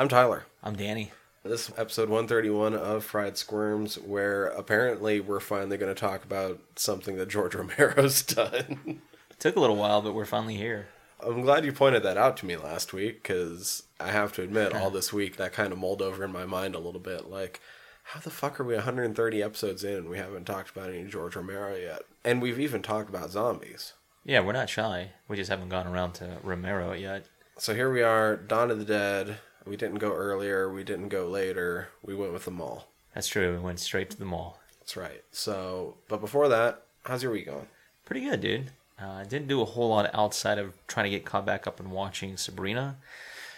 I'm 0.00 0.08
Tyler. 0.08 0.46
I'm 0.62 0.76
Danny. 0.76 1.12
This 1.42 1.68
is 1.68 1.74
episode 1.76 2.08
131 2.08 2.72
of 2.72 3.04
Fried 3.04 3.36
Squirms, 3.36 3.98
where 3.98 4.46
apparently 4.46 5.20
we're 5.20 5.40
finally 5.40 5.76
going 5.76 5.94
to 5.94 6.00
talk 6.00 6.24
about 6.24 6.58
something 6.74 7.18
that 7.18 7.28
George 7.28 7.54
Romero's 7.54 8.22
done. 8.22 9.02
It 9.30 9.38
took 9.38 9.56
a 9.56 9.60
little 9.60 9.76
while, 9.76 10.00
but 10.00 10.14
we're 10.14 10.24
finally 10.24 10.56
here. 10.56 10.88
I'm 11.22 11.42
glad 11.42 11.66
you 11.66 11.72
pointed 11.74 12.02
that 12.04 12.16
out 12.16 12.38
to 12.38 12.46
me 12.46 12.56
last 12.56 12.94
week 12.94 13.22
because 13.22 13.82
I 14.00 14.10
have 14.10 14.32
to 14.36 14.42
admit, 14.42 14.74
all 14.74 14.88
this 14.88 15.12
week 15.12 15.36
that 15.36 15.52
kind 15.52 15.70
of 15.70 15.78
mulled 15.78 16.00
over 16.00 16.24
in 16.24 16.32
my 16.32 16.46
mind 16.46 16.74
a 16.74 16.78
little 16.80 16.98
bit. 16.98 17.28
Like, 17.28 17.60
how 18.04 18.20
the 18.20 18.30
fuck 18.30 18.58
are 18.58 18.64
we 18.64 18.72
130 18.76 19.42
episodes 19.42 19.84
in 19.84 19.96
and 19.96 20.08
we 20.08 20.16
haven't 20.16 20.46
talked 20.46 20.70
about 20.70 20.88
any 20.88 21.04
George 21.04 21.36
Romero 21.36 21.76
yet? 21.76 22.04
And 22.24 22.40
we've 22.40 22.58
even 22.58 22.80
talked 22.80 23.10
about 23.10 23.32
zombies. 23.32 23.92
Yeah, 24.24 24.40
we're 24.40 24.52
not 24.52 24.70
shy. 24.70 25.10
We 25.28 25.36
just 25.36 25.50
haven't 25.50 25.68
gone 25.68 25.86
around 25.86 26.14
to 26.14 26.38
Romero 26.42 26.94
yet. 26.94 27.26
So 27.58 27.74
here 27.74 27.92
we 27.92 28.00
are, 28.00 28.36
Dawn 28.36 28.70
of 28.70 28.78
the 28.78 28.86
Dead. 28.86 29.36
We 29.66 29.76
didn't 29.76 29.98
go 29.98 30.12
earlier, 30.12 30.72
we 30.72 30.84
didn't 30.84 31.08
go 31.08 31.26
later. 31.26 31.88
We 32.02 32.14
went 32.14 32.32
with 32.32 32.44
the 32.44 32.50
mall. 32.50 32.88
That's 33.14 33.28
true. 33.28 33.52
We 33.52 33.58
went 33.58 33.80
straight 33.80 34.10
to 34.10 34.18
the 34.18 34.24
mall. 34.24 34.60
That's 34.80 34.96
right. 34.96 35.22
So, 35.32 35.96
but 36.08 36.20
before 36.20 36.48
that, 36.48 36.82
how's 37.04 37.22
your 37.22 37.32
week 37.32 37.46
going? 37.46 37.66
Pretty 38.04 38.22
good, 38.22 38.40
dude. 38.40 38.70
Uh, 39.00 39.24
didn't 39.24 39.48
do 39.48 39.62
a 39.62 39.64
whole 39.64 39.88
lot 39.88 40.10
outside 40.12 40.58
of 40.58 40.74
trying 40.86 41.04
to 41.04 41.10
get 41.10 41.24
caught 41.24 41.46
back 41.46 41.66
up 41.66 41.80
and 41.80 41.90
watching 41.90 42.36
Sabrina. 42.36 42.96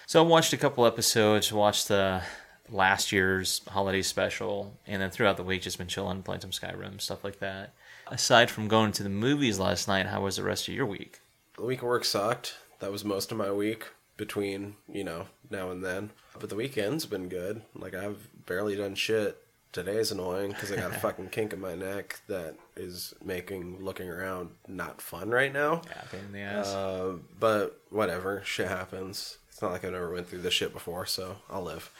So 0.07 0.23
I 0.23 0.27
watched 0.27 0.53
a 0.53 0.57
couple 0.57 0.87
episodes, 0.87 1.53
watched 1.53 1.89
the 1.89 2.23
last 2.69 3.13
year's 3.13 3.63
holiday 3.69 4.03
special, 4.03 4.79
and 4.87 5.03
then 5.03 5.11
throughout 5.11 5.37
the 5.37 5.43
week 5.43 5.63
just 5.63 5.79
been 5.79 5.89
chilling, 5.89 6.23
playing 6.23 6.43
some 6.43 6.51
Skyrim, 6.51 7.01
stuff 7.01 7.25
like 7.25 7.39
that. 7.41 7.73
Aside 8.09 8.51
from 8.51 8.69
going 8.69 8.93
to 8.93 9.03
the 9.03 9.09
movies 9.09 9.59
last 9.59 9.89
night, 9.89 10.07
how 10.07 10.23
was 10.23 10.37
the 10.37 10.43
rest 10.43 10.69
of 10.69 10.75
your 10.75 10.87
week? 10.87 11.21
The 11.57 11.65
week 11.65 11.79
of 11.79 11.89
work 11.89 12.05
sucked. 12.05 12.57
That 12.81 12.93
was 12.93 13.05
most 13.05 13.33
of 13.33 13.39
my 13.39 13.51
week 13.53 13.87
between, 14.23 14.77
you 14.89 15.03
know, 15.03 15.27
now 15.51 15.73
and 15.73 15.85
then. 15.85 16.13
But 16.39 16.49
the 16.49 16.55
weekend's 16.55 17.07
been 17.07 17.29
good. 17.29 17.63
Like, 17.75 17.93
I've 17.93 18.29
barely 18.47 18.77
done 18.77 18.95
shit. 18.95 19.37
Today's 19.73 20.13
annoying 20.13 20.53
because 20.53 20.71
I 20.71 20.77
got 20.77 20.93
a 20.93 20.99
fucking 21.01 21.31
kink 21.31 21.53
in 21.53 21.61
my 21.61 21.75
neck 21.75 22.21
that 22.29 22.55
is 22.77 23.15
making 23.25 23.83
looking 23.83 24.09
around 24.09 24.51
not 24.69 25.03
fun 25.03 25.31
right 25.31 25.53
now. 25.53 25.83
Yeah, 25.89 26.03
pain 26.13 26.21
in 26.27 26.33
the 26.33 26.39
ass. 26.39 26.69
Uh, 26.69 27.15
but 27.41 27.81
whatever, 27.91 28.43
shit 28.45 28.69
happens. 28.69 29.39
It's 29.49 29.61
not 29.61 29.73
like 29.73 29.85
I've 29.85 29.91
never 29.91 30.13
went 30.13 30.29
through 30.29 30.43
this 30.43 30.55
shit 30.55 30.73
before, 30.73 31.05
so 31.05 31.39
I'll 31.51 31.65
live. 31.65 31.91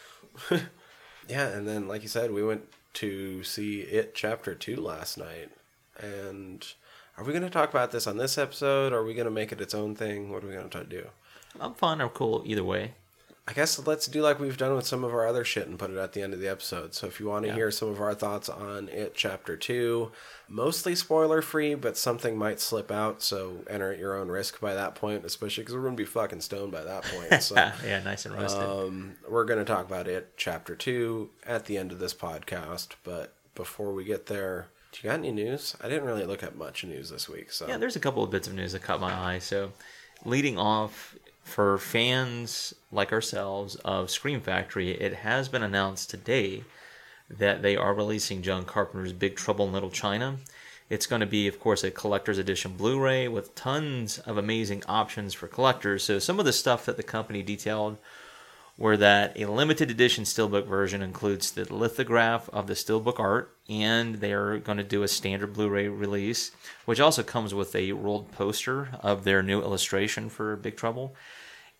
yeah, 1.29 1.49
and 1.49 1.67
then 1.67 1.89
like 1.89 2.03
you 2.03 2.09
said, 2.09 2.31
we 2.31 2.45
went 2.45 2.63
to 2.95 3.43
see 3.43 3.81
it 3.81 4.15
chapter 4.15 4.55
two 4.55 4.77
last 4.77 5.19
night. 5.19 5.51
And 5.99 6.65
are 7.19 7.25
we 7.25 7.33
going 7.33 7.43
to 7.43 7.51
talk 7.51 7.71
about 7.71 7.91
this 7.91 8.07
on 8.07 8.17
this 8.17 8.39
episode? 8.39 8.93
Or 8.93 8.99
are 8.99 9.05
we 9.05 9.15
going 9.15 9.25
to 9.25 9.33
make 9.33 9.51
it 9.51 9.61
its 9.61 9.75
own 9.75 9.97
thing? 9.97 10.31
What 10.31 10.45
are 10.45 10.47
we 10.47 10.53
going 10.53 10.69
to 10.69 10.71
try 10.71 10.83
to 10.83 10.89
do? 10.89 11.09
I'm 11.61 11.75
fine 11.75 12.01
or 12.01 12.09
cool 12.09 12.43
either 12.47 12.65
way. 12.65 12.93
I 13.47 13.55
guess 13.55 13.85
let's 13.87 14.07
do 14.07 14.23
like 14.23 14.39
we've 14.39 14.57
done 14.57 14.77
with 14.77 14.87
some 14.87 15.03
of 15.03 15.13
our 15.13 15.27
other 15.27 15.45
shit 15.45 15.67
and 15.67 15.77
put 15.77 15.91
it 15.91 15.97
at 15.97 16.13
the 16.13 16.23
end 16.23 16.33
of 16.33 16.39
the 16.39 16.47
episode. 16.47 16.95
So 16.95 17.09
if 17.09 17.19
you 17.19 17.27
want 17.27 17.43
to 17.43 17.49
Yeah. 17.49 17.55
hear 17.57 17.71
some 17.73 17.89
of 17.89 18.01
our 18.01 18.15
thoughts 18.15 18.49
on 18.49 18.89
it, 18.89 19.15
chapter 19.17 19.57
two, 19.57 20.13
mostly 20.49 20.95
spoiler 20.95 21.43
free, 21.43 21.75
but 21.75 21.97
something 21.97 22.39
might 22.39 22.61
slip 22.61 22.93
out. 22.93 23.21
So 23.21 23.65
enter 23.69 23.93
at 23.93 23.99
your 23.99 24.15
own 24.17 24.29
risk 24.29 24.61
by 24.61 24.75
that 24.75 24.95
point, 24.95 25.25
especially 25.25 25.65
because 25.65 25.75
we're 25.75 25.83
going 25.83 25.97
to 25.97 26.01
be 26.03 26.07
fucking 26.07 26.41
stoned 26.41 26.71
by 26.71 26.85
that 26.85 27.03
point. 27.03 27.43
So 27.43 27.57
yeah, 27.85 28.01
nice 28.05 28.27
and 28.27 28.35
roasted. 28.37 28.63
um, 28.63 29.17
we're 29.29 29.45
going 29.45 29.59
to 29.59 29.65
talk 29.65 29.87
about 29.87 30.07
it, 30.07 30.35
chapter 30.37 30.77
two, 30.77 31.31
at 31.45 31.65
the 31.65 31.77
end 31.79 31.91
of 31.91 31.99
this 31.99 32.15
podcast. 32.15 32.91
But 33.03 33.35
before 33.57 33.93
we 33.93 34.05
get 34.05 34.27
there, 34.27 34.69
do 34.93 35.01
you 35.03 35.11
got 35.11 35.19
any 35.19 35.33
news? 35.33 35.75
I 35.83 35.89
didn't 35.89 36.05
really 36.05 36.27
look 36.27 36.45
at 36.45 36.55
much 36.55 36.85
news 36.85 37.11
this 37.11 37.29
week. 37.29 37.51
So 37.51 37.67
Yeah, 37.67 37.77
there's 37.79 37.97
a 37.97 38.01
couple 38.01 38.23
of 38.23 38.31
bits 38.31 38.47
of 38.47 38.55
news 38.55 38.71
that 38.71 38.83
caught 38.83 39.01
my 39.01 39.13
eye. 39.13 39.41
So, 39.41 39.73
leading 40.25 40.57
off 40.59 41.17
for 41.43 41.79
fans 41.79 42.75
like 42.91 43.13
ourselves 43.13 43.77
of 43.77 44.11
Scream 44.11 44.41
Factory, 44.41 44.91
it 44.91 45.15
has 45.15 45.49
been 45.49 45.63
announced 45.63 46.11
today 46.11 46.65
that 47.29 47.63
they 47.63 47.77
are 47.77 47.95
releasing 47.95 48.43
John 48.43 48.65
Carpenter's 48.65 49.13
Big 49.13 49.37
Trouble 49.37 49.67
in 49.67 49.73
Little 49.73 49.91
China. 49.91 50.37
It's 50.91 51.07
going 51.07 51.21
to 51.21 51.27
be, 51.27 51.49
of 51.49 51.59
course, 51.59 51.85
a 51.85 51.91
collector's 51.91 52.39
edition 52.39 52.75
Blu 52.77 53.01
ray 53.01 53.27
with 53.29 53.55
tons 53.55 54.19
of 54.19 54.37
amazing 54.37 54.83
options 54.87 55.33
for 55.33 55.49
collectors. 55.49 56.05
So, 56.05 56.19
some 56.19 56.39
of 56.39 56.45
the 56.45 56.53
stuff 56.53 56.85
that 56.85 56.97
the 56.97 57.03
company 57.03 57.43
detailed 57.43 57.97
were 58.79 58.97
that 58.97 59.39
a 59.39 59.47
limited 59.47 59.91
edition 59.91 60.25
steelbook 60.25 60.67
version 60.67 61.03
includes 61.03 61.53
the 61.53 61.73
lithograph 61.73 62.49
of 62.51 62.67
the 62.67 62.75
steelbook 62.75 63.21
art, 63.21 63.57
and 63.69 64.17
they're 64.17 64.59
going 64.59 64.79
to 64.79 64.85
do 64.85 65.03
a 65.03 65.09
standard 65.09 65.53
Blu-ray 65.53 65.89
release, 65.89 66.53
which 66.85 67.01
also 67.01 67.23
comes 67.23 67.55
with 67.55 67.75
a 67.77 67.93
rolled 67.93 68.33
poster 68.33 68.89
of 69.01 69.25
their 69.25 69.43
new 69.43 69.61
illustration 69.61 70.29
for 70.29 70.57
Big 70.57 70.77
Trouble, 70.77 71.15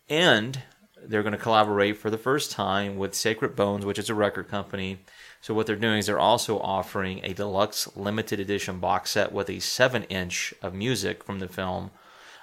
and 0.09 0.63
they're 1.05 1.23
going 1.23 1.33
to 1.33 1.39
collaborate 1.39 1.97
for 1.97 2.11
the 2.11 2.19
first 2.19 2.53
time 2.53 2.97
with 2.97 3.15
Sacred 3.15 3.57
Bones, 3.57 3.85
which 3.85 3.99
is 3.99 4.11
a 4.11 4.15
record 4.15 4.49
company. 4.49 4.99
So 5.41 5.55
what 5.55 5.67
they're 5.67 5.75
doing 5.75 5.99
is 5.99 6.07
they're 6.07 6.19
also 6.19 6.61
offering 6.61 7.21
a 7.25 7.33
deluxe 7.33 7.89
limited 7.97 8.39
edition 8.39 8.79
box 8.79 9.11
set 9.11 9.33
with 9.33 9.51
a 9.51 9.59
seven 9.59 10.05
inch 10.05 10.55
of 10.63 10.75
music 10.75 11.25
from 11.25 11.41
the 11.41 11.49
film. 11.49 11.91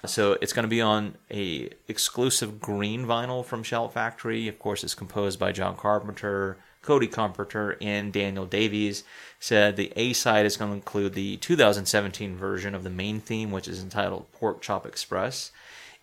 So 0.05 0.37
it's 0.41 0.53
going 0.53 0.63
to 0.63 0.69
be 0.69 0.81
on 0.81 1.15
a 1.29 1.69
exclusive 1.87 2.59
green 2.59 3.05
vinyl 3.05 3.43
from 3.43 3.63
Shout 3.63 3.93
Factory. 3.93 4.47
Of 4.47 4.57
course, 4.57 4.83
it's 4.83 4.95
composed 4.95 5.39
by 5.39 5.51
John 5.51 5.75
Carpenter, 5.75 6.57
Cody 6.81 7.07
Carpenter, 7.07 7.77
and 7.81 8.13
Daniel 8.13 8.45
Davies. 8.45 9.03
Said 9.39 9.75
the 9.75 9.91
A 9.95 10.13
side 10.13 10.45
is 10.45 10.55
going 10.55 10.71
to 10.71 10.75
include 10.75 11.13
the 11.13 11.37
2017 11.37 12.37
version 12.37 12.73
of 12.73 12.83
the 12.83 12.89
main 12.89 13.19
theme, 13.19 13.51
which 13.51 13.67
is 13.67 13.83
entitled 13.83 14.31
Pork 14.31 14.61
Chop 14.61 14.85
Express. 14.85 15.51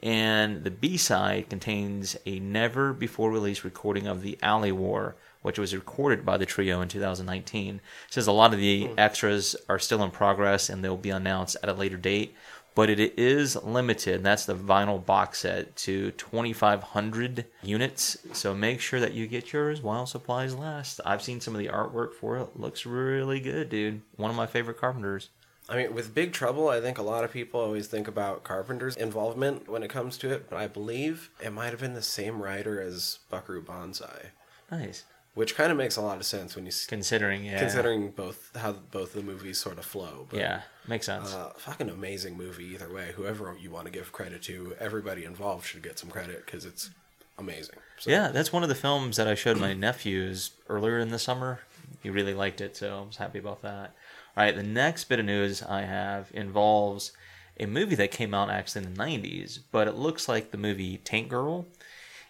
And 0.03 0.63
the 0.63 0.71
B 0.71 0.99
side 0.99 1.49
contains 1.49 2.17
a 2.27 2.39
never 2.39 2.93
before 2.93 3.31
released 3.31 3.65
recording 3.65 4.07
of 4.07 4.21
the 4.21 4.39
Alley 4.43 4.73
War, 4.73 5.17
which 5.41 5.59
was 5.59 5.75
recorded 5.75 6.27
by 6.27 6.37
the 6.37 6.45
trio 6.45 6.83
in 6.83 6.89
2019. 6.89 7.81
Says 8.11 8.27
a 8.27 8.33
lot 8.33 8.53
of 8.53 8.61
the 8.61 8.89
hmm. 8.89 8.99
extras 8.99 9.57
are 9.71 9.79
still 9.79 10.03
in 10.05 10.11
progress 10.11 10.69
and 10.69 10.85
they'll 10.85 10.99
be 10.99 11.11
announced 11.11 11.57
at 11.63 11.71
a 11.71 11.73
later 11.73 11.97
date 11.97 12.35
but 12.77 12.89
it 12.91 13.01
is 13.19 13.57
limited. 13.65 14.23
That's 14.23 14.45
the 14.47 14.55
vinyl 14.55 15.05
box 15.05 15.41
set 15.41 15.75
to 15.77 16.13
2,500 16.13 17.47
units. 17.63 18.19
So 18.33 18.55
make 18.55 18.81
sure 18.81 19.01
that 19.01 19.15
you 19.15 19.27
get 19.27 19.53
yours 19.53 19.81
while 19.83 20.07
supplies 20.07 20.55
last. 20.55 21.01
I've 21.05 21.23
seen 21.23 21.41
some 21.41 21.55
of 21.55 21.59
the 21.59 21.69
artwork 21.69 22.13
for 22.13 22.37
it. 22.37 22.59
Looks 22.61 22.87
really 22.87 23.41
good, 23.41 23.71
dude. 23.71 24.03
One 24.17 24.31
of 24.31 24.37
my 24.37 24.47
favorite 24.47 24.79
carpenters. 24.79 25.31
I 25.69 25.77
mean, 25.77 25.95
with 25.95 26.15
Big 26.15 26.33
Trouble, 26.33 26.69
I 26.69 26.81
think 26.81 26.99
a 26.99 27.03
lot 27.03 27.25
of 27.25 27.33
people 27.33 27.59
always 27.61 27.89
think 27.89 28.07
about 28.07 28.45
Carpenter's 28.45 28.95
involvement 28.95 29.69
when 29.69 29.83
it 29.83 29.89
comes 29.91 30.17
to 30.19 30.31
it, 30.31 30.49
but 30.49 30.57
I 30.59 30.69
believe 30.69 31.31
it 31.43 31.53
might 31.53 31.71
have 31.71 31.81
been 31.81 31.95
the 31.95 32.03
same 32.03 32.41
writer 32.41 32.81
as 32.81 33.19
Buckaroo 33.31 33.63
Banzai, 33.63 34.31
Nice. 34.71 35.03
which 35.35 35.57
kind 35.57 35.73
of 35.73 35.79
makes 35.79 35.97
a 35.97 36.03
lot 36.03 36.19
of 36.19 36.25
sense 36.25 36.55
when 36.55 36.67
you 36.67 36.73
Considering, 36.87 37.45
yeah. 37.45 37.59
considering 37.59 38.11
both 38.13 38.55
how 38.55 38.73
both 38.73 39.13
the 39.15 39.23
movies 39.23 39.59
sort 39.59 39.79
of 39.79 39.85
flow. 39.85 40.29
But, 40.31 40.39
Yeah, 40.39 40.61
makes 40.89 41.07
sense. 41.07 41.33
Uh, 41.33 41.53
fucking 41.57 41.89
amazing 41.89 42.37
movie 42.37 42.65
either 42.67 42.93
way. 42.93 43.13
Whoever 43.15 43.57
you 43.61 43.71
want 43.71 43.87
to 43.87 43.93
give 43.93 44.13
credit 44.13 44.43
to, 44.43 44.75
everybody 44.79 45.25
involved 45.25 45.67
should 45.67 45.83
get 45.83 45.99
some 45.99 46.11
credit 46.11 46.45
because 46.45 46.65
it's 46.65 46.91
amazing. 47.39 47.77
So, 47.99 48.11
yeah, 48.11 48.29
that's 48.29 48.53
one 48.53 48.63
of 48.63 48.69
the 48.69 48.75
films 48.75 49.17
that 49.17 49.29
I 49.29 49.35
showed 49.35 49.59
my 49.59 49.73
nephews 49.75 50.51
earlier 50.69 50.99
in 50.99 51.11
the 51.11 51.19
summer. 51.19 51.61
He 52.03 52.11
really 52.11 52.35
liked 52.35 52.61
it, 52.61 52.77
so 52.77 52.99
I 52.99 53.07
was 53.07 53.17
happy 53.17 53.39
about 53.39 53.63
that. 53.63 53.95
All 54.37 54.45
right, 54.45 54.55
the 54.55 54.63
next 54.63 55.05
bit 55.05 55.19
of 55.19 55.25
news 55.25 55.63
I 55.63 55.83
have 55.83 56.31
involves 56.35 57.13
a 57.59 57.67
movie 57.67 57.95
that 57.97 58.11
came 58.11 58.35
out 58.35 58.51
actually 58.51 58.85
in 58.85 58.95
the 58.95 59.03
90s, 59.03 59.61
but 59.73 59.89
it 59.89 59.95
looks 59.95 60.29
like 60.29 60.51
the 60.51 60.59
movie 60.59 60.99
Tank 60.99 61.29
Girl. 61.29 61.67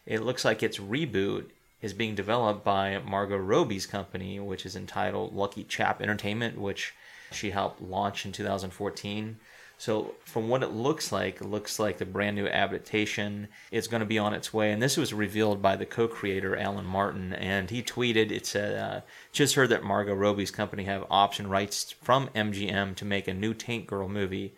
It 0.05 0.23
looks 0.23 0.45
like 0.45 0.63
its 0.63 0.79
reboot 0.79 1.47
is 1.83 1.93
being 1.93 2.15
developed 2.15 2.65
by 2.65 2.99
Margot 3.05 3.37
Robbie's 3.37 3.87
company, 3.87 4.39
which 4.39 4.65
is 4.65 4.77
entitled 4.77 5.35
Lucky 5.35 5.65
Chap 5.65 6.01
Entertainment, 6.01 6.59
which 6.59 6.95
she 7.33 7.51
helped 7.51 7.81
launch 7.81 8.25
in 8.25 8.33
2014. 8.33 9.37
So, 9.79 10.15
from 10.25 10.49
what 10.49 10.63
it 10.63 10.71
looks 10.71 11.13
like, 11.13 11.43
it 11.43 11.47
looks 11.47 11.79
like 11.79 11.99
the 11.99 12.07
brand 12.07 12.35
new 12.35 12.47
adaptation 12.47 13.49
is 13.71 13.89
going 13.89 14.01
to 14.01 14.07
be 14.07 14.19
on 14.19 14.33
its 14.33 14.53
way. 14.53 14.73
And 14.73 14.83
this 14.83 14.97
was 14.97 15.13
revealed 15.13 15.61
by 15.61 15.77
the 15.77 15.85
co 15.85 16.09
creator, 16.09 16.57
Alan 16.57 16.87
Martin. 16.87 17.35
And 17.35 17.69
he 17.69 17.83
tweeted, 17.83 18.31
it 18.31 18.47
said, 18.47 18.79
uh, 18.79 19.01
Just 19.33 19.55
heard 19.55 19.69
that 19.69 19.85
Margot 19.85 20.15
Robbie's 20.15 20.51
company 20.51 20.85
have 20.85 21.05
option 21.11 21.49
rights 21.49 21.95
from 22.03 22.29
MGM 22.29 22.97
to 22.97 23.05
make 23.05 23.29
a 23.29 23.35
new 23.35 23.53
Tank 23.53 23.87
Girl 23.87 24.09
movie, 24.09 24.55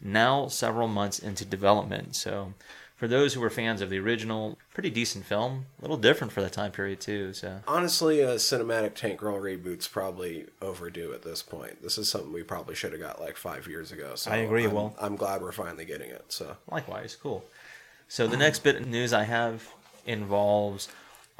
now 0.00 0.48
several 0.48 0.88
months 0.88 1.18
into 1.18 1.44
development. 1.44 2.16
So, 2.16 2.54
for 3.02 3.08
those 3.08 3.34
who 3.34 3.40
were 3.40 3.50
fans 3.50 3.80
of 3.80 3.90
the 3.90 3.98
original, 3.98 4.56
pretty 4.74 4.88
decent 4.88 5.24
film. 5.24 5.66
A 5.80 5.82
little 5.82 5.96
different 5.96 6.32
for 6.32 6.40
that 6.40 6.52
time 6.52 6.70
period, 6.70 7.00
too. 7.00 7.32
So, 7.32 7.58
Honestly, 7.66 8.20
a 8.20 8.36
cinematic 8.36 8.94
Tank 8.94 9.18
Girl 9.18 9.40
reboot's 9.40 9.88
probably 9.88 10.46
overdue 10.60 11.12
at 11.12 11.22
this 11.22 11.42
point. 11.42 11.82
This 11.82 11.98
is 11.98 12.08
something 12.08 12.32
we 12.32 12.44
probably 12.44 12.76
should 12.76 12.92
have 12.92 13.00
got 13.00 13.20
like 13.20 13.36
five 13.36 13.66
years 13.66 13.90
ago. 13.90 14.12
So 14.14 14.30
I 14.30 14.36
agree, 14.36 14.66
I'm, 14.66 14.72
Will. 14.72 14.94
I'm 15.00 15.16
glad 15.16 15.42
we're 15.42 15.50
finally 15.50 15.84
getting 15.84 16.10
it. 16.10 16.26
So 16.28 16.56
Likewise, 16.70 17.16
cool. 17.20 17.44
So 18.06 18.28
the 18.28 18.36
next 18.36 18.60
bit 18.60 18.76
of 18.76 18.86
news 18.86 19.12
I 19.12 19.24
have 19.24 19.68
involves 20.06 20.88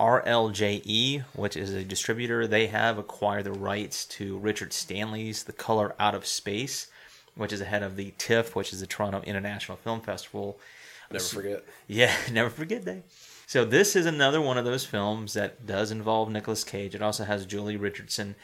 RLJE, 0.00 1.22
which 1.32 1.56
is 1.56 1.72
a 1.74 1.84
distributor. 1.84 2.48
They 2.48 2.66
have 2.66 2.98
acquired 2.98 3.44
the 3.44 3.52
rights 3.52 4.04
to 4.06 4.36
Richard 4.38 4.72
Stanley's 4.72 5.44
The 5.44 5.52
Color 5.52 5.94
Out 6.00 6.16
of 6.16 6.26
Space, 6.26 6.88
which 7.36 7.52
is 7.52 7.60
ahead 7.60 7.84
of 7.84 7.94
the 7.94 8.14
TIFF, 8.18 8.56
which 8.56 8.72
is 8.72 8.80
the 8.80 8.88
Toronto 8.88 9.22
International 9.22 9.76
Film 9.76 10.00
Festival. 10.00 10.58
never 11.18 11.24
forget. 11.24 11.64
Yeah, 11.86 12.14
never 12.30 12.50
forget 12.50 12.84
that. 12.84 13.02
So 13.46 13.64
this 13.64 13.94
is 13.96 14.06
another 14.06 14.40
one 14.40 14.56
of 14.56 14.64
those 14.64 14.84
films 14.86 15.34
that 15.34 15.66
does 15.66 15.90
involve 15.90 16.30
Nicolas 16.30 16.64
Cage. 16.64 16.94
It 16.94 17.02
also 17.02 17.24
has 17.24 17.46
Joely 17.46 17.80
Richardson. 17.80 18.34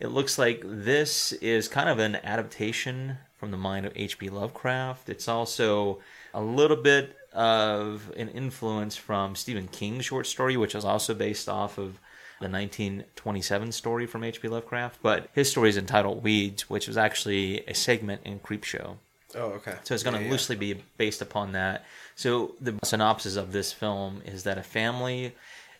It 0.00 0.08
looks 0.08 0.38
like 0.38 0.62
this 0.64 1.32
is 1.32 1.68
kind 1.68 1.88
of 1.88 1.98
an 1.98 2.16
adaptation 2.16 3.18
from 3.36 3.50
the 3.50 3.56
mind 3.56 3.84
of 3.86 3.92
H.P. 3.94 4.30
Lovecraft. 4.30 5.08
It's 5.08 5.28
also 5.28 6.00
a 6.32 6.40
little 6.42 6.76
bit 6.78 7.16
of 7.32 8.10
an 8.16 8.28
influence 8.30 8.96
from 8.96 9.36
Stephen 9.36 9.68
King's 9.68 10.06
short 10.06 10.26
story, 10.26 10.56
which 10.56 10.74
is 10.74 10.84
also 10.84 11.14
based 11.14 11.48
off 11.48 11.78
of 11.78 12.00
the 12.40 12.48
1927 12.48 13.72
story 13.72 14.06
from 14.06 14.24
H.P. 14.24 14.48
Lovecraft. 14.48 15.00
But 15.02 15.28
his 15.34 15.50
story 15.50 15.68
is 15.68 15.76
entitled 15.76 16.22
Weeds, 16.22 16.68
which 16.70 16.86
was 16.88 16.96
actually 16.96 17.64
a 17.66 17.74
segment 17.74 18.22
in 18.24 18.40
Creepshow. 18.40 18.96
Oh, 19.36 19.46
okay. 19.58 19.74
So 19.84 19.94
it's 19.94 20.02
going 20.02 20.14
to 20.14 20.20
Yeah, 20.20 20.26
yeah. 20.26 20.32
loosely 20.32 20.56
be 20.56 20.74
based 20.96 21.20
upon 21.22 21.52
that. 21.52 21.84
So 22.16 22.54
the 22.60 22.78
synopsis 22.84 23.36
of 23.36 23.52
this 23.52 23.72
film 23.72 24.22
is 24.24 24.44
that 24.44 24.58
a 24.58 24.62
family 24.62 25.34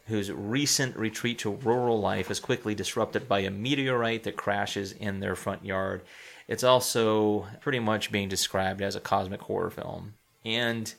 whose 0.07 0.31
recent 0.31 0.97
retreat 0.97 1.39
to 1.39 1.51
rural 1.51 1.99
life 2.01 2.31
is 2.31 2.41
quickly 2.41 2.75
disrupted 2.75 3.29
by 3.29 3.41
a 3.41 3.51
meteorite 3.51 4.25
that 4.25 4.37
crashes 4.37 4.93
in 4.93 5.21
their 5.21 5.35
front 5.35 5.65
yard. 5.65 6.03
It's 6.47 6.65
also 6.65 7.47
pretty 7.61 7.79
much 7.79 8.13
being 8.13 8.29
described 8.29 8.83
as 8.83 8.95
a 8.97 9.01
cosmic 9.01 9.41
horror 9.43 9.71
film. 9.71 10.15
And 10.45 10.93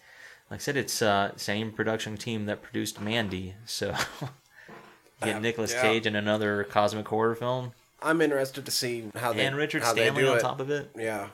like 0.50 0.60
I 0.60 0.62
said, 0.62 0.76
it's 0.78 1.02
uh, 1.02 1.34
same 1.38 1.72
production 1.72 2.18
team 2.18 2.46
that 2.48 2.64
produced 2.64 3.00
Mandy. 3.00 3.54
So 3.66 3.94
get 5.24 5.36
Uh, 5.36 5.40
Nicolas 5.40 5.74
yeah. 5.74 5.82
Cage 5.82 6.08
in 6.08 6.16
another 6.16 6.64
cosmic 6.64 7.08
horror 7.08 7.36
film 7.36 7.74
I'm 8.02 8.22
interested 8.22 8.66
to 8.66 8.72
see 8.72 9.06
how 9.16 9.34
they 9.34 9.46
and 9.46 9.56
Richard 9.56 9.82
how 9.84 9.94
they 9.94 10.04
Stanley 10.06 10.24
do 10.24 10.32
on 10.32 10.38
it. 10.38 10.42
top 10.42 10.60
of 10.60 10.70
it. 10.70 10.90
Yeah, 10.98 11.28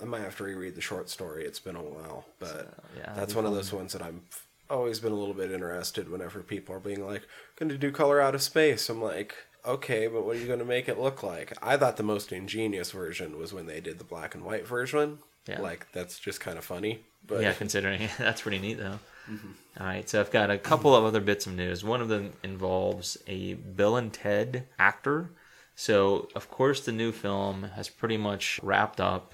I 0.00 0.04
might 0.04 0.22
have 0.22 0.36
to 0.36 0.44
reread 0.44 0.74
the 0.74 0.80
short 0.80 1.08
story. 1.08 1.44
It's 1.44 1.60
been 1.60 1.76
a 1.76 1.82
while, 1.82 2.24
but 2.38 2.74
yeah, 2.96 3.12
that's 3.14 3.34
one 3.34 3.46
of 3.46 3.54
those 3.54 3.72
ones 3.72 3.92
that 3.92 4.02
I'm 4.02 4.22
always 4.70 5.00
been 5.00 5.12
a 5.12 5.16
little 5.16 5.34
bit 5.34 5.52
interested. 5.52 6.10
Whenever 6.10 6.40
people 6.40 6.74
are 6.74 6.80
being 6.80 7.06
like, 7.06 7.22
"Going 7.56 7.68
to 7.68 7.78
do 7.78 7.92
color 7.92 8.20
out 8.20 8.34
of 8.34 8.42
space," 8.42 8.88
I'm 8.88 9.02
like, 9.02 9.34
"Okay, 9.64 10.06
but 10.06 10.24
what 10.24 10.36
are 10.36 10.40
you 10.40 10.46
going 10.46 10.58
to 10.58 10.64
make 10.64 10.88
it 10.88 10.98
look 10.98 11.22
like?" 11.22 11.56
I 11.62 11.76
thought 11.76 11.96
the 11.96 12.02
most 12.02 12.32
ingenious 12.32 12.90
version 12.90 13.38
was 13.38 13.52
when 13.52 13.66
they 13.66 13.80
did 13.80 13.98
the 13.98 14.04
black 14.04 14.34
and 14.34 14.44
white 14.44 14.66
version. 14.66 15.18
Yeah. 15.46 15.60
Like 15.60 15.86
that's 15.92 16.18
just 16.18 16.40
kind 16.40 16.58
of 16.58 16.64
funny. 16.64 17.00
But 17.26 17.42
yeah, 17.42 17.52
considering 17.52 18.08
that's 18.18 18.42
pretty 18.42 18.58
neat 18.58 18.78
though. 18.78 18.98
Mm-hmm. 19.30 19.80
All 19.80 19.86
right, 19.86 20.08
so 20.08 20.20
I've 20.20 20.30
got 20.30 20.50
a 20.50 20.58
couple 20.58 20.94
of 20.94 21.04
other 21.04 21.20
bits 21.20 21.46
of 21.46 21.54
news. 21.54 21.82
One 21.82 22.00
of 22.00 22.08
them 22.08 22.32
involves 22.42 23.16
a 23.26 23.54
Bill 23.54 23.96
and 23.96 24.12
Ted 24.12 24.66
actor. 24.78 25.30
So, 25.74 26.28
of 26.36 26.50
course, 26.50 26.80
the 26.80 26.92
new 26.92 27.10
film 27.10 27.64
has 27.74 27.88
pretty 27.88 28.16
much 28.16 28.60
wrapped 28.62 29.00
up. 29.00 29.33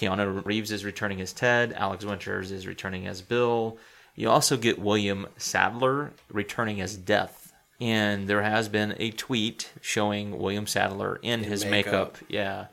Keanu 0.00 0.44
Reeves 0.44 0.72
is 0.72 0.84
returning 0.84 1.20
as 1.20 1.32
Ted. 1.32 1.72
Alex 1.74 2.04
Winters 2.04 2.50
is 2.50 2.66
returning 2.66 3.06
as 3.06 3.20
Bill. 3.20 3.76
You 4.14 4.30
also 4.30 4.56
get 4.56 4.78
William 4.78 5.26
Sadler 5.36 6.12
returning 6.30 6.80
as 6.80 6.96
Death. 6.96 7.52
And 7.80 8.28
there 8.28 8.42
has 8.42 8.68
been 8.68 8.94
a 8.98 9.10
tweet 9.10 9.70
showing 9.80 10.38
William 10.38 10.66
Sadler 10.66 11.18
in, 11.22 11.44
his 11.44 11.64
makeup. 11.64 12.14
makeup. 12.14 12.18
Yeah. 12.28 12.66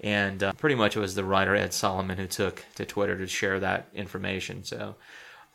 And 0.00 0.42
uh, 0.42 0.52
pretty 0.52 0.76
much 0.76 0.96
it 0.96 1.00
was 1.00 1.14
the 1.14 1.24
writer 1.24 1.54
Ed 1.54 1.72
Solomon 1.72 2.18
who 2.18 2.26
took 2.26 2.64
to 2.76 2.84
Twitter 2.84 3.16
to 3.18 3.26
share 3.26 3.58
that 3.60 3.88
information. 3.94 4.62
So, 4.64 4.94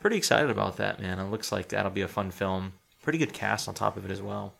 pretty 0.01 0.17
excited 0.17 0.49
about 0.49 0.77
that, 0.77 1.01
man. 1.01 1.19
It 1.19 1.31
looks 1.31 1.51
like 1.51 1.69
that'll 1.69 1.91
be 1.91 2.01
a 2.01 2.07
fun 2.09 2.31
film. 2.31 2.73
Pretty 3.01 3.19
good 3.19 3.33
cast 3.33 3.69
on 3.69 3.73
top 3.73 3.95
of 3.95 4.05
it 4.05 4.11
as 4.11 4.21
well. 4.21 4.53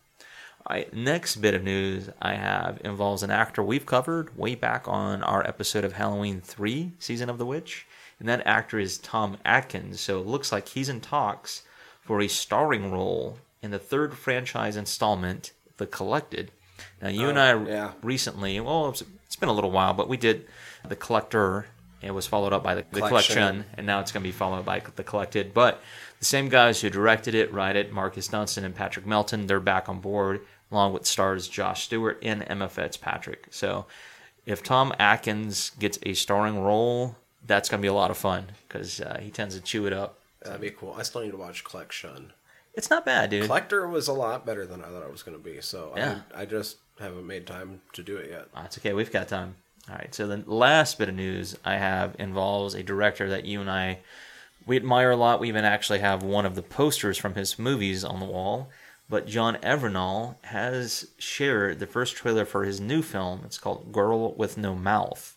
All 0.66 0.76
right, 0.78 0.94
next 0.94 1.38
bit 1.38 1.54
of 1.54 1.64
news 1.64 2.10
I 2.22 2.36
have 2.36 2.80
involves 2.86 3.22
an 3.22 3.30
actor 3.32 3.62
we've 3.62 3.86
covered 3.86 4.38
way 4.38 4.56
back 4.56 4.88
on 4.88 5.22
our 5.24 5.46
episode 5.46 5.84
of 5.84 5.94
Halloween 5.94 6.40
3, 6.40 6.94
Season 7.00 7.30
of 7.30 7.38
the 7.38 7.46
Witch. 7.46 7.86
And 8.20 8.30
that 8.30 8.48
actor 8.48 8.80
is 8.80 8.98
Tom 8.98 9.38
Atkins. 9.44 10.00
So 10.00 10.22
it 10.22 10.26
looks 10.28 10.54
like 10.54 10.70
he's 10.70 10.88
in 10.88 11.02
talks 11.02 11.64
for 12.02 12.22
a 12.22 12.30
starring 12.30 12.92
role 12.94 13.40
in 13.62 13.72
the 13.72 13.80
third 13.80 14.18
franchise 14.18 14.78
installment, 14.78 15.52
The 15.78 15.86
Collected. 15.88 16.52
Now, 17.02 17.10
you 17.10 17.28
and 17.28 17.38
Oh, 17.38 17.42
I 17.42 17.70
yeah. 17.70 17.92
recently, 18.02 18.58
well, 18.62 18.90
it's, 18.90 19.04
it's 19.26 19.36
been 19.36 19.50
a 19.50 19.54
little 19.54 19.72
while, 19.72 19.94
but 19.94 20.08
we 20.08 20.16
did 20.16 20.48
The 20.88 20.96
Collector. 20.96 21.66
It 22.02 22.12
was 22.12 22.26
followed 22.26 22.54
up 22.54 22.64
by 22.64 22.76
The, 22.76 22.86
the 22.92 23.02
Collection. 23.02 23.36
Collection, 23.36 23.66
and 23.76 23.86
now 23.86 24.00
it's 24.00 24.14
going 24.14 24.24
to 24.24 24.28
be 24.28 24.32
followed 24.34 24.64
by 24.64 24.82
The 24.96 25.04
Collected. 25.04 25.54
But 25.54 25.82
the 26.20 26.26
same 26.26 26.48
guys 26.48 26.80
who 26.80 26.90
directed 26.90 27.36
it, 27.36 27.52
write 27.54 27.76
it, 27.76 27.92
Marcus 27.92 28.30
Dunstan 28.30 28.64
and 28.64 28.74
Patrick 28.76 29.06
Melton, 29.06 29.48
they're 29.48 29.60
back 29.60 29.90
on 29.90 30.00
board, 30.00 30.42
along 30.74 30.94
with 30.94 31.06
stars 31.06 31.48
Josh 31.48 31.84
Stewart 31.84 32.20
and 32.22 32.44
Emma 32.48 32.68
Fitzpatrick. 32.68 33.48
So 33.52 33.86
if 34.46 34.64
Tom 34.64 34.94
Atkins 35.00 35.72
gets 35.80 36.00
a 36.04 36.14
starring 36.14 36.62
role, 36.62 37.16
that's 37.46 37.70
going 37.70 37.80
to 37.80 37.82
be 37.82 37.88
a 37.88 37.94
lot 37.94 38.12
of 38.12 38.18
fun 38.18 38.48
because 38.68 39.00
uh, 39.00 39.20
he 39.22 39.30
tends 39.30 39.56
to 39.56 39.62
chew 39.62 39.86
it 39.86 39.94
up. 39.94 40.20
that'd 40.42 40.62
be 40.62 40.72
cool. 40.72 40.96
I 40.98 41.04
still 41.04 41.22
need 41.22 41.32
to 41.32 41.38
watch 41.38 41.64
Collection. 41.64 42.34
It's 42.74 42.90
not 42.90 43.06
bad, 43.06 43.30
dude. 43.30 43.46
Collector 43.46 43.88
was 43.88 44.08
a 44.08 44.14
lot 44.14 44.46
better 44.46 44.66
than 44.66 44.82
I 44.82 44.88
thought 44.88 45.04
it 45.04 45.12
was 45.12 45.24
going 45.24 45.38
to 45.38 45.44
be. 45.44 45.62
So 45.62 45.94
Yeah. 45.96 46.22
I, 46.36 46.42
I 46.42 46.46
just 46.46 46.78
haven't 47.00 47.28
made 47.28 47.46
time 47.46 47.82
to 47.94 48.04
do 48.04 48.18
it 48.18 48.32
yet. 48.32 48.48
That's 48.56 48.78
okay. 48.78 48.94
We've 48.94 49.12
got 49.12 49.28
time. 49.28 49.56
All 49.90 49.96
right. 49.96 50.14
So 50.14 50.28
the 50.28 50.44
last 50.48 50.98
bit 50.98 51.10
of 51.10 51.16
news 51.16 51.56
I 51.64 51.78
have 51.78 52.16
involves 52.18 52.74
a 52.74 52.84
director 52.84 53.30
that 53.30 53.46
you 53.46 53.62
and 53.62 53.70
I 53.70 54.00
we 54.66 54.78
admire 54.78 55.12
a 55.12 55.16
lot. 55.16 55.40
We 55.40 55.50
even 55.50 55.66
actually 55.66 56.00
have 56.00 56.24
one 56.24 56.46
of 56.46 56.56
the 56.56 56.62
posters 56.62 57.18
from 57.18 57.36
his 57.36 57.60
movies 57.60 58.04
on 58.04 58.20
the 58.20 58.26
wall. 58.26 58.70
But 59.10 59.28
Can 59.28 59.58
Evrenol 59.58 60.36
has 60.46 61.10
shared 61.18 61.80
the 61.80 61.88
first 61.88 62.16
trailer 62.16 62.46
for 62.46 62.64
his 62.64 62.80
new 62.80 63.02
film. 63.02 63.42
It's 63.46 63.58
called 63.58 63.92
Girl 63.92 64.34
with 64.34 64.58
No 64.58 64.76
Mouth. 64.76 65.36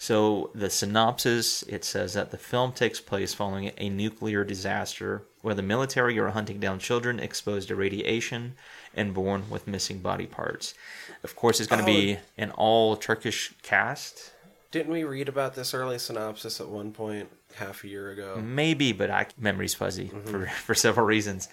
So 0.00 0.50
the 0.54 0.70
synopsis 0.70 1.62
it 1.64 1.84
says 1.84 2.14
that 2.14 2.30
the 2.30 2.38
film 2.38 2.72
takes 2.72 3.00
place 3.00 3.34
following 3.34 3.72
a 3.76 3.90
nuclear 3.90 4.44
disaster 4.44 5.24
where 5.42 5.54
the 5.54 5.62
military 5.62 6.18
are 6.18 6.30
hunting 6.30 6.58
down 6.58 6.78
children 6.78 7.20
exposed 7.20 7.68
to 7.68 7.76
radiation 7.76 8.54
and 8.94 9.12
born 9.12 9.50
with 9.50 9.66
missing 9.66 9.98
body 9.98 10.24
parts. 10.24 10.72
Of 11.22 11.36
course, 11.36 11.60
it's 11.60 11.68
going 11.68 11.84
to 11.84 11.86
be 11.86 12.16
oh. 12.16 12.20
an 12.38 12.50
all 12.52 12.96
Turkish 12.96 13.52
cast. 13.62 14.32
Didn't 14.70 14.90
we 14.90 15.04
read 15.04 15.28
about 15.28 15.54
this 15.54 15.74
early 15.74 15.98
synopsis 15.98 16.62
at 16.62 16.68
one 16.70 16.92
point 16.92 17.28
half 17.56 17.84
a 17.84 17.88
year 17.88 18.10
ago? 18.10 18.40
Maybe, 18.42 18.92
but 18.92 19.10
I 19.10 19.26
memory's 19.38 19.74
fuzzy 19.74 20.08
mm-hmm. 20.08 20.30
for 20.30 20.46
for 20.64 20.74
several 20.74 21.04
reasons. 21.04 21.48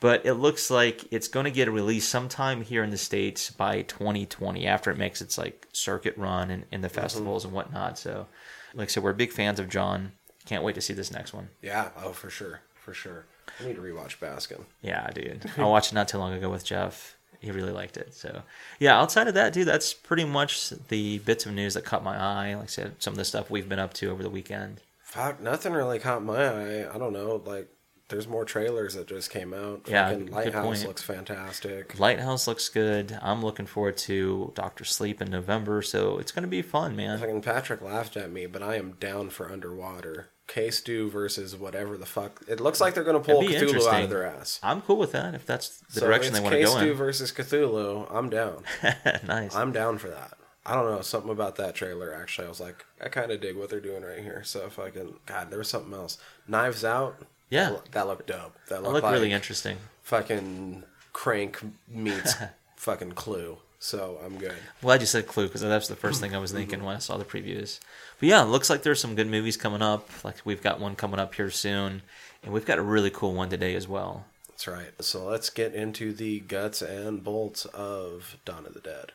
But 0.00 0.24
it 0.24 0.34
looks 0.34 0.70
like 0.70 1.06
it's 1.10 1.26
going 1.26 1.44
to 1.44 1.50
get 1.50 1.66
a 1.66 1.72
release 1.72 2.06
sometime 2.06 2.62
here 2.62 2.84
in 2.84 2.90
the 2.90 2.98
states 2.98 3.50
by 3.50 3.82
2020 3.82 4.66
after 4.66 4.90
it 4.90 4.98
makes 4.98 5.20
its 5.20 5.36
like 5.36 5.66
circuit 5.72 6.16
run 6.16 6.50
and 6.50 6.64
in 6.70 6.82
the 6.82 6.88
mm-hmm. 6.88 7.00
festivals 7.00 7.44
and 7.44 7.52
whatnot. 7.52 7.98
So, 7.98 8.26
like 8.74 8.88
I 8.88 8.90
said, 8.90 9.02
we're 9.02 9.12
big 9.12 9.32
fans 9.32 9.58
of 9.58 9.68
Can. 9.68 10.12
Can't 10.46 10.62
wait 10.62 10.76
to 10.76 10.80
see 10.80 10.94
this 10.94 11.10
next 11.10 11.34
one. 11.34 11.48
Yeah. 11.62 11.90
Oh, 11.96 12.12
for 12.12 12.30
sure. 12.30 12.60
For 12.74 12.94
sure. 12.94 13.26
I 13.60 13.66
need 13.66 13.76
to 13.76 13.82
rewatch 13.82 14.18
Baskin. 14.18 14.62
Yeah, 14.82 15.10
dude. 15.10 15.50
I 15.56 15.64
watched 15.64 15.92
it 15.92 15.94
not 15.94 16.08
too 16.08 16.18
long 16.18 16.32
ago 16.32 16.48
with 16.48 16.64
Jeff. 16.64 17.16
He 17.40 17.50
really 17.50 17.72
liked 17.72 17.96
it. 17.96 18.14
So, 18.14 18.42
yeah, 18.78 18.98
outside 18.98 19.28
of 19.28 19.34
that, 19.34 19.52
dude, 19.52 19.68
that's 19.68 19.94
pretty 19.94 20.24
much 20.24 20.70
the 20.88 21.18
bits 21.20 21.46
of 21.46 21.52
news 21.52 21.74
that 21.74 21.84
caught 21.84 22.02
my 22.02 22.16
eye. 22.16 22.54
Like 22.54 22.64
I 22.64 22.66
said, 22.66 22.94
some 22.98 23.12
of 23.12 23.18
the 23.18 23.24
stuff 23.24 23.50
we've 23.50 23.68
been 23.68 23.78
up 23.78 23.94
to 23.94 24.10
over 24.10 24.22
the 24.22 24.30
weekend. 24.30 24.80
Fuck, 25.02 25.40
nothing 25.40 25.72
really 25.72 25.98
caught 25.98 26.24
my 26.24 26.44
eye. 26.44 26.94
I 26.94 26.98
don't 26.98 27.12
know. 27.12 27.42
Like, 27.44 27.68
there's 28.08 28.26
more 28.26 28.44
trailers 28.44 28.94
that 28.94 29.06
just 29.06 29.30
came 29.30 29.52
out. 29.52 29.82
Yeah, 29.86 30.16
Lighthouse 30.30 30.84
looks 30.84 31.02
fantastic. 31.02 31.98
Lighthouse 31.98 32.46
looks 32.46 32.68
good. 32.68 33.18
I'm 33.22 33.42
looking 33.42 33.66
forward 33.66 33.96
to 33.98 34.52
Doctor 34.54 34.84
Sleep 34.84 35.20
in 35.20 35.30
November, 35.30 35.82
so 35.82 36.18
it's 36.18 36.32
going 36.32 36.42
to 36.42 36.48
be 36.48 36.62
fun, 36.62 36.96
man. 36.96 37.18
Fucking 37.18 37.42
Patrick 37.42 37.82
laughed 37.82 38.16
at 38.16 38.30
me, 38.32 38.46
but 38.46 38.62
I 38.62 38.76
am 38.76 38.92
down 38.92 39.30
for 39.30 39.50
underwater. 39.52 40.30
K-Stew 40.46 41.10
versus 41.10 41.54
whatever 41.54 41.98
the 41.98 42.06
fuck. 42.06 42.40
It 42.48 42.58
looks 42.58 42.80
like 42.80 42.94
they're 42.94 43.04
gonna 43.04 43.20
pull 43.20 43.42
Cthulhu 43.42 43.86
out 43.86 44.04
of 44.04 44.08
their 44.08 44.24
ass. 44.26 44.58
I'm 44.62 44.80
cool 44.80 44.96
with 44.96 45.12
that 45.12 45.34
if 45.34 45.44
that's 45.44 45.76
the 45.92 46.00
So 46.00 46.06
direction 46.06 46.32
they 46.32 46.40
want 46.40 46.54
to 46.54 46.58
Case 46.60 46.68
go 46.70 46.76
Stew 46.78 46.90
in. 46.92 46.96
versus 46.96 47.30
Cthulhu. 47.32 48.06
I'm 48.10 48.30
down. 48.30 48.62
nice. 49.26 49.54
I'm 49.54 49.72
down 49.72 49.98
for 49.98 50.08
that. 50.08 50.38
I 50.64 50.74
don't 50.74 50.90
know 50.90 51.02
something 51.02 51.30
about 51.30 51.56
that 51.56 51.74
trailer. 51.74 52.14
Actually, 52.14 52.46
I 52.46 52.48
was 52.48 52.60
like, 52.60 52.84
I 53.02 53.10
kind 53.10 53.30
of 53.30 53.42
dig 53.42 53.56
what 53.58 53.68
they're 53.68 53.78
doing 53.78 54.02
right 54.02 54.20
here. 54.22 54.42
So 54.42 54.64
if 54.64 54.78
I 54.78 54.88
can, 54.88 55.16
God, 55.26 55.50
there 55.50 55.58
was 55.58 55.68
something 55.68 55.92
else. 55.92 56.16
Knives 56.46 56.82
Out. 56.82 57.20
Yeah. 57.50 57.70
that, 57.70 57.92
that 57.92 58.06
looked 58.06 58.26
dope. 58.26 58.56
That 58.68 58.82
looked, 58.82 58.94
looked 58.94 59.04
like 59.04 59.12
really 59.14 59.32
interesting. 59.32 59.78
fucking 60.02 60.82
Crank 61.12 61.60
meets 61.88 62.34
fucking 62.76 63.12
Clue. 63.12 63.58
So 63.80 64.18
I'm 64.24 64.38
good. 64.38 64.56
Glad 64.82 65.00
you 65.00 65.06
said 65.06 65.26
Clue 65.26 65.46
because 65.46 65.60
that's 65.60 65.88
the 65.88 65.96
first 65.96 66.20
thing 66.20 66.34
I 66.34 66.38
was 66.38 66.50
thinking 66.52 66.82
when 66.82 66.96
I 66.96 66.98
saw 66.98 67.16
the 67.16 67.24
previews. 67.24 67.78
But 68.18 68.28
yeah, 68.28 68.42
it 68.42 68.46
looks 68.46 68.68
like 68.68 68.82
there's 68.82 69.00
some 69.00 69.14
good 69.14 69.28
movies 69.28 69.56
coming 69.56 69.82
up. 69.82 70.08
Like 70.24 70.36
we've 70.44 70.62
got 70.62 70.80
one 70.80 70.96
coming 70.96 71.20
up 71.20 71.34
here 71.34 71.50
soon, 71.50 72.02
and 72.42 72.52
we've 72.52 72.66
got 72.66 72.78
a 72.78 72.82
really 72.82 73.10
cool 73.10 73.34
one 73.34 73.48
today 73.50 73.74
as 73.76 73.86
well. 73.86 74.26
That's 74.48 74.66
right. 74.66 74.90
So 75.00 75.26
let's 75.26 75.50
get 75.50 75.74
into 75.74 76.12
the 76.12 76.40
guts 76.40 76.82
and 76.82 77.22
bolts 77.22 77.64
of 77.66 78.36
Dawn 78.44 78.66
of 78.66 78.74
the 78.74 78.80
Dead. 78.80 79.12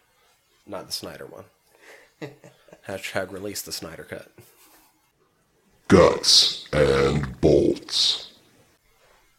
Not 0.66 0.88
the 0.88 0.94
Snyder 0.94 1.26
one. 1.26 1.44
Hashtag 2.88 3.32
release 3.32 3.62
the 3.62 3.74
Snyder 3.74 4.04
cut. 4.04 4.30
Guts 5.94 6.68
and 6.74 7.40
bolts. 7.40 8.32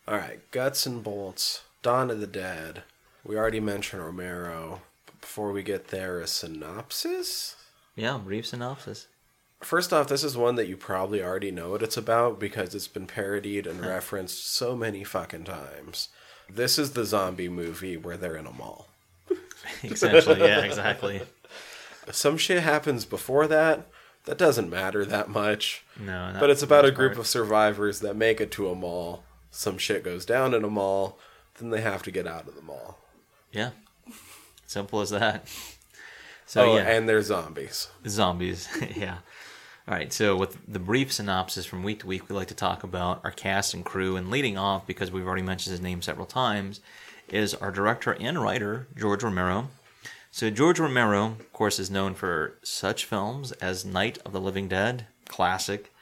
All 0.07 0.17
right, 0.17 0.39
guts 0.53 0.87
and 0.87 1.03
bolts. 1.03 1.63
Dawn 1.83 2.13
of 2.13 2.21
the 2.21 2.29
Dead. 2.29 2.85
We 3.25 3.37
already 3.37 3.59
mentioned 3.59 4.01
Romero. 4.01 4.83
But 5.05 5.21
before 5.21 5.51
we 5.51 5.65
get 5.65 5.89
there, 5.89 6.21
a 6.21 6.29
synopsis. 6.29 7.57
Yeah, 7.97 8.19
brief 8.19 8.47
synopsis. 8.47 9.09
First 9.63 9.93
off, 9.93 10.07
this 10.07 10.23
is 10.23 10.37
one 10.37 10.55
that 10.55 10.69
you 10.69 10.77
probably 10.77 11.21
already 11.21 11.51
know 11.51 11.71
what 11.71 11.83
it's 11.83 11.97
about 11.97 12.39
because 12.39 12.73
it's 12.73 12.87
been 12.87 13.09
parodied 13.09 13.67
and 13.67 13.85
referenced 13.85 14.47
so 14.47 14.77
many 14.77 15.03
fucking 15.03 15.43
times. 15.43 16.11
This 16.49 16.79
is 16.79 16.93
the 16.93 17.05
zombie 17.05 17.49
movie 17.49 17.97
where 17.97 18.17
they're 18.17 18.37
in 18.37 18.47
a 18.47 18.53
mall. 18.53 18.87
Essentially, 19.83 20.39
yeah, 20.39 20.61
exactly. 20.61 21.23
Some 22.13 22.39
shit 22.39 22.63
happens 22.63 23.05
before 23.05 23.49
that. 23.49 23.89
That 24.25 24.39
doesn't 24.39 24.71
matter 24.71 25.05
that 25.05 25.29
much. 25.29 25.85
No, 25.99 26.33
not 26.33 26.41
But 26.41 26.51
it's 26.51 26.63
about 26.63 26.85
a 26.85 26.91
group 26.91 27.13
part. 27.13 27.21
of 27.21 27.27
survivors 27.27 28.01
that 28.01 28.17
make 28.17 28.41
it 28.41 28.51
to 28.53 28.71
a 28.71 28.75
mall. 28.75 29.23
Some 29.51 29.77
shit 29.79 30.03
goes 30.03 30.25
down 30.25 30.55
in 30.55 30.65
a 30.65 30.71
mall. 30.71 31.19
Then 31.59 31.71
they 31.71 31.83
have 31.83 32.03
to 32.05 32.11
get 32.11 32.27
out 32.27 32.49
of 32.49 32.55
the 32.57 32.63
mall. 32.63 32.99
Yeah. 33.53 33.71
Simple 34.67 35.01
as 35.01 35.11
that. 35.11 35.47
So 36.47 36.73
oh, 36.73 36.77
yeah, 36.77 36.83
and 36.83 37.09
they're 37.09 37.23
zombies. 37.23 37.89
zombies. 38.07 38.69
yeah. 38.97 39.19
All 39.87 39.95
right. 39.95 40.13
So 40.13 40.37
with 40.37 40.59
the 40.67 40.79
brief 40.79 41.13
synopsis 41.13 41.67
from 41.67 41.83
week 41.83 42.01
to 42.01 42.07
week, 42.07 42.29
we 42.29 42.35
like 42.35 42.49
to 42.49 42.55
talk 42.55 42.83
about 42.83 43.21
our 43.25 43.31
cast 43.31 43.75
and 43.75 43.85
crew, 43.85 44.17
and 44.17 44.31
leading 44.31 44.57
off 44.59 44.87
because 44.87 45.11
we've 45.11 45.27
already 45.27 45.43
mentioned 45.43 45.73
his 45.73 45.81
name 45.81 46.03
several 46.03 46.27
times, 46.27 46.81
is 47.29 47.55
our 47.55 47.71
director 47.71 48.17
and 48.19 48.43
writer 48.43 48.87
George 48.97 49.23
Romero. 49.23 49.69
So 50.35 50.51
George 50.51 50.81
Romero, 50.81 51.37
of 51.39 51.53
course, 51.53 51.79
is 51.79 51.93
known 51.93 52.17
for 52.17 52.59
such 52.65 53.05
films 53.05 53.53
as 53.53 53.85
Night 53.85 54.19
of 54.25 54.33
the 54.33 54.41
Living 54.41 54.67
Dead, 54.67 55.07
classic. 55.29 55.93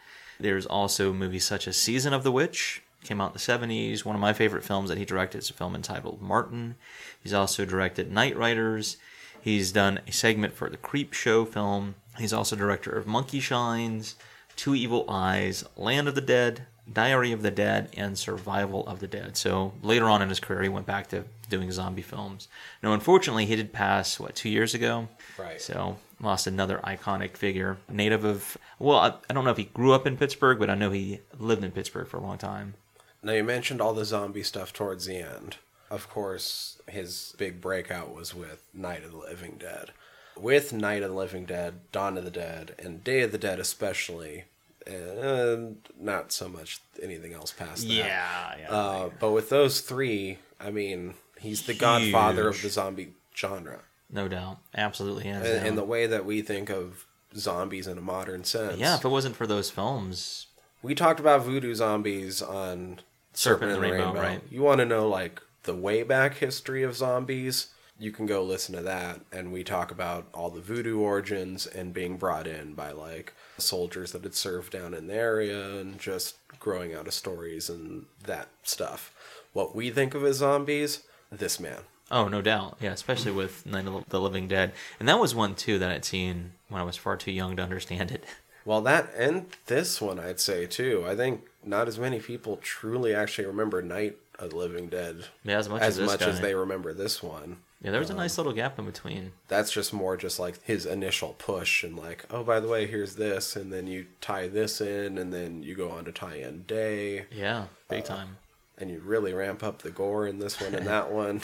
There's 0.41 0.65
also 0.65 1.13
movies 1.13 1.45
such 1.45 1.69
as 1.69 1.77
Season 1.77 2.15
of 2.15 2.23
the 2.23 2.33
Witch, 2.33 2.83
came 3.05 3.21
out 3.21 3.33
in 3.33 3.35
the 3.35 3.39
70s. 3.39 4.07
One 4.07 4.15
of 4.15 4.23
my 4.23 4.33
favorite 4.33 4.65
films 4.65 4.89
that 4.89 4.97
he 4.97 5.05
directed 5.05 5.37
is 5.37 5.51
a 5.51 5.53
film 5.53 5.75
entitled 5.75 6.23
Martin. 6.23 6.77
He's 7.23 7.35
also 7.35 7.67
directed 7.67 8.11
Knightriders. 8.11 8.97
He's 9.43 9.71
done 9.71 10.01
a 10.09 10.13
segment 10.13 10.55
for 10.55 10.71
the 10.71 10.79
Creep 10.79 11.13
Show 11.13 11.45
film. 11.45 11.97
He's 12.17 12.33
also 12.33 12.57
director 12.57 12.91
of 12.91 13.07
Monkey 13.07 13.39
Shines, 13.39 14.17
Two 14.57 14.75
Evil 14.75 15.05
Eyes, 15.11 15.63
Land 15.77 16.09
of 16.09 16.15
the 16.15 16.23
Dead, 16.23 16.67
Diary 16.91 17.33
of 17.33 17.43
the 17.43 17.51
Dead, 17.51 17.91
and 17.97 18.19
Survival 18.19 18.87
of 18.87 19.01
the 19.01 19.07
Dead. 19.07 19.37
So 19.37 19.73
later 19.83 20.09
on 20.09 20.23
in 20.23 20.29
his 20.29 20.41
career, 20.41 20.63
he 20.63 20.69
went 20.69 20.87
back 20.87 21.09
to 21.09 21.25
doing 21.49 21.71
zombie 21.71 22.03
films. 22.03 22.49
Now, 22.83 22.93
unfortunately, 22.93 23.47
he 23.47 23.57
did 23.57 23.73
pass, 23.73 24.19
what, 24.19 24.35
two 24.35 24.49
years 24.49 24.75
ago? 24.75 25.09
Right. 25.39 25.61
So 25.61 25.99
lost 26.21 26.47
another 26.47 26.81
iconic 26.85 27.37
figure, 27.37 27.79
native 27.89 28.25
of, 28.25 28.57
well, 28.79 28.99
I, 28.99 29.15
I 29.29 29.35
don't 29.35 29.45
know 29.45 29.51
if 29.51 29.57
he 29.57 29.65
grew 29.65 29.93
up 29.93 30.07
in 30.07 30.17
Pittsburgh, 30.17 30.59
but 30.59 30.71
I 30.71 30.75
know 30.75 30.91
he 30.91 31.21
lived 31.39 31.65
in 31.65 31.71
Pittsburgh 31.71 32.09
for 32.09 32.17
a 32.17 32.23
long 32.23 32.39
time. 32.39 32.75
Now 33.23 33.33
you 33.33 33.45
mentioned 33.45 33.81
all 33.81 33.95
the 33.95 34.05
zombie 34.05 34.43
stuff 34.43 34.73
towards 34.73 35.07
the 35.07 35.17
end. 35.17 35.57
Of 35.91 36.09
course, 36.09 36.81
his 36.89 37.35
big 37.39 37.61
breakout 37.61 38.15
was 38.15 38.35
with 38.35 38.65
Night 38.73 39.05
of 39.05 39.13
the 39.13 39.19
Living 39.19 39.57
Dead. 39.59 39.91
With 40.37 40.73
Night 40.73 41.03
of 41.03 41.11
the 41.11 41.17
Living 41.17 41.45
Dead, 41.45 41.81
Dawn 41.93 42.17
of 42.17 42.25
the 42.25 42.31
Dead, 42.31 42.75
and 42.79 43.05
Day 43.05 43.21
of 43.21 43.31
the 43.31 43.39
Dead 43.39 43.61
especially, 43.61 44.45
and 44.87 45.77
not 45.99 46.33
so 46.33 46.49
much 46.49 46.81
anything 47.03 47.33
else 47.33 47.53
past 47.53 47.87
that. 47.89 47.95
yeah. 47.95 48.55
Uh, 48.69 49.11
but 49.21 49.31
with 49.33 49.49
those 49.49 49.81
three, 49.81 50.39
I 50.61 50.71
mean, 50.71 51.15
he's 51.39 51.63
the 51.67 51.75
godfather 51.75 52.49
of 52.49 52.61
the 52.63 52.69
zombie 52.69 53.13
genre. 53.37 53.81
no 54.11 54.29
doubt. 54.29 54.59
Absolutely. 54.75 55.25
hands 55.25 55.47
And, 55.49 55.67
and 55.67 55.79
the 55.79 55.85
way 55.85 56.07
that 56.07 56.25
we 56.25 56.43
think 56.43 56.71
of 56.71 57.07
zombies 57.37 57.87
in 57.87 57.97
a 57.99 58.03
modern 58.03 58.45
sense. 58.45 58.79
yeah, 58.79 58.97
if 58.97 59.05
it 59.05 59.09
wasn't 59.09 59.37
for 59.37 59.47
those 59.47 59.71
films, 59.71 60.47
We 60.83 60.95
talked 60.95 61.21
about 61.21 61.43
voodoo 61.43 61.75
zombies 61.75 62.43
on 62.43 63.01
Serpent 63.33 63.73
and 63.73 63.83
the 63.83 63.91
Rainbow, 63.91 64.13
right. 64.13 64.43
You 64.51 64.63
want 64.63 64.81
to 64.81 64.85
know 64.85 65.09
like 65.09 65.41
the 65.63 65.75
way 65.75 66.03
back 66.03 66.35
history 66.35 66.83
of 66.83 66.97
zombies? 66.97 67.69
You 68.03 68.11
can 68.11 68.27
go 68.27 68.43
listen 68.43 68.75
to 68.75 68.83
that, 68.83 69.21
and 69.31 69.53
we 69.53 69.63
talk 69.63 69.93
about 69.93 70.27
all 70.35 70.51
the 70.51 70.61
voodoo 70.61 70.99
origins 70.99 71.69
and 71.69 71.95
being 71.95 72.17
brought 72.17 72.49
in 72.49 72.75
by 72.75 72.91
like 72.91 73.33
soldiers 73.59 74.11
that 74.11 74.25
had 74.25 74.35
served 74.35 74.73
down 74.73 74.93
in 74.93 75.07
the 75.07 75.15
area, 75.15 75.77
and 75.77 76.01
just 76.01 76.35
growing 76.59 76.93
out 76.95 77.07
of 77.07 77.15
stories 77.15 77.71
and 77.71 78.07
that 78.25 78.49
stuff. 78.65 79.15
What 79.53 79.77
we 79.77 79.91
think 79.91 80.15
of 80.15 80.25
as 80.25 80.39
zombies, 80.39 81.03
this 81.31 81.61
man. 81.61 81.83
Oh, 82.11 82.27
no 82.27 82.43
doubt. 82.43 82.77
Yeah, 82.81 82.91
especially 82.91 83.31
with 83.31 83.65
Night 83.65 83.87
of 83.87 84.09
the 84.09 84.21
Living 84.21 84.49
Dead. 84.49 84.73
And 84.99 85.09
that 85.09 85.21
was 85.21 85.33
one, 85.33 85.55
too, 85.55 85.79
that 85.79 85.93
I'd 85.93 86.05
seen 86.05 86.55
when 86.69 86.81
I 86.81 86.85
was 86.85 86.97
far 86.97 87.17
too 87.17 87.31
young 87.31 87.57
to 87.57 87.63
understand 87.63 88.11
it. 88.11 88.25
Well, 88.65 88.81
that 88.83 89.13
and 89.17 89.47
this 89.67 90.01
one, 90.01 90.21
I'd 90.21 90.39
say 90.39 90.67
too. 90.67 91.05
I 91.05 91.17
think 91.17 91.41
not 91.65 91.89
as 91.89 91.99
many 91.99 92.21
people 92.21 92.59
truly 92.59 93.13
actually 93.13 93.47
remember 93.49 93.83
Night 93.83 94.19
of 94.39 94.51
the 94.51 94.57
Living 94.57 94.89
Dead 94.89 95.25
Yeah, 95.43 95.59
as 95.59 95.69
much 95.69 95.83
as 95.83 95.99
as, 95.99 96.07
much 96.07 96.23
as 96.23 96.41
they 96.41 96.55
remember 96.55 96.93
this 96.95 97.23
one. 97.25 97.57
Yeah, 97.83 97.91
there 97.91 98.01
was 98.01 98.11
a 98.11 98.15
nice 98.15 98.39
um, 98.39 98.45
little 98.45 98.57
gap 98.57 98.79
in 98.79 98.85
between. 98.85 99.33
That's 99.49 99.73
just 99.73 99.93
more 99.93 100.17
just 100.17 100.39
like 100.39 100.63
his 100.63 100.87
initial 100.87 101.35
push 101.39 101.83
and 101.83 101.97
like, 101.97 102.25
oh, 102.31 102.45
by 102.45 102.61
the 102.61 102.69
way, 102.69 102.87
here's 102.87 103.17
this, 103.17 103.57
and 103.57 103.73
then 103.73 103.87
you 103.89 104.07
tie 104.21 104.47
this 104.49 104.81
in, 104.81 105.19
and 105.19 105.33
then 105.33 105.63
you 105.65 105.75
go 105.75 105.91
on 105.91 106.05
to 106.05 106.13
tie 106.13 106.37
in 106.37 106.63
Day, 106.63 107.27
Yeah, 107.33 107.65
big 107.89 108.05
uh, 108.05 108.07
time. 108.07 108.37
and 108.79 108.89
you 108.89 109.01
really 109.05 109.33
ramp 109.33 109.63
up 109.65 109.83
the 109.83 109.91
gore 109.91 110.27
in 110.29 110.39
this 110.39 110.61
one 110.61 110.75
and 110.77 110.87
that 110.87 111.11
one. 111.13 111.41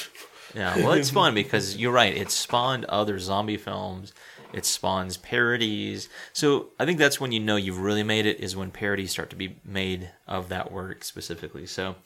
Yeah, 0.55 0.77
well, 0.77 0.93
it's 0.93 1.11
fun 1.23 1.35
because 1.35 1.77
you're 1.77 1.93
right. 1.93 2.17
It 2.17 2.31
spawned 2.31 2.85
other 2.85 3.19
zombie 3.19 3.57
films. 3.57 4.13
It 4.53 4.65
spawns 4.65 5.17
parodies. 5.17 6.09
So 6.33 6.69
I 6.79 6.87
think 6.87 6.99
that's 6.99 7.21
when 7.21 7.33
you 7.33 7.41
know 7.41 7.57
you've 7.57 7.81
really 7.81 8.03
made 8.03 8.25
it 8.27 8.41
is 8.41 8.57
when 8.57 8.71
parodies 8.71 9.11
start 9.11 9.29
to 9.31 9.37
be 9.37 9.57
made 9.65 10.11
of 10.27 10.49
that 10.49 10.73
work 10.73 11.05
specifically. 11.05 11.67
So 11.67 11.97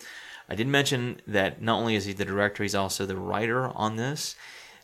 I 0.53 0.55
did 0.55 0.69
mention 0.69 1.19
that 1.27 1.63
not 1.63 1.79
only 1.79 1.95
is 1.95 2.05
he 2.05 2.13
the 2.13 2.27
director, 2.27 2.63
he's 2.63 2.75
also 2.75 3.07
the 3.07 3.17
writer 3.17 3.69
on 3.69 3.97
this. 3.97 4.37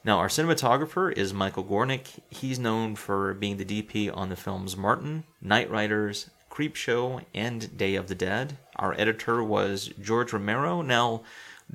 Now, 0.02 0.16
our 0.16 0.28
cinematographer 0.28 1.12
is 1.12 1.34
Michael 1.34 1.62
Gornick. 1.62 2.20
He's 2.30 2.58
known 2.58 2.96
for 2.96 3.34
being 3.34 3.58
the 3.58 3.66
DP 3.66 4.10
on 4.16 4.30
the 4.30 4.34
films 4.34 4.78
Martin, 4.78 5.24
Knightriders, 5.44 6.30
Creep 6.48 6.74
Show, 6.74 7.20
and 7.34 7.76
Day 7.76 7.96
of 7.96 8.08
the 8.08 8.14
Dead. 8.14 8.56
Our 8.76 8.94
editor 8.98 9.44
was 9.44 9.88
George 10.00 10.32
Romero. 10.32 10.80
Now, 10.80 11.20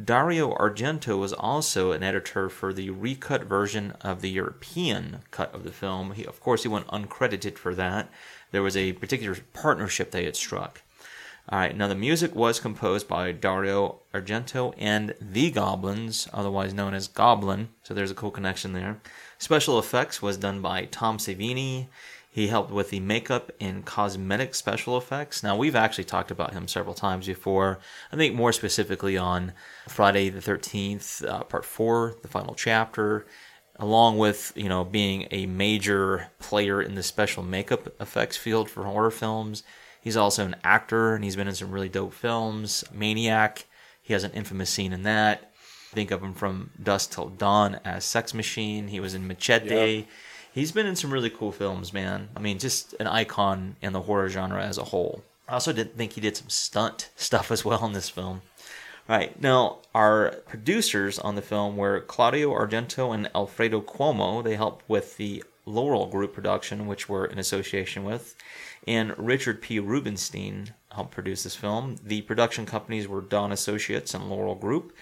Dario 0.04 0.56
Argento 0.56 1.20
was 1.20 1.32
also 1.32 1.92
an 1.92 2.02
editor 2.02 2.50
for 2.50 2.74
the 2.74 2.90
recut 2.90 3.44
version 3.44 3.92
of 4.02 4.22
the 4.22 4.32
European 4.32 5.20
cut 5.30 5.54
of 5.54 5.64
the 5.64 5.72
film. 5.72 6.14
He, 6.14 6.26
of 6.26 6.40
course, 6.40 6.64
he 6.64 6.68
went 6.68 6.88
uncredited 6.88 7.60
for 7.60 7.76
that. 7.76 8.10
There 8.50 8.64
was 8.64 8.76
a 8.76 8.94
particular 8.94 9.38
partnership 9.54 10.10
they 10.10 10.26
had 10.26 10.36
struck. 10.36 10.82
All 11.50 11.60
right, 11.60 11.76
now 11.76 11.90
the 11.90 11.96
music 11.96 12.34
was 12.34 12.62
composed 12.62 13.10
by 13.10 13.34
Dario 13.34 14.00
Argento 14.14 14.74
and 14.78 15.14
The 15.20 15.52
Goblins, 15.52 16.30
otherwise 16.32 16.74
known 16.74 16.94
as 16.94 17.10
Goblin, 17.10 17.68
so 17.84 17.94
there's 17.94 18.12
a 18.12 18.16
cool 18.16 18.32
connection 18.32 18.72
there. 18.72 19.02
Special 19.40 19.78
effects 19.78 20.22
was 20.22 20.38
done 20.38 20.62
by 20.62 20.86
Tom 20.86 21.18
Savini. 21.18 21.88
He 22.32 22.48
helped 22.48 22.72
with 22.72 22.92
the 22.92 23.02
makeup 23.02 23.52
and 23.60 23.84
cosmetic 23.84 24.56
special 24.56 24.98
effects. 24.98 25.44
Now, 25.44 25.58
we've 25.58 25.76
actually 25.76 26.06
talked 26.06 26.32
about 26.32 26.54
him 26.54 26.66
several 26.66 26.96
times 26.96 27.28
before. 27.28 27.80
I 28.10 28.16
think 28.16 28.34
more 28.36 28.54
specifically 28.54 29.18
on 29.18 29.52
Friday 29.90 30.30
the 30.30 30.40
13th, 30.40 31.28
uh, 31.28 31.44
part 31.44 31.66
four, 31.66 32.16
the 32.22 32.30
final 32.30 32.56
chapter, 32.56 33.28
along 33.76 34.18
with, 34.18 34.54
you 34.56 34.70
know, 34.70 34.86
being 34.86 35.28
a 35.30 35.46
major 35.46 36.30
player 36.40 36.82
in 36.82 36.96
the 36.96 37.04
special 37.04 37.44
makeup 37.44 37.94
effects 38.00 38.38
field 38.38 38.70
for 38.70 38.86
horror 38.86 39.12
films. 39.12 39.64
He's 40.04 40.18
also 40.18 40.46
an 40.46 40.58
actor 40.66 41.16
and 41.16 41.24
he's 41.24 41.38
been 41.38 41.48
in 41.48 41.56
some 41.56 41.72
really 41.72 41.88
dope 41.88 42.14
films. 42.14 42.84
Maniac, 42.94 43.66
he 44.02 44.12
has 44.12 44.26
an 44.26 44.32
infamous 44.32 44.70
scene 44.70 44.92
in 44.92 45.04
that. 45.04 45.54
Think 45.92 46.12
of 46.12 46.22
him 46.22 46.34
from 46.34 46.72
Dusk 46.82 47.12
Till 47.12 47.30
Dawn 47.30 47.80
as 47.86 48.04
Sex 48.04 48.34
Machine. 48.34 48.90
He 48.90 49.00
was 49.00 49.14
in 49.14 49.28
Machete. 49.28 49.96
Yep. 49.96 50.08
He's 50.54 50.74
been 50.74 50.88
in 50.88 50.98
some 50.98 51.14
really 51.14 51.30
cool 51.30 51.54
films, 51.54 51.94
man. 51.94 52.28
I 52.36 52.42
mean, 52.42 52.60
just 52.60 52.94
an 53.00 53.08
icon 53.08 53.78
in 53.82 53.94
the 53.94 54.02
horror 54.02 54.28
genre 54.28 54.62
as 54.62 54.78
a 54.78 54.84
whole. 54.84 55.24
I 55.48 55.54
also 55.54 55.72
didn't 55.72 55.98
think 55.98 56.14
he 56.14 56.22
did 56.22 56.36
some 56.36 56.50
stunt 56.50 57.10
stuff 57.16 57.50
as 57.50 57.64
well 57.64 57.86
in 57.86 57.94
this 57.94 58.10
film. 58.10 58.42
All 59.08 59.18
right, 59.18 59.40
now 59.42 59.80
our 59.96 60.32
producers 60.48 61.18
on 61.20 61.36
the 61.36 61.42
film 61.42 61.78
were 61.78 62.02
Claudio 62.02 62.52
Argento 62.52 63.14
and 63.14 63.30
Alfredo 63.34 63.82
Cuomo. 63.82 64.44
They 64.44 64.56
helped 64.56 64.88
with 64.90 65.18
the 65.18 65.44
Laurel 65.66 66.08
Group 66.08 66.34
production, 66.34 66.88
which 66.88 67.08
we're 67.08 67.26
in 67.26 67.40
association 67.40 68.04
with, 68.04 68.36
and 68.88 69.18
Richard 69.18 69.62
P. 69.62 69.80
Rubenstein 69.80 70.74
helped 70.92 71.12
produce 71.12 71.44
this 71.44 71.56
film. 71.56 71.98
The 72.04 72.22
production 72.22 72.66
companies 72.66 73.08
were 73.08 73.22
Dawn 73.22 73.52
Associates 73.52 74.14
and 74.14 74.30
Laurel 74.30 74.56
Group. 74.56 74.94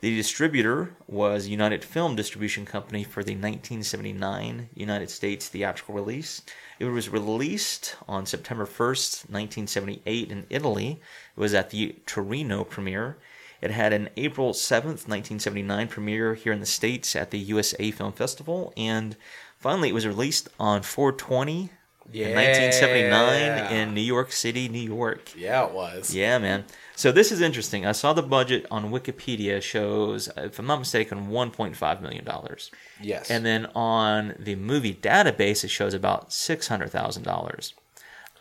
The 0.00 0.16
distributor 0.16 0.96
was 1.06 1.48
United 1.48 1.84
Film 1.84 2.16
Distribution 2.16 2.64
Company 2.64 3.04
for 3.04 3.22
the 3.22 3.32
1979 3.32 4.70
United 4.74 5.10
States 5.10 5.48
theatrical 5.48 5.94
release. 5.94 6.42
It 6.78 6.86
was 6.86 7.10
released 7.10 7.96
on 8.08 8.24
September 8.24 8.64
1st, 8.64 9.30
1978 9.30 10.32
in 10.32 10.46
Italy. 10.48 11.00
It 11.36 11.40
was 11.40 11.52
at 11.52 11.70
the 11.70 11.96
Torino 12.06 12.64
premiere. 12.64 13.18
It 13.60 13.70
had 13.70 13.92
an 13.92 14.08
April 14.16 14.52
7th, 14.52 15.06
1979 15.06 15.88
premiere 15.88 16.34
here 16.34 16.52
in 16.52 16.60
the 16.60 16.66
States 16.66 17.14
at 17.14 17.30
the 17.30 17.38
USA 17.38 17.90
Film 17.90 18.12
Festival. 18.12 18.72
And 18.78 19.16
finally, 19.60 19.88
it 19.90 19.94
was 19.94 20.06
released 20.06 20.48
on 20.58 20.82
420 20.82 21.70
in 22.12 22.34
1979 22.34 23.72
in 23.72 23.94
New 23.94 24.00
York 24.00 24.32
City, 24.32 24.68
New 24.68 24.80
York. 24.80 25.30
yeah, 25.36 25.64
it 25.66 25.72
was. 25.72 26.12
Yeah, 26.14 26.38
man. 26.38 26.64
So 26.96 27.12
this 27.12 27.30
is 27.32 27.40
interesting. 27.40 27.86
I 27.86 27.92
saw 27.92 28.12
the 28.12 28.22
budget 28.22 28.66
on 28.70 28.90
Wikipedia 28.90 29.62
shows, 29.62 30.28
if 30.36 30.58
I'm 30.58 30.66
not 30.66 30.80
mistaken, 30.80 31.28
1.5 31.28 32.00
million 32.02 32.24
dollars, 32.24 32.70
Yes. 33.00 33.30
and 33.30 33.46
then 33.46 33.66
on 33.74 34.34
the 34.38 34.56
movie 34.56 34.92
database 34.94 35.64
it 35.64 35.68
shows 35.68 35.94
about 35.94 36.32
600 36.32 36.90
thousand 36.90 37.22
dollars. 37.22 37.74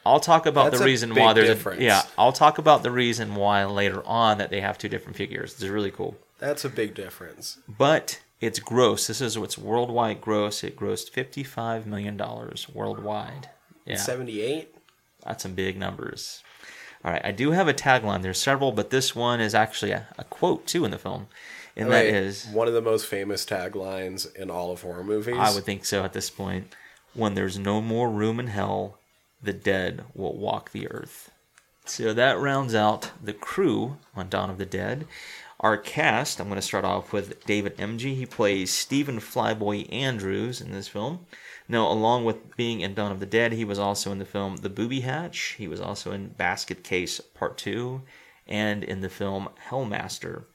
I'll 0.06 0.20
talk 0.20 0.46
about 0.46 0.72
That's 0.72 0.80
the 0.80 0.86
reason 0.86 1.14
why 1.14 1.34
there's 1.34 1.50
a 1.50 1.54
difference. 1.54 1.82
a 1.82 1.84
yeah. 1.84 2.02
I'll 2.18 2.32
talk 2.34 2.58
about 2.58 2.84
the 2.84 2.90
reason 2.92 3.36
why 3.36 3.64
later 3.66 4.02
on 4.06 4.38
that 4.40 4.50
they 4.50 4.62
have 4.62 4.78
two 4.78 4.90
different 4.90 5.18
figures. 5.18 5.54
It's 5.54 5.64
really 5.64 5.92
cool. 5.92 6.18
That's 6.40 6.66
a 6.66 6.70
big 6.70 6.96
difference. 6.96 7.60
But 7.68 8.20
it's 8.42 8.60
gross. 8.60 9.08
This 9.08 9.22
is 9.22 9.38
what's 9.38 9.58
worldwide 9.58 10.22
gross. 10.22 10.64
It 10.64 10.78
grossed 10.78 11.10
fifty-five 11.10 11.86
million 11.86 12.18
dollars 12.18 12.68
worldwide. 12.70 13.50
Yeah, 13.86 13.98
78? 13.98 14.76
that's 15.26 15.44
some 15.44 15.54
big 15.54 15.78
numbers. 15.78 16.44
All 17.04 17.12
right, 17.12 17.22
I 17.24 17.32
do 17.32 17.52
have 17.52 17.68
a 17.68 17.74
tagline. 17.74 18.22
There's 18.22 18.42
several, 18.42 18.72
but 18.72 18.90
this 18.90 19.16
one 19.16 19.40
is 19.40 19.56
actually 19.56 19.92
a, 19.92 20.08
a 20.18 20.24
quote 20.26 20.68
too 20.68 20.86
in 20.86 20.92
the 20.92 20.98
film, 20.98 21.28
and 21.76 21.92
that 21.92 22.06
is 22.06 22.46
one 22.48 22.68
of 22.68 22.74
the 22.74 22.82
most 22.82 23.06
famous 23.06 23.46
taglines 23.46 24.34
in 24.36 24.50
all 24.52 24.72
of 24.72 24.82
horror 24.82 25.04
movies. 25.04 25.38
I 25.38 25.54
would 25.54 25.64
think 25.64 25.86
so 25.86 26.04
at 26.04 26.14
this 26.14 26.30
point. 26.30 26.76
When 27.14 27.34
there's 27.34 27.58
no 27.58 27.82
more 27.82 28.10
room 28.10 28.40
in 28.40 28.48
hell, 28.48 29.00
the 29.42 29.54
dead 29.54 30.04
will 30.14 30.38
walk 30.38 30.72
the 30.72 30.90
earth. 30.92 31.32
So 31.86 32.14
that 32.14 32.38
rounds 32.38 32.76
out 32.76 33.12
the 33.22 33.34
crew 33.34 33.98
on 34.16 34.30
Dawn 34.30 34.50
of 34.52 34.60
the 34.60 34.66
Dead. 34.66 35.08
Our 35.62 35.76
cast, 35.76 36.40
I'm 36.40 36.48
going 36.48 36.56
to 36.56 36.62
start 36.62 36.86
off 36.86 37.12
with 37.12 37.44
David 37.46 37.76
Emge. 37.78 38.16
He 38.16 38.26
plays 38.26 38.72
Stephen 38.72 39.20
Flyboy 39.20 39.92
Andrews 39.92 40.62
in 40.62 40.72
this 40.72 40.88
film. 40.88 41.26
Now, 41.68 41.92
along 41.92 42.24
with 42.24 42.56
being 42.56 42.80
in 42.80 42.94
Dawn 42.94 43.12
of 43.12 43.20
the 43.20 43.26
Dead, 43.26 43.52
he 43.52 43.66
was 43.66 43.78
also 43.78 44.10
in 44.14 44.20
the 44.20 44.26
film 44.26 44.58
The 44.58 44.70
Booby 44.70 45.02
Hatch. 45.02 45.56
He 45.58 45.68
was 45.68 45.82
also 45.82 46.14
in 46.14 46.30
Basket 46.30 46.82
Case 46.82 47.20
Part 47.20 47.58
2 47.58 48.02
and 48.48 48.86
in 48.86 49.02
the 49.02 49.10
film 49.10 49.50
Hellmaster. 49.70 50.46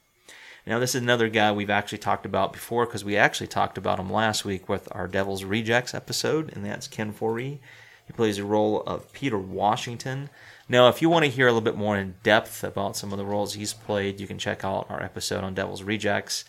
Now, 0.66 0.78
this 0.78 0.94
is 0.94 1.02
another 1.02 1.28
guy 1.28 1.52
we've 1.52 1.68
actually 1.68 1.98
talked 1.98 2.24
about 2.24 2.54
before 2.54 2.86
because 2.86 3.04
we 3.04 3.18
actually 3.18 3.48
talked 3.48 3.76
about 3.76 4.00
him 4.00 4.10
last 4.10 4.46
week 4.46 4.70
with 4.70 4.88
our 4.92 5.06
Devil's 5.06 5.44
Rejects 5.44 5.92
episode, 5.92 6.50
and 6.54 6.64
that's 6.64 6.88
Ken 6.88 7.12
Foree. 7.12 7.58
He 8.06 8.12
plays 8.14 8.38
the 8.38 8.44
role 8.44 8.82
of 8.86 9.12
Peter 9.12 9.38
Washington. 9.38 10.30
Now, 10.68 10.88
if 10.88 11.02
you 11.02 11.10
want 11.10 11.24
to 11.24 11.30
hear 11.30 11.46
a 11.46 11.52
little 11.52 11.64
bit 11.64 11.76
more 11.76 11.96
in 11.96 12.14
depth 12.22 12.64
about 12.64 12.96
some 12.96 13.12
of 13.12 13.18
the 13.18 13.24
roles 13.24 13.54
he's 13.54 13.74
played, 13.74 14.20
you 14.20 14.26
can 14.26 14.38
check 14.38 14.64
out 14.64 14.86
our 14.88 15.02
episode 15.02 15.44
on 15.44 15.54
Devil's 15.54 15.82
Rejects. 15.82 16.44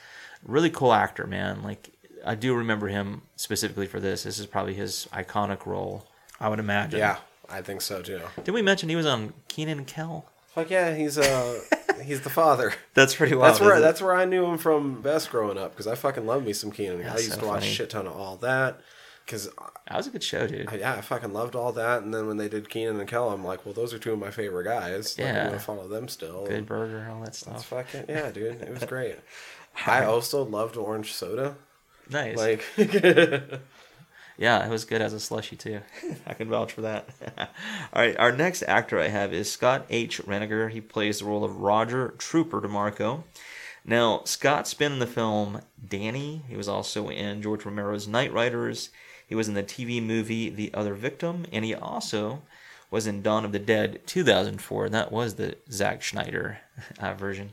Really 0.45 0.69
cool 0.69 0.93
actor, 0.93 1.27
man. 1.27 1.63
Like, 1.63 1.91
I 2.25 2.35
do 2.35 2.55
remember 2.55 2.87
him 2.87 3.23
specifically 3.35 3.87
for 3.87 3.99
this. 3.99 4.23
This 4.23 4.39
is 4.39 4.45
probably 4.45 4.73
his 4.73 5.07
iconic 5.11 5.65
role, 5.65 6.07
I 6.39 6.49
would 6.49 6.59
imagine. 6.59 6.99
Yeah, 6.99 7.17
I 7.49 7.61
think 7.61 7.81
so 7.81 8.01
too. 8.01 8.21
Did 8.43 8.51
we 8.53 8.61
mention 8.61 8.89
he 8.89 8.95
was 8.95 9.05
on 9.05 9.33
Kenan 9.47 9.79
and 9.79 9.87
Kel? 9.87 10.25
Fuck 10.47 10.69
yeah, 10.69 10.95
he's 10.95 11.17
uh 11.17 11.59
he's 12.03 12.21
the 12.21 12.29
father. 12.29 12.73
That's 12.93 13.13
pretty 13.15 13.35
wild. 13.35 13.51
That's 13.51 13.61
where 13.61 13.79
that's 13.79 14.01
where 14.01 14.15
I 14.15 14.25
knew 14.25 14.45
him 14.45 14.57
from 14.57 15.01
best 15.01 15.29
growing 15.29 15.57
up 15.57 15.71
because 15.71 15.87
I 15.87 15.95
fucking 15.95 16.25
love 16.25 16.43
me 16.45 16.53
some 16.53 16.71
Kenan. 16.71 17.05
I 17.05 17.15
used 17.15 17.33
so 17.33 17.41
to 17.41 17.45
watch 17.45 17.59
funny. 17.61 17.73
shit 17.73 17.89
ton 17.89 18.07
of 18.07 18.15
all 18.15 18.37
that 18.37 18.79
because 19.25 19.49
That 19.87 19.97
was 19.97 20.07
a 20.07 20.11
good 20.11 20.23
show, 20.23 20.45
dude. 20.47 20.69
yeah, 20.77 20.93
I 20.93 21.01
fucking 21.01 21.33
loved 21.33 21.55
all 21.55 21.71
that. 21.73 22.03
And 22.03 22.13
then 22.13 22.27
when 22.27 22.37
they 22.37 22.47
did 22.47 22.69
Kenan 22.69 22.99
and 22.99 23.09
Kel, 23.09 23.29
I'm 23.31 23.43
like, 23.43 23.65
well, 23.65 23.73
those 23.73 23.93
are 23.93 23.99
two 23.99 24.13
of 24.13 24.19
my 24.19 24.31
favorite 24.31 24.65
guys. 24.65 25.17
Like, 25.17 25.27
Yeah. 25.27 25.41
I'm 25.41 25.47
gonna 25.47 25.59
follow 25.59 25.87
them 25.87 26.07
still. 26.07 26.45
Good 26.45 26.65
burger, 26.65 27.07
all 27.11 27.21
that 27.23 27.35
stuff. 27.35 27.65
fucking 27.65 28.05
yeah, 28.09 28.31
dude. 28.31 28.61
It 28.61 28.71
was 28.71 28.83
great. 28.87 29.15
I 29.85 30.05
also 30.05 30.43
loved 30.43 30.77
orange 30.77 31.13
soda. 31.13 31.55
Nice. 32.09 32.37
Like, 32.37 32.63
Yeah, 34.37 34.65
it 34.65 34.69
was 34.69 34.83
good 34.83 35.01
as 35.01 35.13
a 35.13 35.19
slushy 35.19 35.55
too. 35.55 35.79
I 36.27 36.33
can 36.33 36.49
vouch 36.49 36.73
for 36.73 36.81
that. 36.81 37.07
All 37.93 38.01
right, 38.01 38.17
our 38.19 38.33
next 38.33 38.63
actor 38.63 38.99
I 38.99 39.07
have 39.07 39.33
is 39.33 39.49
Scott 39.49 39.85
H. 39.89 40.21
Reiniger. 40.23 40.69
He 40.69 40.81
plays 40.81 41.19
the 41.19 41.25
role 41.25 41.45
of 41.45 41.61
Roger 41.61 42.13
Trooper 42.17 42.59
DeMarco. 42.59 43.23
Now, 43.85 44.23
Scott's 44.25 44.73
been 44.73 44.93
in 44.93 44.99
the 44.99 45.07
film 45.07 45.61
Danny. 45.87 46.41
He 46.49 46.57
was 46.57 46.67
also 46.67 47.07
in 47.09 47.41
George 47.41 47.63
Romero's 47.63 48.07
Knightriders. 48.07 48.89
He 49.27 49.35
was 49.35 49.47
in 49.47 49.53
the 49.53 49.63
TV 49.63 50.01
movie 50.01 50.49
The 50.49 50.73
Other 50.73 50.93
Victim, 50.93 51.45
and 51.51 51.65
he 51.65 51.73
also 51.73 52.41
was 52.91 53.07
in 53.07 53.21
Dawn 53.21 53.45
of 53.45 53.51
the 53.51 53.59
Dead 53.59 54.01
2004, 54.05 54.85
and 54.85 54.93
that 54.93 55.11
was 55.11 55.35
the 55.35 55.57
Zack 55.71 56.03
Snyder 56.03 56.59
uh, 56.99 57.13
version. 57.13 57.51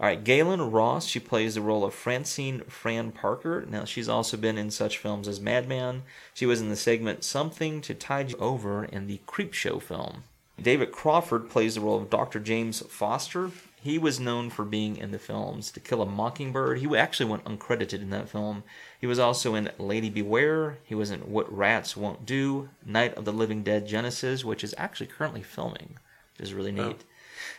All 0.00 0.06
right, 0.08 0.24
Gaylen 0.24 0.72
Ross. 0.72 1.06
She 1.06 1.20
plays 1.20 1.54
the 1.54 1.60
role 1.60 1.84
of 1.84 1.94
Francine 1.94 2.62
Fran 2.62 3.12
Parker. 3.12 3.64
Now, 3.68 3.84
she's 3.84 4.08
also 4.08 4.36
been 4.36 4.58
in 4.58 4.72
such 4.72 4.98
films 4.98 5.28
as 5.28 5.38
Madman. 5.38 6.02
She 6.34 6.44
was 6.44 6.60
in 6.60 6.70
the 6.70 6.76
segment 6.76 7.22
Something 7.22 7.80
to 7.82 7.94
Tide 7.94 8.30
You 8.30 8.36
Over 8.38 8.84
in 8.84 9.06
the 9.06 9.20
Creepshow 9.28 9.80
film. 9.80 10.24
David 10.60 10.90
Crawford 10.90 11.48
plays 11.48 11.76
the 11.76 11.82
role 11.82 11.98
of 11.98 12.10
Dr. 12.10 12.40
James 12.40 12.82
Foster. 12.88 13.52
He 13.82 13.98
was 13.98 14.20
known 14.20 14.48
for 14.48 14.64
being 14.64 14.96
in 14.96 15.10
the 15.10 15.18
films 15.18 15.72
To 15.72 15.80
Kill 15.80 16.02
a 16.02 16.06
Mockingbird. 16.06 16.78
He 16.78 16.96
actually 16.96 17.28
went 17.28 17.44
uncredited 17.44 18.00
in 18.00 18.10
that 18.10 18.28
film. 18.28 18.62
He 19.00 19.08
was 19.08 19.18
also 19.18 19.56
in 19.56 19.72
Lady 19.76 20.08
Beware. 20.08 20.78
He 20.84 20.94
was 20.94 21.10
in 21.10 21.18
What 21.20 21.52
Rats 21.52 21.96
Won't 21.96 22.24
Do, 22.24 22.68
Night 22.86 23.12
of 23.14 23.24
the 23.24 23.32
Living 23.32 23.64
Dead 23.64 23.88
Genesis, 23.88 24.44
which 24.44 24.62
is 24.62 24.72
actually 24.78 25.08
currently 25.08 25.42
filming, 25.42 25.96
which 26.32 26.46
is 26.46 26.54
really 26.54 26.70
neat. 26.70 26.98
Oh. 27.00 27.06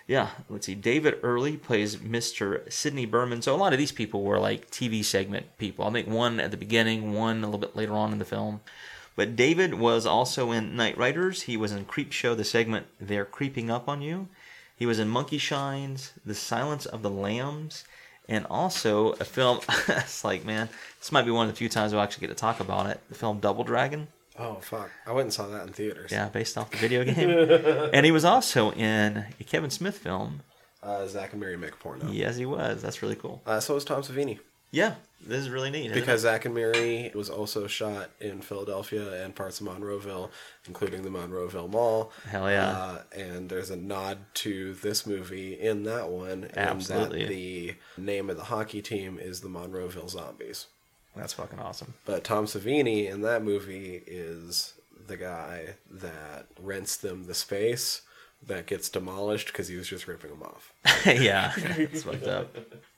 Yeah, 0.08 0.30
let's 0.48 0.66
see. 0.66 0.76
David 0.76 1.20
Early 1.24 1.58
plays 1.58 1.98
Mr. 1.98 2.72
Sidney 2.72 3.06
Berman. 3.06 3.42
So 3.42 3.54
a 3.54 3.58
lot 3.58 3.74
of 3.74 3.80
these 3.80 3.92
people 3.92 4.24
were 4.24 4.40
like 4.40 4.72
TV 4.72 5.04
segment 5.04 5.58
people. 5.58 5.86
I 5.86 5.92
think 5.92 6.08
one 6.08 6.40
at 6.40 6.52
the 6.52 6.58
beginning, 6.58 7.12
one 7.12 7.44
a 7.44 7.48
little 7.48 7.60
bit 7.60 7.76
later 7.76 7.94
on 7.94 8.14
in 8.14 8.20
the 8.20 8.26
film. 8.26 8.62
But 9.18 9.36
David 9.36 9.74
was 9.74 10.06
also 10.06 10.52
in 10.52 10.72
Knightriders. 10.72 11.42
He 11.42 11.58
was 11.58 11.74
in 11.74 11.84
Creep 11.84 12.14
Show, 12.14 12.34
the 12.34 12.46
segment 12.46 12.88
They're 13.00 13.26
Creeping 13.26 13.70
Up 13.70 13.90
on 13.90 14.02
You. 14.02 14.30
He 14.84 14.86
was 14.86 15.00
in 15.00 15.08
Monkey 15.08 15.38
Shines, 15.38 16.12
The 16.26 16.36
Silence 16.36 16.86
of 16.86 17.04
the 17.04 17.10
Lambs, 17.10 17.86
and 18.28 18.46
also 18.50 19.14
a 19.14 19.24
film. 19.24 19.62
it's 19.88 20.26
like, 20.26 20.44
man, 20.44 20.68
this 21.00 21.10
might 21.10 21.22
be 21.24 21.32
one 21.32 21.48
of 21.48 21.54
the 21.54 21.58
few 21.58 21.70
times 21.70 21.94
we'll 21.94 22.02
actually 22.02 22.28
get 22.28 22.36
to 22.36 22.42
talk 22.42 22.60
about 22.60 22.88
it. 22.88 23.00
The 23.08 23.16
film 23.16 23.40
Double 23.40 23.64
Dragon. 23.64 24.10
oh 24.38 24.56
fuck, 24.56 24.92
I 25.08 25.14
went 25.14 25.28
and 25.28 25.34
saw 25.34 25.48
that 25.48 25.66
in 25.66 25.72
theaters. 25.72 26.12
Yeah, 26.12 26.28
based 26.28 26.58
off 26.58 26.70
the 26.70 26.76
video 26.76 27.06
game. 27.06 27.30
and 27.94 28.06
he 28.06 28.12
was 28.12 28.26
also 28.26 28.74
in 28.74 29.26
a 29.40 29.44
Kevin 29.46 29.70
Smith 29.70 30.00
film. 30.00 30.42
Uh, 30.84 31.08
Zack 31.08 31.32
and 31.32 31.40
Miri 31.40 31.56
make 31.56 31.80
porno. 31.80 32.12
Yes, 32.12 32.36
he 32.36 32.46
was. 32.46 32.82
That's 32.82 33.02
really 33.02 33.16
cool. 33.16 33.42
Uh, 33.46 33.62
so 33.62 33.76
was 33.76 33.86
Tom 33.86 34.02
Savini. 34.02 34.40
Yeah, 34.74 34.96
this 35.26 35.40
is 35.40 35.50
really 35.52 35.70
neat. 35.70 35.94
Because 35.94 36.22
Zack 36.22 36.46
and 36.46 36.56
Miri 36.56 37.12
was 37.14 37.30
also 37.30 37.68
shot 37.68 38.10
in 38.20 38.42
Philadelphia 38.42 39.24
and 39.24 39.36
parts 39.36 39.62
of 39.62 39.68
Monroeville, 39.68 40.32
including 40.66 41.04
the 41.04 41.12
Monroeville 41.12 41.70
Mall. 41.70 42.12
Hell 42.28 42.50
yeah. 42.50 42.72
Uh, 42.72 43.02
and 43.16 43.50
there's 43.50 43.70
a 43.70 43.76
nod 43.76 44.18
to 44.34 44.74
this 44.74 45.06
movie 45.06 45.54
in 45.54 45.84
that 45.84 46.10
one. 46.10 46.50
Absolutely. 46.58 47.22
And 47.22 47.30
that 47.30 47.30
the 47.30 47.76
name 48.02 48.32
of 48.32 48.38
the 48.38 48.46
hockey 48.46 48.82
team 48.82 49.20
is 49.22 49.42
the 49.42 49.48
Monroeville 49.48 50.10
Zombies. 50.10 50.66
that's 51.16 51.34
fucking 51.34 51.60
awesome. 51.60 51.94
But 52.06 52.24
Tom 52.24 52.46
Savini 52.48 53.08
in 53.08 53.22
that 53.22 53.44
movie 53.44 54.02
is 54.08 54.74
the 55.06 55.18
guy 55.18 55.76
that 55.92 56.48
rents 56.60 56.98
them 56.98 57.26
the 57.26 57.36
space 57.36 58.02
that 58.48 58.66
gets 58.66 58.90
demolished 58.90 59.48
because 59.48 59.68
he 59.68 59.76
was 59.76 59.88
just 59.88 60.08
ripping 60.08 60.32
them 60.32 60.44
off. 60.44 60.74
yeah, 61.06 61.54
it's 61.58 62.04
fucked 62.04 62.28
up. 62.28 62.58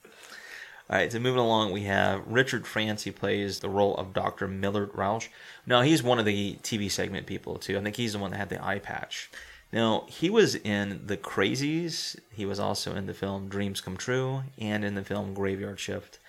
All 0.88 0.96
right, 0.96 1.10
so 1.10 1.18
moving 1.18 1.40
along, 1.40 1.72
we 1.72 1.82
have 1.82 2.24
Richard 2.28 2.64
France. 2.64 3.02
He 3.02 3.10
plays 3.10 3.58
the 3.58 3.68
role 3.68 3.96
of 3.96 4.12
Dr. 4.12 4.46
Millard 4.46 4.90
Rausch. 4.94 5.28
Now, 5.66 5.82
he's 5.82 6.00
one 6.00 6.20
of 6.20 6.24
the 6.24 6.58
TV 6.62 6.88
segment 6.88 7.26
people, 7.26 7.58
too. 7.58 7.76
I 7.76 7.82
think 7.82 7.96
he's 7.96 8.12
the 8.12 8.20
one 8.20 8.30
that 8.30 8.36
had 8.36 8.50
the 8.50 8.64
eye 8.64 8.78
patch. 8.78 9.28
Now, 9.72 10.04
he 10.06 10.30
was 10.30 10.54
in 10.54 11.00
The 11.04 11.16
Crazies. 11.16 12.16
He 12.32 12.46
was 12.46 12.60
also 12.60 12.94
in 12.94 13.06
the 13.06 13.14
film 13.14 13.48
Dreams 13.48 13.80
Come 13.80 13.96
True 13.96 14.44
and 14.58 14.84
in 14.84 14.94
the 14.94 15.02
film 15.02 15.34
Graveyard 15.34 15.80
Shift. 15.80 16.20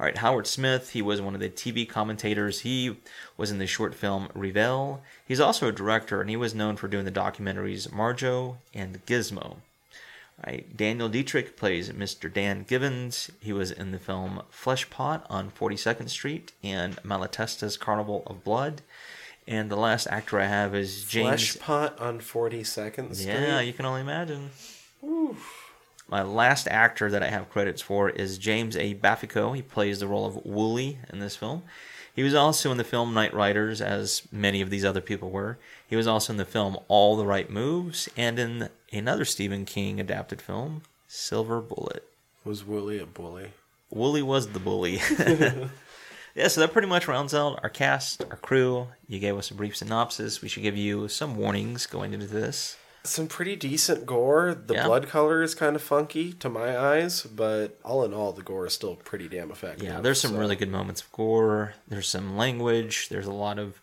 All 0.00 0.06
right, 0.06 0.16
Howard 0.16 0.46
Smith, 0.46 0.90
he 0.90 1.02
was 1.02 1.20
one 1.20 1.34
of 1.34 1.40
the 1.40 1.50
TV 1.50 1.86
commentators. 1.86 2.60
He 2.60 2.96
was 3.36 3.50
in 3.50 3.58
the 3.58 3.66
short 3.66 3.94
film 3.94 4.28
Revel. 4.34 5.02
He's 5.26 5.40
also 5.40 5.68
a 5.68 5.72
director, 5.72 6.22
and 6.22 6.30
he 6.30 6.36
was 6.36 6.54
known 6.54 6.76
for 6.76 6.88
doing 6.88 7.04
the 7.04 7.12
documentaries 7.12 7.92
Marjoe 7.92 8.56
and 8.72 9.04
Gizmo. 9.04 9.56
Right. 10.44 10.76
Daniel 10.76 11.08
Dietrich 11.08 11.56
plays 11.56 11.90
Mr. 11.90 12.32
Dan 12.32 12.64
Givens. 12.68 13.30
He 13.40 13.52
was 13.52 13.70
in 13.70 13.90
the 13.90 13.98
film 13.98 14.42
Fleshpot 14.52 15.22
on 15.30 15.50
42nd 15.50 16.10
Street 16.10 16.52
and 16.62 16.96
Malatesta's 17.02 17.76
Carnival 17.78 18.22
of 18.26 18.44
Blood. 18.44 18.82
And 19.48 19.70
the 19.70 19.76
last 19.76 20.06
actor 20.08 20.38
I 20.38 20.46
have 20.46 20.74
is 20.74 21.04
James. 21.04 21.28
Flesh 21.28 21.58
pot 21.58 21.98
on 22.00 22.20
42nd 22.20 23.14
Street. 23.14 23.32
Yeah, 23.32 23.60
you 23.60 23.72
can 23.72 23.86
only 23.86 24.02
imagine. 24.02 24.50
My 26.08 26.22
last 26.22 26.68
actor 26.68 27.10
that 27.10 27.22
I 27.22 27.28
have 27.28 27.48
credits 27.48 27.80
for 27.80 28.10
is 28.10 28.38
James 28.38 28.76
A. 28.76 28.94
Baffico. 28.94 29.52
He 29.52 29.62
plays 29.62 30.00
the 30.00 30.06
role 30.06 30.26
of 30.26 30.44
Wooly 30.44 30.98
in 31.12 31.18
this 31.18 31.34
film. 31.36 31.62
He 32.16 32.22
was 32.22 32.34
also 32.34 32.72
in 32.72 32.78
the 32.78 32.82
film 32.82 33.12
Knightriders, 33.12 33.82
as 33.82 34.22
many 34.32 34.62
of 34.62 34.70
these 34.70 34.86
other 34.86 35.02
people 35.02 35.28
were. 35.28 35.58
He 35.86 35.96
was 35.96 36.06
also 36.06 36.32
in 36.32 36.38
the 36.38 36.46
film 36.46 36.78
All 36.88 37.14
the 37.14 37.26
Right 37.26 37.50
Moves 37.50 38.08
and 38.16 38.38
in 38.38 38.70
another 38.90 39.26
Stephen 39.26 39.66
King 39.66 40.00
adapted 40.00 40.40
film, 40.40 40.80
Silver 41.06 41.60
Bullet. 41.60 42.08
Was 42.42 42.64
Wooly 42.64 42.98
a 42.98 43.04
bully? 43.04 43.50
Wooly 43.90 44.22
was 44.22 44.48
the 44.48 44.58
bully. 44.58 44.94
yeah, 46.34 46.48
so 46.48 46.62
that 46.62 46.72
pretty 46.72 46.88
much 46.88 47.06
rounds 47.06 47.34
out 47.34 47.60
our 47.62 47.68
cast, 47.68 48.24
our 48.30 48.36
crew. 48.36 48.88
You 49.06 49.18
gave 49.18 49.36
us 49.36 49.50
a 49.50 49.54
brief 49.54 49.76
synopsis. 49.76 50.40
We 50.40 50.48
should 50.48 50.62
give 50.62 50.76
you 50.76 51.08
some 51.08 51.36
warnings 51.36 51.84
going 51.84 52.14
into 52.14 52.26
this. 52.26 52.78
Some 53.06 53.26
pretty 53.28 53.56
decent 53.56 54.04
gore. 54.06 54.54
The 54.54 54.74
Yeah. 54.74 54.86
blood 54.86 55.08
color 55.08 55.42
is 55.42 55.54
kind 55.54 55.74
of 55.76 55.82
funky 55.82 56.32
to 56.34 56.48
my 56.48 56.76
eyes, 56.78 57.22
but 57.22 57.78
all 57.84 58.04
in 58.04 58.12
all, 58.12 58.32
the 58.32 58.42
gore 58.42 58.66
is 58.66 58.72
still 58.74 58.96
pretty 58.96 59.28
damn 59.28 59.50
effective. 59.50 59.86
Yeah, 59.86 60.00
there's 60.00 60.20
some 60.20 60.32
so- 60.32 60.38
really 60.38 60.56
good 60.56 60.70
moments 60.70 61.00
of 61.02 61.10
gore. 61.12 61.74
There's 61.88 62.08
some 62.08 62.36
language. 62.36 63.08
There's 63.08 63.26
a 63.26 63.32
lot 63.32 63.58
of 63.58 63.80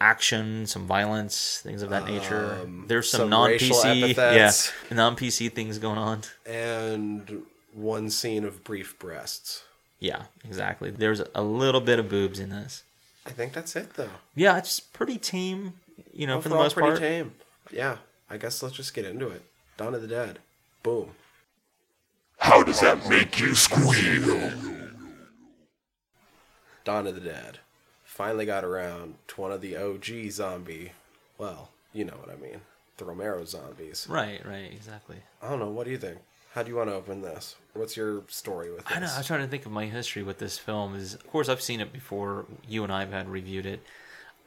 action, 0.00 0.66
some 0.66 0.86
violence, 0.86 1.60
things 1.62 1.80
of 1.82 1.90
that 1.90 2.06
nature. 2.06 2.58
Um, 2.62 2.84
There's 2.86 3.10
some, 3.10 3.20
some 3.22 3.30
non 3.30 3.50
PC, 3.52 4.14
yeah, 4.16 4.52
non 4.90 5.16
PC 5.16 5.48
things 5.50 5.78
going 5.78 5.98
on. 5.98 6.22
and 6.44 7.42
one 7.72 8.10
scene 8.10 8.44
of 8.44 8.62
brief 8.64 8.98
breasts. 8.98 9.62
Yeah, 9.98 10.24
exactly. 10.44 10.90
There's 10.90 11.22
a 11.34 11.42
little 11.42 11.80
bit 11.80 11.98
of 11.98 12.08
boobs 12.08 12.38
in 12.40 12.50
this. 12.50 12.82
I 13.26 13.30
think 13.30 13.52
that's 13.54 13.74
it 13.76 13.94
though. 13.94 14.10
Yeah, 14.34 14.58
it's 14.58 14.80
pretty 14.80 15.18
tame, 15.18 15.74
you 16.12 16.26
know, 16.26 16.40
for 16.40 16.48
the 16.48 16.54
Overall, 16.54 16.64
most 16.64 16.74
pretty 16.74 16.88
part. 16.90 16.98
tame. 17.00 17.34
Yeah, 17.72 17.96
I 18.28 18.36
guess 18.36 18.62
let's 18.62 18.76
just 18.76 18.94
get 18.94 19.04
into 19.04 19.28
it. 19.28 19.42
Dawn 19.76 19.94
of 19.94 20.02
the 20.02 20.08
Dead. 20.08 20.40
Boom. 20.82 21.10
How 22.38 22.62
does 22.62 22.80
that 22.80 23.08
make 23.08 23.38
you 23.40 23.54
squeal? 23.54 24.52
Dawn 26.84 27.06
of 27.06 27.14
the 27.14 27.20
Dead. 27.20 27.58
Finally 28.04 28.46
got 28.46 28.64
around 28.64 29.14
to 29.28 29.40
one 29.40 29.52
of 29.52 29.60
the 29.60 29.76
OG 29.76 30.30
zombie. 30.30 30.92
Well, 31.38 31.70
you 31.92 32.04
know 32.04 32.14
what 32.14 32.30
I 32.30 32.40
mean. 32.40 32.60
The 32.96 33.04
Romero 33.04 33.44
zombies. 33.44 34.06
Right, 34.08 34.44
right, 34.46 34.72
exactly. 34.72 35.16
I 35.42 35.50
don't 35.50 35.58
know. 35.58 35.68
What 35.68 35.84
do 35.84 35.90
you 35.90 35.98
think? 35.98 36.18
How 36.54 36.62
do 36.62 36.70
you 36.70 36.76
want 36.76 36.88
to 36.88 36.94
open 36.94 37.20
this? 37.20 37.56
What's 37.74 37.96
your 37.96 38.22
story 38.28 38.70
with 38.70 38.86
this? 38.86 38.96
I 38.96 39.00
know. 39.00 39.10
I 39.12 39.18
was 39.18 39.26
trying 39.26 39.42
to 39.42 39.46
think 39.46 39.66
of 39.66 39.72
my 39.72 39.84
history 39.84 40.22
with 40.22 40.38
this 40.38 40.56
film. 40.56 40.94
Is 40.94 41.12
of 41.12 41.30
course 41.30 41.50
I've 41.50 41.60
seen 41.60 41.80
it 41.80 41.92
before. 41.92 42.46
You 42.66 42.82
and 42.82 42.90
I 42.90 43.00
have 43.00 43.12
had 43.12 43.28
reviewed 43.28 43.66
it. 43.66 43.82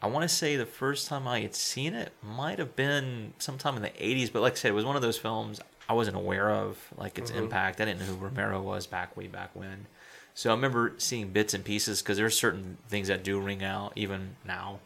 I 0.01 0.07
want 0.07 0.29
to 0.29 0.33
say 0.33 0.55
the 0.55 0.65
first 0.65 1.07
time 1.07 1.27
I 1.27 1.41
had 1.41 1.55
seen 1.55 1.93
it 1.93 2.13
might 2.23 2.59
have 2.59 2.75
been 2.75 3.33
sometime 3.37 3.75
in 3.75 3.81
the 3.81 3.89
'80s, 3.89 4.31
but 4.31 4.41
like 4.41 4.53
I 4.53 4.55
said, 4.55 4.69
it 4.69 4.75
was 4.75 4.85
one 4.85 4.95
of 4.95 5.01
those 5.01 5.17
films 5.17 5.59
I 5.89 5.93
wasn't 5.93 6.17
aware 6.17 6.49
of, 6.51 6.77
like 6.97 7.17
its 7.17 7.31
mm-hmm. 7.31 7.43
impact. 7.43 7.81
I 7.81 7.85
didn't 7.85 7.99
know 7.99 8.05
who 8.05 8.15
Romero 8.15 8.61
was 8.61 8.87
back 8.87 9.17
way 9.17 9.27
back 9.27 9.49
when. 9.53 9.87
So 10.35 10.51
I 10.51 10.53
remember 10.53 10.93
seeing 10.99 11.29
bits 11.29 11.53
and 11.53 11.65
pieces 11.65 12.01
because 12.01 12.17
there's 12.17 12.37
certain 12.37 12.77
things 12.87 13.07
that 13.09 13.23
do 13.23 13.39
ring 13.39 13.63
out 13.63 13.93
even 13.95 14.35
now. 14.45 14.79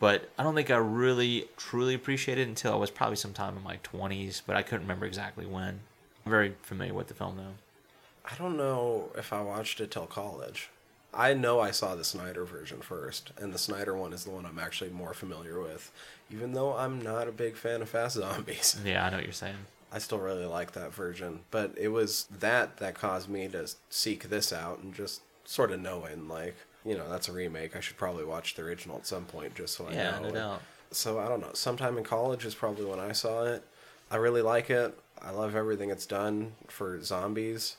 But 0.00 0.30
I 0.38 0.42
don't 0.42 0.54
think 0.54 0.70
I 0.70 0.76
really 0.76 1.48
truly 1.56 1.94
appreciated 1.94 2.42
it 2.42 2.48
until 2.48 2.72
I 2.72 2.76
was 2.76 2.90
probably 2.90 3.16
sometime 3.16 3.56
in 3.56 3.62
my 3.62 3.78
20s, 3.78 4.42
but 4.46 4.56
I 4.56 4.62
couldn't 4.62 4.82
remember 4.82 5.06
exactly 5.06 5.46
when. 5.46 5.80
I'm 6.24 6.30
very 6.30 6.54
familiar 6.62 6.92
with 6.92 7.08
the 7.08 7.14
film 7.14 7.36
though. 7.36 7.54
I 8.24 8.34
don't 8.36 8.56
know 8.56 9.10
if 9.16 9.32
I 9.32 9.40
watched 9.42 9.80
it 9.80 9.90
till 9.90 10.06
college. 10.06 10.70
I 11.16 11.32
know 11.34 11.60
I 11.60 11.70
saw 11.70 11.94
the 11.94 12.04
Snyder 12.04 12.44
version 12.44 12.80
first, 12.80 13.32
and 13.38 13.52
the 13.52 13.58
Snyder 13.58 13.96
one 13.96 14.12
is 14.12 14.24
the 14.24 14.30
one 14.30 14.44
I'm 14.44 14.58
actually 14.58 14.90
more 14.90 15.14
familiar 15.14 15.60
with. 15.60 15.90
Even 16.30 16.52
though 16.52 16.76
I'm 16.76 17.00
not 17.00 17.26
a 17.28 17.32
big 17.32 17.56
fan 17.56 17.80
of 17.82 17.88
fast 17.88 18.16
zombies, 18.16 18.78
Yeah, 18.84 19.04
I 19.06 19.10
know 19.10 19.16
what 19.16 19.24
you're 19.24 19.32
saying. 19.32 19.56
I 19.92 19.98
still 19.98 20.18
really 20.18 20.44
like 20.44 20.72
that 20.72 20.92
version. 20.92 21.40
But 21.50 21.72
it 21.76 21.88
was 21.88 22.26
that 22.40 22.76
that 22.78 22.94
caused 22.96 23.28
me 23.30 23.48
to 23.48 23.68
seek 23.88 24.28
this 24.28 24.52
out 24.52 24.80
and 24.80 24.92
just 24.94 25.22
sort 25.44 25.70
of 25.70 25.80
knowing, 25.80 26.28
like, 26.28 26.56
you 26.84 26.96
know, 26.98 27.08
that's 27.08 27.28
a 27.28 27.32
remake. 27.32 27.74
I 27.76 27.80
should 27.80 27.96
probably 27.96 28.24
watch 28.24 28.54
the 28.54 28.62
original 28.62 28.96
at 28.96 29.06
some 29.06 29.24
point 29.24 29.54
just 29.54 29.74
so 29.76 29.86
I 29.88 29.92
Yeah, 29.92 30.18
know. 30.18 30.22
no 30.28 30.30
doubt. 30.32 30.62
So 30.90 31.18
I 31.18 31.28
don't 31.28 31.40
know. 31.40 31.52
Sometime 31.54 31.96
in 31.98 32.04
college 32.04 32.44
is 32.44 32.54
probably 32.54 32.84
when 32.84 33.00
I 33.00 33.12
saw 33.12 33.44
it. 33.44 33.64
I 34.10 34.16
really 34.16 34.42
like 34.42 34.70
it. 34.70 34.96
I 35.22 35.30
love 35.30 35.56
everything 35.56 35.90
it's 35.90 36.06
done 36.06 36.52
for 36.68 37.00
zombies. 37.02 37.76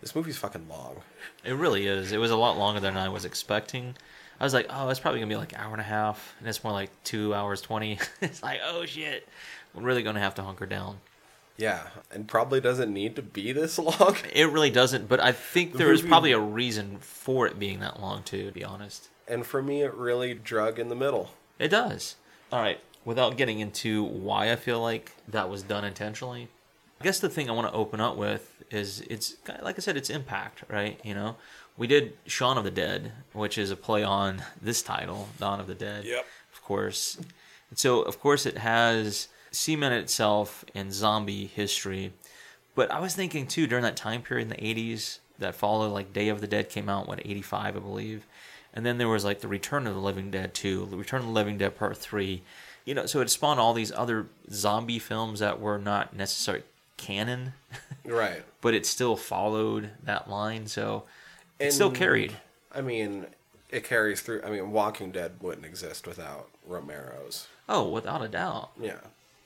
This 0.00 0.14
movie's 0.14 0.38
fucking 0.38 0.68
long. 0.68 0.96
It 1.44 1.52
really 1.52 1.86
is. 1.86 2.12
It 2.12 2.18
was 2.18 2.30
a 2.30 2.36
lot 2.36 2.56
longer 2.56 2.80
than 2.80 2.96
I 2.96 3.08
was 3.08 3.24
expecting. 3.24 3.94
I 4.40 4.44
was 4.44 4.54
like, 4.54 4.66
oh, 4.70 4.88
it's 4.88 5.00
probably 5.00 5.20
gonna 5.20 5.28
be 5.28 5.36
like 5.36 5.52
an 5.52 5.58
hour 5.60 5.72
and 5.72 5.80
a 5.80 5.84
half, 5.84 6.34
and 6.38 6.48
it's 6.48 6.64
more 6.64 6.72
like 6.72 6.90
two 7.04 7.34
hours 7.34 7.60
twenty. 7.60 7.98
it's 8.22 8.42
like, 8.42 8.60
oh 8.64 8.86
shit, 8.86 9.28
we're 9.74 9.82
really 9.82 10.02
gonna 10.02 10.20
have 10.20 10.34
to 10.36 10.42
hunker 10.42 10.64
down. 10.66 10.98
Yeah, 11.58 11.82
and 12.10 12.26
probably 12.26 12.58
doesn't 12.62 12.90
need 12.90 13.16
to 13.16 13.22
be 13.22 13.52
this 13.52 13.78
long. 13.78 14.16
It 14.32 14.48
really 14.50 14.70
doesn't, 14.70 15.08
but 15.10 15.20
I 15.20 15.32
think 15.32 15.72
The 15.72 15.78
there 15.78 15.92
is 15.92 16.00
movie- 16.00 16.08
probably 16.08 16.32
a 16.32 16.38
reason 16.40 16.96
for 17.00 17.46
it 17.46 17.58
being 17.58 17.80
that 17.80 18.00
long 18.00 18.22
too. 18.22 18.46
To 18.46 18.52
be 18.52 18.64
honest, 18.64 19.08
And 19.28 19.44
for 19.44 19.60
me, 19.62 19.82
it 19.82 19.92
really 19.92 20.32
drug 20.32 20.78
in 20.78 20.88
the 20.88 20.94
middle. 20.96 21.32
it 21.58 21.68
does. 21.68 22.16
All 22.50 22.60
right, 22.62 22.80
without 23.04 23.36
getting 23.36 23.60
into 23.60 24.02
why 24.02 24.50
I 24.50 24.56
feel 24.56 24.80
like 24.80 25.12
that 25.28 25.50
was 25.50 25.62
done 25.62 25.84
intentionally, 25.84 26.48
I 27.00 27.04
guess 27.04 27.18
the 27.18 27.30
thing 27.30 27.48
I 27.48 27.52
want 27.52 27.68
to 27.68 27.72
open 27.72 28.00
up 28.00 28.16
with 28.16 28.62
is 28.70 29.00
it's 29.02 29.36
like 29.62 29.76
I 29.76 29.80
said, 29.80 29.96
it's 29.96 30.10
impact, 30.10 30.64
right? 30.68 31.00
You 31.02 31.14
know, 31.14 31.36
we 31.76 31.86
did 31.86 32.12
Shaun 32.26 32.58
of 32.58 32.64
the 32.64 32.70
Dead, 32.70 33.12
which 33.32 33.56
is 33.56 33.70
a 33.70 33.76
play 33.76 34.02
on 34.02 34.42
this 34.60 34.82
title, 34.82 35.28
Dawn 35.38 35.60
of 35.60 35.66
the 35.66 35.74
Dead. 35.74 36.04
Yep. 36.04 36.26
Of 36.52 36.62
course. 36.62 37.16
And 37.70 37.78
so, 37.78 38.02
of 38.02 38.20
course, 38.20 38.44
it 38.44 38.58
has 38.58 39.28
cemented 39.50 40.02
itself 40.02 40.64
in 40.74 40.92
zombie 40.92 41.46
history. 41.46 42.12
But 42.74 42.90
I 42.90 43.00
was 43.00 43.14
thinking 43.14 43.46
too 43.46 43.66
during 43.66 43.82
that 43.84 43.96
time 43.96 44.20
period 44.22 44.44
in 44.44 44.48
the 44.50 44.56
'80s 44.56 45.20
that 45.38 45.54
followed, 45.54 45.92
like 45.92 46.12
Day 46.12 46.28
of 46.28 46.42
the 46.42 46.46
Dead 46.46 46.68
came 46.68 46.88
out, 46.88 47.08
what 47.08 47.20
'85, 47.24 47.76
I 47.76 47.80
believe, 47.80 48.26
and 48.74 48.84
then 48.84 48.98
there 48.98 49.08
was 49.08 49.24
like 49.24 49.40
the 49.40 49.48
Return 49.48 49.86
of 49.86 49.94
the 49.94 50.00
Living 50.00 50.30
Dead 50.30 50.54
2, 50.54 50.86
the 50.90 50.96
Return 50.96 51.20
of 51.20 51.26
the 51.26 51.32
Living 51.32 51.56
Dead 51.58 51.78
Part 51.78 51.96
Three. 51.96 52.42
You 52.84 52.94
know, 52.94 53.06
so 53.06 53.20
it 53.20 53.30
spawned 53.30 53.60
all 53.60 53.72
these 53.72 53.92
other 53.92 54.26
zombie 54.50 54.98
films 54.98 55.40
that 55.40 55.60
were 55.60 55.78
not 55.78 56.14
necessarily 56.14 56.64
canon, 57.00 57.54
Right. 58.04 58.42
but 58.60 58.74
it 58.74 58.86
still 58.86 59.16
followed 59.16 59.90
that 60.04 60.28
line. 60.30 60.66
So 60.66 61.04
it 61.58 61.72
still 61.72 61.90
carried. 61.90 62.32
I 62.72 62.80
mean, 62.80 63.26
it 63.70 63.84
carries 63.84 64.20
through. 64.20 64.42
I 64.44 64.50
mean, 64.50 64.70
Walking 64.72 65.10
Dead 65.10 65.32
wouldn't 65.40 65.66
exist 65.66 66.06
without 66.06 66.48
Romero's. 66.66 67.48
Oh, 67.68 67.88
without 67.88 68.22
a 68.22 68.28
doubt. 68.28 68.70
Yeah. 68.80 69.00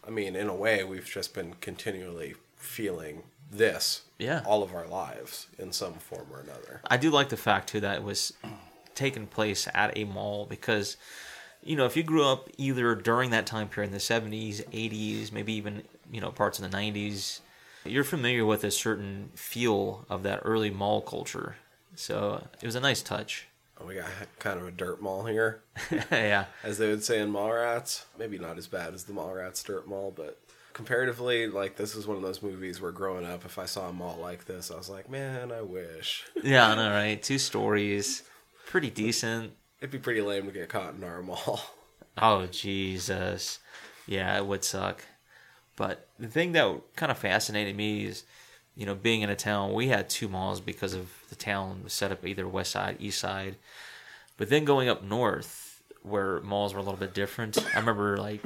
I 0.06 0.10
mean, 0.10 0.36
in 0.36 0.48
a 0.48 0.54
way, 0.54 0.84
we've 0.84 1.06
just 1.06 1.32
been 1.34 1.54
continually 1.60 2.34
feeling 2.56 3.22
this 3.50 4.02
Yeah. 4.18 4.42
all 4.46 4.62
of 4.62 4.74
our 4.74 4.86
lives 4.86 5.46
in 5.58 5.72
some 5.72 5.94
form 5.94 6.26
or 6.32 6.40
another. 6.40 6.80
I 6.88 6.96
do 6.96 7.10
like 7.10 7.28
the 7.28 7.36
fact 7.36 7.68
too 7.70 7.80
that 7.80 7.96
it 7.96 8.02
was 8.02 8.32
taking 8.94 9.26
place 9.26 9.68
at 9.74 9.96
a 9.96 10.04
mall 10.04 10.46
because 10.46 10.96
you 11.62 11.76
know 11.76 11.84
if 11.84 11.96
you 11.96 12.02
grew 12.02 12.24
up 12.24 12.48
either 12.58 12.94
during 12.94 13.30
that 13.30 13.44
time 13.46 13.68
period 13.68 13.88
in 13.88 13.92
the 13.92 13.98
70s 13.98 14.62
80s 14.70 15.32
maybe 15.32 15.52
even 15.54 15.82
you 16.12 16.20
know 16.20 16.30
parts 16.30 16.58
of 16.60 16.70
the 16.70 16.76
90s 16.76 17.40
you're 17.84 18.04
familiar 18.04 18.44
with 18.44 18.64
a 18.64 18.70
certain 18.70 19.30
feel 19.34 20.04
of 20.08 20.22
that 20.22 20.40
early 20.44 20.70
mall 20.70 21.00
culture 21.00 21.56
so 21.94 22.46
it 22.60 22.66
was 22.66 22.74
a 22.74 22.80
nice 22.80 23.02
touch 23.02 23.46
oh, 23.80 23.86
We 23.86 23.94
got 23.94 24.08
kind 24.38 24.58
of 24.58 24.66
a 24.66 24.70
dirt 24.70 25.00
mall 25.00 25.24
here, 25.26 25.62
yeah 26.10 26.46
as 26.62 26.78
they 26.78 26.88
would 26.88 27.04
say 27.04 27.20
in 27.20 27.32
Mallrats. 27.32 28.04
Maybe 28.18 28.38
not 28.38 28.58
as 28.58 28.66
bad 28.66 28.94
as 28.94 29.04
the 29.04 29.12
Mallrats 29.12 29.64
dirt 29.64 29.86
mall, 29.86 30.12
but 30.14 30.40
comparatively, 30.72 31.46
like 31.46 31.76
this 31.76 31.94
is 31.94 32.06
one 32.06 32.16
of 32.16 32.22
those 32.22 32.42
movies 32.42 32.80
where 32.80 32.90
growing 32.90 33.24
up, 33.24 33.44
if 33.44 33.58
I 33.58 33.64
saw 33.66 33.88
a 33.88 33.92
mall 33.92 34.18
like 34.20 34.44
this, 34.46 34.70
I 34.72 34.76
was 34.76 34.88
like, 34.90 35.08
man, 35.08 35.52
I 35.52 35.62
wish. 35.62 36.24
yeah 36.42 36.68
i 36.68 36.74
know 36.74 36.90
right 36.90 37.22
two 37.22 37.38
stories 37.38 38.22
pretty 38.66 38.90
decent 38.90 39.52
It'd 39.80 39.90
be 39.92 39.98
pretty 39.98 40.22
lame 40.22 40.46
to 40.46 40.52
get 40.52 40.68
caught 40.68 40.94
in 40.94 41.04
our 41.04 41.22
mall. 41.22 41.60
Oh 42.16 42.46
Jesus, 42.46 43.58
yeah, 44.06 44.36
it 44.38 44.46
would 44.46 44.64
suck. 44.64 45.04
But 45.76 46.08
the 46.18 46.28
thing 46.28 46.52
that 46.52 46.80
kind 46.96 47.10
of 47.10 47.18
fascinated 47.18 47.76
me 47.76 48.04
is, 48.04 48.24
you 48.76 48.86
know, 48.86 48.94
being 48.94 49.22
in 49.22 49.30
a 49.30 49.36
town. 49.36 49.72
We 49.72 49.88
had 49.88 50.08
two 50.08 50.28
malls 50.28 50.60
because 50.60 50.94
of 50.94 51.10
the 51.28 51.36
town 51.36 51.82
was 51.84 51.92
set 51.92 52.12
up 52.12 52.24
either 52.24 52.46
west 52.46 52.72
side, 52.72 52.96
east 53.00 53.18
side. 53.18 53.56
But 54.36 54.50
then 54.50 54.64
going 54.64 54.88
up 54.88 55.02
north, 55.02 55.82
where 56.02 56.40
malls 56.40 56.74
were 56.74 56.80
a 56.80 56.82
little 56.82 56.98
bit 56.98 57.14
different. 57.14 57.58
I 57.74 57.78
remember 57.78 58.18
like 58.18 58.44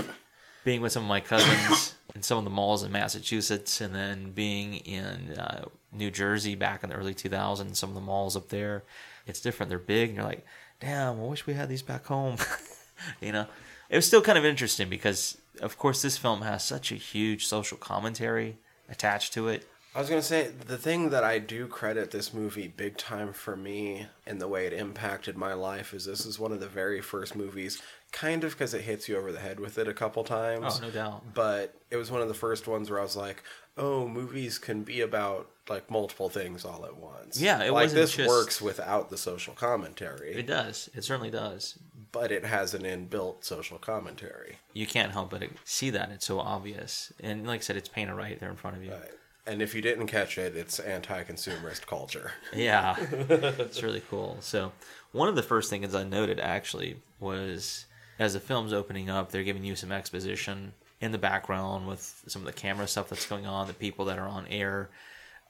being 0.65 0.81
with 0.81 0.93
some 0.93 1.03
of 1.03 1.09
my 1.09 1.21
cousins 1.21 1.95
in 2.15 2.23
some 2.23 2.39
of 2.39 2.45
the 2.45 2.51
malls 2.51 2.83
in 2.83 2.93
Massachusetts, 2.93 3.81
and 3.81 3.95
then 3.95 4.33
being 4.33 4.75
in 4.75 5.39
uh, 5.39 5.65
New 5.93 6.11
Jersey 6.11 6.55
back 6.55 6.83
in 6.83 6.91
the 6.91 6.97
early 6.97 7.15
2000s. 7.15 7.77
Some 7.77 7.91
of 7.91 7.95
the 7.95 8.01
malls 8.01 8.37
up 8.37 8.49
there, 8.49 8.85
it's 9.27 9.41
different. 9.41 9.71
They're 9.71 9.79
big, 9.79 10.11
and 10.11 10.17
you're 10.17 10.27
like, 10.27 10.47
damn, 10.81 11.21
I 11.21 11.25
wish 11.25 11.47
we 11.47 11.55
had 11.55 11.69
these 11.69 11.83
back 11.83 12.07
home. 12.07 12.37
you 13.21 13.33
know, 13.33 13.47
it 13.89 13.97
was 13.97 14.07
still 14.07 14.23
kind 14.23 14.39
of 14.39 14.45
interesting 14.45 14.89
because, 14.89 15.39
of 15.61 15.79
course, 15.79 16.03
this 16.03 16.17
film 16.19 16.43
has 16.43 16.65
such 16.65 16.93
a 16.93 16.97
huge 16.97 17.47
social 17.47 17.79
commentary 17.79 18.57
attached 18.89 19.33
to 19.35 19.49
it. 19.49 19.67
I 19.95 20.01
was 20.01 20.09
gonna 20.11 20.23
say 20.23 20.49
the 20.67 20.77
thing 20.79 21.11
that 21.11 21.25
I 21.25 21.39
do 21.39 21.67
credit 21.67 22.11
this 22.11 22.33
movie 22.33 22.69
big 22.69 22.99
time 22.99 23.33
for 23.33 23.57
me 23.57 24.07
and 24.27 24.41
the 24.41 24.47
way 24.47 24.67
it 24.67 24.73
impacted 24.73 25.37
my 25.37 25.55
life 25.55 25.93
is 25.93 26.05
this 26.05 26.25
is 26.27 26.39
one 26.39 26.53
of 26.53 26.61
the 26.61 26.69
very 26.69 27.01
first 27.01 27.35
movies, 27.35 27.83
kind 28.13 28.45
of 28.45 28.53
because 28.53 28.75
it 28.75 28.83
hits 28.83 29.09
you 29.09 29.17
over 29.17 29.33
the 29.33 29.41
head 29.41 29.59
with 29.59 29.77
it 29.79 29.89
a 29.89 29.95
couple 29.95 30.23
times. 30.25 30.79
Oh, 30.79 30.87
no 30.87 30.91
doubt. 30.91 31.35
But 31.35 31.75
it 31.91 31.97
was 31.97 32.11
one 32.11 32.21
of 32.23 32.29
the 32.29 32.35
first 32.35 32.69
ones 32.69 32.91
where 32.91 33.01
I 33.01 33.03
was 33.03 33.17
like, 33.17 33.43
"Oh, 33.77 34.07
movies 34.07 34.59
can 34.59 34.83
be 34.85 35.01
about 35.01 35.49
like 35.69 35.91
multiple 35.91 36.29
things 36.29 36.65
all 36.65 36.85
at 36.85 36.97
once." 36.97 37.41
Yeah, 37.41 37.59
it 37.65 37.73
like 37.73 37.85
wasn't 37.87 38.01
this 38.03 38.13
just- 38.13 38.29
works 38.29 38.61
without 38.61 39.11
the 39.11 39.19
social 39.19 39.55
commentary, 39.55 40.33
It 40.35 40.47
does. 40.47 40.91
It 40.95 41.03
certainly 41.03 41.31
does. 41.31 41.77
But 42.13 42.31
it 42.33 42.45
has 42.45 42.75
an 42.75 42.83
inbuilt 42.83 43.45
social 43.45 43.79
commentary. 43.79 44.57
You 44.73 44.87
can't 44.87 45.13
help 45.13 45.31
but 45.31 45.43
see 45.65 45.91
that. 45.91 46.11
It's 46.11 46.27
so 46.27 46.41
obvious. 46.41 47.13
And 47.21 47.47
like 47.47 47.61
I 47.61 47.63
said, 47.63 47.77
it's 47.77 47.89
painted 47.89 48.15
right 48.15 48.39
there 48.39 48.51
in 48.51 48.57
front 48.57 48.77
of 48.77 48.85
you. 48.85 48.93
Right. 48.93 49.11
And 49.47 49.63
if 49.63 49.75
you 49.75 49.81
didn't 49.81 50.09
catch 50.09 50.37
it, 50.37 50.55
it's 50.57 50.79
anti-consumerist 50.79 51.87
culture. 51.87 52.33
Yeah, 52.55 52.97
it's 52.99 53.83
really 53.83 54.03
cool. 54.11 54.37
So, 54.41 54.73
one 55.13 55.29
of 55.29 55.37
the 55.37 55.43
first 55.43 55.71
things 55.71 55.95
I 55.95 56.05
noted 56.05 56.39
actually 56.39 57.01
was 57.19 57.87
as 58.19 58.35
the 58.35 58.41
film's 58.41 58.73
opening 58.75 59.09
up, 59.09 59.31
they're 59.31 59.45
giving 59.45 59.65
you 59.65 59.75
some 59.75 59.93
exposition 59.93 60.73
in 61.01 61.13
the 61.13 61.19
background 61.19 61.87
with 61.87 62.23
some 62.27 62.43
of 62.43 62.47
the 62.47 62.53
camera 62.53 62.87
stuff 62.87 63.09
that's 63.09 63.27
going 63.27 63.47
on, 63.47 63.69
the 63.69 63.73
people 63.73 64.05
that 64.07 64.19
are 64.19 64.29
on 64.29 64.47
air 64.49 64.91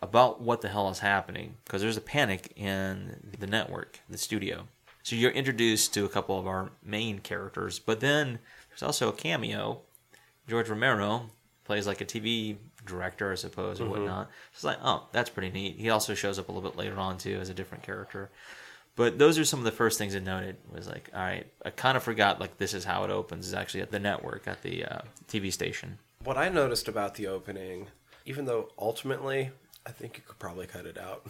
about 0.00 0.40
what 0.40 0.60
the 0.60 0.68
hell 0.68 0.88
is 0.90 1.00
happening 1.00 1.56
because 1.64 1.82
there's 1.82 1.96
a 1.96 2.02
panic 2.02 2.52
in 2.56 3.32
the 3.38 3.46
network, 3.46 4.00
the 4.08 4.18
studio. 4.18 4.68
So 5.08 5.16
you're 5.16 5.30
introduced 5.30 5.94
to 5.94 6.04
a 6.04 6.08
couple 6.10 6.38
of 6.38 6.46
our 6.46 6.68
main 6.84 7.20
characters, 7.20 7.78
but 7.78 8.00
then 8.00 8.40
there's 8.68 8.82
also 8.82 9.08
a 9.08 9.12
cameo. 9.14 9.80
George 10.46 10.68
Romero 10.68 11.30
plays 11.64 11.86
like 11.86 12.02
a 12.02 12.04
TV 12.04 12.58
director, 12.84 13.32
I 13.32 13.36
suppose, 13.36 13.80
or 13.80 13.88
whatnot. 13.88 14.28
It's 14.52 14.64
like, 14.64 14.76
oh, 14.82 15.08
that's 15.12 15.30
pretty 15.30 15.48
neat. 15.50 15.76
He 15.78 15.88
also 15.88 16.12
shows 16.12 16.38
up 16.38 16.50
a 16.50 16.52
little 16.52 16.68
bit 16.68 16.76
later 16.76 16.98
on 16.98 17.16
too 17.16 17.38
as 17.40 17.48
a 17.48 17.54
different 17.54 17.84
character. 17.84 18.28
But 18.96 19.18
those 19.18 19.38
are 19.38 19.46
some 19.46 19.60
of 19.60 19.64
the 19.64 19.72
first 19.72 19.96
things 19.96 20.14
I 20.14 20.18
noted. 20.18 20.56
Was 20.70 20.86
like, 20.86 21.08
all 21.14 21.22
right, 21.22 21.46
I 21.64 21.70
kind 21.70 21.96
of 21.96 22.02
forgot 22.02 22.38
like 22.38 22.58
this 22.58 22.74
is 22.74 22.84
how 22.84 23.04
it 23.04 23.10
opens. 23.10 23.46
Is 23.46 23.54
actually 23.54 23.80
at 23.80 23.90
the 23.90 23.98
network 23.98 24.46
at 24.46 24.60
the 24.60 24.84
uh, 24.84 24.98
TV 25.26 25.50
station. 25.50 25.96
What 26.22 26.36
I 26.36 26.50
noticed 26.50 26.86
about 26.86 27.14
the 27.14 27.28
opening, 27.28 27.86
even 28.26 28.44
though 28.44 28.72
ultimately 28.78 29.52
I 29.86 29.90
think 29.90 30.18
you 30.18 30.22
could 30.26 30.38
probably 30.38 30.66
cut 30.66 30.84
it 30.84 30.98
out 30.98 31.26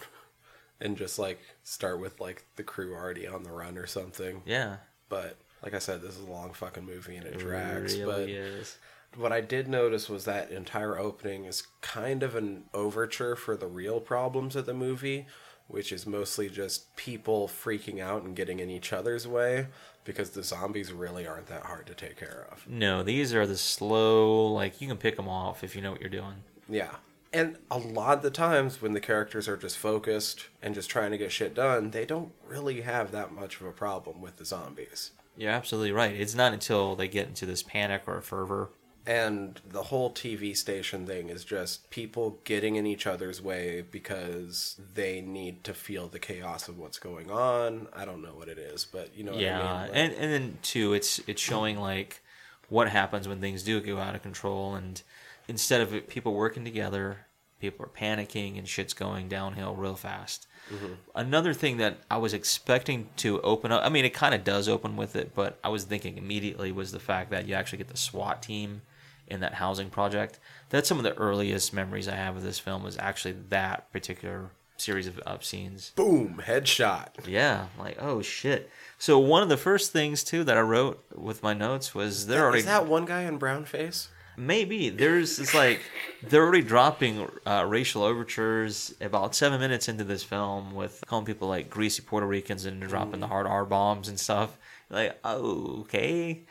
and 0.81 0.97
just 0.97 1.19
like 1.19 1.39
start 1.63 2.01
with 2.01 2.21
like 2.21 2.45
the 2.57 2.63
crew 2.63 2.95
already 2.95 3.27
on 3.27 3.43
the 3.43 3.51
run 3.53 3.77
or 3.79 3.87
something. 3.87 4.43
Yeah, 4.47 4.77
But 5.09 5.37
like 5.63 5.75
I 5.75 5.79
said, 5.79 6.03
this 6.03 6.17
is 6.17 6.27
a 6.27 6.31
long 6.31 6.53
fucking 6.53 6.85
movie 6.87 7.17
and 7.17 7.27
it 7.27 7.39
drags. 7.39 7.97
really 7.99 8.05
but 8.13 8.29
is. 8.29 8.79
what 9.17 9.33
I 9.33 9.41
did 9.41 9.67
notice 9.69 10.09
was 10.09 10.25
that 10.27 10.51
entire 10.53 10.97
opening 10.99 11.45
is 11.47 11.65
kind 11.81 12.23
of 12.23 12.35
an 12.37 12.65
overture 12.73 13.35
for 13.37 13.57
the 13.57 13.67
real 13.67 14.01
problems 14.01 14.55
of 14.55 14.67
the 14.67 14.75
movie, 14.75 15.27
which 15.67 15.91
is 15.93 16.07
mostly 16.07 16.49
just 16.49 16.95
people 16.97 17.49
freaking 17.49 18.01
out 18.01 18.23
and 18.23 18.37
getting 18.37 18.61
in 18.61 18.71
each 18.71 18.93
other's 18.93 19.27
way 19.27 19.67
because 20.05 20.31
the 20.31 20.43
zombies 20.43 20.93
really 20.93 21.27
aren't 21.27 21.49
that 21.49 21.65
hard 21.65 21.87
to 21.87 21.95
take 21.95 22.17
care 22.17 22.47
of. 22.53 22.67
No, 22.69 23.03
these 23.03 23.35
are 23.35 23.47
the 23.47 23.57
slow. 23.57 24.47
Like 24.47 24.81
you 24.81 24.87
can 24.89 24.97
pick 24.97 25.17
them 25.17 25.29
off 25.29 25.65
if 25.65 25.75
you 25.75 25.83
know 25.83 25.91
what 25.91 26.01
you're 26.01 26.09
doing. 26.09 26.35
Yeah. 26.69 26.95
And 27.33 27.59
a 27.71 27.79
lot 27.79 28.19
of 28.19 28.23
the 28.23 28.31
times 28.31 28.81
when 28.81 28.93
the 28.93 29.01
characters 29.01 29.49
are 29.49 29.57
just 29.57 29.77
focused 29.77 30.47
and 30.63 30.75
just 30.75 30.89
trying 30.89 31.11
to 31.11 31.19
get 31.19 31.31
shit 31.31 31.55
done, 31.55 31.91
they 31.91 32.07
don't 32.07 32.33
really 32.47 32.81
have 32.81 33.13
that 33.13 33.33
much 33.33 33.61
of 33.61 33.67
a 33.67 33.73
problem 33.73 34.21
with 34.21 34.37
the 34.37 34.45
zombies. 34.45 35.11
You're 35.37 35.53
absolutely 35.53 35.93
right. 35.93 36.15
It's 36.15 36.35
not 36.35 36.53
until 36.53 36.97
they 36.97 37.07
get 37.07 37.29
into 37.29 37.47
this 37.47 37.63
panic 37.63 38.03
or 38.07 38.21
fervor. 38.21 38.71
And 39.07 39.59
the 39.67 39.85
whole 39.85 40.11
TV 40.11 40.55
station 40.55 41.07
thing 41.07 41.31
is 41.31 41.45
just 41.45 41.89
people 41.89 42.41
getting 42.45 42.77
in 42.77 42.87
each 42.87 43.07
other's 43.07 43.41
way 43.41 43.83
because 43.83 44.79
they 44.95 45.23
need 45.23 45.65
to 45.65 45.73
feel 45.73 46.09
the 46.09 46.19
chaos 46.19 46.69
of 46.69 46.79
what's 46.79 46.99
going 46.99 47.31
on. 47.31 47.87
I 47.95 48.05
don't 48.05 48.21
know 48.21 48.35
what 48.35 48.49
it 48.49 48.59
is, 48.59 48.85
but 48.85 49.17
you 49.17 49.25
know 49.25 49.33
what 49.33 49.41
yeah, 49.41 49.61
I 49.61 49.63
mean? 49.63 49.81
Like- 49.83 49.91
and 49.95 50.13
and 50.13 50.33
then 50.33 50.59
too, 50.61 50.93
it's 50.93 51.21
it's 51.27 51.41
showing 51.41 51.79
like 51.79 52.21
what 52.69 52.91
happens 52.91 53.27
when 53.27 53.41
things 53.41 53.63
do 53.63 53.81
go 53.81 53.99
out 53.99 54.15
of 54.15 54.23
control, 54.23 54.75
and 54.75 55.01
instead 55.49 55.81
of 55.81 55.95
it, 55.95 56.09
people 56.09 56.35
working 56.35 56.65
together, 56.65 57.27
people 57.61 57.85
are 57.85 57.89
panicking 57.89 58.59
and 58.59 58.69
shit's 58.69 58.95
going 58.95 59.29
downhill 59.29 59.75
real 59.75 59.97
fast. 59.97 60.47
Mm-hmm. 60.73 60.93
Another 61.15 61.55
thing 61.55 61.79
that 61.79 61.99
I 62.11 62.19
was 62.19 62.35
expecting 62.35 63.09
to 63.17 63.41
open 63.41 63.73
up, 63.73 63.85
I 63.85 63.89
mean, 63.89 64.05
it 64.05 64.15
kind 64.15 64.35
of 64.35 64.45
does 64.45 64.69
open 64.69 64.97
with 64.97 65.17
it, 65.17 65.35
but 65.35 65.59
I 65.65 65.71
was 65.71 65.85
thinking 65.85 66.19
immediately 66.19 66.71
was 66.71 66.93
the 66.93 67.01
fact 67.01 67.31
that 67.31 67.49
you 67.49 67.55
actually 67.55 67.79
get 67.79 67.89
the 67.89 67.97
SWAT 67.97 68.43
team 68.43 68.83
in 69.27 69.41
that 69.41 69.55
housing 69.55 69.91
project. 69.91 70.39
That's 70.71 70.89
some 70.89 70.99
of 70.99 71.05
the 71.05 71.17
earliest 71.17 71.73
memories 71.73 72.09
I 72.09 72.15
have 72.15 72.37
of 72.37 72.43
this 72.43 72.59
film 72.59 72.83
was 72.83 72.99
actually 72.99 73.37
that 73.49 73.91
particular 73.93 74.51
series 74.77 75.07
of, 75.07 75.19
of 75.21 75.45
scenes. 75.45 75.93
boom, 75.97 76.43
headshot. 76.47 77.27
Yeah, 77.27 77.67
like 77.79 77.97
oh 78.01 78.23
shit. 78.23 78.71
So 78.97 79.19
one 79.19 79.43
of 79.43 79.49
the 79.49 79.57
first 79.57 79.93
things 79.93 80.23
too 80.23 80.45
that 80.45 80.57
I 80.57 80.61
wrote 80.61 81.05
with 81.15 81.43
my 81.43 81.53
notes 81.53 81.95
was 81.95 82.27
they're 82.27 82.45
already 82.45 82.61
Is 82.61 82.67
that 82.67 82.87
one 82.87 83.05
guy 83.05 83.23
in 83.23 83.39
brown 83.39 83.65
face? 83.65 84.09
Maybe 84.39 84.89
there's 84.89 85.39
it's 85.39 85.55
like 85.55 85.81
they're 86.23 86.43
already 86.43 86.63
dropping 86.63 87.29
uh, 87.47 87.65
racial 87.69 88.03
overtures 88.03 88.95
about 89.01 89.35
seven 89.35 89.61
minutes 89.61 89.89
into 89.89 90.05
this 90.05 90.23
film 90.23 90.75
with 90.75 91.03
calling 91.07 91.27
people 91.27 91.49
like 91.49 91.69
greasy 91.69 92.03
Puerto 92.03 92.27
Ricans 92.27 92.65
and 92.65 92.81
dropping 92.81 93.21
the 93.21 93.27
hard 93.27 93.47
R 93.47 93.65
bombs 93.65 94.09
and 94.09 94.19
stuff. 94.19 94.57
Like 94.89 95.19
oh, 95.25 95.81
okay, 95.81 96.45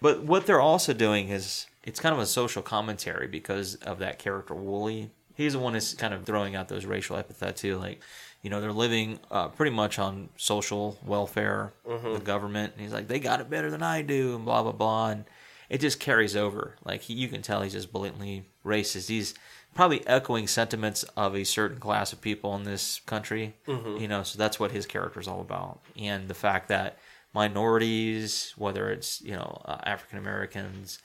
but 0.00 0.22
what 0.22 0.46
they're 0.46 0.60
also 0.60 0.92
doing 0.92 1.28
is 1.28 1.66
it's 1.84 2.00
kind 2.00 2.14
of 2.14 2.20
a 2.20 2.26
social 2.26 2.62
commentary 2.62 3.26
because 3.26 3.74
of 3.76 3.98
that 3.98 4.18
character 4.18 4.54
Wooly. 4.54 5.10
He's 5.34 5.54
the 5.54 5.58
one 5.58 5.72
that's 5.72 5.94
kind 5.94 6.14
of 6.14 6.24
throwing 6.24 6.54
out 6.54 6.68
those 6.68 6.86
racial 6.86 7.16
epithets 7.16 7.60
too, 7.60 7.76
like 7.76 8.00
you 8.42 8.50
know 8.50 8.60
they're 8.60 8.72
living 8.72 9.18
uh, 9.30 9.48
pretty 9.48 9.74
much 9.74 9.98
on 9.98 10.28
social 10.36 10.98
welfare, 11.04 11.72
the 12.14 12.20
government. 12.20 12.72
And 12.74 12.82
he's 12.82 12.92
like 12.92 13.08
they 13.08 13.18
got 13.20 13.40
it 13.40 13.50
better 13.50 13.70
than 13.70 13.82
I 13.82 14.02
do, 14.02 14.36
and 14.36 14.44
blah 14.44 14.62
blah 14.62 14.72
blah. 14.72 15.08
And 15.10 15.24
it 15.72 15.80
just 15.80 15.98
carries 15.98 16.36
over. 16.36 16.76
Like 16.84 17.00
he, 17.00 17.14
you 17.14 17.28
can 17.28 17.40
tell 17.40 17.62
he's 17.62 17.72
just 17.72 17.90
blatantly 17.90 18.44
racist. 18.62 19.08
He's 19.08 19.32
probably 19.74 20.06
echoing 20.06 20.46
sentiments 20.46 21.02
of 21.16 21.34
a 21.34 21.44
certain 21.44 21.80
class 21.80 22.12
of 22.12 22.20
people 22.20 22.54
in 22.56 22.64
this 22.64 23.00
country. 23.06 23.56
You 23.98 24.06
know, 24.06 24.22
so 24.22 24.36
that's 24.36 24.60
what 24.60 24.70
his 24.70 24.84
character 24.84 25.18
is 25.18 25.26
all 25.26 25.40
about, 25.40 25.80
and 25.96 26.28
the 26.28 26.34
fact 26.34 26.68
that 26.68 26.98
minorities, 27.32 28.52
whether 28.58 28.90
it's 28.90 29.22
you 29.22 29.32
know 29.32 29.62
uh, 29.64 29.78
African 29.84 30.18
Americans, 30.18 30.98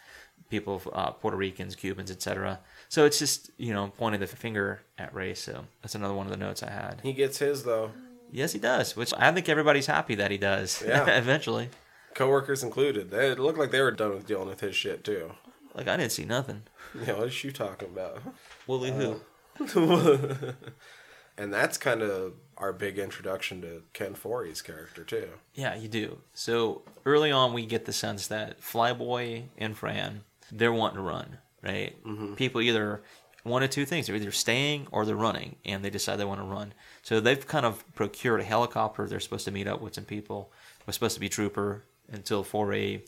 people, 0.50 0.82
uh, 0.92 1.12
Puerto 1.12 1.38
Ricans, 1.38 1.74
Cubans, 1.74 2.12
etc. 2.12 2.60
So 2.90 3.06
it's 3.06 3.20
just 3.20 3.50
you 3.56 3.74
know 3.74 3.94
pointing 3.98 4.20
the 4.20 4.28
finger 4.28 4.82
at 4.98 5.16
race. 5.16 5.40
So 5.40 5.64
that's 5.82 5.96
another 5.96 6.14
one 6.14 6.26
of 6.26 6.32
the 6.32 6.38
notes 6.38 6.62
I 6.62 6.72
had. 6.72 7.00
He 7.04 7.14
gets 7.14 7.38
his 7.38 7.64
though. 7.64 7.92
Yes, 8.34 8.52
he 8.52 8.60
does, 8.60 8.98
which 8.98 9.14
I 9.18 9.32
think 9.32 9.48
everybody's 9.48 9.86
happy 9.86 10.16
that 10.16 10.30
he 10.30 10.38
does. 10.38 10.84
Yeah. 10.86 11.06
eventually. 11.18 11.70
Coworkers 12.18 12.64
included. 12.64 13.12
They 13.12 13.30
it 13.30 13.38
looked 13.38 13.60
like 13.60 13.70
they 13.70 13.80
were 13.80 13.92
done 13.92 14.16
with 14.16 14.26
dealing 14.26 14.48
with 14.48 14.62
his 14.62 14.76
shit 14.76 15.04
too. 15.04 15.34
Like 15.76 15.88
I 15.88 15.98
didn't 15.98 16.12
see 16.12 16.26
nothing. 16.26 16.64
Yeah, 17.06 17.14
what 17.14 17.28
is 17.28 17.44
you 17.44 17.52
talking 17.52 17.90
about? 17.90 18.24
Wooly 18.66 18.92
who? 18.92 19.22
Uh, 19.60 20.54
and 21.38 21.54
that's 21.54 21.78
kind 21.78 22.02
of 22.02 22.34
our 22.58 22.74
big 22.74 22.98
introduction 22.98 23.62
to 23.62 23.84
Ken 23.94 24.16
Foree's 24.16 24.64
character 24.64 25.04
too. 25.04 25.30
Yeah, 25.54 25.76
you 25.76 25.88
do. 25.88 26.18
So 26.34 26.82
early 27.06 27.32
on, 27.32 27.54
we 27.54 27.68
get 27.68 27.86
the 27.86 27.94
sense 27.94 28.26
that 28.28 28.62
Flyboy 28.62 29.44
and 29.60 29.78
Fran, 29.78 30.24
they're 30.52 30.74
wanting 30.74 30.98
to 30.98 31.04
run, 31.04 31.38
right? 31.62 32.04
Mm-hmm. 32.04 32.34
People 32.34 32.62
either 32.62 33.04
one 33.44 33.62
of 33.62 33.70
two 33.70 33.86
things: 33.86 34.08
they're 34.08 34.16
either 34.16 34.32
staying 34.32 34.88
or 34.92 35.06
they're 35.06 35.16
running, 35.16 35.58
and 35.64 35.86
they 35.86 35.92
decide 35.92 36.16
they 36.16 36.26
want 36.26 36.42
to 36.42 36.48
run. 36.48 36.74
So 37.04 37.20
they've 37.20 37.46
kind 37.46 37.68
of 37.68 37.84
procured 37.94 38.42
a 38.42 38.44
helicopter. 38.44 39.06
They're 39.06 39.20
supposed 39.20 39.46
to 39.46 39.52
meet 39.52 39.68
up 39.68 39.82
with 39.82 39.94
some 39.94 40.06
people. 40.06 40.52
Was 40.88 40.96
supposed 40.96 41.16
to 41.16 41.20
be 41.20 41.30
Trooper 41.30 41.84
until 42.12 42.43
Foree. 42.43 43.02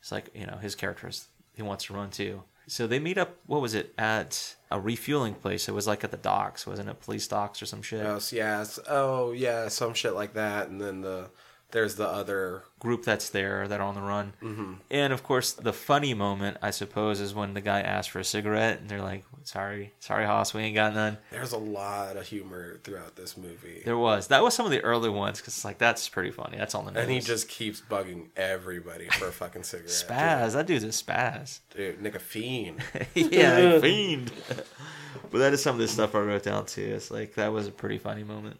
It's 0.00 0.12
like 0.12 0.30
you 0.34 0.46
know 0.46 0.56
his 0.56 0.74
characters. 0.74 1.28
He 1.54 1.62
wants 1.62 1.84
to 1.84 1.94
run 1.94 2.10
too. 2.10 2.42
So 2.66 2.86
they 2.86 2.98
meet 2.98 3.18
up. 3.18 3.36
What 3.46 3.60
was 3.60 3.74
it 3.74 3.92
at 3.98 4.56
a 4.70 4.80
refueling 4.80 5.34
place? 5.34 5.68
It 5.68 5.72
was 5.72 5.86
like 5.86 6.02
at 6.02 6.10
the 6.10 6.16
docks, 6.16 6.66
wasn't 6.66 6.88
it? 6.88 7.00
Police 7.00 7.28
docks 7.28 7.60
or 7.62 7.66
some 7.66 7.82
shit. 7.82 8.04
Oh, 8.04 8.14
yes, 8.14 8.32
yes. 8.32 8.78
Oh, 8.88 9.32
yeah, 9.32 9.68
some 9.68 9.94
shit 9.94 10.14
like 10.14 10.34
that. 10.34 10.68
And 10.68 10.80
then 10.80 11.02
the 11.02 11.30
there's 11.74 11.96
the 11.96 12.08
other. 12.08 12.62
group 12.78 13.04
that's 13.04 13.28
there 13.30 13.68
that 13.68 13.80
are 13.80 13.86
on 13.86 13.94
the 13.94 14.00
run. 14.00 14.32
Mm-hmm. 14.42 14.72
And 14.90 15.12
of 15.12 15.22
course, 15.22 15.52
the 15.52 15.72
funny 15.72 16.14
moment, 16.14 16.56
I 16.62 16.70
suppose, 16.70 17.20
is 17.20 17.34
when 17.34 17.52
the 17.54 17.60
guy 17.60 17.80
asks 17.82 18.08
for 18.08 18.18
a 18.20 18.24
cigarette 18.24 18.80
and 18.80 18.88
they're 18.88 19.02
like, 19.02 19.24
sorry, 19.42 19.92
sorry, 20.00 20.24
Hoss, 20.26 20.54
we 20.54 20.62
ain't 20.62 20.74
got 20.74 20.94
none. 20.94 21.18
There's 21.30 21.52
a 21.52 21.58
lot 21.58 22.16
of 22.16 22.26
humor 22.26 22.78
throughout 22.84 23.16
this 23.16 23.36
movie, 23.36 23.82
There 23.84 23.98
was. 23.98 24.28
That 24.28 24.42
was 24.42 24.54
some 24.54 24.66
of 24.66 24.72
the 24.72 24.80
early 24.82 25.08
ones 25.10 25.40
because 25.40 25.54
it's 25.54 25.64
like, 25.64 25.78
that's 25.78 26.08
pretty 26.08 26.30
funny. 26.30 26.56
That's 26.58 26.74
on 26.74 26.84
the 26.84 26.92
nose. 26.92 27.02
and 27.02 27.10
he 27.12 27.20
just 27.20 27.48
keeps 27.48 27.80
bugging 27.80 28.28
everybody 28.36 29.08
for 29.08 29.28
a 29.28 29.32
fucking 29.32 29.62
cigarette. 29.64 29.90
spaz. 29.90 30.52
That 30.52 30.66
dude's 30.66 30.84
a 30.84 30.88
spaz. 30.88 31.60
dude, 31.74 32.00
Nick 32.00 32.14
a 32.14 32.18
fiend. 32.18 32.82
yeah, 33.14 33.78
fiend. 33.80 34.30
but 35.30 35.38
that 35.38 35.52
is 35.52 35.62
some 35.62 35.74
of 35.76 35.80
the 35.80 35.88
stuff 35.88 36.14
I 36.14 36.20
wrote 36.20 36.42
down 36.44 36.66
too. 36.66 36.82
It's 36.94 37.10
like, 37.10 37.34
that 37.34 37.52
was 37.52 37.66
a 37.66 37.72
pretty 37.72 37.98
funny 37.98 38.24
moment. 38.24 38.58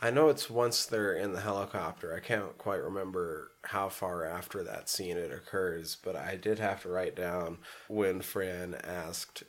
I 0.00 0.10
know 0.10 0.28
it's 0.28 0.50
once 0.50 0.84
they're 0.84 1.14
in 1.14 1.32
the 1.32 1.40
helicopter. 1.40 2.14
I 2.14 2.20
can't 2.20 2.56
quite 2.58 2.82
remember 2.82 3.52
how 3.62 3.88
far 3.88 4.24
after 4.24 4.62
that 4.62 4.88
scene 4.88 5.16
it 5.16 5.32
occurs, 5.32 5.96
but 6.02 6.14
I 6.16 6.36
did 6.36 6.58
have 6.58 6.82
to 6.82 6.88
write 6.88 7.16
down 7.16 7.58
when 7.88 8.20
Fran 8.20 8.74
asked 8.84 9.44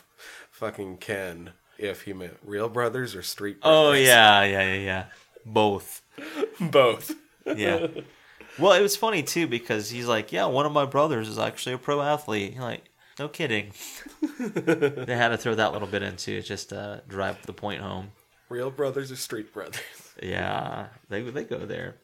fucking 0.50 0.98
Ken 0.98 1.52
if 1.78 2.02
he 2.02 2.12
meant 2.12 2.38
real 2.44 2.68
brothers 2.68 3.14
or 3.14 3.22
street 3.22 3.58
Oh, 3.62 3.92
yeah, 3.92 4.42
yeah, 4.44 4.74
yeah, 4.74 4.80
yeah. 4.80 5.04
Both. 5.46 6.02
both. 6.60 7.14
Yeah. 7.46 7.86
Well, 8.58 8.72
it 8.72 8.82
was 8.82 8.96
funny 8.96 9.22
too 9.22 9.46
because 9.46 9.90
he's 9.90 10.06
like, 10.06 10.30
"Yeah, 10.30 10.44
one 10.44 10.66
of 10.66 10.72
my 10.72 10.84
brothers 10.84 11.28
is 11.28 11.38
actually 11.38 11.74
a 11.74 11.78
pro 11.78 12.02
athlete." 12.02 12.52
You're 12.54 12.62
like, 12.62 12.84
no 13.18 13.28
kidding. 13.28 13.72
they 14.38 15.16
had 15.16 15.28
to 15.28 15.38
throw 15.38 15.54
that 15.54 15.72
little 15.72 15.88
bit 15.88 16.02
in 16.02 16.16
too, 16.16 16.42
just 16.42 16.70
to 16.70 17.02
drive 17.08 17.44
the 17.46 17.52
point 17.52 17.80
home. 17.80 18.12
Real 18.52 18.70
brothers 18.70 19.10
or 19.10 19.16
street 19.16 19.52
brothers. 19.52 19.80
Yeah, 20.22 20.88
they 21.08 21.22
they 21.22 21.44
go 21.44 21.64
there. 21.64 21.94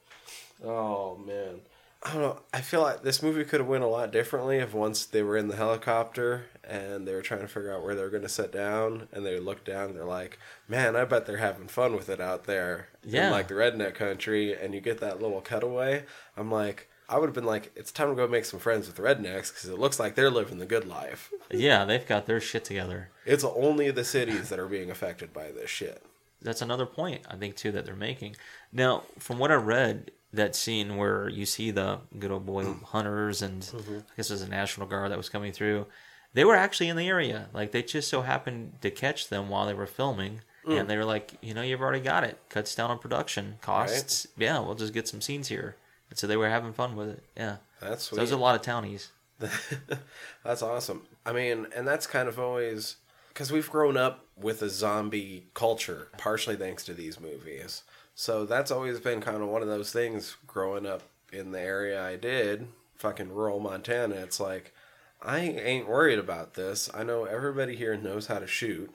Oh 0.65 1.17
man. 1.19 1.61
I 2.03 2.13
don't 2.13 2.23
know. 2.23 2.41
I 2.55 2.61
feel 2.61 2.81
like 2.81 3.03
this 3.03 3.23
movie 3.25 3.45
could 3.45 3.59
have 3.59 3.69
went 3.69 3.83
a 3.83 3.89
lot 3.89 4.13
differently 4.13 4.59
if 4.59 4.73
once 4.73 5.05
they 5.05 5.23
were 5.23 5.37
in 5.37 5.49
the 5.49 5.57
helicopter 5.57 6.47
and 6.63 7.07
they 7.09 7.13
were 7.13 7.23
trying 7.23 7.41
to 7.41 7.49
figure 7.49 7.75
out 7.75 7.83
where 7.83 7.95
they 7.97 8.03
were 8.03 8.09
going 8.09 8.23
to 8.23 8.29
sit 8.29 8.53
down 8.53 9.09
and 9.13 9.27
they 9.27 9.39
look 9.41 9.65
down 9.65 9.95
they're 9.95 10.05
like, 10.05 10.39
"Man, 10.69 10.95
I 10.97 11.05
bet 11.05 11.27
they're 11.27 11.39
having 11.39 11.67
fun 11.69 11.97
with 11.97 12.09
it 12.09 12.21
out 12.21 12.45
there 12.45 12.89
Yeah. 13.05 13.27
in 13.27 13.33
like 13.33 13.49
the 13.49 13.55
redneck 13.55 13.95
country." 13.97 14.55
And 14.55 14.75
you 14.75 14.81
get 14.81 14.99
that 15.01 15.21
little 15.21 15.41
cutaway. 15.41 16.05
I'm 16.37 16.51
like, 16.53 16.89
I 17.11 17.19
would 17.19 17.27
have 17.27 17.35
been 17.35 17.45
like, 17.45 17.73
"It's 17.75 17.91
time 17.93 18.11
to 18.11 18.15
go 18.15 18.29
make 18.29 18.45
some 18.45 18.61
friends 18.61 18.87
with 18.87 18.97
rednecks 18.99 19.49
because 19.53 19.67
it 19.69 19.79
looks 19.79 19.99
like 19.99 20.15
they're 20.15 20.31
living 20.31 20.59
the 20.59 20.67
good 20.67 20.87
life." 20.87 21.31
Yeah, 21.51 21.85
they've 21.85 22.07
got 22.07 22.27
their 22.27 22.41
shit 22.41 22.65
together. 22.65 23.11
It's 23.27 23.45
only 23.45 23.91
the 23.91 24.05
cities 24.05 24.49
that 24.51 24.59
are 24.61 24.69
being 24.69 24.91
affected 24.91 25.33
by 25.33 25.51
this 25.51 25.69
shit. 25.71 26.03
That's 26.43 26.63
another 26.63 26.87
point 26.87 27.23
I 27.31 27.37
think 27.37 27.57
too 27.57 27.73
that 27.73 27.85
they're 27.85 27.97
making. 27.97 28.37
Now, 28.73 29.03
from 29.19 29.39
what 29.39 29.51
I 29.51 29.55
read, 29.57 30.11
that 30.33 30.55
scene 30.55 30.97
where 30.97 31.29
you 31.29 31.47
see 31.47 31.71
the 31.71 32.01
good 32.19 32.31
old 32.31 32.45
boy 32.47 32.65
hunters 32.87 33.43
and 33.43 33.63
Mm-hmm. 33.63 33.99
I 33.99 34.17
guess 34.17 34.31
it 34.31 34.35
was 34.35 34.43
a 34.43 34.49
National 34.49 34.87
Guard 34.87 35.11
that 35.11 35.17
was 35.19 35.29
coming 35.29 35.53
through. 35.53 35.87
They 36.35 36.45
were 36.45 36.55
actually 36.57 36.89
in 36.91 36.97
the 36.97 37.09
area. 37.09 37.49
Like 37.55 37.73
they 37.73 37.83
just 37.83 38.09
so 38.09 38.21
happened 38.23 38.75
to 38.83 38.91
catch 38.91 39.29
them 39.29 39.49
while 39.49 39.67
they 39.67 39.75
were 39.75 39.87
filming. 39.87 40.43
Mm. 40.67 40.81
And 40.81 40.91
they 40.91 40.97
were 40.99 41.05
like, 41.07 41.33
you 41.41 41.55
know, 41.55 41.63
you've 41.63 41.81
already 41.81 42.01
got 42.01 42.25
it. 42.25 42.39
Cuts 42.51 42.75
down 42.75 42.91
on 42.91 42.99
production 42.99 43.57
costs. 43.63 44.27
Yeah, 44.37 44.61
we'll 44.61 44.75
just 44.75 44.93
get 44.93 45.09
some 45.09 45.23
scenes 45.23 45.49
here. 45.49 45.77
And 46.11 46.19
so 46.19 46.27
they 46.27 46.37
were 46.37 46.51
having 46.51 46.73
fun 46.75 46.95
with 46.95 47.09
it. 47.09 47.23
Yeah. 47.37 47.57
That's 47.81 48.03
So 48.05 48.09
sweet. 48.11 48.17
there's 48.19 48.33
a 48.33 48.37
lot 48.37 48.55
of 48.55 48.61
townies. 48.63 49.11
That's 50.45 50.63
awesome. 50.63 51.03
I 51.25 51.33
mean, 51.33 51.67
and 51.75 51.87
that's 51.87 52.07
kind 52.07 52.29
of 52.29 52.39
always 52.39 52.97
because 53.39 53.53
we've 53.53 53.71
grown 53.71 53.97
up 53.97 54.25
with 54.37 54.63
a 54.63 54.69
zombie 54.69 55.47
culture, 55.55 56.09
partially 56.19 56.57
thanks 56.57 56.85
to 56.85 56.93
these 56.93 57.21
movies. 57.21 57.85
So 58.17 58.45
that's 58.45 58.73
always 58.73 58.99
been 58.99 59.21
kind 59.21 59.41
of 59.41 59.49
one 59.49 59.63
of 59.63 59.69
those 59.69 59.93
things 59.93 60.37
growing 60.45 60.87
up 60.87 61.03
in 61.33 61.53
the 61.53 61.61
area 61.61 62.03
I 62.05 62.17
did, 62.17 62.67
fucking 62.97 63.33
rural 63.33 63.61
Montana. 63.61 64.17
It's 64.17 64.41
like, 64.41 64.75
I 65.23 65.39
ain't 65.39 65.87
worried 65.89 66.19
about 66.19 66.55
this. 66.55 66.91
I 66.93 67.05
know 67.05 67.27
everybody 67.27 67.77
here 67.77 67.97
knows 67.97 68.27
how 68.27 68.41
to 68.41 68.47
shoot. 68.49 68.91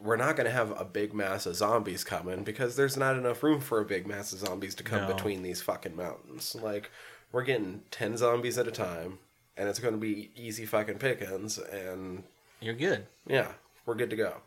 We're 0.00 0.14
not 0.14 0.36
going 0.36 0.46
to 0.46 0.52
have 0.52 0.80
a 0.80 0.84
big 0.84 1.12
mass 1.12 1.44
of 1.44 1.56
zombies 1.56 2.04
coming 2.04 2.44
because 2.44 2.76
there's 2.76 2.96
not 2.96 3.16
enough 3.16 3.42
room 3.42 3.60
for 3.60 3.80
a 3.80 3.84
big 3.84 4.06
mass 4.06 4.32
of 4.32 4.38
zombies 4.38 4.76
to 4.76 4.84
come 4.84 5.08
No. 5.08 5.12
between 5.16 5.42
these 5.42 5.60
fucking 5.60 5.96
mountains. 5.96 6.54
Like, 6.62 6.92
we're 7.32 7.42
getting 7.42 7.82
10 7.90 8.16
zombies 8.16 8.58
at 8.58 8.68
a 8.68 8.70
time, 8.70 9.18
and 9.56 9.68
it's 9.68 9.80
going 9.80 9.94
to 9.94 9.98
be 10.00 10.30
easy 10.36 10.66
fucking 10.66 10.98
pickings, 10.98 11.58
and 11.58 12.22
You're 12.60 12.74
good. 12.74 13.06
yeah, 13.26 13.48
we're 13.88 13.94
good 13.94 14.10
to 14.10 14.16
go. 14.16 14.42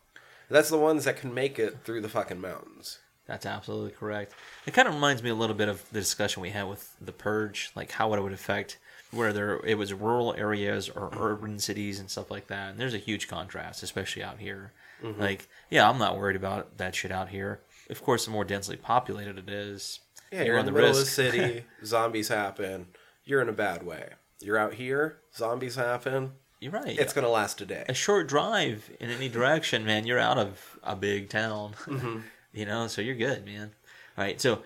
That's 0.48 0.70
the 0.70 0.78
ones 0.78 1.04
that 1.04 1.16
can 1.16 1.34
make 1.34 1.58
it 1.58 1.78
through 1.84 2.00
the 2.00 2.08
fucking 2.08 2.40
mountains. 2.40 2.98
That's 3.26 3.44
absolutely 3.44 3.90
correct. 3.90 4.32
It 4.66 4.74
kind 4.74 4.86
of 4.86 4.94
reminds 4.94 5.22
me 5.22 5.30
a 5.30 5.34
little 5.34 5.56
bit 5.56 5.68
of 5.68 5.88
the 5.90 5.98
discussion 6.00 6.42
we 6.42 6.50
had 6.50 6.68
with 6.68 6.94
the 7.00 7.12
purge, 7.12 7.70
like 7.74 7.90
how 7.90 8.14
it 8.14 8.22
would 8.22 8.32
affect 8.32 8.78
whether 9.10 9.58
it 9.64 9.76
was 9.76 9.92
rural 9.92 10.34
areas 10.34 10.88
or 10.88 11.10
urban 11.18 11.58
cities 11.58 11.98
and 11.98 12.08
stuff 12.08 12.30
like 12.30 12.46
that. 12.46 12.70
And 12.70 12.78
there's 12.78 12.94
a 12.94 12.98
huge 12.98 13.28
contrast, 13.28 13.82
especially 13.82 14.22
out 14.22 14.38
here. 14.38 14.72
Mm-hmm. 15.02 15.20
Like, 15.20 15.48
yeah, 15.70 15.88
I'm 15.88 15.98
not 15.98 16.16
worried 16.16 16.36
about 16.36 16.78
that 16.78 16.94
shit 16.94 17.10
out 17.10 17.28
here. 17.28 17.60
Of 17.90 18.02
course, 18.02 18.24
the 18.24 18.30
more 18.30 18.44
densely 18.44 18.76
populated 18.76 19.38
it 19.38 19.48
is, 19.48 20.00
Yeah, 20.30 20.40
you 20.40 20.46
you're 20.46 20.58
in 20.58 20.66
the, 20.66 20.72
the 20.72 20.76
middle 20.76 20.90
risk. 20.90 21.00
of 21.00 21.06
the 21.06 21.30
city, 21.30 21.64
zombies 21.84 22.28
happen, 22.28 22.86
you're 23.24 23.42
in 23.42 23.48
a 23.48 23.52
bad 23.52 23.82
way. 23.84 24.10
You're 24.40 24.58
out 24.58 24.74
here, 24.74 25.18
zombies 25.34 25.76
happen, 25.76 26.32
You're 26.62 26.72
right. 26.72 26.96
it's 26.98 27.12
going 27.12 27.24
to 27.24 27.30
last 27.30 27.60
a 27.60 27.66
day. 27.66 27.84
a 27.88 27.94
short 27.94 28.28
drive 28.28 28.88
in 29.00 29.10
any 29.10 29.28
direction, 29.28 29.84
man, 29.84 30.06
you're 30.06 30.18
out 30.18 30.38
of 30.38 30.78
a 30.84 30.94
big 30.94 31.28
town. 31.28 31.74
Mm-hmm. 31.86 32.18
you 32.52 32.66
know, 32.66 32.86
so 32.86 33.02
you're 33.02 33.16
good, 33.16 33.44
man. 33.44 33.72
All 34.16 34.22
right, 34.24 34.40
so 34.40 34.62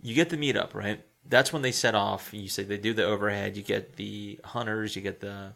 you 0.00 0.14
get 0.14 0.30
the 0.30 0.36
meetup, 0.36 0.74
right? 0.74 1.02
That's 1.28 1.52
when 1.52 1.62
they 1.62 1.72
set 1.72 1.94
off. 1.96 2.32
You 2.32 2.48
say 2.48 2.62
they 2.62 2.78
do 2.78 2.94
the 2.94 3.04
overhead. 3.04 3.56
You 3.56 3.62
get 3.64 3.96
the 3.96 4.38
hunters. 4.44 4.94
You 4.94 5.02
get 5.02 5.20
the 5.20 5.54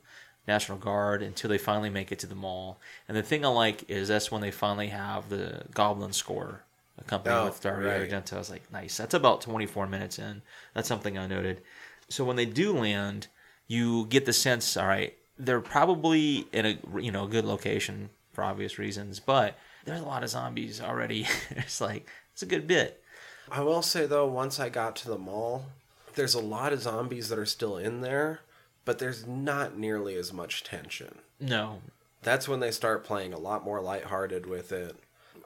National 0.49 0.79
Guard 0.79 1.23
until 1.23 1.49
they 1.49 1.59
finally 1.59 1.91
make 1.91 2.11
it 2.11 2.19
to 2.21 2.27
the 2.27 2.35
mall. 2.35 2.81
And 3.09 3.17
the 3.17 3.23
thing 3.23 3.45
I 3.45 3.49
like 3.49 3.89
is 3.89 4.09
that's 4.09 4.31
when 4.33 4.41
they 4.43 4.51
finally 4.51 4.89
have 4.89 5.29
the 5.29 5.63
Goblin 5.73 6.13
score 6.13 6.65
accompanied 6.99 7.37
Oh, 7.37 7.45
with 7.47 7.61
Dario 7.61 7.89
right. 7.89 8.11
Argento. 8.11 8.35
I 8.35 8.39
was 8.39 8.51
like, 8.51 8.71
nice. 8.73 8.97
That's 8.97 9.15
about 9.15 9.41
24 9.43 9.87
minutes 9.87 10.19
in. 10.19 10.43
That's 10.75 10.89
something 10.89 11.17
I 11.17 11.27
noted. 11.27 11.63
So 12.09 12.25
when 12.25 12.37
they 12.37 12.47
do 12.47 12.73
land, 12.77 13.29
you 13.67 14.07
get 14.07 14.27
the 14.27 14.33
sense, 14.33 14.77
all 14.77 14.87
right, 14.87 15.15
they're 15.39 15.61
probably 15.61 16.47
in 16.53 16.67
a 16.67 16.79
you 17.01 17.11
know 17.13 17.27
good 17.27 17.45
location 17.45 18.11
for 18.33 18.45
obvious 18.45 18.79
reasons, 18.79 19.21
but 19.21 19.57
there's 19.85 20.01
a 20.01 20.05
lot 20.05 20.23
of 20.23 20.31
zombies 20.31 20.81
already. 20.81 21.27
it's 21.51 21.81
like 21.81 22.09
it's 22.33 22.43
a 22.43 22.47
good 22.47 22.67
bit. 22.67 23.03
I 23.51 23.61
will 23.61 23.83
say 23.83 24.07
though, 24.07 24.27
once 24.27 24.59
I 24.59 24.69
got 24.69 24.97
to 24.97 25.09
the 25.09 25.19
mall, 25.19 25.67
there's 26.15 26.35
a 26.35 26.41
lot 26.41 26.73
of 26.73 26.81
zombies 26.83 27.29
that 27.29 27.39
are 27.39 27.47
still 27.47 27.77
in 27.77 28.01
there, 28.01 28.41
but 28.85 28.99
there's 28.99 29.27
not 29.27 29.77
nearly 29.77 30.15
as 30.17 30.33
much 30.33 30.65
tension. 30.65 31.19
No, 31.41 31.81
That's 32.23 32.49
when 32.49 32.61
they 32.61 32.71
start 32.71 33.05
playing 33.05 33.35
a 33.35 33.39
lot 33.39 33.65
more 33.65 33.81
lighthearted 33.83 34.47
with 34.47 34.73
it. 34.73 34.97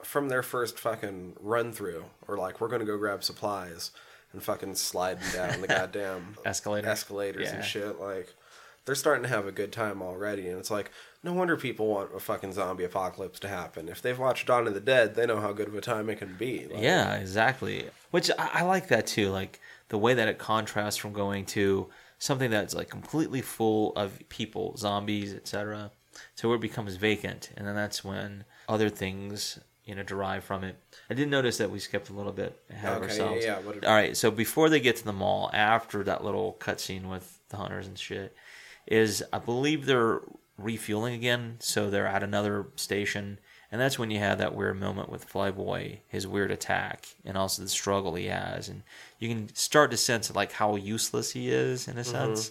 From 0.05 0.29
their 0.29 0.45
first 0.45 0.79
fucking 0.79 1.35
run 1.41 1.73
through, 1.73 2.05
or 2.29 2.37
like 2.39 2.61
we're 2.61 2.69
gonna 2.69 2.85
go 2.85 2.97
grab 2.99 3.25
supplies 3.25 3.91
and 4.33 4.41
fucking 4.43 4.77
sliding 4.77 5.29
down 5.33 5.61
the 5.61 5.67
goddamn 5.79 6.37
Escalators. 6.45 6.89
escalators 6.89 7.49
Yeah. 7.49 7.55
and 7.57 7.65
shit. 7.65 7.99
Like 8.01 8.33
they're 8.89 8.95
starting 8.97 9.23
to 9.23 9.29
have 9.29 9.47
a 9.47 9.53
good 9.53 9.71
time 9.71 10.03
already, 10.03 10.49
and 10.49 10.59
it's 10.59 10.71
like 10.71 10.91
no 11.23 11.33
wonder 11.33 11.57
people 11.57 11.87
want 11.89 12.15
a 12.15 12.19
fucking 12.21 12.53
zombie 12.53 12.85
apocalypse 12.85 13.39
to 13.41 13.49
happen. 13.49 13.89
If 13.89 14.03
they've 14.03 14.19
watched 14.19 14.47
Dawn 14.47 14.67
of 14.67 14.75
the 14.75 14.81
Dead, 14.81 15.15
they 15.15 15.27
know 15.27 15.41
how 15.41 15.53
good 15.53 15.69
of 15.69 15.75
a 15.75 15.81
time 15.81 16.09
it 16.11 16.19
can 16.19 16.35
be. 16.37 16.67
Like, 16.71 16.83
Yeah, 16.83 17.15
exactly. 17.17 17.89
Which 18.11 18.31
I, 18.39 18.51
I 18.55 18.63
like 18.63 18.89
that 18.89 19.07
too. 19.07 19.31
Like 19.31 19.61
the 19.91 19.99
way 19.99 20.15
that 20.15 20.29
it 20.29 20.39
contrasts 20.39 20.97
from 20.97 21.13
going 21.13 21.45
to 21.47 21.89
something 22.19 22.51
that's 22.51 22.75
like 22.75 22.89
completely 22.89 23.43
full 23.43 23.93
of 23.95 24.19
people, 24.29 24.77
zombies, 24.77 25.33
etc., 25.35 25.91
to 26.37 26.49
where 26.49 26.57
it 26.57 26.61
becomes 26.61 26.97
vacant, 26.97 27.51
and 27.57 27.67
then 27.67 27.75
that's 27.77 28.03
when 28.03 28.45
other 28.69 28.89
things 28.91 29.59
you 29.85 29.95
know 29.95 30.03
derive 30.03 30.45
from 30.45 30.65
it. 30.65 30.77
I 31.09 31.15
did 31.15 31.29
notice 31.31 31.57
that 31.59 31.71
we 31.71 31.79
skipped 31.79 32.11
a 32.11 32.13
little 32.13 32.33
bit 32.33 32.61
ahead 32.71 32.93
of 32.97 33.03
Okay, 33.03 33.13
ourselves. 33.13 33.45
yeah, 33.45 33.59
yeah, 33.61 33.89
All 33.89 33.95
right, 33.95 34.17
so 34.17 34.31
before 34.31 34.69
they 34.69 34.81
get 34.81 34.97
to 34.97 35.05
the 35.05 35.13
mall, 35.13 35.49
after 35.53 36.03
that 36.05 36.23
little 36.25 36.57
cutscene 36.61 37.09
with 37.09 37.39
the 37.49 37.57
hunters 37.57 37.87
and 37.87 37.99
shit, 37.99 38.35
is 38.91 39.23
I 39.33 39.39
believe 39.39 39.87
they're 39.87 40.21
refueling 40.57 41.15
again, 41.15 41.57
so 41.61 41.89
they're 41.89 42.07
at 42.07 42.23
another 42.23 42.67
station, 42.77 43.39
and 43.71 43.81
that's 43.81 43.99
when 43.99 44.11
you 44.11 44.19
have 44.19 44.39
that 44.39 44.55
weird 44.55 44.81
moment 44.81 45.09
with 45.09 45.31
Flyboy, 45.31 45.99
his 46.09 46.27
weird 46.27 46.51
attack, 46.51 47.07
and 47.25 47.37
also 47.37 47.63
the 47.63 47.69
struggle 47.69 48.15
he 48.15 48.27
has, 48.27 48.69
and 48.69 48.83
you 49.19 49.29
can 49.29 49.55
start 49.55 49.91
to 49.91 49.97
sense 49.97 50.35
like 50.35 50.53
how 50.53 50.77
useless 50.77 51.31
he 51.33 51.51
is 51.51 51.87
in 51.87 51.97
a 51.99 52.01
mm-hmm. 52.01 52.11
sense, 52.11 52.51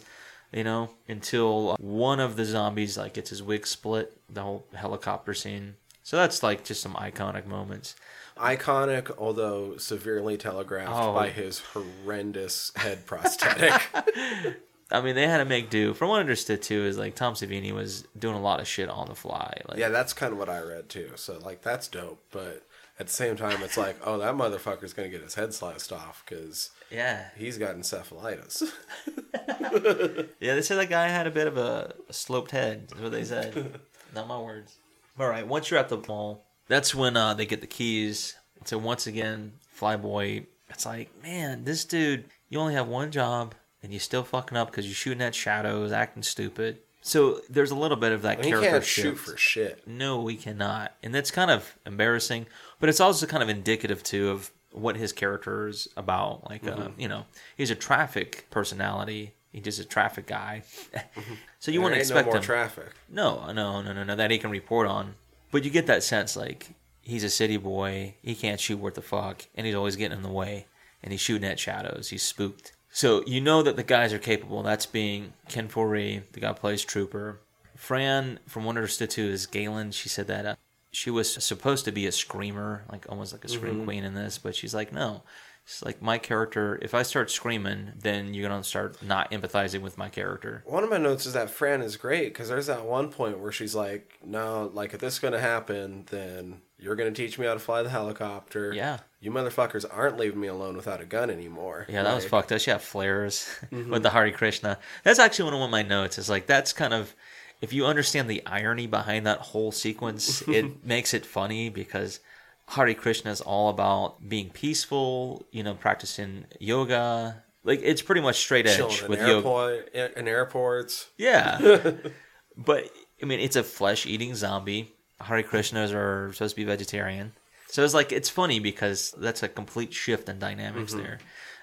you 0.54 0.64
know, 0.64 0.92
until 1.08 1.72
uh, 1.72 1.76
one 1.80 2.20
of 2.20 2.36
the 2.36 2.46
zombies 2.46 2.98
like 2.98 3.16
gets 3.16 3.32
his 3.32 3.44
wig 3.44 3.68
split, 3.68 4.18
the 4.30 4.42
whole 4.42 4.66
helicopter 4.74 5.34
scene. 5.34 5.76
So 6.04 6.16
that's 6.16 6.42
like 6.42 6.64
just 6.64 6.82
some 6.82 6.94
iconic 6.94 7.46
moments. 7.46 7.96
iconic, 8.38 9.12
although 9.18 9.76
severely 9.78 10.38
telegraphed 10.38 10.92
Oh. 10.94 11.14
by 11.14 11.30
his 11.30 11.60
horrendous 11.74 12.72
head 12.78 13.06
prosthetic. 13.06 13.82
I 14.92 15.02
mean, 15.02 15.16
they 15.16 15.28
had 15.28 15.40
to 15.40 15.46
make 15.46 15.70
do. 15.70 15.94
From 15.94 16.10
what 16.10 16.18
I 16.18 16.20
understood 16.22 16.62
too, 16.62 16.86
is 16.86 16.98
like 16.98 17.16
Tom 17.16 17.34
Savini 17.34 17.74
was 17.74 18.06
doing 18.18 18.36
a 18.36 18.42
lot 18.42 18.60
of 18.60 18.68
shit 18.68 18.90
on 18.90 19.08
the 19.08 19.16
fly. 19.16 19.60
Like, 19.68 19.78
yeah, 19.78 19.90
that's 19.90 20.14
kind 20.14 20.32
of 20.32 20.40
what 20.40 20.50
I 20.50 20.62
read 20.62 20.90
too. 20.90 21.12
So 21.16 21.40
like 21.40 21.62
that's 21.62 21.88
dope, 21.88 22.24
but 22.32 22.64
at 23.00 23.08
the 23.08 23.14
same 23.14 23.36
time, 23.36 23.62
it's 23.62 23.78
like, 23.78 23.98
oh, 24.06 24.18
that 24.18 24.34
motherfucker's 24.36 24.94
gonna 24.94 25.10
get 25.10 25.22
his 25.22 25.36
head 25.36 25.54
sliced 25.54 25.92
off 25.92 26.24
because 26.26 26.72
yeah, 26.90 27.26
he's 27.36 27.58
got 27.58 27.76
encephalitis. 27.76 28.64
yeah. 30.40 30.56
They 30.56 30.62
said 30.62 30.78
that 30.78 30.90
guy 30.90 31.08
had 31.10 31.28
a 31.28 31.32
bit 31.32 31.48
of 31.48 31.58
a, 31.58 31.94
a 32.10 32.14
sloped 32.14 32.52
head. 32.52 32.88
That's 32.90 33.02
what 33.02 33.12
they 33.12 33.26
said. 33.26 33.80
Not 34.16 34.28
my 34.28 34.40
words. 34.40 34.78
All 35.20 35.28
right. 35.28 35.46
Once 35.46 35.70
you're 35.70 35.80
at 35.80 35.90
the 35.90 36.02
mall, 36.08 36.46
that's 36.68 36.96
when 36.96 37.18
uh, 37.18 37.34
they 37.34 37.46
get 37.46 37.62
the 37.62 37.68
keys. 37.68 38.36
So 38.66 38.78
once 38.78 39.06
again, 39.06 39.54
Flyboy. 39.78 40.46
It's 40.70 40.86
like, 40.86 41.10
man, 41.22 41.64
this 41.64 41.86
dude. 41.86 42.26
You 42.50 42.60
only 42.60 42.76
have 42.76 42.88
one 42.88 43.12
job, 43.12 43.56
and 43.88 43.94
you 43.94 44.00
still 44.00 44.24
fucking 44.26 44.58
up 44.58 44.70
because 44.70 44.86
you're 44.86 44.94
shooting 44.94 45.22
at 45.22 45.34
shadows, 45.34 45.94
acting 45.94 46.22
stupid. 46.22 46.80
So 47.02 47.40
there's 47.50 47.72
a 47.72 47.76
little 47.76 47.96
bit 47.96 48.12
of 48.12 48.24
that 48.24 48.44
he 48.44 48.52
character 48.52 48.70
can't 48.70 48.84
shift. 48.84 49.06
shoot 49.08 49.16
for 49.16 49.38
shit. 49.38 49.88
No, 49.88 50.22
we 50.22 50.36
cannot. 50.36 50.94
And 51.02 51.16
that's 51.16 51.32
kind 51.32 51.50
of 51.50 51.78
embarrassing, 51.86 52.48
but 52.82 52.90
it's 52.90 53.00
also 53.00 53.26
kind 53.26 53.42
of 53.42 53.48
indicative 53.48 54.04
too 54.04 54.30
of 54.30 54.52
what 54.74 54.98
his 54.98 55.14
character 55.14 55.70
is 55.70 55.88
about. 55.96 56.50
Like, 56.50 56.68
uh, 56.68 56.90
you 56.98 57.08
know, 57.08 57.24
he's 57.56 57.72
a 57.72 57.76
traffic 57.76 58.48
personality. 58.50 59.32
He's 59.54 59.64
just 59.64 59.80
a 59.80 59.86
traffic 59.86 60.28
guy. 60.28 60.64
so 61.60 61.72
you 61.72 61.80
There 61.80 61.84
wouldn't 61.86 62.02
expect 62.02 62.26
no 62.26 62.32
more 62.34 62.38
him. 62.40 62.44
traffic. 62.44 62.92
no, 63.08 63.54
no, 63.54 63.82
no, 63.82 63.94
no, 63.94 64.04
no. 64.04 64.16
That 64.18 64.30
he 64.30 64.38
can 64.38 64.52
report 64.52 64.86
on. 64.90 65.16
But 65.50 65.64
you 65.64 65.70
get 65.72 65.88
that 65.88 66.04
sense 66.04 66.36
like 66.36 66.72
he's 67.04 67.24
a 67.24 67.30
city 67.30 67.56
boy. 67.56 68.16
He 68.22 68.36
can't 68.36 68.60
shoot 68.60 68.80
worth 68.80 68.96
the 68.96 69.02
fuck, 69.02 69.46
and 69.56 69.66
he's 69.66 69.76
always 69.78 69.96
getting 69.96 70.18
in 70.18 70.24
the 70.24 70.30
way. 70.30 70.66
And 71.02 71.14
he's 71.14 71.22
shooting 71.22 71.48
at 71.48 71.58
shadows. 71.58 72.10
He's 72.10 72.24
spooked. 72.24 72.74
So 72.92 73.24
you 73.28 73.42
know 73.42 73.62
that 73.62 73.76
the 73.76 73.84
guys 73.84 74.14
are 74.14 74.20
capable. 74.20 74.64
That's 74.64 74.86
being 74.86 75.34
Ken 75.50 75.68
Foree, 75.68 76.24
the 76.32 76.40
guy 76.40 76.50
who 76.50 76.54
plays 76.54 76.84
Trooper. 76.84 77.42
Fran, 77.76 78.40
from 78.48 78.66
I 78.66 78.70
understood 78.70 79.12
too, 79.12 79.28
is 79.28 79.46
Gaylen. 79.46 79.94
She 79.94 80.10
said 80.10 80.28
that 80.28 80.46
uh, 80.46 80.56
she 80.92 81.12
was 81.12 81.32
supposed 81.44 81.86
to 81.86 81.92
be 81.92 82.08
a 82.08 82.12
screamer, 82.12 82.86
like 82.92 83.06
almost 83.10 83.34
like 83.34 83.46
a 83.46 83.50
scream 83.50 83.86
queen 83.86 84.04
in 84.04 84.16
this, 84.16 84.38
but 84.38 84.56
she's 84.56 84.74
like, 84.74 84.92
no. 84.92 85.24
It's 85.64 85.84
like 85.84 86.02
my 86.02 86.18
character. 86.18 86.80
If 86.82 86.94
I 86.94 87.04
start 87.04 87.30
screaming, 87.30 87.92
then 88.00 88.34
you're 88.34 88.48
gonna 88.48 88.64
start 88.64 89.04
not 89.04 89.32
empathizing 89.32 89.82
with 89.82 89.98
my 89.98 90.08
character. 90.08 90.64
One 90.66 90.84
of 90.84 90.90
my 90.90 90.98
notes 90.98 91.26
is 91.26 91.34
that 91.34 91.50
Fran 91.50 91.82
is 91.82 91.98
great 91.98 92.30
because 92.30 92.48
there's 92.48 92.68
that 92.68 92.86
one 92.86 93.10
point 93.10 93.40
where 93.40 93.52
she's 93.52 93.76
like, 93.76 94.18
"No, 94.24 94.72
like 94.74 94.94
if 94.94 95.02
this 95.02 95.16
is 95.16 95.20
gonna 95.20 95.42
happen, 95.42 96.06
then 96.10 96.62
you're 96.80 96.96
gonna 96.96 97.12
teach 97.12 97.40
me 97.40 97.46
how 97.46 97.54
to 97.54 97.60
fly 97.60 97.82
the 97.84 97.90
helicopter. 97.90 98.74
Yeah. 98.74 99.00
you 99.20 99.32
motherfuckers 99.32 99.86
aren't 99.90 100.18
leaving 100.18 100.40
me 100.40 100.48
alone 100.48 100.76
without 100.76 101.02
a 101.02 101.06
gun 101.06 101.30
anymore. 101.30 101.86
Yeah, 101.90 102.04
that 102.04 102.16
was 102.16 102.26
fucked 102.26 102.52
up. 102.52 102.62
She 102.62 102.72
had 102.72 102.82
flares 102.82 103.50
mm-hmm. 103.72 103.92
with 103.92 104.04
the 104.04 104.12
Hare 104.12 104.32
Krishna. 104.32 104.78
That's 105.04 105.20
actually 105.20 105.52
one 105.52 105.62
of 105.62 105.70
my 105.70 105.82
notes. 105.82 106.18
Is 106.18 106.30
like 106.30 106.46
that's 106.46 106.74
kind 106.74 106.94
of 106.94 107.16
if 107.62 107.74
you 107.74 107.86
understand 107.86 108.30
the 108.30 108.46
irony 108.46 108.88
behind 108.88 109.26
that 109.26 109.40
whole 109.40 109.72
sequence, 109.72 110.42
it 110.48 110.86
makes 110.86 111.14
it 111.14 111.26
funny 111.26 111.70
because 111.70 112.20
Hare 112.68 112.94
Krishna 112.94 113.32
is 113.32 113.42
all 113.42 113.70
about 113.70 114.28
being 114.28 114.50
peaceful, 114.50 115.46
you 115.52 115.64
know, 115.64 115.74
practicing 115.74 116.46
yoga, 116.60 117.44
Like 117.64 117.80
it's 117.82 118.02
pretty 118.02 118.22
much 118.22 118.38
straight 118.38 118.68
edge 118.68 118.78
Chilling 118.78 119.04
in, 119.04 119.10
with 119.10 119.20
yoga. 119.22 120.20
in 120.20 120.28
airports. 120.28 121.10
Yeah. 121.18 121.92
but 122.58 122.90
I 123.22 123.26
mean, 123.26 123.40
it's 123.40 123.56
a 123.56 123.64
flesh-eating 123.64 124.36
zombie. 124.36 124.94
Hare 125.22 125.44
Krishnas 125.44 125.94
are 125.94 126.32
supposed 126.34 126.56
to 126.56 126.62
be 126.62 126.66
vegetarian, 126.66 127.34
so 127.68 127.84
it's 127.84 127.94
like 127.94 128.12
it's 128.12 128.30
funny 128.30 128.60
because 128.60 129.14
that's 129.18 129.44
a 129.44 129.48
complete 129.48 129.94
shift 129.94 130.30
in 130.30 130.40
dynamics 130.40 130.94
Mm-hmm. 130.94 131.04
there. 131.04 131.20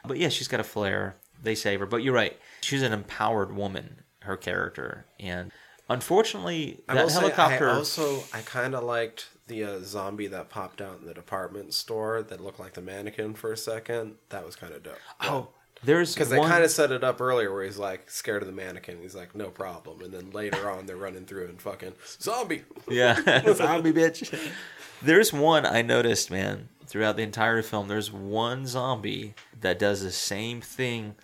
But 0.07 0.19
yeah, 0.19 0.29
she's 0.29 0.49
got 0.49 0.61
a 0.61 0.65
flair. 0.65 1.17
They 1.43 1.55
save 1.55 1.81
her, 1.81 1.87
but 1.87 2.03
you're 2.03 2.15
right. 2.15 2.39
She's 2.63 2.83
an 2.83 2.93
empowered 2.93 3.55
woman. 3.55 4.01
Her 4.21 4.37
character, 4.39 5.05
and 5.21 5.53
unfortunately, 5.91 6.81
I 6.89 6.95
that 6.95 7.11
helicopter. 7.13 7.71
I 7.71 7.75
also, 7.75 8.25
I 8.33 8.41
kind 8.41 8.75
of 8.75 8.85
liked 8.85 9.29
the 9.49 9.65
uh, 9.65 9.79
zombie 9.83 10.27
that 10.29 10.49
popped 10.49 10.81
out 10.81 10.99
in 11.01 11.07
the 11.07 11.15
department 11.15 11.75
store 11.75 12.23
that 12.23 12.41
looked 12.41 12.59
like 12.59 12.73
the 12.75 12.81
mannequin 12.81 13.35
for 13.35 13.53
a 13.53 13.57
second. 13.57 14.15
That 14.31 14.45
was 14.47 14.57
kind 14.57 14.73
of 14.73 14.83
dope. 14.83 14.95
oh, 15.21 15.49
there's 15.85 16.15
Because 16.15 16.29
they 16.31 16.39
one- 16.39 16.49
kind 16.51 16.65
of 16.65 16.71
set 16.71 16.91
it 16.93 17.05
up 17.05 17.21
earlier 17.21 17.53
where 17.53 17.65
he's 17.65 17.79
like 17.79 18.11
scared 18.11 18.43
of 18.43 18.47
the 18.47 18.55
mannequin. 18.55 18.99
He's 19.01 19.15
like, 19.15 19.35
no 19.35 19.49
problem. 19.51 20.01
And 20.03 20.13
then 20.13 20.31
later 20.31 20.71
on, 20.71 20.87
they're 20.87 20.97
running 20.97 21.25
through 21.27 21.47
and 21.49 21.61
fucking 21.61 21.95
zombie. 22.21 22.63
Yeah, 22.89 23.15
zombie 23.55 23.93
bitch. 23.93 24.37
There's 25.03 25.33
one 25.33 25.67
I 25.67 25.83
noticed, 25.83 26.31
man, 26.31 26.69
throughout 26.87 27.17
the 27.17 27.23
entire 27.23 27.63
film. 27.63 27.89
There's 27.89 28.11
one 28.13 28.67
zombie 28.67 29.35
that 29.61 29.79
does 29.79 30.03
the 30.03 30.13
same 30.13 30.61
thing. 30.61 31.15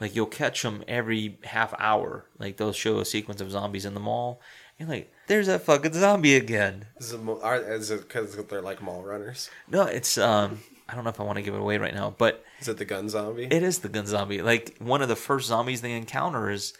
Like 0.00 0.14
you'll 0.14 0.26
catch 0.26 0.62
them 0.62 0.84
every 0.86 1.38
half 1.44 1.74
hour. 1.78 2.26
Like 2.38 2.56
they'll 2.58 2.72
show 2.72 2.98
a 2.98 3.04
sequence 3.04 3.40
of 3.40 3.50
zombies 3.50 3.84
in 3.86 3.94
the 3.94 4.00
mall. 4.00 4.40
And 4.78 4.90
like, 4.90 5.10
there's 5.26 5.46
that 5.46 5.62
fucking 5.62 5.94
zombie 5.94 6.36
again. 6.36 6.84
Is 6.98 7.12
it 7.14 7.20
is 7.20 7.90
it 7.90 8.02
because 8.02 8.36
they're 8.36 8.60
like 8.60 8.82
mall 8.82 9.02
runners? 9.02 9.48
No, 9.68 9.84
it's 9.86 10.18
um, 10.18 10.60
I 10.88 10.94
don't 10.94 11.04
know 11.04 11.10
if 11.10 11.18
I 11.20 11.24
want 11.24 11.36
to 11.36 11.42
give 11.42 11.54
it 11.54 11.60
away 11.60 11.78
right 11.78 11.94
now, 11.94 12.14
but 12.16 12.44
Is 12.60 12.68
it 12.68 12.76
the 12.78 12.84
gun 12.84 13.08
zombie? 13.08 13.48
it 13.50 13.62
is 13.62 13.80
the 13.80 13.88
gun 13.88 14.06
zombie. 14.06 14.42
Like 14.42 14.76
one 14.78 15.02
of 15.02 15.08
the 15.08 15.16
first 15.16 15.48
zombies 15.48 15.80
they 15.80 15.92
encounter 15.92 16.50
is 16.50 16.74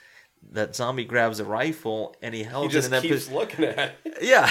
that 0.53 0.77
zombie 0.77 1.05
grabs 1.05 1.41
a 1.41 1.45
rifle 1.45 2.15
and 2.23 2.33
he 2.35 2.43
he 2.45 2.49
holds 2.49 2.73
just 2.73 2.85
it 2.93 2.95
in 2.95 3.03
that 3.03 3.09
keeps 3.09 3.31
looking 3.31 3.65
at 3.65 3.97
it. 4.05 4.19
Yeah, 4.23 4.51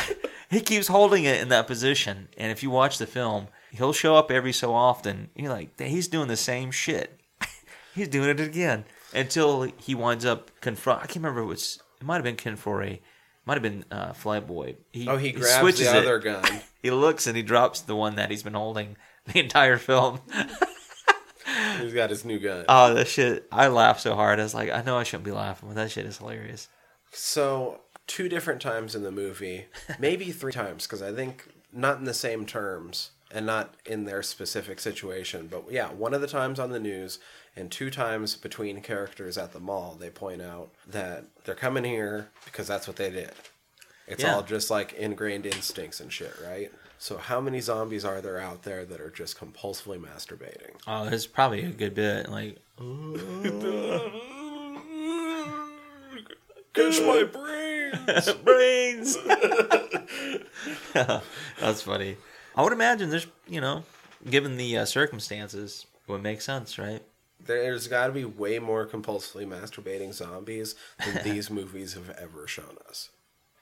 he 0.49 0.59
keeps 0.61 0.87
holding 0.87 1.23
it 1.23 1.41
in 1.41 1.49
that 1.49 1.65
position, 1.67 2.27
and 2.37 2.51
if 2.51 2.61
you 2.61 2.69
watch 2.69 2.97
the 2.99 3.07
film, 3.07 3.47
he'll 3.71 3.93
show 3.93 4.15
up 4.15 4.29
every 4.29 4.53
so 4.53 4.73
often. 4.73 5.29
You're 5.35 5.49
like, 5.51 5.79
he's 5.79 6.07
doing 6.07 6.27
the 6.27 6.37
same 6.37 6.69
shit. 6.69 7.19
he's 7.95 8.07
doing 8.09 8.29
it 8.29 8.39
again 8.39 8.85
until 9.13 9.63
he 9.63 9.95
winds 9.95 10.23
up 10.25 10.51
confront. 10.61 10.99
I 10.99 11.05
can't 11.07 11.15
remember 11.17 11.41
if 11.41 11.45
it 11.45 11.49
was. 11.49 11.79
It 11.99 12.05
might 12.05 12.15
have 12.15 12.23
been 12.23 12.35
Ken 12.35 12.57
Foree. 12.57 12.99
Might 13.45 13.53
have 13.55 13.63
been 13.63 13.85
uh, 13.89 14.11
Flyboy. 14.11 14.75
He, 14.91 15.07
Oh, 15.07 15.17
he 15.17 15.31
grabs 15.31 15.79
the 15.79 15.85
it. 15.85 15.95
other 15.95 16.19
gun. 16.19 16.43
He 16.83 16.91
looks 16.91 17.25
and 17.25 17.35
he 17.35 17.41
drops 17.41 17.81
the 17.81 17.95
one 17.95 18.15
that 18.17 18.29
he's 18.29 18.43
been 18.43 18.53
holding 18.53 18.95
the 19.33 19.39
entire 19.39 19.77
film. 19.77 20.19
He's 21.79 21.93
got 21.93 22.09
his 22.09 22.25
new 22.25 22.39
gun. 22.39 22.65
Oh, 22.67 22.93
that 22.93 23.07
shit! 23.07 23.47
I 23.51 23.67
laughed 23.67 24.01
so 24.01 24.15
hard. 24.15 24.39
I 24.39 24.43
was 24.43 24.53
like, 24.53 24.71
I 24.71 24.81
know 24.81 24.97
I 24.97 25.03
shouldn't 25.03 25.25
be 25.25 25.31
laughing, 25.31 25.69
but 25.69 25.75
that 25.75 25.91
shit 25.91 26.05
is 26.05 26.17
hilarious. 26.17 26.67
So, 27.11 27.81
two 28.07 28.27
different 28.29 28.61
times 28.61 28.95
in 28.95 29.03
the 29.03 29.11
movie, 29.11 29.67
maybe 29.99 30.31
three 30.31 30.51
times, 30.51 30.85
because 30.87 31.01
I 31.01 31.13
think 31.13 31.47
not 31.71 31.99
in 31.99 32.05
the 32.05 32.13
same 32.13 32.45
terms 32.45 33.11
and 33.31 33.45
not 33.45 33.75
in 33.85 34.05
their 34.05 34.23
specific 34.23 34.79
situation, 34.79 35.47
but 35.49 35.65
yeah, 35.69 35.91
one 35.91 36.13
of 36.13 36.21
the 36.21 36.27
times 36.27 36.59
on 36.59 36.71
the 36.71 36.79
news 36.79 37.19
and 37.55 37.71
two 37.71 37.89
times 37.89 38.35
between 38.35 38.81
characters 38.81 39.37
at 39.37 39.51
the 39.51 39.59
mall, 39.59 39.95
they 39.99 40.09
point 40.09 40.41
out 40.41 40.69
that 40.87 41.25
they're 41.43 41.55
coming 41.55 41.83
here 41.83 42.29
because 42.45 42.67
that's 42.67 42.87
what 42.87 42.95
they 42.97 43.11
did. 43.11 43.31
It's 44.07 44.23
Yeah. 44.23 44.35
all 44.35 44.43
just 44.43 44.69
like 44.69 44.93
ingrained 44.93 45.45
instincts 45.45 45.99
and 45.99 46.11
shit, 46.13 46.33
right? 46.45 46.71
So, 46.97 47.17
how 47.17 47.41
many 47.41 47.59
zombies 47.59 48.05
are 48.05 48.21
there 48.21 48.39
out 48.39 48.63
there 48.63 48.85
that 48.85 49.01
are 49.01 49.09
just 49.11 49.37
compulsively 49.37 49.99
masturbating? 49.99 50.75
Oh, 50.87 51.05
there's 51.09 51.27
probably 51.27 51.63
a 51.65 51.69
good 51.69 51.93
bit. 51.93 52.29
Like, 52.29 52.57
Catch 56.73 57.01
my 57.01 57.23
brains, 57.31 58.33
brains. 58.43 59.17
That's 61.59 61.81
funny. 61.81 62.17
I 62.55 62.61
would 62.63 62.73
imagine 62.73 63.09
there's, 63.09 63.27
you 63.47 63.61
know, 63.61 63.83
given 64.29 64.57
the 64.57 64.77
uh, 64.79 64.85
circumstances, 64.85 65.85
it 66.07 66.11
would 66.11 66.23
make 66.23 66.41
sense, 66.41 66.77
right? 66.77 67.01
There's 67.39 67.87
got 67.87 68.07
to 68.07 68.13
be 68.13 68.25
way 68.25 68.59
more 68.59 68.85
compulsively 68.87 69.45
masturbating 69.45 70.13
zombies 70.13 70.75
than 71.03 71.23
these 71.23 71.49
movies 71.49 71.93
have 71.93 72.09
ever 72.11 72.47
shown 72.47 72.77
us. 72.89 73.09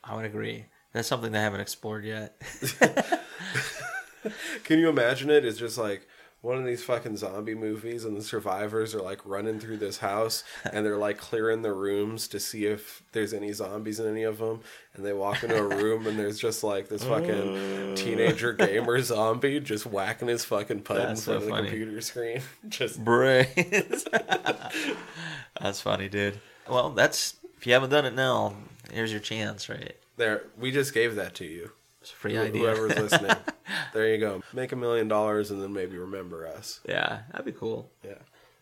I 0.04 0.16
would 0.16 0.26
agree. 0.26 0.66
That's 0.94 1.08
something 1.08 1.32
they 1.32 1.40
haven't 1.40 1.62
explored 1.62 2.06
yet. 2.06 2.42
Can 4.64 4.80
you 4.80 4.90
imagine 4.90 5.30
it? 5.30 5.44
It's 5.44 5.58
just 5.58 5.78
like 5.78 6.08
one 6.42 6.58
of 6.58 6.66
these 6.66 6.84
fucking 6.84 7.16
zombie 7.16 7.56
movies, 7.56 8.04
and 8.04 8.18
the 8.18 8.22
survivors 8.22 8.94
are 8.94 9.02
like 9.02 9.26
running 9.26 9.60
through 9.62 9.78
this 9.78 9.98
house, 9.98 10.44
and 10.72 10.86
they're 10.86 10.98
like 10.98 11.18
clearing 11.18 11.62
the 11.62 11.74
rooms 11.74 12.28
to 12.28 12.40
see 12.40 12.66
if 12.66 13.02
there's 13.14 13.34
any 13.34 13.54
zombies 13.54 14.00
in 14.00 14.08
any 14.08 14.24
of 14.24 14.38
them. 14.40 14.60
And 14.94 15.06
they 15.06 15.14
walk 15.14 15.42
into 15.44 15.58
a 15.58 15.68
room, 15.68 16.06
and 16.06 16.20
there's 16.20 16.38
just 16.38 16.64
like 16.64 16.90
this 16.90 17.04
fucking 17.04 17.96
teenager 17.96 18.54
gamer 18.54 19.02
zombie 19.02 19.62
just 19.62 19.86
whacking 19.86 20.28
his 20.28 20.44
fucking 20.46 20.82
putt 20.82 20.98
in 20.98 21.04
front 21.16 21.20
so 21.20 21.34
of 21.38 21.46
the 21.46 21.52
computer 21.52 22.02
screen. 22.02 22.42
Just 22.68 23.04
brains. 23.04 24.06
that's 25.60 25.82
funny, 25.82 26.10
dude. 26.10 26.40
Well, 26.70 26.90
that's 26.92 27.36
if 27.58 27.66
you 27.66 27.74
haven't 27.74 27.90
done 27.90 28.06
it 28.06 28.16
now, 28.16 28.56
here's 28.92 29.12
your 29.12 29.22
chance, 29.22 29.70
right? 29.70 29.96
There. 30.18 30.44
We 30.60 30.72
just 30.72 30.94
gave 30.94 31.16
that 31.16 31.34
to 31.36 31.46
you. 31.46 31.72
It's 32.02 32.12
a 32.12 32.16
free 32.16 32.36
Wh- 32.36 32.42
idea. 32.42 32.62
Whoever's 32.62 32.98
listening, 33.00 33.36
there 33.94 34.10
you 34.14 34.18
go. 34.18 34.42
Make 34.54 34.72
a 34.72 34.76
million 34.76 35.08
dollars 35.08 35.52
and 35.52 35.62
then 35.62 35.72
maybe 35.74 35.98
remember 35.98 36.48
us. 36.48 36.80
yeah, 36.88 37.22
that'd 37.32 37.46
be 37.46 37.52
cool. 37.54 37.90
Yeah. 38.04 38.16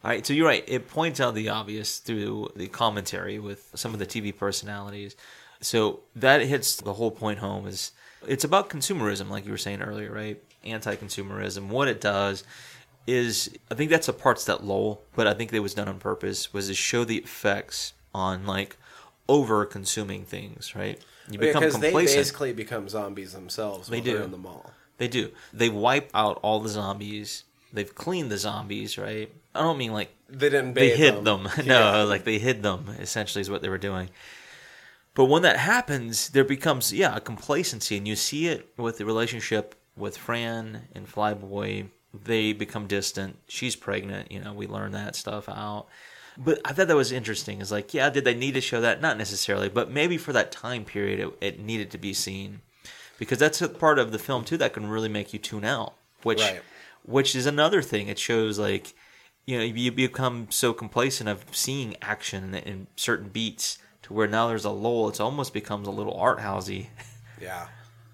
All 0.03 0.09
right, 0.09 0.25
so 0.25 0.33
you're 0.33 0.47
right. 0.47 0.63
It 0.67 0.87
points 0.87 1.19
out 1.19 1.35
the 1.35 1.49
obvious 1.49 1.99
through 1.99 2.49
the 2.55 2.67
commentary 2.67 3.37
with 3.39 3.69
some 3.75 3.93
of 3.93 3.99
the 3.99 4.05
TV 4.05 4.35
personalities. 4.35 5.15
So 5.61 6.01
that 6.15 6.41
hits 6.41 6.75
the 6.77 6.93
whole 6.93 7.11
point 7.11 7.37
home 7.39 7.67
is 7.67 7.91
it's 8.27 8.43
about 8.43 8.69
consumerism, 8.69 9.29
like 9.29 9.45
you 9.45 9.51
were 9.51 9.57
saying 9.59 9.81
earlier, 9.81 10.11
right? 10.11 10.41
Anti-consumerism. 10.63 11.67
What 11.69 11.87
it 11.87 12.01
does 12.01 12.43
is, 13.07 13.49
I 13.69 13.75
think 13.75 13.89
that's 13.91 14.07
the 14.07 14.13
parts 14.13 14.45
that 14.45 14.63
lull, 14.63 15.01
but 15.15 15.25
I 15.27 15.33
think 15.35 15.53
it 15.53 15.59
was 15.59 15.73
done 15.75 15.87
on 15.87 15.99
purpose, 15.99 16.51
was 16.53 16.67
to 16.67 16.73
show 16.73 17.03
the 17.03 17.17
effects 17.17 17.93
on 18.13 18.45
like 18.47 18.77
over-consuming 19.29 20.25
things, 20.25 20.75
right? 20.75 20.99
You 21.31 21.39
become 21.39 21.61
Because 21.61 21.79
they 21.79 21.91
basically 21.91 22.53
become 22.53 22.89
zombies 22.89 23.33
themselves 23.33 23.87
They 23.87 24.01
do. 24.01 24.17
in 24.21 24.31
the 24.31 24.37
mall. 24.37 24.71
They 24.97 25.07
do. 25.07 25.31
They 25.53 25.69
wipe 25.69 26.11
out 26.13 26.39
all 26.43 26.59
the 26.59 26.69
zombies. 26.69 27.43
They've 27.73 27.93
cleaned 27.93 28.29
the 28.31 28.37
zombies, 28.37 28.97
right? 28.97 29.31
I 29.55 29.61
don't 29.61 29.77
mean 29.77 29.93
like 29.93 30.13
They 30.29 30.49
didn't 30.49 30.73
they 30.73 30.95
hid 30.95 31.23
them. 31.23 31.43
no, 31.57 31.63
Yeah. 31.63 32.03
like 32.03 32.23
they 32.23 32.37
hid 32.39 32.63
them. 32.63 32.89
Essentially, 32.99 33.41
is 33.41 33.49
what 33.49 33.61
they 33.61 33.69
were 33.69 33.77
doing. 33.77 34.09
But 35.13 35.25
when 35.25 35.41
that 35.41 35.57
happens, 35.57 36.29
there 36.29 36.43
becomes 36.45 36.93
yeah 36.93 37.15
a 37.15 37.19
complacency, 37.19 37.97
and 37.97 38.07
you 38.07 38.15
see 38.15 38.47
it 38.47 38.69
with 38.77 38.97
the 38.97 39.05
relationship 39.05 39.75
with 39.97 40.17
Fran 40.17 40.87
and 40.95 41.05
Flyboy. 41.07 41.87
They 42.13 42.53
become 42.53 42.87
distant. 42.87 43.37
She's 43.47 43.75
pregnant. 43.75 44.31
You 44.31 44.39
know, 44.41 44.53
we 44.53 44.67
learn 44.67 44.91
that 44.91 45.15
stuff 45.15 45.47
out. 45.49 45.87
But 46.37 46.59
I 46.65 46.73
thought 46.73 46.87
that 46.87 46.95
was 46.95 47.11
interesting. 47.11 47.61
Is 47.61 47.71
like, 47.71 47.93
yeah, 47.93 48.09
did 48.09 48.23
they 48.23 48.33
need 48.33 48.53
to 48.53 48.61
show 48.61 48.81
that? 48.81 49.01
Not 49.01 49.17
necessarily, 49.17 49.69
but 49.69 49.91
maybe 49.91 50.17
for 50.17 50.33
that 50.33 50.51
time 50.51 50.85
period, 50.85 51.19
it, 51.19 51.37
it 51.55 51.59
needed 51.59 51.91
to 51.91 51.97
be 51.97 52.13
seen 52.13 52.61
because 53.19 53.37
that's 53.39 53.61
a 53.61 53.69
part 53.69 53.99
of 53.99 54.11
the 54.11 54.19
film 54.19 54.43
too 54.45 54.57
that 54.57 54.73
can 54.73 54.87
really 54.87 55.09
make 55.09 55.33
you 55.33 55.39
tune 55.39 55.65
out. 55.65 55.93
Which, 56.23 56.39
Right. 56.39 56.61
which 57.03 57.35
is 57.35 57.45
another 57.45 57.81
thing. 57.81 58.07
It 58.07 58.17
shows 58.19 58.57
like 58.59 58.93
you 59.45 59.57
know 59.57 59.63
you 59.63 59.91
become 59.91 60.47
so 60.51 60.71
complacent 60.73 61.27
of 61.29 61.43
seeing 61.51 61.95
action 62.01 62.53
in 62.55 62.87
certain 62.95 63.29
beats 63.29 63.77
to 64.03 64.13
where 64.13 64.27
now 64.27 64.47
there's 64.47 64.65
a 64.65 64.69
lull. 64.69 65.09
It 65.09 65.19
almost 65.19 65.53
becomes 65.53 65.87
a 65.87 65.91
little 65.91 66.13
art 66.15 66.39
housey. 66.39 66.87
Yeah. 67.41 67.67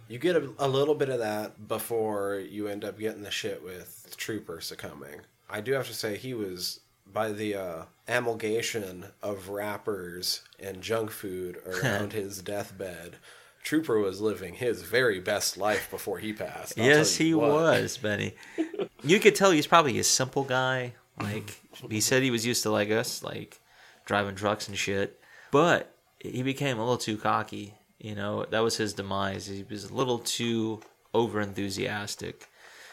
You 0.07 0.19
get 0.19 0.37
a, 0.37 0.49
a 0.57 0.69
little 0.69 0.95
bit 0.95 1.09
of 1.09 1.19
that 1.19 1.67
before 1.67 2.35
you 2.49 2.69
end 2.69 2.85
up 2.85 2.97
getting 2.97 3.23
the 3.23 3.29
shit 3.31 3.61
with 3.61 4.13
Trooper 4.15 4.61
succumbing. 4.61 5.19
I 5.49 5.59
do 5.59 5.73
have 5.73 5.87
to 5.87 5.93
say, 5.93 6.15
he 6.15 6.33
was, 6.33 6.79
by 7.13 7.31
the 7.31 7.55
uh, 7.55 7.83
amalgamation 8.07 9.05
of 9.21 9.49
wrappers 9.49 10.41
and 10.59 10.81
junk 10.81 11.11
food 11.11 11.57
around 11.65 12.13
his 12.13 12.41
deathbed, 12.41 13.17
Trooper 13.63 13.99
was 13.99 14.21
living 14.21 14.53
his 14.53 14.83
very 14.83 15.19
best 15.19 15.57
life 15.57 15.91
before 15.91 16.19
he 16.19 16.31
passed. 16.31 16.79
I'll 16.79 16.85
yes, 16.85 17.15
he 17.15 17.33
what. 17.33 17.51
was, 17.51 17.97
Benny. 17.97 18.35
you 19.03 19.19
could 19.19 19.35
tell 19.35 19.51
he's 19.51 19.67
probably 19.67 19.99
a 19.99 20.03
simple 20.03 20.43
guy. 20.43 20.93
Like 21.19 21.59
he 21.89 21.99
said, 21.99 22.23
he 22.23 22.31
was 22.31 22.45
used 22.45 22.63
to 22.63 22.71
like 22.71 22.91
us, 22.91 23.23
like 23.23 23.59
driving 24.05 24.35
trucks 24.35 24.67
and 24.67 24.77
shit. 24.77 25.19
But 25.51 25.93
he 26.19 26.43
became 26.43 26.77
a 26.77 26.81
little 26.81 26.97
too 26.97 27.17
cocky. 27.17 27.73
You 27.99 28.15
know, 28.15 28.45
that 28.45 28.59
was 28.59 28.77
his 28.77 28.93
demise. 28.93 29.47
He 29.47 29.65
was 29.69 29.85
a 29.85 29.93
little 29.93 30.19
too 30.19 30.81
over 31.13 31.41
enthusiastic. 31.41 32.47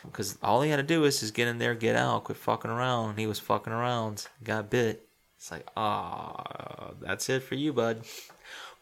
Because 0.05 0.39
all 0.43 0.63
he 0.63 0.71
had 0.71 0.77
to 0.77 0.83
do 0.83 1.05
is 1.05 1.21
just 1.21 1.35
get 1.35 1.49
in 1.49 1.59
there, 1.59 1.75
get 1.75 1.97
out, 1.97 2.25
quit 2.25 2.39
fucking 2.39 2.71
around. 2.71 3.19
He 3.19 3.27
was 3.27 3.39
fucking 3.39 3.73
around, 3.73 4.27
got 4.43 4.71
bit. 4.71 5.09
It's 5.39 5.51
like, 5.51 5.67
ah, 5.77 6.93
that's 7.01 7.29
it 7.29 7.43
for 7.43 7.55
you, 7.55 7.73
bud. 7.73 8.05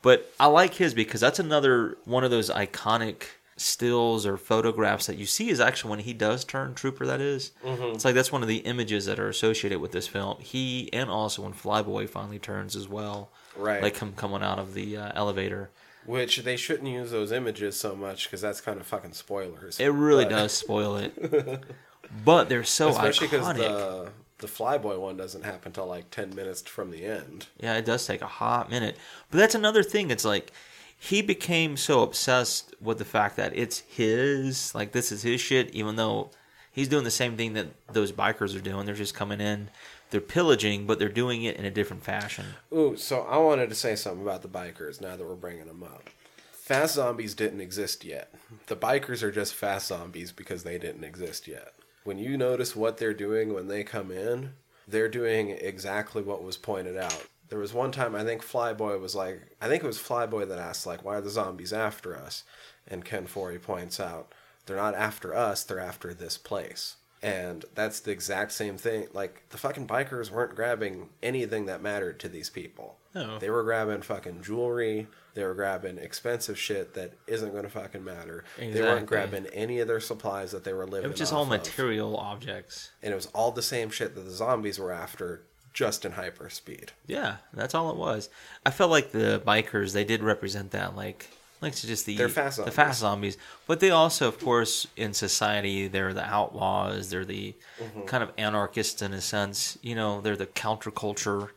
But 0.03 0.33
I 0.39 0.47
like 0.47 0.75
his 0.75 0.95
because 0.95 1.21
that's 1.21 1.39
another 1.39 1.97
one 2.05 2.25
of 2.25 2.31
those 2.31 2.51
iconic 2.51 3.25
stills 3.57 4.27
or 4.27 4.37
photographs 4.37 5.07
that 5.07 5.17
you 5.17 5.27
see 5.27 5.49
is 5.51 5.61
actually 5.61 5.91
when 5.91 6.01
he 6.01 6.13
does 6.13 6.45
turn 6.45 6.75
trooper. 6.75 7.07
That 7.07 7.21
is. 7.21 7.53
it's 7.65 8.05
like 8.05 8.15
that's 8.15 8.33
one 8.33 8.43
of 8.43 8.49
the 8.49 8.59
images 8.59 9.07
that 9.07 9.21
are 9.21 9.29
associated 9.29 9.81
with 9.81 9.93
this 9.93 10.09
film. 10.09 10.39
He 10.41 10.89
and 10.93 11.09
also 11.09 11.43
when 11.43 11.53
Flyboy 11.53 12.09
finally 12.09 12.39
turns 12.39 12.75
as 12.75 12.89
well, 12.89 13.31
Right. 13.57 13.83
Like 13.83 13.99
him 13.99 14.13
coming 14.15 14.43
out 14.43 14.59
of 14.59 14.75
the 14.75 14.97
uh, 14.97 15.13
elevator. 15.15 15.71
Which 16.07 16.39
they 16.39 16.57
shouldn't 16.57 16.89
use 16.89 17.11
those 17.11 17.31
images 17.33 17.79
so 17.79 17.95
much 17.95 18.25
because 18.25 18.41
that's 18.41 18.61
kind 18.61 18.81
of 18.81 18.87
fucking 18.87 19.13
spoilers. 19.13 19.79
It 19.79 19.89
really 19.89 20.25
But- 20.25 20.31
does 20.31 20.53
spoil 20.53 20.97
it, 20.97 21.63
but 22.25 22.49
they're 22.49 22.65
so 22.65 22.89
especially 22.89 23.29
because 23.29 23.47
iconic. 23.47 23.57
the 23.59 24.09
the 24.39 24.47
Flyboy 24.49 24.99
one 24.99 25.17
doesn't 25.17 25.45
happen 25.45 25.71
till 25.73 25.87
like 25.87 26.11
ten 26.11 26.35
minutes 26.35 26.63
from 26.63 26.91
the 26.91 27.05
end. 27.05 27.47
Yeah, 27.61 27.77
it 27.77 27.85
does 27.85 28.05
take 28.07 28.23
a 28.23 28.27
hot 28.27 28.71
minute. 28.71 28.97
But 29.31 29.39
that's 29.39 29.55
another 29.55 29.83
thing. 29.85 30.11
It's 30.11 30.25
like 30.25 30.51
he 30.99 31.23
became 31.23 31.77
so 31.77 32.03
obsessed 32.03 32.75
with 32.81 32.99
the 32.99 33.05
fact 33.05 33.37
that 33.37 33.57
it's 33.57 33.81
his, 33.81 34.75
like 34.75 34.91
this 34.93 35.13
is 35.13 35.23
his 35.23 35.41
shit, 35.41 35.71
even 35.71 35.95
though 35.97 36.31
he's 36.73 36.89
doing 36.89 37.05
the 37.05 37.11
same 37.11 37.37
thing 37.37 37.53
that 37.55 37.69
those 37.93 38.11
bikers 38.13 38.57
are 38.57 38.61
doing. 38.61 38.87
They're 38.87 38.95
just 38.97 39.15
coming 39.15 39.41
in, 39.41 39.69
they're 40.13 40.21
pillaging, 40.21 40.87
but 40.87 40.99
they're 40.99 41.09
doing 41.09 41.43
it 41.43 41.57
in 41.57 41.65
a 41.65 41.71
different 41.71 42.05
fashion. 42.05 42.45
Ooh, 42.73 42.97
so 42.97 43.23
I 43.23 43.39
wanted 43.39 43.71
to 43.71 43.75
say 43.75 43.97
something 43.97 44.23
about 44.23 44.43
the 44.43 44.49
bikers 44.49 45.01
now 45.01 45.17
that 45.17 45.27
we're 45.27 45.35
bringing 45.35 45.67
them 45.67 45.83
up. 45.83 46.11
Fast 46.53 46.95
zombies 46.95 47.35
didn't 47.35 47.63
exist 47.63 48.05
yet. 48.05 48.33
The 48.67 48.77
bikers 48.77 49.23
are 49.23 49.33
just 49.33 49.55
fast 49.55 49.89
zombies 49.89 50.31
because 50.31 50.63
they 50.63 50.79
didn't 50.79 51.03
exist 51.03 51.49
yet. 51.49 51.73
When 52.05 52.19
you 52.19 52.37
notice 52.37 52.77
what 52.77 52.99
they're 52.99 53.15
doing 53.15 53.55
when 53.55 53.69
they 53.69 53.85
come 53.85 54.11
in, 54.11 54.53
they're 54.87 55.09
doing 55.09 55.51
exactly 55.51 56.23
what 56.23 56.43
was 56.43 56.59
pointed 56.59 56.97
out. 56.99 57.27
There 57.49 57.59
was 57.59 57.73
one 57.73 57.91
time 57.91 58.15
I 58.15 58.23
think 58.23 58.43
Flyboy 58.43 59.01
was 59.01 59.15
like, 59.15 59.41
I 59.61 59.69
think 59.69 59.83
it 59.83 59.87
was 59.87 59.99
Flyboy 59.99 60.47
that 60.49 60.59
asked 60.59 60.87
like, 60.87 61.05
"Why 61.05 61.17
are 61.17 61.21
the 61.21 61.31
zombies 61.31 61.73
after 61.73 62.17
us?" 62.17 62.45
And 62.87 63.05
Ken 63.05 63.27
Foree 63.27 63.61
points 63.61 63.99
out, 63.99 64.33
"They're 64.67 64.77
not 64.77 64.95
after 64.95 65.35
us. 65.35 65.65
They're 65.65 65.79
after 65.79 66.13
this 66.13 66.37
place." 66.37 66.97
And 67.23 67.65
that's 67.75 68.01
the 68.01 68.11
exact 68.11 68.53
same 68.53 68.77
thing. 68.77 69.07
Like 69.13 69.45
the 69.51 69.59
fucking 69.59 69.87
bikers 69.87 70.31
weren't 70.31 70.57
grabbing 70.57 71.11
anything 71.23 71.67
that 71.67 71.81
mattered 71.81 72.19
to 72.21 72.29
these 72.29 72.51
people. 72.51 72.97
No. 73.15 73.39
They 73.39 73.51
were 73.51 73.63
grabbing 73.63 74.03
fucking 74.03 74.43
jewelry. 74.43 75.07
They 75.35 75.45
were 75.45 75.55
grabbing 75.55 75.99
expensive 75.99 76.59
shit 76.59 76.95
that 76.95 77.13
isn't 77.27 77.53
going 77.53 77.63
to 77.65 77.71
fucking 77.71 78.03
matter. 78.05 78.45
Exactly. 78.57 78.73
They 78.73 78.83
weren't 78.83 79.07
grabbing 79.07 79.47
any 79.47 79.79
of 79.79 79.89
their 79.89 80.01
supplies 80.01 80.51
that 80.51 80.65
they 80.65 80.73
were 80.73 80.87
living. 80.87 81.05
It 81.05 81.11
was 81.11 81.19
just 81.19 81.33
all 81.33 81.45
of. 81.45 81.49
material 81.49 82.17
objects. 82.17 82.91
and 83.03 83.13
it 83.13 83.15
was 83.15 83.27
all 83.27 83.53
the 83.53 83.63
same 83.63 83.91
shit 83.91 84.15
that 84.15 84.23
the 84.23 84.31
zombies 84.31 84.79
were 84.79 84.93
after, 84.93 85.43
just 85.73 86.05
in 86.05 86.13
hyper 86.13 86.51
speed. 86.51 86.93
Yeah, 87.07 87.37
that's 87.55 87.75
all 87.75 87.91
it 87.91 87.97
was. 87.97 88.29
I 88.67 88.71
felt 88.71 88.91
like 88.91 89.13
the 89.13 89.41
bikers 89.47 89.93
they 89.93 90.05
did 90.05 90.23
represent 90.23 90.73
that, 90.73 90.97
like 90.97 91.29
like 91.63 91.75
to 91.77 91.87
just 91.87 92.05
the 92.07 92.17
They're 92.17 92.29
fast 92.29 92.65
the 92.65 92.71
fast 92.71 93.01
zombies. 93.01 93.39
But 93.67 93.81
they 93.81 93.91
also, 93.91 94.29
of 94.29 94.39
course, 94.41 94.87
in 94.97 95.15
society, 95.15 95.89
they're 95.89 96.13
the 96.13 96.25
outlaws. 96.25 97.11
They're 97.11 97.25
the 97.25 97.55
Mm-hmm. 97.81 98.03
kind 98.03 98.23
of 98.23 98.31
anarchists 98.39 99.03
in 99.03 99.13
a 99.13 99.21
sense. 99.21 99.79
You 99.83 99.95
know, 99.95 100.21
they're 100.21 100.37
the 100.37 100.47
counterculture. 100.47 101.51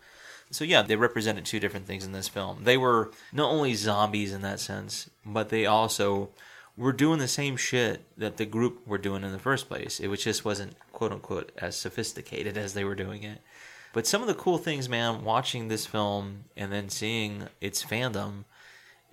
So 0.52 0.64
yeah, 0.64 0.82
they 0.82 0.96
represented 0.96 1.46
two 1.46 1.60
different 1.60 1.86
things 1.88 2.06
in 2.06 2.12
this 2.14 2.28
film. 2.28 2.64
They 2.64 2.78
were 2.78 3.12
not 3.34 3.50
only 3.52 3.74
zombies 3.76 4.32
in 4.34 4.42
that 4.44 4.60
sense, 4.60 5.10
but 5.26 5.50
they 5.50 5.66
also 5.66 6.30
were 6.78 6.94
doing 6.94 7.20
the 7.20 7.28
same 7.28 7.58
shit 7.58 8.02
that 8.18 8.38
the 8.38 8.46
group 8.46 8.86
were 8.88 8.98
doing 8.98 9.24
in 9.24 9.32
the 9.32 9.40
first 9.40 9.68
place. 9.68 10.00
It 10.00 10.14
just 10.20 10.44
wasn't 10.46 10.76
quote 10.94 11.12
unquote 11.12 11.52
as 11.58 11.76
sophisticated 11.76 12.58
as 12.58 12.74
they 12.74 12.84
were 12.84 12.96
doing 12.96 13.24
it. 13.24 13.42
But 13.94 14.06
some 14.08 14.22
of 14.22 14.28
the 14.28 14.34
cool 14.34 14.58
things, 14.58 14.90
man, 14.90 15.24
watching 15.24 15.68
this 15.68 15.86
film 15.86 16.46
and 16.58 16.72
then 16.72 16.90
seeing 16.90 17.48
its 17.62 17.84
fandom 17.84 18.44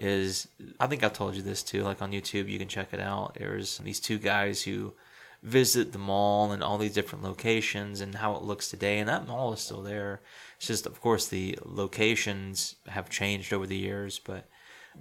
is 0.03 0.49
I 0.81 0.87
think 0.87 1.03
I've 1.03 1.13
told 1.13 1.35
you 1.35 1.43
this 1.43 1.63
too, 1.63 1.83
like 1.83 2.03
on 2.03 2.13
YouTube, 2.13 2.49
you 2.49 2.59
can 2.59 2.69
check 2.69 2.93
it 2.93 3.01
out. 3.01 3.37
There's 3.39 3.79
these 3.79 4.01
two 4.01 4.19
guys 4.19 4.63
who 4.63 4.95
visit 5.43 5.93
the 5.93 5.99
mall 5.99 6.53
and 6.53 6.63
all 6.63 6.79
these 6.79 6.95
different 6.95 7.25
locations 7.25 8.01
and 8.01 8.15
how 8.15 8.35
it 8.37 8.43
looks 8.43 8.69
today, 8.69 8.99
and 8.99 9.09
that 9.09 9.27
mall 9.27 9.53
is 9.53 9.61
still 9.61 9.83
there. 9.83 10.21
It's 10.57 10.67
just 10.67 10.87
of 10.87 11.01
course 11.01 11.27
the 11.27 11.59
locations 11.65 12.77
have 12.89 13.11
changed 13.11 13.53
over 13.53 13.67
the 13.67 13.77
years, 13.77 14.19
but 14.19 14.49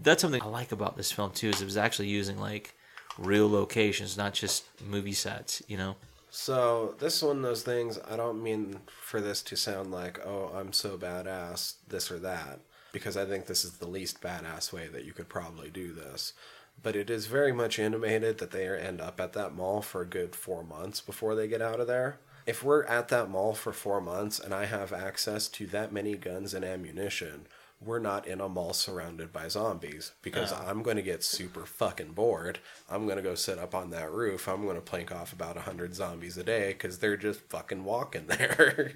that's 0.02 0.22
something 0.22 0.42
I 0.42 0.48
like 0.48 0.72
about 0.72 0.98
this 0.98 1.12
film 1.12 1.32
too, 1.32 1.50
is 1.50 1.62
it 1.62 1.66
was 1.66 1.78
actually 1.78 2.08
using 2.08 2.40
like 2.40 2.76
real 3.18 3.50
locations, 3.50 4.18
not 4.18 4.34
just 4.34 4.66
movie 4.84 5.14
sets, 5.14 5.62
you 5.68 5.78
know? 5.78 5.96
So 6.30 6.96
this 6.98 7.18
is 7.18 7.24
one 7.24 7.38
of 7.38 7.44
those 7.44 7.62
things. 7.64 8.00
I 8.10 8.16
don't 8.16 8.42
mean 8.42 8.80
for 8.88 9.20
this 9.20 9.44
to 9.44 9.58
sound 9.58 9.92
like, 9.92 10.26
oh, 10.26 10.52
I'm 10.56 10.72
so 10.72 10.98
badass, 10.98 11.74
this 11.88 12.10
or 12.10 12.20
that, 12.20 12.60
because 12.92 13.18
I 13.18 13.26
think 13.26 13.46
this 13.46 13.64
is 13.64 13.74
the 13.74 13.88
least 13.88 14.22
badass 14.22 14.72
way 14.72 14.88
that 14.88 15.06
you 15.06 15.14
could 15.14 15.30
probably 15.30 15.70
do 15.70 15.94
this. 15.94 16.34
But 16.82 16.96
it 16.96 17.10
is 17.10 17.28
very 17.28 17.52
much 17.52 17.80
intimated 17.80 18.38
that 18.40 18.52
they 18.52 18.68
end 18.68 19.02
up 19.02 19.20
at 19.20 19.34
that 19.34 19.54
mall 19.54 19.82
for 19.82 20.02
a 20.02 20.06
good 20.06 20.36
four 20.36 20.64
months 20.64 21.02
before 21.02 21.36
they 21.36 21.48
get 21.48 21.62
out 21.62 21.80
of 21.80 21.88
there. 21.88 22.18
If 22.46 22.64
we're 22.64 22.84
at 22.86 23.10
that 23.10 23.30
mall 23.30 23.54
for 23.54 23.72
four 23.72 24.02
months 24.02 24.40
and 24.40 24.54
I 24.54 24.66
have 24.66 24.92
access 24.92 25.48
to 25.50 25.68
that 25.68 25.92
many 25.92 26.16
guns 26.16 26.54
and 26.54 26.66
ammunition, 26.66 27.46
we're 27.84 28.00
not 28.00 28.28
in 28.28 28.40
a 28.42 28.48
mall 28.48 28.74
surrounded 28.74 29.34
by 29.34 29.48
zombies 29.48 30.12
because 30.22 30.54
I'm 30.54 30.84
going 30.84 30.98
to 30.98 31.04
get 31.04 31.24
super 31.24 31.66
fucking 31.66 32.14
bored. 32.14 32.60
I'm 32.90 33.06
going 33.06 33.18
to 33.18 33.24
go 33.24 33.34
sit 33.34 33.58
up 33.58 33.74
on 33.74 33.90
that 33.90 34.12
roof. 34.12 34.48
I'm 34.48 34.64
going 34.64 34.76
to 34.76 34.82
plank 34.82 35.12
off 35.12 35.34
about 35.34 35.56
100 35.56 35.96
zombies 35.96 36.38
a 36.38 36.44
day 36.44 36.74
because 36.74 37.00
they're 37.00 37.18
just 37.18 37.42
fucking 37.50 37.84
walking 37.84 38.26
there. 38.28 38.94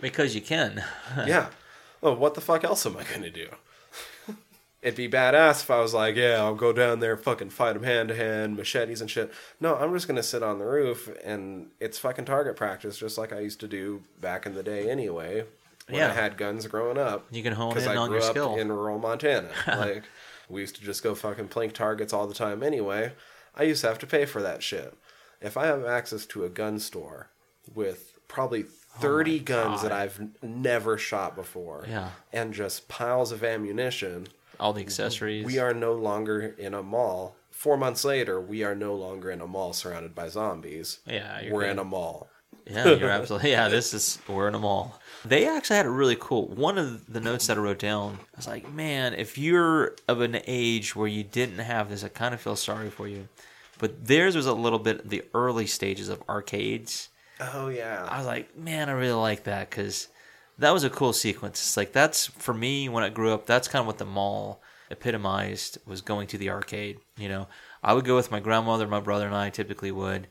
Because 0.00 0.34
you 0.34 0.42
can. 0.42 0.84
yeah. 1.26 1.48
Well, 2.04 2.16
what 2.16 2.34
the 2.34 2.42
fuck 2.42 2.62
else 2.64 2.84
am 2.84 2.98
I 2.98 3.02
going 3.04 3.22
to 3.22 3.30
do? 3.30 3.48
It'd 4.82 4.94
be 4.96 5.08
badass 5.08 5.62
if 5.62 5.70
I 5.70 5.80
was 5.80 5.94
like, 5.94 6.14
yeah, 6.16 6.36
I'll 6.36 6.54
go 6.54 6.70
down 6.70 7.00
there, 7.00 7.16
fucking 7.16 7.48
fight 7.48 7.72
them 7.72 7.84
hand 7.84 8.10
to 8.10 8.14
hand, 8.14 8.54
machetes 8.58 9.00
and 9.00 9.10
shit. 9.10 9.32
No, 9.58 9.74
I'm 9.76 9.94
just 9.94 10.06
gonna 10.06 10.22
sit 10.22 10.42
on 10.42 10.58
the 10.58 10.66
roof 10.66 11.08
and 11.24 11.68
it's 11.80 11.98
fucking 11.98 12.26
target 12.26 12.54
practice, 12.56 12.98
just 12.98 13.16
like 13.16 13.32
I 13.32 13.40
used 13.40 13.60
to 13.60 13.66
do 13.66 14.02
back 14.20 14.44
in 14.44 14.54
the 14.54 14.62
day 14.62 14.90
anyway. 14.90 15.44
When 15.88 15.98
Yeah. 16.00 16.10
I 16.10 16.12
had 16.12 16.36
guns 16.36 16.66
growing 16.66 16.98
up. 16.98 17.24
You 17.30 17.42
can 17.42 17.54
hone 17.54 17.78
in 17.78 17.88
I 17.88 17.96
on 17.96 18.10
grew 18.10 18.18
your 18.18 18.26
up 18.26 18.32
skill. 18.32 18.56
in 18.56 18.70
rural 18.70 18.98
Montana. 18.98 19.48
like 19.66 20.04
we 20.50 20.60
used 20.60 20.76
to 20.76 20.82
just 20.82 21.02
go 21.02 21.14
fucking 21.14 21.48
plink 21.48 21.72
targets 21.72 22.12
all 22.12 22.26
the 22.26 22.34
time 22.34 22.62
anyway. 22.62 23.12
I 23.54 23.62
used 23.62 23.80
to 23.80 23.88
have 23.88 23.98
to 24.00 24.06
pay 24.06 24.26
for 24.26 24.42
that 24.42 24.62
shit. 24.62 24.92
If 25.40 25.56
I 25.56 25.64
have 25.64 25.86
access 25.86 26.26
to 26.26 26.44
a 26.44 26.50
gun 26.50 26.78
store 26.78 27.30
with 27.74 28.12
probably 28.28 28.66
30 29.00 29.40
guns 29.40 29.82
that 29.82 29.92
Oh 29.92 29.96
I've 29.96 30.28
never 30.42 30.96
shot 30.98 31.34
before 31.36 31.84
Yeah. 31.88 32.10
and 32.32 32.52
just 32.54 32.88
piles 32.88 33.32
of 33.32 33.42
ammunition, 33.42 34.28
All 34.60 34.72
the 34.72 34.80
accessories. 34.82 35.44
we 35.46 35.58
are 35.58 35.74
no 35.74 35.92
longer 35.94 36.54
in 36.58 36.74
a 36.74 36.82
mall. 36.82 37.36
Four 37.50 37.76
months 37.76 38.04
later, 38.04 38.40
we 38.40 38.62
are 38.62 38.74
no 38.74 38.94
longer 38.94 39.30
in 39.30 39.40
a 39.40 39.46
mall 39.46 39.72
surrounded 39.72 40.14
by 40.14 40.28
zombies. 40.28 40.98
Yeah, 41.06 41.40
you're 41.40 41.52
we're 41.54 41.60
good. 41.62 41.70
in 41.70 41.78
a 41.78 41.84
mall. 41.84 42.28
Yeah, 42.66 42.88
you're 42.94 43.10
absolutely. 43.18 43.50
Yeah, 43.50 43.68
this 43.68 43.92
is 43.94 44.18
we're 44.28 44.48
in 44.48 44.54
a 44.54 44.58
mall. 44.58 45.00
They 45.24 45.46
actually 45.48 45.76
had 45.76 45.86
a 45.86 45.90
really 45.90 46.16
cool. 46.18 46.46
One 46.48 46.78
of 46.78 47.12
the 47.12 47.20
notes 47.20 47.46
that 47.46 47.56
I 47.56 47.60
wrote 47.60 47.78
down, 47.78 48.18
I 48.34 48.36
was 48.36 48.46
like, 48.46 48.72
man, 48.72 49.14
if 49.14 49.36
you're 49.38 49.94
of 50.08 50.20
an 50.20 50.40
age 50.46 50.94
where 50.96 51.08
you 51.08 51.24
didn't 51.24 51.58
have 51.58 51.88
this, 51.88 52.04
I 52.04 52.08
kind 52.08 52.34
of 52.34 52.40
feel 52.40 52.56
sorry 52.56 52.90
for 52.90 53.06
you. 53.08 53.28
But 53.78 54.06
theirs 54.06 54.36
was 54.36 54.46
a 54.46 54.52
little 54.54 54.78
bit 54.78 55.08
the 55.10 55.22
early 55.34 55.66
stages 55.66 56.08
of 56.08 56.22
arcades. 56.28 57.08
Oh 57.40 57.68
yeah. 57.68 58.06
I 58.08 58.18
was 58.18 58.26
like, 58.26 58.56
man, 58.56 58.88
I 58.88 58.92
really 58.92 59.12
like 59.12 59.44
that 59.44 59.70
because 59.70 60.08
that 60.58 60.72
was 60.72 60.84
a 60.84 60.90
cool 60.90 61.12
sequence. 61.12 61.60
It's 61.60 61.76
like 61.76 61.92
that's 61.92 62.26
for 62.26 62.54
me 62.54 62.88
when 62.88 63.04
I 63.04 63.08
grew 63.08 63.32
up. 63.32 63.46
That's 63.46 63.68
kind 63.68 63.80
of 63.80 63.86
what 63.86 63.98
the 63.98 64.04
mall 64.04 64.62
epitomized 64.90 65.78
was 65.86 66.00
going 66.00 66.26
to 66.28 66.38
the 66.38 66.50
arcade. 66.50 66.98
You 67.16 67.28
know, 67.28 67.48
I 67.82 67.92
would 67.92 68.04
go 68.04 68.16
with 68.16 68.30
my 68.30 68.40
grandmother, 68.40 68.86
my 68.86 69.00
brother, 69.00 69.26
and 69.26 69.34
I 69.34 69.50
typically 69.50 69.90
would, 69.90 70.28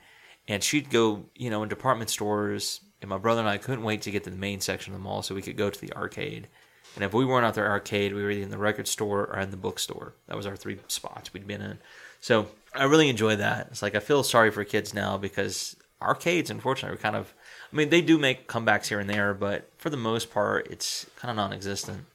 and 0.48 0.64
she'd 0.64 0.90
go, 0.90 1.26
you 1.36 1.50
know, 1.50 1.64
in 1.64 1.70
department 1.70 2.10
stores. 2.10 2.82
And 3.02 3.10
my 3.10 3.18
brother 3.18 3.42
and 3.42 3.50
I 3.50 3.58
couldn't 3.58 3.84
wait 3.84 4.04
to 4.04 4.12
get 4.12 4.24
to 4.24 4.30
the 4.30 4.38
main 4.38 4.62
section 4.62 4.94
of 4.94 5.00
the 5.00 5.04
mall 5.04 5.22
so 5.24 5.36
we 5.36 5.42
could 5.42 5.58
go 5.58 5.70
to 5.70 5.82
the 5.82 5.92
arcade. 5.92 6.48
And 6.96 7.04
if 7.04 7.14
we 7.14 7.26
weren't 7.26 7.46
at 7.46 7.56
the 7.56 7.62
arcade, 7.62 8.14
we 8.14 8.24
were 8.24 8.32
either 8.32 8.44
in 8.44 8.50
the 8.50 8.58
record 8.58 8.88
store 8.88 9.26
or 9.26 9.40
in 9.40 9.52
the 9.52 9.58
bookstore. 9.58 10.14
That 10.28 10.38
was 10.38 10.46
our 10.46 10.56
three 10.56 10.78
spots 10.88 11.34
we'd 11.34 11.46
been 11.46 11.62
in. 11.62 11.80
So 12.22 12.48
I 12.74 12.86
really 12.86 13.10
enjoy 13.10 13.36
that. 13.38 13.68
It's 13.72 13.82
like 13.82 13.96
I 13.96 14.00
feel 14.00 14.24
sorry 14.24 14.52
for 14.52 14.64
kids 14.64 14.94
now 14.94 15.18
because 15.18 15.76
arcades, 16.04 16.50
unfortunately, 16.50 16.96
are 16.98 17.02
kind 17.02 17.16
of. 17.16 17.34
I 17.72 17.76
mean, 17.76 17.90
they 17.90 18.02
do 18.02 18.18
make 18.20 18.48
comebacks 18.48 18.88
here 18.88 19.00
and 19.00 19.10
there, 19.10 19.34
but 19.34 19.70
for 19.78 19.90
the 19.90 19.98
most 19.98 20.32
part, 20.32 20.68
it's 20.70 21.08
kind 21.16 21.30
of 21.32 21.36
non-existent. 21.38 22.06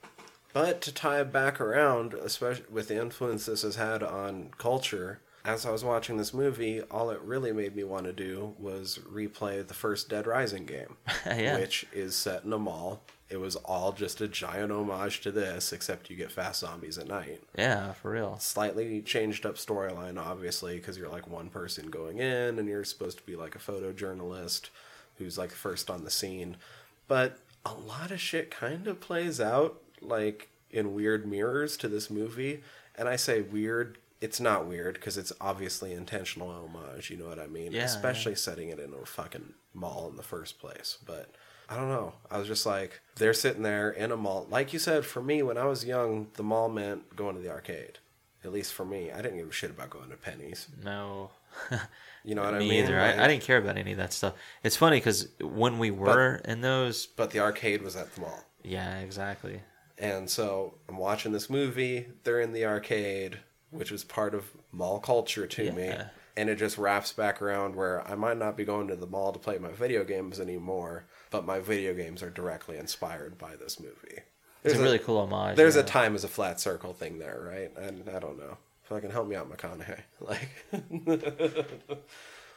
But 0.52 0.80
to 0.82 0.92
tie 0.92 1.20
it 1.20 1.32
back 1.32 1.60
around, 1.60 2.14
especially 2.14 2.64
with 2.70 2.88
the 2.88 3.00
influence 3.00 3.46
this 3.46 3.62
has 3.62 3.76
had 3.76 4.02
on 4.02 4.50
culture, 4.58 5.20
as 5.44 5.66
I 5.66 5.70
was 5.70 5.84
watching 5.84 6.16
this 6.16 6.32
movie, 6.34 6.80
all 6.90 7.10
it 7.10 7.20
really 7.22 7.52
made 7.52 7.74
me 7.76 7.84
want 7.84 8.04
to 8.04 8.12
do 8.12 8.54
was 8.58 8.98
replay 9.10 9.66
the 9.66 9.74
first 9.74 10.08
Dead 10.08 10.26
Rising 10.26 10.64
game, 10.66 10.96
Yeah. 11.26 11.58
which 11.58 11.86
is 11.92 12.14
set 12.14 12.44
in 12.44 12.52
a 12.52 12.58
mall. 12.58 13.02
It 13.30 13.38
was 13.38 13.56
all 13.56 13.92
just 13.92 14.20
a 14.20 14.28
giant 14.28 14.72
homage 14.72 15.20
to 15.20 15.30
this, 15.30 15.72
except 15.72 16.08
you 16.08 16.16
get 16.16 16.32
fast 16.32 16.60
zombies 16.60 16.96
at 16.96 17.08
night. 17.08 17.42
Yeah, 17.56 17.92
for 17.92 18.12
real. 18.12 18.38
Slightly 18.38 19.02
changed 19.02 19.44
up 19.44 19.56
storyline, 19.56 20.18
obviously, 20.18 20.76
because 20.76 20.96
you're 20.96 21.10
like 21.10 21.28
one 21.28 21.50
person 21.50 21.90
going 21.90 22.18
in 22.18 22.58
and 22.58 22.68
you're 22.68 22.84
supposed 22.84 23.18
to 23.18 23.24
be 23.24 23.36
like 23.36 23.54
a 23.54 23.58
photojournalist 23.58 24.70
who's 25.18 25.36
like 25.36 25.50
first 25.50 25.90
on 25.90 26.04
the 26.04 26.10
scene. 26.10 26.56
But 27.06 27.38
a 27.66 27.74
lot 27.74 28.10
of 28.10 28.20
shit 28.20 28.50
kind 28.50 28.86
of 28.86 29.00
plays 29.00 29.40
out 29.40 29.82
like 30.00 30.48
in 30.70 30.94
weird 30.94 31.26
mirrors 31.26 31.76
to 31.78 31.88
this 31.88 32.08
movie. 32.08 32.62
And 32.96 33.08
I 33.08 33.16
say 33.16 33.42
weird 33.42 33.98
it's 34.20 34.40
not 34.40 34.66
weird 34.66 34.94
because 34.94 35.16
it's 35.16 35.32
obviously 35.40 35.92
intentional 35.92 36.50
homage. 36.50 37.10
You 37.10 37.18
know 37.18 37.28
what 37.28 37.38
I 37.38 37.46
mean? 37.46 37.72
Yeah, 37.72 37.84
Especially 37.84 38.34
setting 38.34 38.68
it 38.68 38.80
in 38.80 38.92
a 38.92 39.06
fucking 39.06 39.54
mall 39.74 40.08
in 40.10 40.16
the 40.16 40.22
first 40.22 40.58
place. 40.58 40.98
But 41.06 41.30
I 41.68 41.76
don't 41.76 41.88
know. 41.88 42.14
I 42.30 42.38
was 42.38 42.46
just 42.48 42.64
like, 42.64 43.00
they're 43.16 43.34
sitting 43.34 43.62
there 43.62 43.90
in 43.90 44.10
a 44.10 44.16
mall. 44.16 44.46
Like 44.50 44.72
you 44.72 44.78
said, 44.78 45.04
for 45.04 45.22
me, 45.22 45.42
when 45.42 45.58
I 45.58 45.66
was 45.66 45.84
young, 45.84 46.28
the 46.34 46.42
mall 46.42 46.68
meant 46.68 47.14
going 47.16 47.36
to 47.36 47.42
the 47.42 47.50
arcade. 47.50 47.98
At 48.44 48.52
least 48.52 48.72
for 48.72 48.84
me, 48.84 49.10
I 49.12 49.20
didn't 49.20 49.36
give 49.38 49.48
a 49.48 49.52
shit 49.52 49.70
about 49.70 49.90
going 49.90 50.10
to 50.10 50.16
Penney's. 50.16 50.68
No. 50.82 51.30
You 52.24 52.34
know 52.34 52.42
what 52.42 52.52
I 52.54 52.58
Me 52.58 52.68
mean? 52.68 52.84
either. 52.84 52.98
I, 53.00 53.10
Like, 53.12 53.18
I 53.20 53.28
didn't 53.28 53.42
care 53.44 53.56
about 53.56 53.78
any 53.78 53.92
of 53.92 53.98
that 53.98 54.12
stuff. 54.12 54.34
It's 54.62 54.76
funny 54.76 54.96
because 54.98 55.28
when 55.40 55.78
we 55.78 55.90
were 55.90 56.42
in 56.44 56.60
those, 56.60 57.06
But 57.06 57.30
the 57.30 57.38
arcade 57.40 57.80
was 57.80 57.96
at 57.96 58.14
the 58.14 58.20
mall. 58.20 58.44
yeah, 58.62 58.98
exactly. 58.98 59.62
And 59.96 60.28
so 60.28 60.74
I'm 60.88 60.98
watching 60.98 61.32
this 61.32 61.48
movie. 61.48 62.08
They're 62.24 62.40
in 62.40 62.52
the 62.52 62.66
arcade, 62.66 63.38
which 63.70 63.90
was 63.90 64.04
part 64.04 64.34
of 64.34 64.50
mall 64.72 64.98
culture 64.98 65.46
to 65.46 65.72
me. 65.72 65.90
And 66.36 66.50
it 66.50 66.56
just 66.56 66.76
wraps 66.76 67.12
back 67.12 67.40
around 67.40 67.74
where 67.76 68.06
I 68.06 68.14
might 68.14 68.36
not 68.36 68.56
be 68.56 68.64
going 68.64 68.88
to 68.88 68.96
the 68.96 69.06
mall 69.06 69.32
to 69.32 69.38
play 69.38 69.56
my 69.58 69.70
video 69.72 70.04
games 70.04 70.38
anymore, 70.38 71.06
but 71.30 71.44
my 71.46 71.60
video 71.60 71.94
games 71.94 72.22
are 72.22 72.30
directly 72.30 72.76
inspired 72.76 73.38
by 73.38 73.56
this 73.56 73.78
movie. 73.80 74.22
It's 74.64 74.74
There's 74.74 74.78
a 74.78 74.82
really 74.82 74.98
cool 74.98 75.18
homage. 75.18 75.56
There's 75.56 75.76
yeah. 75.76 75.82
a 75.82 75.84
time 75.84 76.14
as 76.14 76.24
a 76.24 76.28
flat 76.28 76.60
circle 76.60 76.92
thing 76.92 77.18
there, 77.18 77.40
right? 77.44 77.76
And 77.76 78.08
I 78.08 78.18
don't 78.18 78.38
know. 78.38 78.56
Fucking 78.84 79.10
help 79.10 79.28
me 79.28 79.36
out, 79.36 79.50
McConaughey. 79.50 80.00
Like, 80.20 80.48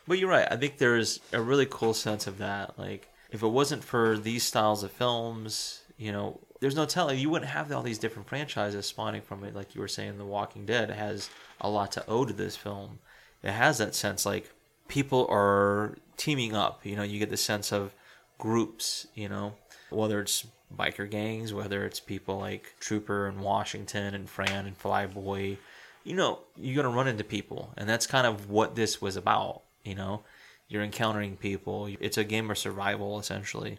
But 0.07 0.17
you're 0.17 0.29
right. 0.29 0.47
I 0.49 0.55
think 0.55 0.77
there's 0.77 1.19
a 1.31 1.41
really 1.41 1.67
cool 1.69 1.93
sense 1.93 2.25
of 2.25 2.39
that. 2.39 2.77
Like, 2.79 3.07
if 3.31 3.43
it 3.43 3.47
wasn't 3.47 3.83
for 3.83 4.17
these 4.17 4.43
styles 4.43 4.83
of 4.83 4.91
films, 4.91 5.81
you 5.97 6.11
know, 6.11 6.39
there's 6.59 6.75
no 6.75 6.85
telling. 6.85 7.19
You 7.19 7.29
wouldn't 7.29 7.51
have 7.51 7.71
all 7.71 7.83
these 7.83 7.99
different 7.99 8.27
franchises 8.27 8.85
spawning 8.85 9.21
from 9.21 9.43
it. 9.43 9.55
Like 9.55 9.75
you 9.75 9.81
were 9.81 9.87
saying, 9.87 10.17
The 10.17 10.25
Walking 10.25 10.65
Dead 10.65 10.89
has 10.89 11.29
a 11.59 11.69
lot 11.69 11.91
to 11.93 12.05
owe 12.07 12.25
to 12.25 12.33
this 12.33 12.55
film. 12.55 12.99
It 13.43 13.51
has 13.51 13.77
that 13.77 13.95
sense 13.95 14.25
like 14.25 14.51
people 14.87 15.27
are 15.29 15.95
teaming 16.17 16.55
up. 16.55 16.85
You 16.85 16.95
know, 16.95 17.03
you 17.03 17.19
get 17.19 17.29
the 17.29 17.37
sense 17.37 17.71
of 17.71 17.93
groups, 18.41 19.07
you 19.13 19.29
know, 19.29 19.53
whether 19.91 20.19
it's 20.19 20.47
biker 20.75 21.09
gangs, 21.09 21.53
whether 21.53 21.85
it's 21.85 21.99
people 21.99 22.39
like 22.39 22.73
Trooper 22.79 23.27
and 23.27 23.39
Washington 23.39 24.15
and 24.15 24.27
Fran 24.27 24.65
and 24.65 24.77
Flyboy, 24.77 25.57
you 26.03 26.15
know, 26.15 26.39
you're 26.57 26.81
gonna 26.81 26.93
run 26.93 27.07
into 27.07 27.23
people, 27.23 27.71
and 27.77 27.87
that's 27.87 28.07
kind 28.07 28.25
of 28.25 28.49
what 28.49 28.75
this 28.75 28.99
was 28.99 29.15
about. 29.15 29.61
You 29.83 29.93
know, 29.93 30.23
you're 30.67 30.83
encountering 30.83 31.37
people. 31.37 31.87
It's 31.99 32.17
a 32.17 32.23
game 32.23 32.49
of 32.49 32.57
survival, 32.57 33.19
essentially. 33.19 33.77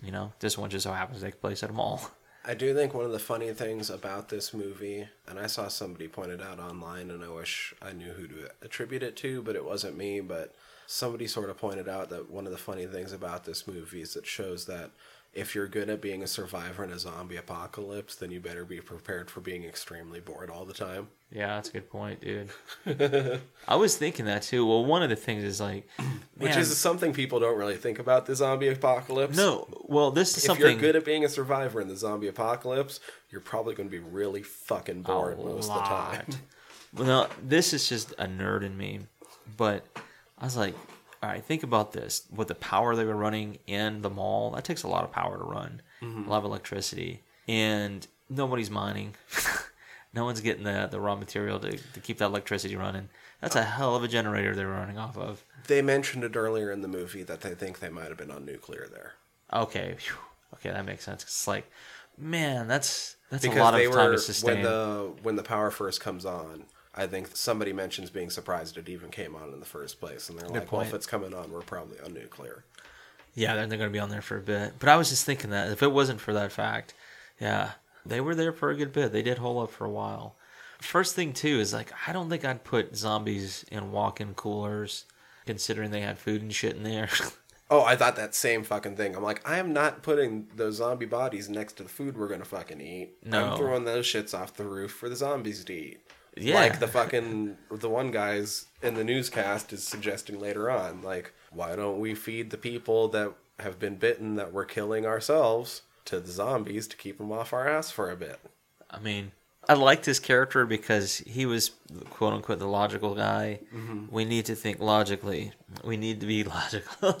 You 0.00 0.12
know, 0.12 0.32
this 0.38 0.56
one 0.56 0.70
just 0.70 0.84
so 0.84 0.92
happens 0.92 1.18
to 1.18 1.26
take 1.26 1.40
place 1.40 1.64
at 1.64 1.70
a 1.70 1.72
mall. 1.72 2.08
I 2.46 2.54
do 2.54 2.72
think 2.74 2.94
one 2.94 3.06
of 3.06 3.12
the 3.12 3.18
funny 3.18 3.52
things 3.52 3.90
about 3.90 4.28
this 4.28 4.54
movie, 4.54 5.08
and 5.26 5.40
I 5.40 5.46
saw 5.46 5.66
somebody 5.66 6.06
point 6.06 6.30
it 6.30 6.42
out 6.42 6.60
online, 6.60 7.10
and 7.10 7.24
I 7.24 7.30
wish 7.30 7.74
I 7.82 7.92
knew 7.92 8.12
who 8.12 8.28
to 8.28 8.50
attribute 8.62 9.02
it 9.02 9.16
to, 9.16 9.42
but 9.42 9.56
it 9.56 9.64
wasn't 9.64 9.96
me. 9.96 10.20
But 10.20 10.54
somebody 10.86 11.26
sort 11.26 11.50
of 11.50 11.56
pointed 11.58 11.88
out 11.88 12.10
that 12.10 12.30
one 12.30 12.46
of 12.46 12.52
the 12.52 12.58
funny 12.58 12.86
things 12.86 13.12
about 13.12 13.44
this 13.44 13.66
movie 13.66 14.02
is 14.02 14.16
it 14.16 14.26
shows 14.26 14.66
that 14.66 14.90
if 15.32 15.52
you're 15.52 15.66
good 15.66 15.90
at 15.90 16.00
being 16.00 16.22
a 16.22 16.28
survivor 16.28 16.84
in 16.84 16.92
a 16.92 16.98
zombie 16.98 17.36
apocalypse, 17.36 18.14
then 18.14 18.30
you 18.30 18.38
better 18.38 18.64
be 18.64 18.80
prepared 18.80 19.28
for 19.28 19.40
being 19.40 19.64
extremely 19.64 20.20
bored 20.20 20.48
all 20.48 20.64
the 20.64 20.72
time. 20.72 21.08
Yeah, 21.32 21.48
that's 21.56 21.70
a 21.70 21.72
good 21.72 21.90
point, 21.90 22.20
dude. 22.20 22.50
I 23.66 23.74
was 23.74 23.96
thinking 23.96 24.26
that 24.26 24.42
too. 24.42 24.64
Well, 24.64 24.84
one 24.84 25.02
of 25.02 25.10
the 25.10 25.16
things 25.16 25.42
is 25.42 25.60
like, 25.60 25.88
Which 26.38 26.56
is 26.56 26.76
something 26.78 27.12
people 27.12 27.40
don't 27.40 27.58
really 27.58 27.74
think 27.74 27.98
about 27.98 28.26
the 28.26 28.36
zombie 28.36 28.68
apocalypse. 28.68 29.36
no. 29.36 29.66
Well, 29.86 30.12
this 30.12 30.30
is 30.32 30.36
If 30.38 30.42
something. 30.44 30.66
you're 30.70 30.80
good 30.80 30.94
at 30.94 31.04
being 31.04 31.24
a 31.24 31.28
survivor 31.28 31.80
in 31.80 31.88
the 31.88 31.96
zombie 31.96 32.28
apocalypse, 32.28 33.00
you're 33.30 33.40
probably 33.40 33.74
going 33.74 33.88
to 33.88 33.92
be 33.92 33.98
really 34.04 34.42
fucking 34.44 35.02
bored 35.02 35.38
most 35.38 35.68
of 35.68 35.76
the 35.78 35.82
time. 35.82 36.26
Well, 36.94 37.06
no, 37.06 37.26
this 37.42 37.72
is 37.72 37.88
just 37.88 38.12
a 38.18 38.26
nerd 38.26 38.62
in 38.62 38.76
me. 38.76 39.00
But 39.56 39.84
I 40.44 40.46
was 40.46 40.58
like, 40.58 40.74
all 41.22 41.30
right, 41.30 41.42
think 41.42 41.62
about 41.62 41.92
this. 41.92 42.26
With 42.30 42.48
the 42.48 42.54
power 42.54 42.94
they 42.94 43.06
were 43.06 43.16
running 43.16 43.56
in 43.66 44.02
the 44.02 44.10
mall, 44.10 44.50
that 44.50 44.62
takes 44.64 44.82
a 44.82 44.88
lot 44.88 45.02
of 45.04 45.10
power 45.10 45.38
to 45.38 45.42
run, 45.44 45.80
Mm-hmm. 46.02 46.26
a 46.26 46.30
lot 46.30 46.36
of 46.36 46.44
electricity, 46.44 47.22
and 47.48 48.06
nobody's 48.28 48.70
mining. 48.70 49.14
no 50.12 50.26
one's 50.26 50.42
getting 50.42 50.64
the, 50.64 50.86
the 50.90 51.00
raw 51.00 51.16
material 51.16 51.58
to, 51.60 51.78
to 51.78 52.00
keep 52.00 52.18
that 52.18 52.26
electricity 52.26 52.76
running. 52.76 53.08
That's 53.40 53.56
a 53.56 53.62
hell 53.62 53.96
of 53.96 54.02
a 54.04 54.08
generator 54.08 54.54
they 54.54 54.66
were 54.66 54.72
running 54.72 54.98
off 54.98 55.16
of. 55.16 55.42
They 55.66 55.80
mentioned 55.80 56.24
it 56.24 56.36
earlier 56.36 56.70
in 56.70 56.82
the 56.82 56.88
movie 56.88 57.22
that 57.22 57.40
they 57.40 57.54
think 57.54 57.78
they 57.78 57.88
might 57.88 58.08
have 58.08 58.18
been 58.18 58.30
on 58.30 58.44
nuclear 58.44 58.86
there. 58.92 59.14
Okay, 59.50 59.94
phew. 59.98 60.16
okay, 60.56 60.68
that 60.72 60.84
makes 60.84 61.04
sense. 61.04 61.22
It's 61.22 61.48
like, 61.48 61.70
man, 62.18 62.68
that's 62.68 63.16
that's 63.30 63.42
Because 63.42 63.56
a 63.58 63.62
lot 63.62 63.72
of 63.74 63.80
time 63.80 63.90
were 64.10 64.12
to 64.12 64.18
sustain. 64.18 64.56
when 64.56 64.62
the 64.62 65.12
when 65.22 65.36
the 65.36 65.42
power 65.42 65.70
first 65.70 66.02
comes 66.02 66.26
on. 66.26 66.64
I 66.96 67.06
think 67.06 67.36
somebody 67.36 67.72
mentions 67.72 68.10
being 68.10 68.30
surprised 68.30 68.76
it 68.78 68.88
even 68.88 69.10
came 69.10 69.34
on 69.34 69.52
in 69.52 69.60
the 69.60 69.66
first 69.66 70.00
place, 70.00 70.28
and 70.28 70.38
they're 70.38 70.48
like, 70.48 70.70
"Well, 70.70 70.82
if 70.82 70.94
it's 70.94 71.06
coming 71.06 71.34
on, 71.34 71.50
we're 71.50 71.60
probably 71.62 71.98
on 72.00 72.14
nuclear." 72.14 72.64
Yeah, 73.34 73.54
they're, 73.54 73.66
they're 73.66 73.78
going 73.78 73.90
to 73.90 73.92
be 73.92 73.98
on 73.98 74.10
there 74.10 74.22
for 74.22 74.36
a 74.36 74.42
bit. 74.42 74.74
But 74.78 74.88
I 74.88 74.96
was 74.96 75.08
just 75.08 75.24
thinking 75.26 75.50
that 75.50 75.72
if 75.72 75.82
it 75.82 75.90
wasn't 75.90 76.20
for 76.20 76.32
that 76.34 76.52
fact, 76.52 76.94
yeah, 77.40 77.72
they 78.06 78.20
were 78.20 78.34
there 78.34 78.52
for 78.52 78.70
a 78.70 78.76
good 78.76 78.92
bit. 78.92 79.12
They 79.12 79.22
did 79.22 79.38
hold 79.38 79.64
up 79.64 79.70
for 79.70 79.84
a 79.84 79.90
while. 79.90 80.36
First 80.80 81.16
thing, 81.16 81.32
too, 81.32 81.58
is 81.58 81.72
like, 81.72 81.92
I 82.06 82.12
don't 82.12 82.28
think 82.28 82.44
I'd 82.44 82.62
put 82.62 82.96
zombies 82.96 83.64
in 83.70 83.90
walk 83.90 84.20
in 84.20 84.34
coolers, 84.34 85.06
considering 85.46 85.90
they 85.90 86.02
had 86.02 86.18
food 86.18 86.42
and 86.42 86.52
shit 86.52 86.76
in 86.76 86.84
there. 86.84 87.08
Oh, 87.70 87.82
I 87.82 87.96
thought 87.96 88.16
that 88.16 88.34
same 88.34 88.62
fucking 88.62 88.94
thing. 88.96 89.16
I'm 89.16 89.22
like, 89.22 89.48
I 89.48 89.58
am 89.58 89.72
not 89.72 90.02
putting 90.02 90.48
those 90.54 90.76
zombie 90.76 91.06
bodies 91.06 91.48
next 91.48 91.78
to 91.78 91.82
the 91.82 91.88
food 91.88 92.16
we're 92.16 92.28
gonna 92.28 92.44
fucking 92.44 92.80
eat. 92.80 93.16
No. 93.24 93.52
I'm 93.52 93.56
throwing 93.56 93.84
those 93.84 94.06
shits 94.06 94.38
off 94.38 94.54
the 94.54 94.64
roof 94.64 94.92
for 94.92 95.08
the 95.08 95.16
zombies 95.16 95.64
to 95.64 95.72
eat. 95.72 96.00
Yeah. 96.36 96.54
Like 96.56 96.80
the 96.80 96.88
fucking 96.88 97.56
the 97.70 97.88
one 97.88 98.10
guys 98.10 98.66
in 98.82 98.94
the 98.94 99.04
newscast 99.04 99.72
is 99.72 99.86
suggesting 99.86 100.40
later 100.40 100.70
on, 100.70 101.02
like, 101.02 101.32
why 101.50 101.76
don't 101.76 102.00
we 102.00 102.14
feed 102.14 102.50
the 102.50 102.58
people 102.58 103.08
that 103.08 103.32
have 103.60 103.78
been 103.78 103.96
bitten 103.96 104.34
that 104.36 104.52
we're 104.52 104.64
killing 104.64 105.06
ourselves 105.06 105.82
to 106.06 106.18
the 106.18 106.30
zombies 106.30 106.88
to 106.88 106.96
keep 106.96 107.18
them 107.18 107.30
off 107.30 107.52
our 107.52 107.68
ass 107.68 107.90
for 107.90 108.10
a 108.10 108.16
bit? 108.16 108.40
I 108.90 108.98
mean, 108.98 109.30
I 109.68 109.74
liked 109.74 110.06
his 110.06 110.18
character 110.20 110.66
because 110.66 111.18
he 111.18 111.46
was 111.46 111.70
quote 112.10 112.32
unquote 112.32 112.58
the 112.58 112.66
logical 112.66 113.14
guy. 113.14 113.60
Mm-hmm. 113.74 114.06
We 114.10 114.24
need 114.24 114.46
to 114.46 114.54
think 114.54 114.80
logically. 114.80 115.52
We 115.84 115.96
need 115.96 116.20
to 116.20 116.26
be 116.26 116.44
logical. 116.44 117.20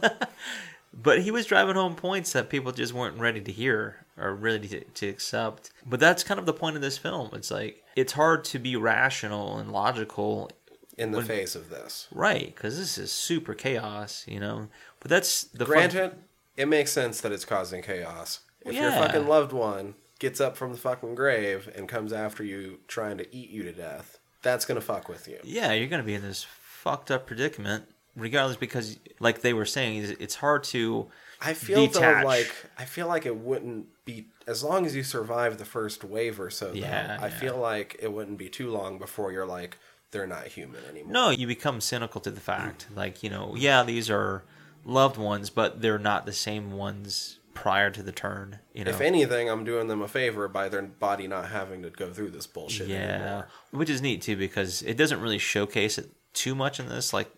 but 0.92 1.22
he 1.22 1.30
was 1.30 1.46
driving 1.46 1.76
home 1.76 1.94
points 1.94 2.32
that 2.32 2.48
people 2.50 2.72
just 2.72 2.92
weren't 2.92 3.18
ready 3.18 3.40
to 3.40 3.52
hear 3.52 4.03
or 4.16 4.34
ready 4.34 4.68
to, 4.68 4.80
to 4.84 5.08
accept. 5.08 5.70
But 5.86 6.00
that's 6.00 6.22
kind 6.24 6.38
of 6.40 6.46
the 6.46 6.52
point 6.52 6.76
of 6.76 6.82
this 6.82 6.98
film. 6.98 7.30
It's 7.32 7.50
like 7.50 7.82
it's 7.96 8.12
hard 8.12 8.44
to 8.44 8.58
be 8.58 8.76
rational 8.76 9.58
and 9.58 9.72
logical 9.72 10.50
In 10.96 11.10
the 11.10 11.18
When- 11.18 11.26
face 11.26 11.54
of 11.56 11.70
this. 11.70 12.06
Right, 12.12 12.54
because 12.54 12.78
this 12.78 12.96
is 12.98 13.10
super 13.10 13.54
chaos, 13.54 14.24
you 14.28 14.38
know. 14.40 14.68
But 15.00 15.10
that's 15.10 15.42
the 15.44 15.64
fun- 15.66 15.74
Granted, 15.74 16.14
it 16.56 16.68
makes 16.68 16.92
sense 16.92 17.20
that 17.22 17.32
it's 17.32 17.44
causing 17.44 17.82
chaos. 17.82 18.40
If 18.64 18.74
your 18.74 18.90
fucking 18.92 19.26
loved 19.26 19.52
one 19.52 19.94
gets 20.20 20.40
up 20.40 20.56
from 20.56 20.70
the 20.72 20.78
fucking 20.78 21.14
grave 21.16 21.68
and 21.74 21.88
comes 21.88 22.12
after 22.12 22.42
you 22.44 22.78
trying 22.88 23.18
to 23.18 23.34
eat 23.36 23.50
you 23.50 23.62
to 23.64 23.72
death, 23.72 24.18
that's 24.42 24.64
gonna 24.64 24.80
fuck 24.80 25.08
with 25.08 25.26
you. 25.28 25.38
yeah, 25.42 25.72
you're 25.72 25.88
gonna 25.88 26.02
be 26.04 26.14
in 26.14 26.22
this 26.22 26.44
fucked 26.44 27.10
up 27.10 27.26
predicament, 27.26 27.84
regardless. 28.14 28.56
Because, 28.56 28.98
like 29.18 29.40
they 29.42 29.52
were 29.52 29.66
saying, 29.66 30.16
it's 30.20 30.36
hard 30.36 30.62
to. 30.64 31.10
I 31.40 31.54
feel 31.54 31.86
Detach. 31.86 32.22
though 32.22 32.28
like 32.28 32.54
I 32.78 32.84
feel 32.84 33.06
like 33.06 33.26
it 33.26 33.36
wouldn't 33.36 33.86
be 34.04 34.26
as 34.46 34.62
long 34.62 34.86
as 34.86 34.94
you 34.94 35.02
survive 35.02 35.58
the 35.58 35.64
first 35.64 36.04
wave 36.04 36.40
or 36.40 36.50
so. 36.50 36.68
Though, 36.68 36.74
Yeah, 36.74 37.18
I 37.20 37.26
yeah. 37.26 37.38
feel 37.38 37.56
like 37.56 37.96
it 38.00 38.12
wouldn't 38.12 38.38
be 38.38 38.48
too 38.48 38.70
long 38.70 38.98
before 38.98 39.32
you're 39.32 39.46
like 39.46 39.78
they're 40.10 40.26
not 40.26 40.46
human 40.46 40.80
anymore. 40.88 41.12
No, 41.12 41.30
you 41.30 41.46
become 41.46 41.80
cynical 41.80 42.20
to 42.22 42.30
the 42.30 42.40
fact, 42.40 42.86
like 42.94 43.22
you 43.22 43.30
know, 43.30 43.54
yeah, 43.56 43.82
these 43.82 44.08
are 44.10 44.44
loved 44.84 45.16
ones, 45.16 45.50
but 45.50 45.82
they're 45.82 45.98
not 45.98 46.24
the 46.24 46.32
same 46.32 46.72
ones 46.72 47.38
prior 47.54 47.90
to 47.90 48.02
the 48.02 48.12
turn. 48.12 48.58
You 48.72 48.84
know, 48.84 48.90
If 48.90 49.00
anything, 49.00 49.48
I'm 49.48 49.64
doing 49.64 49.88
them 49.88 50.02
a 50.02 50.08
favor 50.08 50.48
by 50.48 50.68
their 50.68 50.82
body 50.82 51.26
not 51.26 51.48
having 51.48 51.82
to 51.82 51.90
go 51.90 52.12
through 52.12 52.30
this 52.30 52.46
bullshit 52.46 52.88
yeah, 52.88 52.96
anymore. 52.96 53.48
which 53.70 53.90
is 53.90 54.02
neat 54.02 54.22
too 54.22 54.36
because 54.36 54.82
it 54.82 54.96
doesn't 54.96 55.20
really 55.20 55.38
showcase 55.38 55.98
it 55.98 56.10
too 56.32 56.54
much 56.54 56.78
in 56.78 56.88
this. 56.88 57.12
Like 57.12 57.30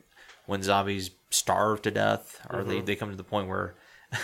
when 0.47 0.62
zombies 0.62 1.11
starve 1.30 1.82
to 1.82 1.90
death, 1.90 2.40
or 2.51 2.64
they 2.64 2.76
mm-hmm. 2.76 2.84
they 2.86 2.97
come 2.97 3.11
to 3.11 3.16
the 3.16 3.24
point 3.24 3.49
where 3.49 3.74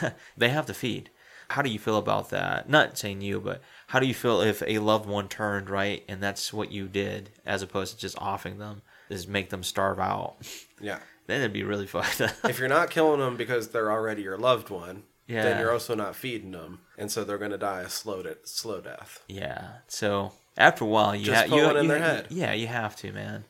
they 0.37 0.49
have 0.51 0.67
to 0.67 0.75
feed. 0.75 1.11
How 1.49 1.61
do 1.63 1.69
you 1.71 1.79
feel 1.79 1.99
about 1.99 2.31
that? 2.31 2.69
Not 2.71 2.97
saying 2.97 3.21
you, 3.21 3.39
but 3.41 3.61
how 3.89 3.99
do 4.01 4.07
you 4.07 4.15
feel 4.15 4.41
if 4.41 4.63
a 4.67 4.79
loved 4.79 5.07
one 5.07 5.29
turned 5.29 5.69
right 5.69 6.03
and 6.09 6.23
that's 6.23 6.53
what 6.53 6.71
you 6.73 6.89
did, 6.89 7.31
as 7.45 7.61
opposed 7.63 7.95
to 7.95 8.01
just 8.01 8.17
offing 8.19 8.59
them, 8.59 8.81
is 9.11 9.27
make 9.27 9.51
them 9.51 9.63
starve 9.63 9.99
out? 10.01 10.37
Yeah. 10.81 10.99
then 11.27 11.41
it'd 11.41 11.53
be 11.53 11.63
really 11.63 11.87
fucked 11.95 12.21
up. 12.23 12.31
if 12.45 12.59
you're 12.59 12.69
not 12.69 12.91
killing 12.91 13.21
them 13.21 13.37
because 13.37 13.69
they're 13.69 13.93
already 13.93 14.23
your 14.23 14.37
loved 14.39 14.69
one, 14.71 15.05
Yeah. 15.29 15.45
then 15.45 15.61
you're 15.61 15.73
also 15.73 15.95
not 15.95 16.17
feeding 16.17 16.51
them, 16.53 16.81
and 16.99 17.09
so 17.11 17.23
they're 17.23 17.39
going 17.39 17.53
to 17.53 17.59
die 17.59 17.83
a 17.83 17.89
slow 17.89 18.23
de- 18.23 18.37
slow 18.45 18.81
death. 18.81 19.23
Yeah. 19.29 19.69
So 19.87 20.33
after 20.57 20.85
a 20.85 20.89
while, 20.89 21.15
you 21.15 21.27
Just 21.27 21.43
have 21.49 21.51
you, 21.57 21.65
it 21.69 21.77
in 21.77 21.83
you- 21.85 21.89
their 21.89 21.99
head. 22.01 22.27
Yeah, 22.31 22.53
you 22.53 22.67
have 22.67 22.97
to, 22.97 23.13
man. 23.13 23.45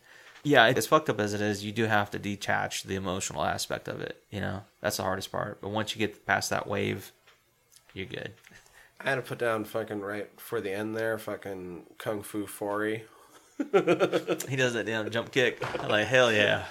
Yeah, 0.45 0.64
as 0.64 0.86
fucked 0.86 1.09
up 1.09 1.20
as 1.20 1.34
it 1.34 1.40
is, 1.40 1.64
you 1.64 1.70
do 1.72 1.84
have 1.84 2.11
to 2.11 2.18
detach 2.18 2.82
the 2.82 2.97
emotional 2.97 3.45
aspect 3.45 3.86
of 3.86 4.01
it. 4.01 4.22
You 4.30 4.40
know, 4.40 4.62
that's 4.80 4.97
the 4.97 5.05
hardest 5.05 5.30
part. 5.30 5.61
But 5.61 5.70
once 5.70 5.95
you 5.95 6.01
get 6.01 6.26
past 6.26 6.51
that 6.51 6.66
wave, 6.66 7.12
you're 7.95 8.07
good. 8.07 8.32
I 9.01 9.11
had 9.11 9.14
to 9.16 9.22
put 9.22 9.38
down 9.38 9.64
fucking 9.64 10.01
right 10.01 10.28
for 10.36 10.61
the 10.61 10.72
end 10.72 10.97
there, 10.97 11.18
fucking 11.18 11.84
Kung 11.99 12.22
Fu 12.22 12.47
Foree. 12.47 13.03
he 14.49 14.57
does 14.57 14.74
that 14.74 14.86
damn 14.86 15.09
jump 15.11 15.30
kick. 15.30 15.62
I'm 15.80 15.88
like 15.88 16.07
hell 16.07 16.32
yeah, 16.32 16.64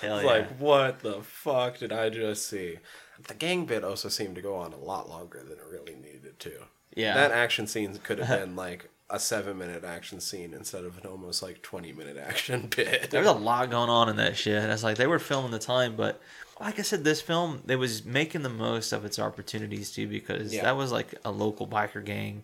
hell 0.00 0.18
It's 0.18 0.24
yeah. 0.24 0.30
like, 0.30 0.58
what 0.58 1.00
the 1.00 1.22
fuck 1.22 1.78
did 1.78 1.92
I 1.92 2.10
just 2.10 2.48
see? 2.48 2.78
The 3.26 3.34
gang 3.34 3.64
bit 3.64 3.82
also 3.82 4.08
seemed 4.08 4.36
to 4.36 4.42
go 4.42 4.56
on 4.56 4.72
a 4.72 4.78
lot 4.78 5.08
longer 5.08 5.42
than 5.42 5.58
it 5.58 5.64
really 5.70 5.94
needed 5.94 6.38
to. 6.40 6.52
Yeah. 6.94 7.14
That 7.14 7.32
action 7.32 7.66
scene 7.66 7.96
could 7.98 8.18
have 8.18 8.40
been 8.40 8.56
like 8.56 8.90
a 9.08 9.20
seven 9.20 9.56
minute 9.58 9.84
action 9.84 10.20
scene 10.20 10.52
instead 10.52 10.84
of 10.84 10.98
an 10.98 11.06
almost 11.06 11.42
like 11.42 11.62
20 11.62 11.92
minute 11.92 12.16
action 12.16 12.68
bit. 12.76 13.10
There 13.10 13.20
was 13.20 13.28
a 13.30 13.32
lot 13.32 13.70
going 13.70 13.88
on 13.90 14.08
in 14.08 14.16
that 14.16 14.36
shit. 14.36 14.62
And 14.62 14.72
It's 14.72 14.82
like 14.82 14.96
they 14.96 15.06
were 15.06 15.18
filming 15.20 15.52
the 15.52 15.58
time, 15.60 15.94
but 15.96 16.20
like 16.60 16.78
I 16.78 16.82
said, 16.82 17.04
this 17.04 17.20
film 17.20 17.62
they 17.64 17.76
was 17.76 18.04
making 18.04 18.42
the 18.42 18.48
most 18.48 18.92
of 18.92 19.04
its 19.04 19.18
opportunities 19.18 19.92
too 19.92 20.08
because 20.08 20.52
Yeah. 20.52 20.62
that 20.64 20.76
was 20.76 20.90
like 20.90 21.14
a 21.24 21.30
local 21.30 21.66
biker 21.68 22.04
gang. 22.04 22.42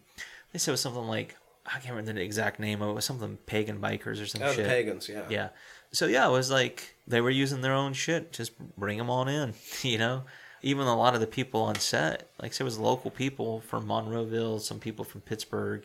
They 0.52 0.58
said 0.58 0.70
it 0.70 0.74
was 0.74 0.80
something 0.80 1.06
like 1.08 1.36
I 1.66 1.78
can't 1.78 1.90
remember 1.94 2.12
the 2.14 2.22
exact 2.24 2.58
name 2.60 2.80
of 2.82 2.88
it. 2.88 2.90
It 2.92 2.94
was 2.94 3.04
something 3.04 3.38
pagan 3.46 3.80
bikers 3.80 4.22
or 4.22 4.26
some 4.26 4.42
Oh, 4.42 4.48
the 4.48 4.54
shit. 4.54 4.68
pagans, 4.68 5.08
yeah. 5.08 5.22
Yeah. 5.30 5.48
So 5.92 6.06
yeah, 6.06 6.28
it 6.28 6.32
was 6.32 6.50
like 6.50 6.94
they 7.08 7.20
were 7.20 7.30
using 7.30 7.60
their 7.60 7.72
own 7.74 7.92
shit. 7.92 8.32
Just 8.32 8.52
bring 8.76 8.98
them 8.98 9.10
on 9.10 9.28
in, 9.28 9.54
you 9.82 9.98
know. 9.98 10.22
Even 10.64 10.86
a 10.86 10.96
lot 10.96 11.14
of 11.16 11.20
the 11.20 11.26
people 11.26 11.60
on 11.62 11.74
set, 11.76 12.28
like 12.40 12.52
say, 12.52 12.62
it 12.62 12.64
was 12.64 12.78
local 12.78 13.10
people 13.10 13.60
from 13.62 13.84
Monroeville, 13.88 14.60
some 14.60 14.78
people 14.78 15.04
from 15.04 15.20
Pittsburgh. 15.22 15.84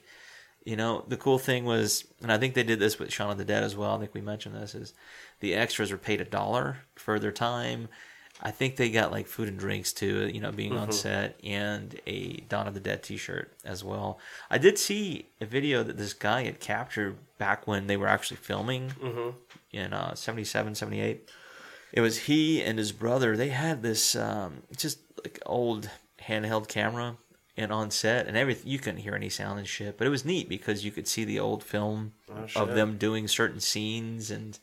You 0.68 0.76
know, 0.76 1.05
the 1.07 1.15
cool 1.15 1.39
thing 1.39 1.63
was, 1.63 2.03
and 2.22 2.30
I 2.30 2.38
think 2.38 2.53
they 2.53 2.61
did 2.61 2.78
this 2.78 2.99
with 2.99 3.13
Shaun 3.13 3.32
of 3.32 3.38
the 3.38 3.45
Dead 3.45 3.63
as 3.63 3.78
well. 3.78 3.95
I 3.95 3.99
think 3.99 4.13
we 4.13 4.20
mentioned 4.20 4.53
this 4.53 4.76
is 4.76 4.93
the 5.39 5.53
extras 5.53 5.91
were 5.93 5.97
paid 5.97 6.20
a 6.20 6.26
dollar 6.26 6.80
for 6.95 7.20
their 7.20 7.32
time. 7.32 7.88
I 8.41 8.51
think 8.51 8.76
they 8.76 8.91
got 8.91 9.13
like 9.13 9.28
food 9.28 9.47
and 9.47 9.57
drinks 9.57 9.93
too, 9.93 10.28
you 10.28 10.41
know, 10.41 10.51
being 10.51 10.74
on 10.78 10.91
set 10.91 11.39
and 11.41 11.97
a 12.05 12.41
Dawn 12.49 12.68
of 12.68 12.74
the 12.74 12.82
Dead 12.82 13.01
t-shirt 13.01 13.53
as 13.63 13.82
well. 13.82 14.20
I 14.49 14.57
did 14.57 14.78
see 14.78 15.30
a 15.39 15.45
video 15.45 15.84
that 15.84 15.95
this 15.95 16.11
guy 16.11 16.43
had 16.43 16.59
captured 16.59 17.15
back 17.38 17.65
when 17.65 17.88
they 17.88 17.95
were 17.95 18.09
actually 18.09 18.38
filming 18.38 18.91
in 19.72 19.93
uh, 19.93 20.15
77, 20.15 20.76
78. 20.76 21.30
It 21.93 22.01
was 22.01 22.18
he 22.18 22.61
and 22.61 22.78
his 22.78 22.91
brother. 22.91 23.38
They 23.38 23.49
had 23.49 23.84
this 23.84 24.18
um, 24.18 24.63
just 24.76 24.99
like 25.24 25.39
old 25.45 25.89
handheld 26.22 26.68
camera 26.68 27.15
and 27.58 27.72
on 27.72 27.91
set 27.91 28.28
and 28.28 28.38
everything. 28.38 28.70
You 28.70 28.80
couldn't 28.80 29.01
hear 29.01 29.16
any 29.16 29.30
sound 29.30 29.60
and 29.60 29.68
shit, 29.68 29.97
but 29.97 30.08
it 30.08 30.12
was 30.12 30.24
neat 30.24 30.47
because 30.47 30.86
you 30.86 30.91
could 30.91 31.08
see 31.08 31.26
the 31.26 31.39
old 31.39 31.64
film 31.64 32.14
oh, 32.30 32.45
shit. 32.45 32.62
of 32.62 32.76
them 32.76 32.97
doing 32.97 33.28
certain 33.28 33.60
scenes 33.60 34.32
and 34.32 34.60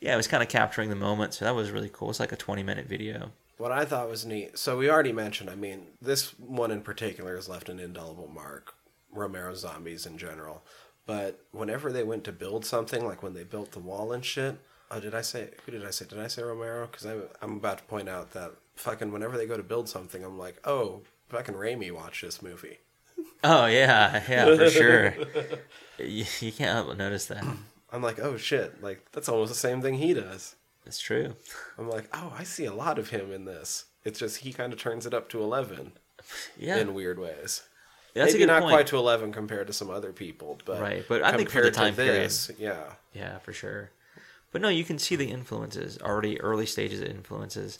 yeah, 0.00 0.12
it 0.12 0.16
was 0.16 0.28
kind 0.28 0.42
of 0.42 0.48
capturing 0.48 0.90
the 0.90 0.96
moment. 0.96 1.34
So 1.34 1.44
that 1.46 1.54
was 1.54 1.70
really 1.70 1.90
cool. 1.90 2.10
It's 2.10 2.20
like 2.20 2.32
a 2.32 2.36
20 2.36 2.62
minute 2.62 2.86
video. 2.86 3.32
What 3.56 3.72
I 3.72 3.84
thought 3.84 4.10
was 4.10 4.26
neat. 4.26 4.58
So 4.58 4.76
we 4.76 4.90
already 4.90 5.12
mentioned. 5.12 5.48
I 5.48 5.54
mean, 5.54 5.86
this 6.02 6.38
one 6.38 6.70
in 6.70 6.82
particular 6.82 7.36
has 7.36 7.48
left 7.48 7.68
an 7.68 7.80
indelible 7.80 8.28
mark. 8.28 8.74
Romero 9.14 9.54
zombies 9.54 10.06
in 10.06 10.18
general, 10.18 10.64
but 11.06 11.40
whenever 11.52 11.92
they 11.92 12.02
went 12.02 12.24
to 12.24 12.32
build 12.32 12.66
something, 12.66 13.06
like 13.06 13.22
when 13.22 13.34
they 13.34 13.44
built 13.44 13.72
the 13.72 13.78
wall 13.78 14.12
and 14.12 14.24
shit. 14.24 14.58
Oh, 14.90 15.00
did 15.00 15.14
I 15.14 15.22
say? 15.22 15.50
Who 15.64 15.72
did 15.72 15.84
I 15.84 15.90
say? 15.90 16.04
Did 16.04 16.18
I 16.18 16.26
say 16.26 16.42
Romero? 16.42 16.86
Because 16.86 17.06
I'm 17.40 17.56
about 17.56 17.78
to 17.78 17.84
point 17.84 18.08
out 18.08 18.32
that 18.32 18.52
fucking 18.76 19.12
whenever 19.12 19.36
they 19.36 19.46
go 19.46 19.56
to 19.56 19.62
build 19.62 19.88
something, 19.88 20.22
I'm 20.22 20.38
like, 20.38 20.56
oh, 20.66 21.02
fucking 21.28 21.54
Raimi 21.54 21.90
watched 21.92 22.22
this 22.22 22.42
movie. 22.42 22.78
Oh 23.42 23.66
yeah, 23.66 24.22
yeah, 24.28 24.56
for 24.56 24.70
sure. 24.70 25.14
you, 25.98 26.24
you 26.40 26.52
can't 26.52 26.72
help 26.72 26.88
but 26.88 26.96
notice 26.98 27.26
that. 27.26 27.44
I'm 27.92 28.02
like, 28.02 28.18
oh 28.18 28.36
shit, 28.36 28.82
like 28.82 29.04
that's 29.12 29.28
almost 29.28 29.52
the 29.52 29.58
same 29.58 29.82
thing 29.82 29.94
he 29.94 30.14
does. 30.14 30.56
It's 30.86 31.00
true. 31.00 31.34
I'm 31.78 31.88
like, 31.88 32.08
oh, 32.12 32.32
I 32.38 32.44
see 32.44 32.64
a 32.64 32.74
lot 32.74 32.98
of 32.98 33.10
him 33.10 33.32
in 33.32 33.44
this. 33.44 33.84
It's 34.04 34.18
just 34.18 34.38
he 34.38 34.52
kind 34.52 34.72
of 34.72 34.78
turns 34.78 35.06
it 35.06 35.14
up 35.14 35.28
to 35.30 35.42
eleven 35.42 35.92
Yeah, 36.58 36.76
in 36.78 36.94
weird 36.94 37.18
ways. 37.18 37.62
that's 38.14 38.32
Maybe 38.32 38.46
not 38.46 38.62
point. 38.62 38.72
quite 38.72 38.86
to 38.88 38.96
eleven 38.96 39.32
compared 39.32 39.66
to 39.68 39.72
some 39.72 39.90
other 39.90 40.12
people, 40.12 40.58
but 40.64 40.80
Right, 40.80 41.04
but 41.08 41.22
I 41.22 41.36
think 41.36 41.50
for 41.50 41.62
the 41.62 41.70
time 41.70 41.94
period- 41.94 42.24
this, 42.24 42.50
yeah, 42.58 42.84
Yeah, 43.12 43.38
for 43.38 43.52
sure. 43.52 43.90
But 44.52 44.62
no, 44.62 44.68
you 44.68 44.84
can 44.84 44.98
see 44.98 45.16
the 45.16 45.30
influences 45.30 45.98
already, 46.00 46.40
early 46.40 46.66
stages 46.66 47.00
of 47.00 47.08
influences. 47.08 47.76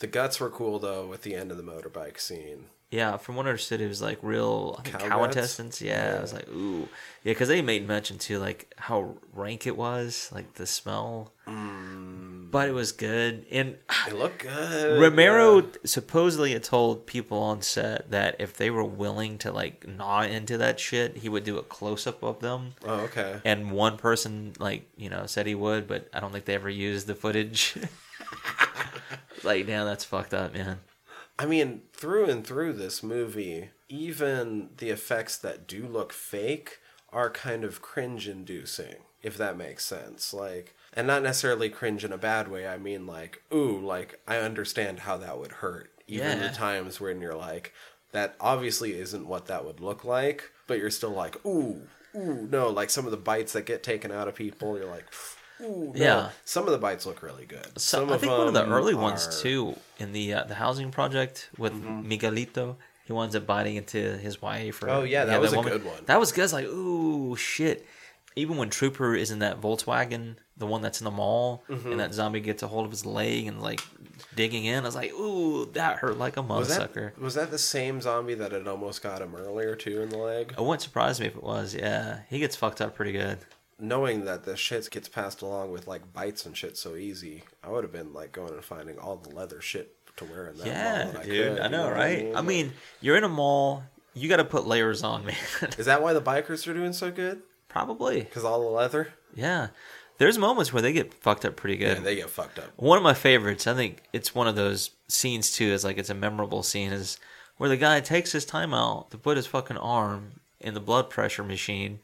the 0.00 0.06
guts 0.08 0.40
were 0.40 0.50
cool 0.50 0.78
though 0.78 1.06
with 1.06 1.22
the 1.22 1.34
end 1.34 1.50
of 1.50 1.56
the 1.56 1.62
motorbike 1.62 2.18
scene. 2.20 2.66
Yeah, 2.90 3.16
from 3.16 3.34
what 3.34 3.46
I 3.46 3.50
understood, 3.50 3.80
it 3.80 3.88
was 3.88 4.00
like 4.00 4.18
real 4.22 4.80
Cow 4.84 4.98
cow, 4.98 5.24
intestines. 5.24 5.82
Yeah, 5.82 6.16
I 6.18 6.20
was 6.20 6.32
like, 6.32 6.48
ooh, 6.48 6.88
yeah, 7.24 7.32
because 7.32 7.48
they 7.48 7.60
made 7.60 7.86
mention 7.86 8.16
too, 8.16 8.38
like 8.38 8.72
how 8.78 9.16
rank 9.32 9.66
it 9.66 9.76
was, 9.76 10.30
like 10.32 10.54
the 10.54 10.66
smell. 10.66 11.32
Mm. 11.48 12.48
But 12.52 12.68
it 12.68 12.72
was 12.72 12.92
good, 12.92 13.44
and 13.50 13.76
They 14.06 14.12
look 14.12 14.38
good. 14.38 15.00
Romero 15.00 15.62
yeah. 15.62 15.68
supposedly 15.84 16.52
had 16.52 16.62
told 16.62 17.06
people 17.06 17.38
on 17.38 17.60
set 17.60 18.12
that 18.12 18.36
if 18.38 18.56
they 18.56 18.70
were 18.70 18.84
willing 18.84 19.38
to 19.38 19.50
like 19.50 19.84
gnaw 19.86 20.22
into 20.22 20.56
that 20.58 20.78
shit, 20.78 21.16
he 21.16 21.28
would 21.28 21.42
do 21.42 21.58
a 21.58 21.64
close 21.64 22.06
up 22.06 22.22
of 22.22 22.38
them. 22.38 22.74
Oh, 22.84 23.00
okay. 23.00 23.40
And 23.44 23.72
one 23.72 23.96
person, 23.96 24.52
like, 24.60 24.88
you 24.96 25.10
know, 25.10 25.26
said 25.26 25.46
he 25.46 25.56
would, 25.56 25.88
but 25.88 26.08
I 26.14 26.20
don't 26.20 26.30
think 26.30 26.44
they 26.44 26.54
ever 26.54 26.70
used 26.70 27.08
the 27.08 27.16
footage. 27.16 27.74
like, 29.42 29.66
damn, 29.66 29.86
that's 29.86 30.04
fucked 30.04 30.34
up, 30.34 30.54
man. 30.54 30.78
I 31.38 31.46
mean, 31.46 31.82
through 31.92 32.30
and 32.30 32.46
through 32.46 32.74
this 32.74 33.02
movie, 33.02 33.70
even 33.88 34.70
the 34.78 34.90
effects 34.90 35.36
that 35.38 35.66
do 35.66 35.86
look 35.86 36.12
fake 36.12 36.78
are 37.12 37.30
kind 37.30 37.62
of 37.64 37.82
cringe 37.82 38.26
inducing, 38.26 38.96
if 39.22 39.36
that 39.36 39.56
makes 39.56 39.84
sense. 39.84 40.32
Like, 40.32 40.74
and 40.94 41.06
not 41.06 41.22
necessarily 41.22 41.68
cringe 41.68 42.04
in 42.04 42.12
a 42.12 42.18
bad 42.18 42.48
way. 42.48 42.66
I 42.66 42.78
mean, 42.78 43.06
like, 43.06 43.42
ooh, 43.52 43.78
like, 43.78 44.20
I 44.26 44.38
understand 44.38 45.00
how 45.00 45.18
that 45.18 45.38
would 45.38 45.52
hurt. 45.52 45.92
Even 46.08 46.38
Yeah. 46.38 46.48
the 46.48 46.54
times 46.54 47.00
when 47.00 47.20
you're 47.20 47.34
like, 47.36 47.74
that 48.12 48.34
obviously 48.40 48.98
isn't 48.98 49.26
what 49.26 49.46
that 49.46 49.64
would 49.64 49.80
look 49.80 50.04
like, 50.04 50.50
but 50.66 50.78
you're 50.78 50.90
still 50.90 51.10
like, 51.10 51.44
ooh, 51.44 51.82
ooh, 52.14 52.48
no. 52.50 52.70
Like, 52.70 52.88
some 52.88 53.04
of 53.04 53.10
the 53.10 53.16
bites 53.18 53.52
that 53.52 53.66
get 53.66 53.82
taken 53.82 54.10
out 54.10 54.28
of 54.28 54.34
people, 54.34 54.78
you're 54.78 54.90
like, 54.90 55.06
ooh, 55.60 55.92
no. 55.94 56.00
Yeah. 56.00 56.30
Some 56.44 56.64
of 56.66 56.72
the 56.72 56.78
bites 56.78 57.06
look 57.06 57.22
really 57.22 57.46
good. 57.46 57.66
So 57.78 58.00
Some 58.06 58.12
I 58.12 58.18
think 58.18 58.32
one 58.32 58.46
of 58.48 58.54
the 58.54 58.66
early 58.66 58.94
ones 58.94 59.40
too 59.42 59.76
in 59.98 60.12
the 60.12 60.34
uh, 60.34 60.44
the 60.44 60.54
housing 60.54 60.90
project 60.90 61.50
with 61.58 61.72
Miguelito. 62.10 62.76
He 63.04 63.12
winds 63.12 63.36
up 63.36 63.46
biting 63.46 63.76
into 63.76 64.16
his 64.18 64.42
wife. 64.42 64.82
Or, 64.82 64.90
Oh, 64.90 65.02
yeah, 65.04 65.24
that 65.26 65.40
was 65.40 65.52
a 65.52 65.60
good 65.62 65.84
one. 65.84 65.94
That 66.06 66.18
was 66.18 66.32
good. 66.32 66.40
I 66.40 66.44
was 66.44 66.52
like, 66.52 66.66
ooh, 66.66 67.36
shit. 67.36 67.86
Even 68.34 68.56
when 68.56 68.68
Trooper 68.68 69.14
is 69.14 69.30
in 69.30 69.38
that 69.38 69.60
Volkswagen, 69.60 70.34
the 70.56 70.66
one 70.66 70.82
that's 70.82 71.00
in 71.00 71.04
the 71.04 71.10
mall, 71.12 71.62
Mm-hmm. 71.70 71.92
and 71.92 72.00
that 72.00 72.12
zombie 72.12 72.40
gets 72.40 72.62
a 72.64 72.66
hold 72.66 72.84
of 72.84 72.90
his 72.90 73.06
leg 73.06 73.46
and 73.46 73.62
like 73.62 73.80
digging 74.34 74.64
in, 74.64 74.82
I 74.82 74.86
was 74.86 74.96
like, 74.96 75.12
ooh, 75.12 75.66
that 75.74 75.98
hurt 75.98 76.18
like 76.18 76.36
a 76.36 76.42
Was 76.42 76.68
motherfucker. 76.68 77.14
that, 77.14 77.20
was 77.20 77.34
that 77.34 77.50
the 77.52 77.58
same 77.58 78.00
zombie 78.00 78.34
that 78.34 78.50
had 78.52 78.66
almost 78.66 79.02
got 79.04 79.22
him 79.22 79.34
earlier 79.36 79.76
too 79.76 80.02
in 80.02 80.08
the 80.10 80.18
leg? 80.18 80.52
It 80.58 80.60
wouldn't 80.60 80.82
surprise 80.82 81.20
me 81.20 81.26
if 81.26 81.36
it 81.36 81.42
was. 81.44 81.74
Yeah, 81.76 82.20
he 82.28 82.40
gets 82.40 82.56
fucked 82.56 82.80
up 82.80 82.94
pretty 82.96 83.12
good. 83.12 83.38
Knowing 83.78 84.24
that 84.24 84.44
the 84.44 84.56
shit 84.56 84.88
gets 84.90 85.08
passed 85.08 85.42
along 85.42 85.70
with 85.70 85.86
like 85.86 86.12
bites 86.12 86.46
and 86.46 86.56
shit 86.56 86.76
so 86.78 86.94
easy, 86.96 87.42
I 87.62 87.68
would 87.70 87.84
have 87.84 87.92
been 87.92 88.12
like 88.14 88.32
going 88.32 88.54
and 88.54 88.64
finding 88.64 88.98
all 88.98 89.16
the 89.16 89.34
leather 89.34 89.60
shit 89.60 89.92
to 90.16 90.24
wear 90.24 90.48
in 90.48 90.56
that 90.58 90.66
Yeah, 90.66 91.04
mall. 91.04 91.12
that 91.12 91.24
dude, 91.26 91.52
could, 91.56 91.60
I 91.60 91.64
you 91.66 91.70
know, 91.70 91.90
right? 91.90 92.26
I 92.26 92.30
Like, 92.30 92.44
mean, 92.46 92.72
you're 93.02 93.16
in 93.18 93.24
a 93.24 93.28
mall. 93.28 93.82
You 94.14 94.30
got 94.30 94.38
to 94.38 94.44
put 94.46 94.66
layers 94.66 95.02
on, 95.02 95.24
man. 95.26 95.34
is 95.76 95.84
that 95.86 96.02
why 96.02 96.14
the 96.14 96.22
bikers 96.22 96.66
are 96.66 96.72
doing 96.72 96.94
so 96.94 97.10
good? 97.10 97.42
Probably. 97.68 98.20
Because 98.20 98.44
all 98.44 98.60
the 98.60 98.66
leather? 98.70 99.12
Yeah. 99.34 99.68
There's 100.16 100.38
moments 100.38 100.72
where 100.72 100.80
they 100.80 100.94
get 100.94 101.12
fucked 101.12 101.44
up 101.44 101.56
pretty 101.56 101.76
good. 101.76 101.98
Yeah, 101.98 102.02
they 102.02 102.16
get 102.16 102.30
fucked 102.30 102.58
up. 102.58 102.72
one 102.76 102.96
of 102.96 103.04
my 103.04 103.12
favorites, 103.12 103.66
I 103.66 103.74
think 103.74 104.04
it's 104.14 104.34
one 104.34 104.48
of 104.48 104.56
those 104.56 104.92
scenes 105.08 105.52
too, 105.52 105.66
is 105.66 105.84
like 105.84 105.98
it's 105.98 106.08
a 106.08 106.14
memorable 106.14 106.62
scene, 106.62 106.92
is 106.92 107.18
where 107.58 107.68
the 107.68 107.76
guy 107.76 108.00
takes 108.00 108.32
his 108.32 108.46
time 108.46 108.72
out 108.72 109.10
to 109.10 109.18
put 109.18 109.36
his 109.36 109.46
fucking 109.46 109.76
arm 109.76 110.40
in 110.60 110.72
the 110.72 110.80
blood 110.80 111.10
pressure 111.10 111.44
machine. 111.44 111.98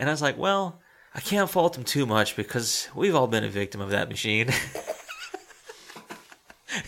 And 0.00 0.08
I 0.08 0.12
was 0.12 0.20
like, 0.22 0.36
well, 0.36 0.80
I 1.14 1.20
can't 1.20 1.50
fault 1.50 1.76
him 1.76 1.84
too 1.84 2.06
much 2.06 2.36
because 2.36 2.88
we've 2.94 3.14
all 3.14 3.26
been 3.26 3.44
a 3.44 3.48
victim 3.48 3.80
of 3.80 3.90
that 3.90 4.08
machine. 4.08 4.48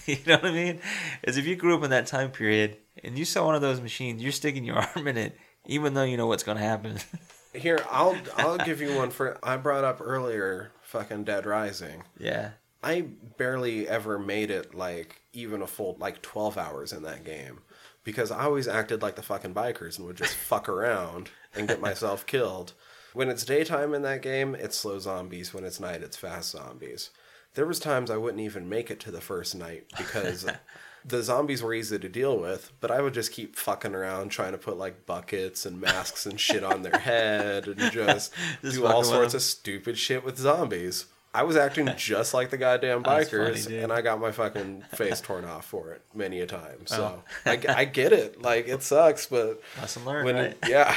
you 0.06 0.16
know 0.26 0.36
what 0.36 0.46
I 0.46 0.52
mean? 0.52 0.80
Is 1.22 1.36
if 1.36 1.46
you 1.46 1.56
grew 1.56 1.76
up 1.76 1.84
in 1.84 1.90
that 1.90 2.06
time 2.06 2.30
period 2.30 2.78
and 3.02 3.18
you 3.18 3.24
saw 3.24 3.46
one 3.46 3.54
of 3.54 3.60
those 3.60 3.80
machines, 3.80 4.22
you're 4.22 4.32
sticking 4.32 4.64
your 4.64 4.76
arm 4.96 5.06
in 5.08 5.18
it, 5.18 5.36
even 5.66 5.94
though 5.94 6.04
you 6.04 6.16
know 6.16 6.26
what's 6.26 6.42
going 6.42 6.58
to 6.58 6.64
happen. 6.64 6.98
Here, 7.54 7.78
I'll 7.88 8.16
I'll 8.36 8.58
give 8.58 8.80
you 8.80 8.96
one 8.96 9.10
for 9.10 9.38
I 9.42 9.56
brought 9.56 9.84
up 9.84 10.00
earlier 10.00 10.72
fucking 10.82 11.24
Dead 11.24 11.46
Rising. 11.46 12.02
yeah. 12.18 12.50
I 12.82 13.00
barely 13.38 13.88
ever 13.88 14.18
made 14.18 14.50
it 14.50 14.74
like 14.74 15.22
even 15.32 15.62
a 15.62 15.66
full 15.66 15.96
like 15.98 16.20
12 16.20 16.58
hours 16.58 16.92
in 16.92 17.02
that 17.04 17.24
game 17.24 17.60
because 18.02 18.30
I 18.30 18.44
always 18.44 18.68
acted 18.68 19.00
like 19.00 19.16
the 19.16 19.22
fucking 19.22 19.54
bikers 19.54 19.96
and 19.96 20.06
would 20.06 20.18
just 20.18 20.34
fuck 20.34 20.68
around 20.68 21.30
and 21.54 21.66
get 21.66 21.80
myself 21.80 22.26
killed. 22.26 22.74
When 23.14 23.30
it's 23.30 23.44
daytime 23.44 23.94
in 23.94 24.02
that 24.02 24.20
game, 24.22 24.54
it's 24.54 24.76
slow 24.76 24.98
zombies. 24.98 25.54
When 25.54 25.64
it's 25.64 25.80
night, 25.80 26.02
it's 26.02 26.16
fast 26.16 26.50
zombies. 26.50 27.10
There 27.54 27.64
was 27.64 27.78
times 27.78 28.10
I 28.10 28.16
wouldn't 28.18 28.42
even 28.42 28.68
make 28.68 28.90
it 28.90 29.00
to 29.00 29.10
the 29.12 29.20
first 29.20 29.54
night 29.54 29.84
because 29.96 30.44
the 31.04 31.22
zombies 31.22 31.62
were 31.62 31.72
easy 31.72 31.98
to 31.98 32.08
deal 32.08 32.36
with, 32.36 32.72
but 32.80 32.90
I 32.90 33.00
would 33.00 33.14
just 33.14 33.30
keep 33.30 33.54
fucking 33.56 33.94
around 33.94 34.30
trying 34.30 34.52
to 34.52 34.58
put 34.58 34.76
like 34.76 35.06
buckets 35.06 35.64
and 35.64 35.80
masks 35.80 36.26
and 36.26 36.38
shit 36.40 36.64
on 36.64 36.82
their 36.82 36.98
head 36.98 37.68
and 37.68 37.78
just, 37.92 38.32
Just 38.62 38.76
do 38.78 38.86
all 38.86 39.04
sorts 39.04 39.34
of 39.34 39.42
stupid 39.42 39.96
shit 39.96 40.24
with 40.24 40.36
zombies. 40.36 41.06
I 41.32 41.42
was 41.42 41.56
acting 41.56 41.88
just 41.96 42.32
like 42.34 42.50
the 42.50 42.56
goddamn 42.56 43.02
bikers, 43.04 43.64
funny, 43.64 43.78
and 43.78 43.92
I 43.92 44.00
got 44.02 44.20
my 44.20 44.32
fucking 44.32 44.82
face 44.94 45.20
torn 45.20 45.44
off 45.44 45.66
for 45.66 45.92
it 45.92 46.02
many 46.14 46.40
a 46.40 46.46
time. 46.46 46.86
So 46.86 47.22
Oh. 47.46 47.50
I, 47.50 47.60
I 47.68 47.84
get 47.84 48.12
it. 48.12 48.40
Like 48.42 48.66
it 48.66 48.82
sucks, 48.82 49.26
but 49.26 49.60
Lesson 49.80 50.04
learned, 50.04 50.24
when 50.26 50.34
right? 50.36 50.56
yeah, 50.68 50.96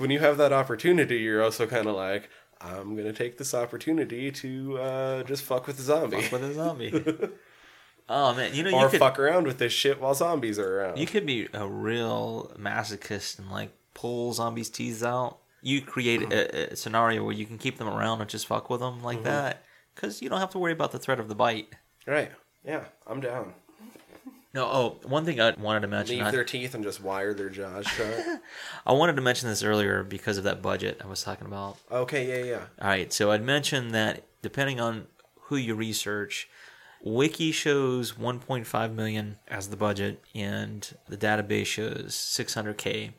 when 0.00 0.10
you 0.10 0.18
have 0.18 0.36
that 0.38 0.52
opportunity, 0.52 1.18
you're 1.18 1.42
also 1.42 1.66
kind 1.66 1.86
of 1.86 1.94
like, 1.94 2.28
I'm 2.60 2.96
gonna 2.96 3.12
take 3.12 3.38
this 3.38 3.54
opportunity 3.54 4.30
to 4.32 4.78
uh, 4.78 5.22
just 5.24 5.42
fuck 5.42 5.66
with 5.66 5.76
the 5.76 5.82
zombie, 5.82 6.20
Fuck 6.22 6.32
with 6.40 6.50
a 6.50 6.54
zombie. 6.54 6.92
oh 8.08 8.34
man, 8.34 8.54
you 8.54 8.62
know 8.62 8.70
you 8.70 8.76
or 8.76 8.88
could 8.88 8.98
fuck 8.98 9.18
around 9.18 9.46
with 9.46 9.58
this 9.58 9.72
shit 9.72 10.00
while 10.00 10.14
zombies 10.14 10.58
are 10.58 10.80
around. 10.80 10.98
you 10.98 11.06
could 11.06 11.26
be 11.26 11.48
a 11.52 11.66
real 11.66 12.52
masochist 12.58 13.38
and 13.38 13.50
like 13.50 13.70
pull 13.94 14.32
zombies' 14.32 14.68
teeth 14.70 15.02
out. 15.02 15.38
You 15.62 15.82
create 15.82 16.22
a, 16.32 16.72
a 16.72 16.76
scenario 16.76 17.22
where 17.22 17.34
you 17.34 17.44
can 17.44 17.58
keep 17.58 17.76
them 17.78 17.88
around 17.88 18.20
and 18.22 18.30
just 18.30 18.46
fuck 18.46 18.70
with 18.70 18.80
them 18.80 19.02
like 19.02 19.22
that, 19.24 19.62
because 19.94 20.22
you 20.22 20.30
don't 20.30 20.40
have 20.40 20.50
to 20.50 20.58
worry 20.58 20.72
about 20.72 20.90
the 20.92 20.98
threat 20.98 21.20
of 21.20 21.28
the 21.28 21.34
bite. 21.34 21.68
right? 22.06 22.32
Yeah, 22.64 22.84
I'm 23.06 23.20
down. 23.20 23.52
No, 24.52 24.66
oh, 24.66 24.96
one 25.04 25.24
thing 25.24 25.40
I 25.40 25.52
wanted 25.52 25.80
to 25.80 25.88
mention. 25.88 26.16
Leave 26.16 26.26
I, 26.26 26.30
their 26.32 26.44
teeth 26.44 26.74
and 26.74 26.82
just 26.82 27.00
wire 27.00 27.32
their 27.32 27.50
jaws 27.50 27.86
shut. 27.86 28.42
I 28.86 28.92
wanted 28.92 29.14
to 29.16 29.22
mention 29.22 29.48
this 29.48 29.62
earlier 29.62 30.02
because 30.02 30.38
of 30.38 30.44
that 30.44 30.60
budget 30.60 31.00
I 31.04 31.06
was 31.06 31.22
talking 31.22 31.46
about. 31.46 31.76
okay, 31.90 32.26
yeah, 32.26 32.50
yeah. 32.50 32.62
All 32.80 32.88
right, 32.88 33.12
so 33.12 33.30
I'd 33.30 33.44
mentioned 33.44 33.94
that 33.94 34.24
depending 34.42 34.80
on 34.80 35.06
who 35.42 35.56
you 35.56 35.76
research, 35.76 36.48
Wiki 37.02 37.52
shows 37.52 38.12
1.5 38.12 38.94
million 38.94 39.38
as 39.48 39.68
the 39.68 39.76
budget, 39.76 40.22
and 40.34 40.94
the 41.08 41.16
database 41.16 41.66
shows 41.66 42.14
600k. 42.14 43.12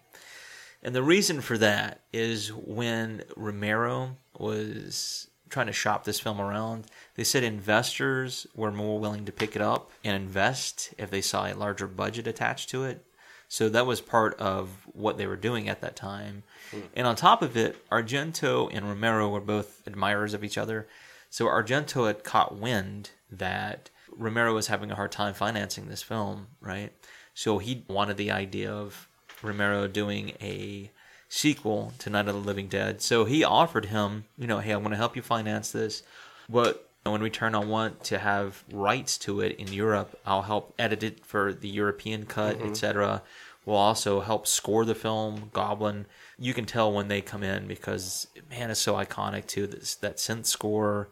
And 0.84 0.95
the 0.95 1.03
reason 1.03 1.41
for 1.41 1.57
that 1.57 2.01
is 2.11 2.51
when 2.53 3.23
Romero 3.36 4.17
was 4.38 5.27
trying 5.49 5.67
to 5.67 5.73
shop 5.73 6.03
this 6.03 6.19
film 6.19 6.41
around, 6.41 6.86
they 7.16 7.24
said 7.24 7.43
investors 7.43 8.47
were 8.55 8.72
more 8.72 8.99
willing 8.99 9.26
to 9.26 9.32
pick 9.32 9.55
it 9.55 9.62
up 9.62 9.91
and 10.03 10.16
invest 10.16 10.93
if 10.97 11.09
they 11.09 11.22
saw 11.22 11.45
a 11.45 11.53
larger 11.53 11.88
budget 11.88 12.28
attached 12.28 12.70
to 12.70 12.84
it. 12.84 13.05
So 13.47 13.68
that 13.70 13.86
was 13.86 13.99
part 13.99 14.39
of 14.39 14.70
what 14.93 15.18
they 15.18 15.28
were 15.28 15.36
doing 15.36 15.68
at 15.68 15.82
that 15.82 15.97
time. 15.97 16.43
Hmm. 16.72 16.80
And 16.95 17.07
on 17.07 17.18
top 17.18 17.41
of 17.41 17.57
it, 17.57 17.86
Argento 17.89 18.70
and 18.72 18.88
Romero 18.88 19.28
were 19.28 19.41
both 19.41 19.86
admirers 19.86 20.34
of 20.34 20.43
each 20.43 20.57
other. 20.57 20.88
So 21.30 21.47
Argento 21.47 22.07
had 22.07 22.24
caught 22.24 22.57
wind 22.57 23.09
that 23.30 23.89
Romero 24.09 24.53
was 24.53 24.68
having 24.68 24.91
a 24.91 24.95
hard 24.95 25.12
time 25.12 25.34
financing 25.34 25.88
this 25.88 26.01
film, 26.01 26.47
right? 26.62 26.93
So 27.34 27.57
he 27.57 27.84
wanted 27.88 28.18
the 28.18 28.32
idea 28.32 28.72
of 28.72 29.09
Romero 29.41 29.88
doing 29.88 30.34
a 30.41 30.91
sequel 31.28 31.93
to 31.99 32.09
Night 32.09 32.28
of 32.28 32.36
the 32.36 32.41
Living 32.41 32.68
Dead. 32.68 33.01
So 33.01 33.26
he 33.26 33.43
offered 33.43 33.86
him, 33.86 34.26
you 34.38 34.47
know, 34.47 34.59
hey, 34.59 34.74
I 34.74 34.78
want 34.78 34.91
to 34.91 34.97
help 34.97 35.16
you 35.16 35.22
finance 35.22 35.72
this, 35.72 36.03
but 36.49 36.90
in 37.06 37.22
return, 37.22 37.56
I 37.56 37.60
want 37.60 38.04
to 38.06 38.20
have 38.20 38.64
rights 38.72 39.18
to 39.20 39.41
it 39.41 39.58
in 39.58 39.74
Europe. 39.74 40.20
I'll 40.26 40.43
help 40.43 40.74
edit 40.78 41.04
it 41.04 41.26
for 41.26 41.54
the 41.54 41.68
European 41.68 42.26
cut, 42.26 42.58
mm-hmm. 42.58 42.70
etc. 42.70 43.24
We'll 43.66 43.78
also 43.78 44.22
help 44.22 44.47
score 44.47 44.86
the 44.86 44.95
film. 44.95 45.49
Goblin, 45.54 46.06
you 46.38 46.54
can 46.54 46.66
tell 46.66 46.91
when 46.91 47.08
they 47.08 47.22
come 47.22 47.43
in 47.43 47.68
because 47.68 48.28
man, 48.49 48.72
it's 48.72 48.80
so 48.80 48.95
iconic 48.95 49.47
too. 49.47 49.68
This 49.68 49.95
that 49.95 50.18
synth 50.18 50.45
score, 50.45 51.10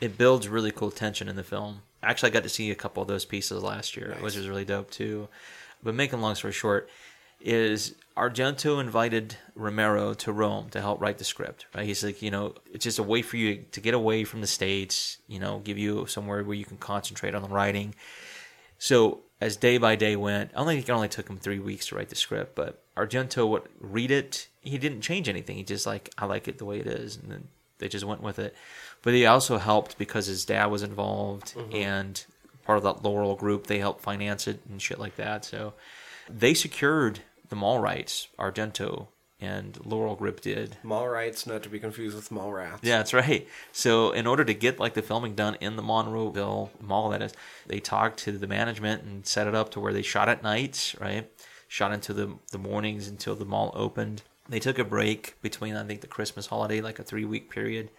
it 0.00 0.18
builds 0.18 0.48
really 0.48 0.70
cool 0.70 0.90
tension 0.90 1.28
in 1.28 1.36
the 1.36 1.44
film. 1.44 1.82
Actually, 2.02 2.30
I 2.30 2.34
got 2.34 2.42
to 2.44 2.48
see 2.48 2.70
a 2.70 2.76
couple 2.76 3.02
of 3.02 3.08
those 3.08 3.24
pieces 3.24 3.62
last 3.62 3.96
year, 3.96 4.16
which 4.20 4.36
was 4.36 4.48
really 4.48 4.64
dope 4.64 4.90
too. 4.90 5.28
But 5.82 5.94
making 5.94 6.20
long 6.20 6.36
story 6.36 6.52
short, 6.52 6.88
is 7.40 7.94
Argento 8.16 8.80
invited 8.80 9.36
Romero 9.54 10.14
to 10.14 10.32
Rome 10.32 10.70
to 10.70 10.80
help 10.80 11.00
write 11.00 11.18
the 11.18 11.24
script. 11.24 11.66
Right? 11.74 11.86
He's 11.86 12.04
like, 12.04 12.22
you 12.22 12.30
know, 12.30 12.54
it's 12.72 12.84
just 12.84 12.98
a 12.98 13.02
way 13.02 13.22
for 13.22 13.36
you 13.36 13.64
to 13.72 13.80
get 13.80 13.94
away 13.94 14.24
from 14.24 14.40
the 14.40 14.46
states. 14.46 15.18
You 15.28 15.38
know, 15.38 15.60
give 15.60 15.78
you 15.78 16.06
somewhere 16.06 16.42
where 16.42 16.56
you 16.56 16.64
can 16.64 16.78
concentrate 16.78 17.34
on 17.34 17.42
the 17.42 17.48
writing. 17.48 17.94
So 18.78 19.20
as 19.40 19.56
day 19.56 19.78
by 19.78 19.96
day 19.96 20.16
went, 20.16 20.50
I 20.56 20.64
think 20.64 20.88
it 20.88 20.90
only 20.90 21.08
took 21.08 21.28
him 21.28 21.38
three 21.38 21.58
weeks 21.58 21.86
to 21.88 21.96
write 21.96 22.08
the 22.08 22.16
script, 22.16 22.54
but 22.54 22.82
Argento 22.96 23.48
would 23.48 23.62
read 23.80 24.10
it. 24.10 24.48
He 24.62 24.78
didn't 24.78 25.02
change 25.02 25.28
anything. 25.28 25.56
He 25.56 25.62
just 25.62 25.86
like, 25.86 26.12
I 26.18 26.26
like 26.26 26.48
it 26.48 26.58
the 26.58 26.64
way 26.64 26.80
it 26.80 26.86
is, 26.86 27.16
and 27.16 27.30
then 27.30 27.48
they 27.78 27.88
just 27.88 28.04
went 28.04 28.22
with 28.22 28.38
it. 28.38 28.54
But 29.02 29.14
he 29.14 29.26
also 29.26 29.58
helped 29.58 29.96
because 29.98 30.26
his 30.26 30.44
dad 30.44 30.66
was 30.66 30.82
involved 30.82 31.54
mm-hmm. 31.54 31.74
and 31.74 32.24
part 32.64 32.78
of 32.78 32.84
that 32.84 33.04
Laurel 33.04 33.36
group. 33.36 33.66
They 33.66 33.78
helped 33.78 34.02
finance 34.02 34.48
it 34.48 34.60
and 34.68 34.82
shit 34.82 34.98
like 34.98 35.16
that. 35.16 35.44
So 35.44 35.74
they 36.28 36.54
secured 36.54 37.20
the 37.48 37.56
mall 37.56 37.78
rights. 37.78 38.28
Argento 38.38 39.08
and 39.40 39.78
Laurel 39.84 40.16
Group 40.16 40.40
did. 40.40 40.76
Mall 40.82 41.08
rights, 41.08 41.46
not 41.46 41.62
to 41.62 41.68
be 41.68 41.78
confused 41.78 42.16
with 42.16 42.30
mall 42.30 42.52
rats. 42.52 42.80
Yeah, 42.82 42.98
that's 42.98 43.14
right. 43.14 43.46
So 43.72 44.10
in 44.10 44.26
order 44.26 44.44
to 44.44 44.54
get 44.54 44.80
like 44.80 44.94
the 44.94 45.02
filming 45.02 45.34
done 45.34 45.56
in 45.60 45.76
the 45.76 45.82
Monroeville 45.82 46.70
Mall, 46.80 47.10
that 47.10 47.22
is, 47.22 47.32
they 47.66 47.78
talked 47.78 48.18
to 48.20 48.32
the 48.32 48.46
management 48.46 49.04
and 49.04 49.26
set 49.26 49.46
it 49.46 49.54
up 49.54 49.70
to 49.72 49.80
where 49.80 49.92
they 49.92 50.02
shot 50.02 50.28
at 50.28 50.42
nights, 50.42 50.98
right? 51.00 51.30
Shot 51.68 51.92
into 51.92 52.12
the 52.12 52.36
the 52.50 52.58
mornings 52.58 53.06
until 53.08 53.36
the 53.36 53.44
mall 53.44 53.72
opened. 53.74 54.22
They 54.48 54.58
took 54.58 54.78
a 54.78 54.84
break 54.84 55.40
between 55.42 55.76
I 55.76 55.84
think 55.84 56.00
the 56.00 56.06
Christmas 56.06 56.46
holiday, 56.46 56.80
like 56.80 56.98
a 56.98 57.04
three 57.04 57.26
week 57.26 57.50
period. 57.50 57.90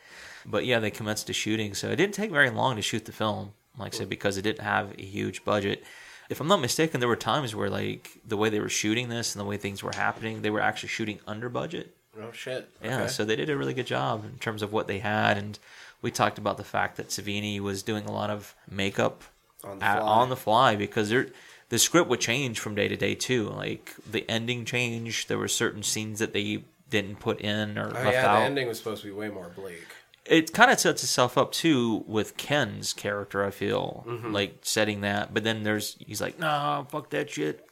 But 0.46 0.66
yeah, 0.66 0.80
they 0.80 0.92
commenced 0.92 1.28
the 1.28 1.34
shooting. 1.34 1.74
So 1.74 1.90
it 1.90 1.98
didn't 1.98 2.16
take 2.16 2.32
very 2.32 2.50
long 2.50 2.76
to 2.76 2.82
shoot 2.82 3.06
the 3.06 3.12
film, 3.12 3.54
like 3.78 3.94
I 3.94 3.98
said, 3.98 4.10
because 4.10 4.38
it 4.38 4.42
didn't 4.42 4.62
have 4.62 4.98
a 4.98 5.04
huge 5.04 5.46
budget. 5.46 5.84
If 6.30 6.40
I'm 6.40 6.48
not 6.48 6.62
mistaken, 6.62 7.00
there 7.00 7.10
were 7.10 7.16
times 7.16 7.56
where 7.56 7.70
like 7.70 8.12
the 8.28 8.38
way 8.38 8.50
they 8.50 8.60
were 8.60 8.70
shooting 8.70 9.10
this 9.10 9.34
and 9.36 9.40
the 9.42 9.46
way 9.50 9.58
things 9.58 9.82
were 9.84 9.94
happening, 9.96 10.42
they 10.42 10.50
were 10.52 10.62
actually 10.62 10.90
shooting 10.90 11.20
under 11.28 11.50
budget. 11.50 11.94
Oh 12.22 12.32
shit. 12.32 12.70
Yeah, 12.84 13.00
Okay. 13.02 13.08
so 13.08 13.26
they 13.26 13.36
did 13.36 13.50
a 13.50 13.58
really 13.58 13.74
good 13.74 13.88
job 13.88 14.24
in 14.26 14.38
terms 14.40 14.62
of 14.62 14.72
what 14.74 14.88
they 14.88 15.00
had, 15.00 15.38
and 15.38 15.58
we 16.02 16.12
talked 16.12 16.38
about 16.38 16.58
the 16.58 16.64
fact 16.64 16.98
that 16.98 17.10
Savini 17.10 17.60
was 17.60 17.82
doing 17.82 18.06
a 18.06 18.12
lot 18.12 18.30
of 18.30 18.54
makeup 18.70 19.24
On 19.64 19.80
the 19.80 19.86
at- 19.86 20.00
fly. 20.00 20.08
on 20.08 20.30
the 20.30 20.36
fly 20.36 20.76
because 20.76 21.10
there, 21.10 21.28
the 21.70 21.80
script 21.80 22.10
would 22.10 22.20
change 22.20 22.60
from 22.60 22.76
day 22.76 22.88
to 22.88 22.96
day 22.96 23.16
too. 23.16 23.50
Like 23.50 23.96
the 24.10 24.30
ending 24.30 24.66
changed. 24.66 25.30
There 25.30 25.38
were 25.38 25.48
certain 25.48 25.82
scenes 25.84 26.20
that 26.20 26.34
they 26.34 26.64
didn't 26.90 27.20
put 27.20 27.40
in 27.42 27.78
or 27.78 27.88
Oh 27.88 27.92
left 28.04 28.12
yeah, 28.14 28.26
out. 28.34 28.40
the 28.40 28.46
ending 28.46 28.68
was 28.68 28.78
supposed 28.80 29.02
to 29.04 29.08
be 29.08 29.14
way 29.14 29.30
more 29.30 29.50
bleak. 29.56 29.86
It 30.26 30.54
kind 30.54 30.70
of 30.70 30.80
sets 30.80 31.02
itself 31.04 31.38
up 31.38 31.52
too 31.52 32.04
with 32.08 32.38
Ken's 32.38 32.94
character. 32.94 33.44
I 33.44 33.52
feel 33.52 34.04
Mm-hmm. 34.08 34.32
like 34.32 34.60
setting 34.62 35.02
that, 35.02 35.34
but 35.34 35.44
then 35.44 35.64
there's 35.64 35.98
he's 36.06 36.22
like, 36.22 36.38
nah, 36.40 36.84
fuck 36.84 37.10
that 37.12 37.30
shit. 37.30 37.66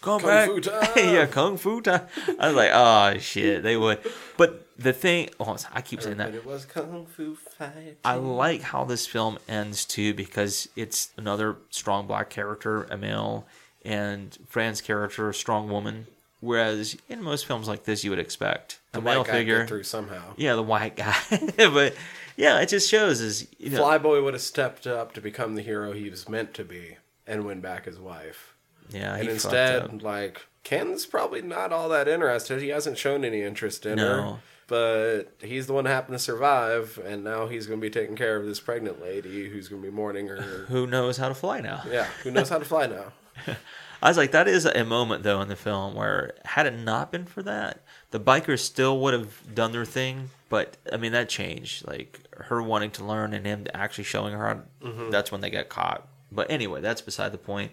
Come 0.00 0.20
Kung 0.20 0.28
back. 0.30 0.48
fu 0.48 0.60
time. 0.60 0.88
yeah, 0.96 1.26
kung 1.26 1.56
fu 1.56 1.80
time. 1.80 2.06
I 2.38 2.46
was 2.48 2.56
like, 2.56 2.70
oh 2.72 3.18
shit, 3.18 3.62
they 3.64 3.76
would. 3.76 3.98
But 4.36 4.64
the 4.78 4.92
thing, 4.92 5.30
oh, 5.40 5.56
I 5.74 5.80
keep 5.82 6.00
saying 6.02 6.18
that. 6.18 6.34
It 6.34 6.46
was 6.46 6.64
kung 6.64 7.04
fu 7.06 7.34
fight. 7.34 7.98
I 8.04 8.14
like 8.14 8.62
how 8.62 8.84
this 8.84 9.06
film 9.08 9.38
ends 9.48 9.84
too 9.84 10.14
because 10.14 10.68
it's 10.76 11.10
another 11.16 11.56
strong 11.70 12.06
black 12.06 12.30
character, 12.30 12.84
a 12.84 12.96
male, 12.96 13.44
and 13.84 14.38
Fran's 14.46 14.80
character, 14.80 15.28
a 15.28 15.34
strong 15.34 15.68
woman. 15.68 16.06
Whereas 16.40 16.96
in 17.08 17.22
most 17.22 17.46
films 17.46 17.66
like 17.66 17.84
this, 17.84 18.04
you 18.04 18.10
would 18.10 18.18
expect 18.18 18.78
a 18.92 18.98
the 18.98 19.02
male 19.02 19.24
figure, 19.24 19.66
through 19.66 19.82
somehow. 19.82 20.34
yeah, 20.36 20.54
the 20.54 20.62
white 20.62 20.96
guy. 20.96 21.16
but 21.56 21.96
yeah, 22.36 22.60
it 22.60 22.68
just 22.68 22.88
shows 22.88 23.20
is 23.20 23.48
you 23.58 23.70
know, 23.70 23.82
Flyboy 23.82 24.22
would 24.22 24.34
have 24.34 24.42
stepped 24.42 24.86
up 24.86 25.12
to 25.14 25.20
become 25.20 25.56
the 25.56 25.62
hero 25.62 25.92
he 25.92 26.08
was 26.08 26.28
meant 26.28 26.54
to 26.54 26.64
be 26.64 26.96
and 27.26 27.44
win 27.44 27.60
back 27.60 27.86
his 27.86 27.98
wife. 27.98 28.54
yeah, 28.88 29.14
and 29.14 29.24
he 29.24 29.30
instead, 29.30 30.02
like 30.02 30.46
Ken's 30.62 31.06
probably 31.06 31.42
not 31.42 31.72
all 31.72 31.88
that 31.88 32.06
interested. 32.06 32.62
He 32.62 32.68
hasn't 32.68 32.98
shown 32.98 33.24
any 33.24 33.42
interest 33.42 33.84
in 33.84 33.98
her. 33.98 34.38
But 34.68 35.32
he's 35.40 35.66
the 35.66 35.72
one 35.72 35.84
that 35.84 35.90
happened 35.90 36.18
to 36.18 36.22
survive, 36.22 37.00
and 37.02 37.24
now 37.24 37.46
he's 37.46 37.66
going 37.66 37.80
to 37.80 37.84
be 37.84 37.90
taking 37.90 38.16
care 38.16 38.36
of 38.36 38.44
this 38.44 38.60
pregnant 38.60 39.00
lady 39.00 39.48
who's 39.48 39.66
going 39.66 39.80
to 39.80 39.88
be 39.88 39.94
mourning 39.94 40.28
her. 40.28 40.36
who 40.68 40.86
knows 40.86 41.16
how 41.16 41.28
to 41.28 41.34
fly 41.34 41.60
now? 41.60 41.82
yeah, 41.90 42.04
who 42.22 42.30
knows 42.30 42.50
how 42.50 42.58
to 42.58 42.66
fly 42.66 42.86
now? 42.86 43.12
I 44.02 44.08
was 44.08 44.16
like, 44.16 44.30
that 44.32 44.46
is 44.48 44.64
a 44.64 44.84
moment 44.84 45.22
though 45.24 45.40
in 45.40 45.48
the 45.48 45.56
film 45.56 45.94
where 45.94 46.34
had 46.44 46.66
it 46.66 46.74
not 46.78 47.10
been 47.10 47.24
for 47.26 47.42
that, 47.42 47.82
the 48.10 48.20
bikers 48.20 48.60
still 48.60 49.00
would 49.00 49.12
have 49.14 49.54
done 49.54 49.72
their 49.72 49.84
thing. 49.84 50.30
But 50.48 50.76
I 50.92 50.96
mean, 50.96 51.12
that 51.12 51.28
changed. 51.28 51.86
Like 51.86 52.20
her 52.36 52.62
wanting 52.62 52.90
to 52.92 53.04
learn 53.04 53.34
and 53.34 53.44
him 53.44 53.66
actually 53.74 54.04
showing 54.04 54.34
her. 54.34 54.46
How, 54.46 54.62
Mm-hmm. 54.88 55.10
That's 55.10 55.32
when 55.32 55.40
they 55.40 55.50
got 55.50 55.68
caught. 55.68 56.06
But 56.30 56.50
anyway, 56.50 56.80
that's 56.80 57.00
beside 57.02 57.32
the 57.32 57.38
point. 57.38 57.72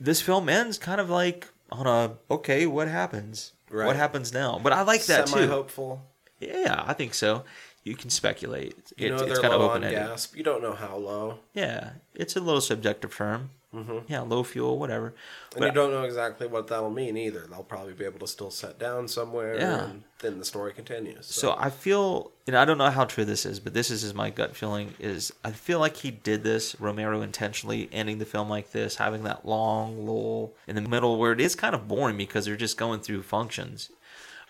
This 0.00 0.20
film 0.20 0.48
ends 0.48 0.76
kind 0.78 1.00
of 1.00 1.08
like 1.08 1.48
on 1.72 1.86
a 1.86 2.16
okay, 2.30 2.66
what 2.66 2.88
happens? 2.88 3.52
Right. 3.70 3.86
What 3.86 3.96
happens 3.96 4.32
now? 4.32 4.60
But 4.62 4.72
I 4.72 4.82
like 4.82 5.06
that 5.06 5.28
Semi 5.28 5.42
too. 5.46 5.48
hopeful. 5.50 6.02
Yeah, 6.38 6.84
I 6.86 6.92
think 6.92 7.14
so. 7.14 7.44
You 7.86 7.94
can 7.94 8.10
speculate. 8.10 8.74
You 8.96 9.10
know 9.10 9.16
it's 9.22 9.38
kind 9.38 9.54
of 9.54 9.60
open 9.60 9.84
ended. 9.84 9.98
gasp. 10.00 10.36
You 10.36 10.42
don't 10.42 10.60
know 10.60 10.72
how 10.74 10.96
low, 10.96 11.38
Yeah, 11.54 11.90
it's 12.14 12.34
a 12.34 12.40
little 12.40 12.60
subjective 12.60 13.14
term. 13.14 13.50
Mm-hmm. 13.72 13.98
Yeah, 14.08 14.20
low 14.22 14.42
fuel, 14.42 14.78
whatever. 14.78 15.08
and 15.52 15.60
But- 15.60 15.66
you 15.66 15.72
don't 15.72 15.90
know 15.92 16.02
exactly 16.02 16.46
what 16.48 16.66
that'll 16.66 16.90
mean 16.90 17.16
either. 17.16 17.46
They'll 17.48 17.62
probably 17.62 17.92
be 17.92 18.04
able 18.06 18.18
to 18.20 18.26
still 18.26 18.50
set 18.50 18.78
down 18.78 19.06
somewhere, 19.06 19.54
Yeah. 19.56 19.84
and 19.84 20.02
then 20.20 20.38
the 20.38 20.44
story 20.46 20.72
continues. 20.72 21.26
So 21.26 21.54
I 21.58 21.70
feel, 21.70 22.32
and 22.46 22.56
I 22.56 22.64
don't 22.64 22.78
know 22.78 22.90
how 22.90 23.04
true 23.04 23.24
this 23.26 23.44
is, 23.46 23.60
but 23.60 23.74
this 23.74 23.90
is 23.90 24.14
my 24.14 24.30
gut 24.30 24.56
feeling. 24.56 24.94
Is 24.98 25.32
I 25.44 25.52
feel 25.52 25.78
like 25.78 25.96
he 25.98 26.10
did 26.10 26.42
this 26.42 26.74
Romero 26.80 27.20
intentionally, 27.22 27.88
ending 27.92 28.18
the 28.18 28.24
film 28.24 28.48
like 28.48 28.72
this, 28.72 28.96
having 28.96 29.24
that 29.24 29.46
long 29.46 30.06
lull 30.06 30.54
in 30.66 30.74
the 30.74 30.80
middle 30.82 31.18
where 31.18 31.32
it 31.32 31.40
is 31.40 31.54
kind 31.54 31.74
of 31.74 31.86
boring 31.86 32.16
because 32.16 32.46
they're 32.46 32.56
just 32.56 32.78
going 32.78 33.00
through 33.00 33.22
functions. 33.24 33.90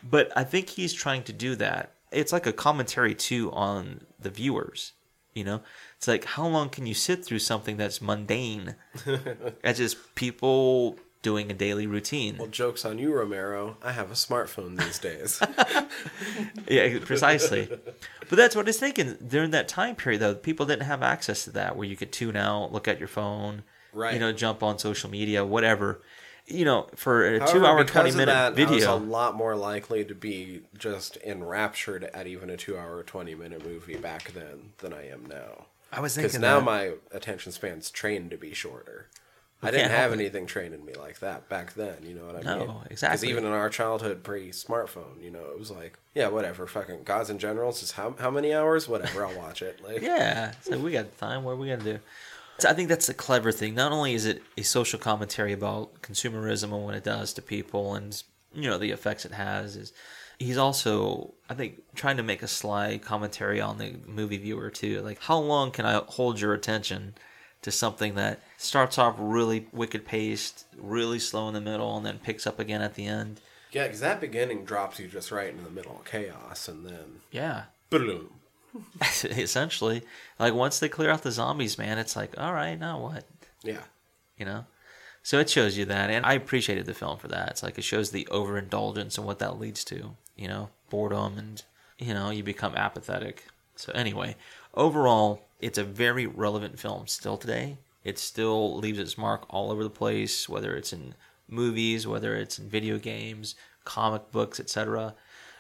But 0.03 0.31
I 0.37 0.45
think 0.45 0.69
he's 0.71 0.93
trying 0.93 1.25
to 1.25 1.33
do 1.33 1.57
that. 1.57 1.91
It's 2.17 2.33
like 2.33 2.47
a 2.47 2.53
commentary 2.53 3.15
too 3.15 3.53
on 3.53 4.07
the 4.19 4.31
viewers. 4.31 4.93
You 5.35 5.45
know, 5.45 5.61
it's 5.97 6.09
like 6.09 6.25
how 6.25 6.47
long 6.47 6.71
can 6.71 6.87
you 6.87 6.95
sit 6.95 7.25
through 7.25 7.41
something 7.41 7.77
that's 7.77 8.01
mundane? 8.01 8.75
That's 9.63 9.77
just 9.79 10.15
people 10.15 10.97
doing 11.21 11.51
a 11.51 11.55
daily 11.55 11.87
routine. 11.87 12.37
Well, 12.39 12.49
jokes 12.49 12.87
on 12.87 12.99
you, 12.99 13.13
Romero. 13.13 13.77
I 13.83 13.93
have 13.93 14.11
a 14.11 14.15
smartphone 14.15 14.79
these 14.79 14.99
days. 14.99 15.43
yeah, 16.69 16.99
precisely. 17.01 17.69
But 18.29 18.37
that's 18.39 18.57
what 18.57 18.65
I 18.65 18.71
was 18.71 18.79
thinking. 18.79 19.17
During 19.27 19.51
that 19.51 19.69
time 19.69 19.97
period, 19.97 20.21
though, 20.23 20.35
people 20.35 20.65
didn't 20.65 20.87
have 20.87 21.03
access 21.03 21.45
to 21.45 21.51
that, 21.51 21.77
where 21.77 21.87
you 21.87 21.97
could 21.97 22.13
tune 22.13 22.37
out, 22.37 22.73
look 22.73 22.89
at 22.89 22.99
your 22.99 23.09
phone, 23.09 23.65
Right. 23.97 24.13
You 24.13 24.21
know, 24.21 24.31
jump 24.31 24.63
on 24.63 24.79
social 24.79 25.09
media, 25.09 25.43
whatever. 25.43 26.03
You 26.47 26.65
know, 26.65 26.87
for 26.95 27.27
a 27.27 27.39
However, 27.41 27.53
two-hour, 27.59 27.85
20 27.85 28.11
minute 28.13 28.27
that, 28.27 28.47
I 28.47 28.49
was 28.51 28.71
video, 28.71 28.95
a 28.95 28.99
lot 28.99 29.35
more 29.35 29.57
likely 29.57 30.05
to 30.05 30.15
be 30.15 30.63
just 30.79 31.17
enraptured 31.19 32.05
at 32.05 32.27
even 32.29 32.51
a 32.51 32.57
two-hour, 32.57 33.03
twenty-minute 33.03 33.65
movie 33.65 33.97
back 33.97 34.33
then 34.33 34.71
than 34.79 34.93
I 34.93 35.09
am 35.09 35.27
now. 35.27 35.67
I 35.93 36.01
was 36.01 36.15
thinking. 36.15 36.29
Because 36.29 36.41
now 36.41 36.61
that. 36.61 36.65
my 36.65 36.93
attention 37.11 37.51
span's 37.53 37.91
trained 37.91 38.31
to 38.31 38.37
be 38.37 38.55
shorter. 38.55 39.07
I 39.63 39.71
didn't 39.71 39.91
have 39.91 40.11
help 40.11 40.13
it. 40.13 40.21
anything 40.21 40.47
training 40.47 40.85
me 40.85 40.93
like 40.93 41.19
that 41.21 41.49
back 41.49 41.73
then. 41.75 41.97
You 42.03 42.15
know 42.15 42.27
what 42.27 42.37
I 42.37 42.41
No, 42.43 42.59
mean? 42.59 42.67
Because 42.67 42.91
exactly. 42.91 43.29
Because 43.29 43.39
even 43.39 43.45
in 43.47 43.53
our 43.53 43.71
childhood, 43.71 44.23
pre-smartphone, 44.23 45.21
you 45.21 45.31
know, 45.31 45.47
it 45.51 45.59
was 45.59 45.71
like, 45.71 45.99
yeah, 46.15 46.29
whatever, 46.29 46.67
fucking 46.67 47.05
Gods 47.05 47.31
and 47.31 47.41
Generals 47.41 47.83
is 47.83 47.93
how 47.93 48.15
how 48.21 48.31
many 48.31 48.53
hours? 48.55 48.87
Whatever, 48.87 49.27
I'll 49.27 49.37
watch 49.37 49.63
it. 49.63 49.81
Like, 49.85 50.03
Yeah, 50.03 50.53
so 50.61 50.79
we 50.79 50.93
got 50.93 51.17
time. 51.19 51.43
What 51.43 51.53
are 51.53 51.57
we 51.57 51.69
gonna 51.69 51.83
do? 51.83 51.99
So 52.59 52.69
I 52.69 52.73
think 52.73 52.89
that's 52.89 53.07
the 53.07 53.15
clever 53.15 53.53
thing. 53.53 53.75
Not 53.75 53.93
only 53.93 54.15
is 54.15 54.25
it 54.25 54.43
a 54.57 54.63
social 54.63 54.99
commentary 54.99 55.53
about 55.53 56.01
consumerism 56.03 56.73
and 56.75 56.85
what 56.85 56.95
it 56.95 57.05
does 57.05 57.33
to 57.35 57.43
people, 57.43 57.95
and 57.95 58.23
you 58.55 58.69
know 58.69 58.79
the 58.79 58.91
effects 58.93 59.25
it 59.25 59.33
has, 59.33 59.77
is 59.77 59.93
he's 60.39 60.57
also 60.59 61.35
I 61.51 61.55
think 61.55 61.83
trying 61.95 62.17
to 62.17 62.23
make 62.23 62.43
a 62.43 62.49
sly 62.49 62.99
commentary 62.99 63.61
on 63.61 63.79
the 63.79 63.97
movie 64.07 64.39
viewer 64.39 64.71
too. 64.71 65.03
Like 65.03 65.21
how 65.23 65.39
long 65.39 65.71
can 65.71 65.85
I 65.85 66.03
hold 66.07 66.41
your 66.41 66.55
attention 66.55 67.15
to 67.63 67.71
something 67.71 68.15
that 68.15 68.41
starts 68.57 68.97
off 68.97 69.17
really 69.19 69.67
wicked 69.73 70.05
paced, 70.07 70.65
really 70.77 71.19
slow 71.19 71.49
in 71.49 71.55
the 71.55 71.61
middle, 71.61 71.97
and 71.97 72.07
then 72.07 72.19
picks 72.19 72.47
up 72.47 72.59
again 72.59 72.81
at 72.81 72.95
the 72.95 73.07
end? 73.07 73.41
yeah, 73.73 73.85
because 73.85 74.01
that 74.01 74.21
beginning 74.21 74.65
drops 74.65 74.99
you 74.99 75.07
just 75.07 75.31
right 75.31 75.51
into 75.51 75.63
the 75.63 75.71
middle 75.71 75.97
of 75.97 76.05
chaos, 76.07 76.69
and 76.69 76.87
then 76.87 77.21
Yeah, 77.31 77.65
boom. 77.91 78.31
essentially, 79.25 80.03
like 80.39 80.55
once 80.55 80.79
they 80.79 80.89
clear 80.89 81.11
out 81.11 81.23
the 81.23 81.33
zombies, 81.33 81.79
man, 81.79 81.99
it's 81.99 82.17
like 82.17 82.39
all 82.39 82.53
right, 82.53 82.79
now 82.79 83.01
what? 83.01 83.25
Yeah, 83.63 83.83
you 84.37 84.45
know? 84.45 84.65
So 85.23 85.41
it 85.41 85.51
shows 85.51 85.77
you 85.77 85.85
that 85.87 86.09
and 86.09 86.25
i 86.25 86.35
appreciated 86.35 86.87
the 86.87 86.95
film 86.95 87.19
for 87.19 87.27
that. 87.29 87.51
It's 87.51 87.63
like 87.63 87.79
it 87.79 87.83
shows 87.83 88.11
the 88.11 88.29
overindulgence 88.31 89.19
and 89.19 89.27
what 89.27 89.41
that 89.41 89.59
leads 89.59 89.83
to 89.85 90.15
you 90.37 90.49
know? 90.49 90.69
Boredom 90.89 91.37
and 91.39 91.63
you 91.99 92.15
know 92.15 92.31
you 92.31 92.43
become 92.45 92.77
apathetic. 92.77 93.47
So 93.75 93.91
anyway 93.93 94.37
overall 94.75 95.43
it's 95.61 95.79
a 95.79 95.85
very 95.85 96.27
relevant 96.27 96.79
film 96.79 97.07
still 97.09 97.37
today. 97.37 97.79
It 98.05 98.21
still 98.21 98.77
leaves 98.77 99.01
its 99.01 99.19
mark 99.19 99.47
all 99.51 99.73
over 99.73 99.83
the 99.83 99.91
place 99.91 100.49
whether 100.49 100.77
it's 100.77 100.93
in 100.93 101.15
movies 101.49 102.07
whether 102.07 102.37
it's 102.37 102.59
in 102.59 102.69
video 102.69 102.99
games 102.99 103.55
comic 103.85 104.31
books 104.33 104.59
etc 104.59 105.15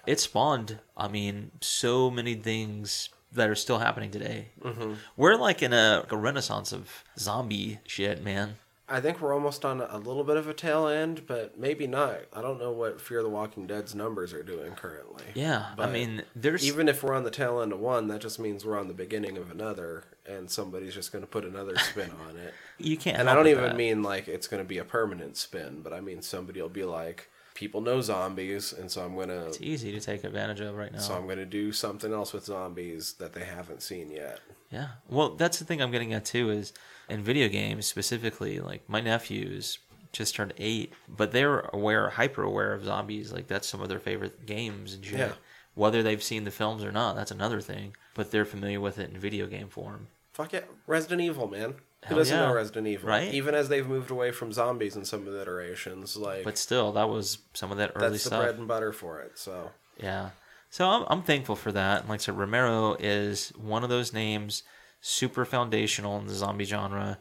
it 0.06 0.20
spawned 0.20 0.78
i 0.96 1.08
mean 1.08 1.50
so 1.60 2.10
many 2.10 2.34
things 2.34 3.08
that 3.32 3.48
are 3.48 3.54
still 3.54 3.78
happening 3.78 4.10
today 4.10 4.48
mm-hmm. 4.62 4.94
we're 5.16 5.36
like 5.36 5.62
in 5.62 5.72
a, 5.72 6.04
a 6.10 6.16
renaissance 6.16 6.72
of 6.72 7.04
zombie 7.18 7.78
shit 7.86 8.22
man 8.22 8.54
I 8.88 9.00
think 9.00 9.20
we're 9.20 9.34
almost 9.34 9.64
on 9.64 9.80
a 9.80 9.98
little 9.98 10.22
bit 10.22 10.36
of 10.36 10.46
a 10.46 10.54
tail 10.54 10.86
end, 10.86 11.26
but 11.26 11.58
maybe 11.58 11.88
not. 11.88 12.20
I 12.32 12.40
don't 12.40 12.60
know 12.60 12.70
what 12.70 13.00
Fear 13.00 13.24
the 13.24 13.28
Walking 13.28 13.66
Dead's 13.66 13.96
numbers 13.96 14.32
are 14.32 14.44
doing 14.44 14.72
currently. 14.72 15.24
Yeah, 15.34 15.66
I 15.76 15.90
mean, 15.90 16.22
there's 16.36 16.64
even 16.64 16.88
if 16.88 17.02
we're 17.02 17.14
on 17.14 17.24
the 17.24 17.32
tail 17.32 17.60
end 17.60 17.72
of 17.72 17.80
one, 17.80 18.06
that 18.08 18.20
just 18.20 18.38
means 18.38 18.64
we're 18.64 18.78
on 18.78 18.86
the 18.86 18.94
beginning 18.94 19.38
of 19.38 19.50
another, 19.50 20.04
and 20.24 20.48
somebody's 20.48 20.94
just 20.94 21.10
going 21.10 21.24
to 21.24 21.28
put 21.28 21.44
another 21.44 21.76
spin 21.90 22.12
on 22.28 22.36
it. 22.36 22.54
you 22.78 22.96
can't. 22.96 23.18
And 23.18 23.28
I 23.28 23.34
don't 23.34 23.48
even 23.48 23.64
that. 23.64 23.76
mean 23.76 24.04
like 24.04 24.28
it's 24.28 24.46
going 24.46 24.62
to 24.62 24.68
be 24.68 24.78
a 24.78 24.84
permanent 24.84 25.36
spin, 25.36 25.80
but 25.82 25.92
I 25.92 26.00
mean 26.00 26.22
somebody 26.22 26.62
will 26.62 26.68
be 26.68 26.84
like, 26.84 27.28
people 27.56 27.80
know 27.80 28.00
zombies, 28.00 28.72
and 28.72 28.88
so 28.88 29.04
I'm 29.04 29.16
gonna, 29.16 29.46
it's 29.46 29.60
easy 29.60 29.90
to 29.90 30.00
take 30.00 30.22
advantage 30.22 30.60
of 30.60 30.76
right 30.76 30.92
now. 30.92 30.98
so 31.00 31.14
I'm 31.14 31.26
gonna 31.26 31.44
do 31.44 31.72
something 31.72 32.12
else 32.12 32.32
with 32.32 32.44
zombies 32.44 33.14
that 33.14 33.32
they 33.32 33.44
haven't 33.44 33.82
seen 33.82 34.10
yet. 34.10 34.38
Yeah. 34.70 34.88
Well, 35.08 35.30
that's 35.30 35.58
the 35.58 35.64
thing 35.64 35.80
I'm 35.82 35.90
getting 35.90 36.12
at 36.12 36.24
too 36.24 36.50
is 36.50 36.72
in 37.08 37.22
video 37.22 37.48
games 37.48 37.86
specifically, 37.86 38.60
like 38.60 38.88
my 38.88 39.00
nephews 39.00 39.78
just 40.12 40.34
turned 40.34 40.52
eight, 40.58 40.92
but 41.08 41.32
they're 41.32 41.60
aware, 41.72 42.10
hyper 42.10 42.42
aware 42.42 42.72
of 42.72 42.84
zombies. 42.84 43.32
Like 43.32 43.48
that's 43.48 43.68
some 43.68 43.80
of 43.80 43.88
their 43.88 43.98
favorite 44.00 44.46
games 44.46 44.94
and 44.94 45.04
shit. 45.04 45.18
Yeah. 45.18 45.32
Whether 45.74 46.02
they've 46.02 46.22
seen 46.22 46.44
the 46.44 46.50
films 46.50 46.84
or 46.84 46.92
not, 46.92 47.16
that's 47.16 47.30
another 47.30 47.60
thing. 47.60 47.94
But 48.14 48.30
they're 48.30 48.46
familiar 48.46 48.80
with 48.80 48.98
it 48.98 49.10
in 49.10 49.18
video 49.18 49.46
game 49.46 49.68
form. 49.68 50.08
Fuck 50.32 50.52
yeah, 50.52 50.60
Resident 50.86 51.20
Evil, 51.22 51.48
man. 51.48 51.74
Who 52.06 52.14
Hell 52.14 52.18
doesn't 52.18 52.36
yeah. 52.36 52.46
know 52.46 52.54
Resident 52.54 52.86
Evil? 52.86 53.08
Right? 53.08 53.34
Even 53.34 53.54
as 53.54 53.68
they've 53.68 53.86
moved 53.86 54.10
away 54.10 54.30
from 54.30 54.52
zombies 54.52 54.94
in 54.96 55.04
some 55.04 55.26
of 55.26 55.32
the 55.32 55.42
iterations, 55.42 56.16
like 56.16 56.44
But 56.44 56.56
still, 56.56 56.92
that 56.92 57.08
was 57.08 57.38
some 57.52 57.72
of 57.72 57.78
that 57.78 57.92
early 57.96 58.10
that's 58.10 58.24
the 58.24 58.30
stuff. 58.30 58.42
bread 58.42 58.56
and 58.56 58.68
butter 58.68 58.92
for 58.92 59.20
it. 59.20 59.38
So 59.38 59.70
Yeah. 60.00 60.30
So 60.70 60.88
I'm, 60.88 61.04
I'm 61.08 61.22
thankful 61.22 61.56
for 61.56 61.72
that. 61.72 62.00
And 62.00 62.08
Like 62.08 62.20
I 62.20 62.22
said, 62.22 62.38
Romero 62.38 62.94
is 62.94 63.48
one 63.56 63.82
of 63.82 63.88
those 63.88 64.12
names, 64.12 64.62
super 65.00 65.44
foundational 65.44 66.18
in 66.18 66.26
the 66.26 66.34
zombie 66.34 66.64
genre. 66.64 67.18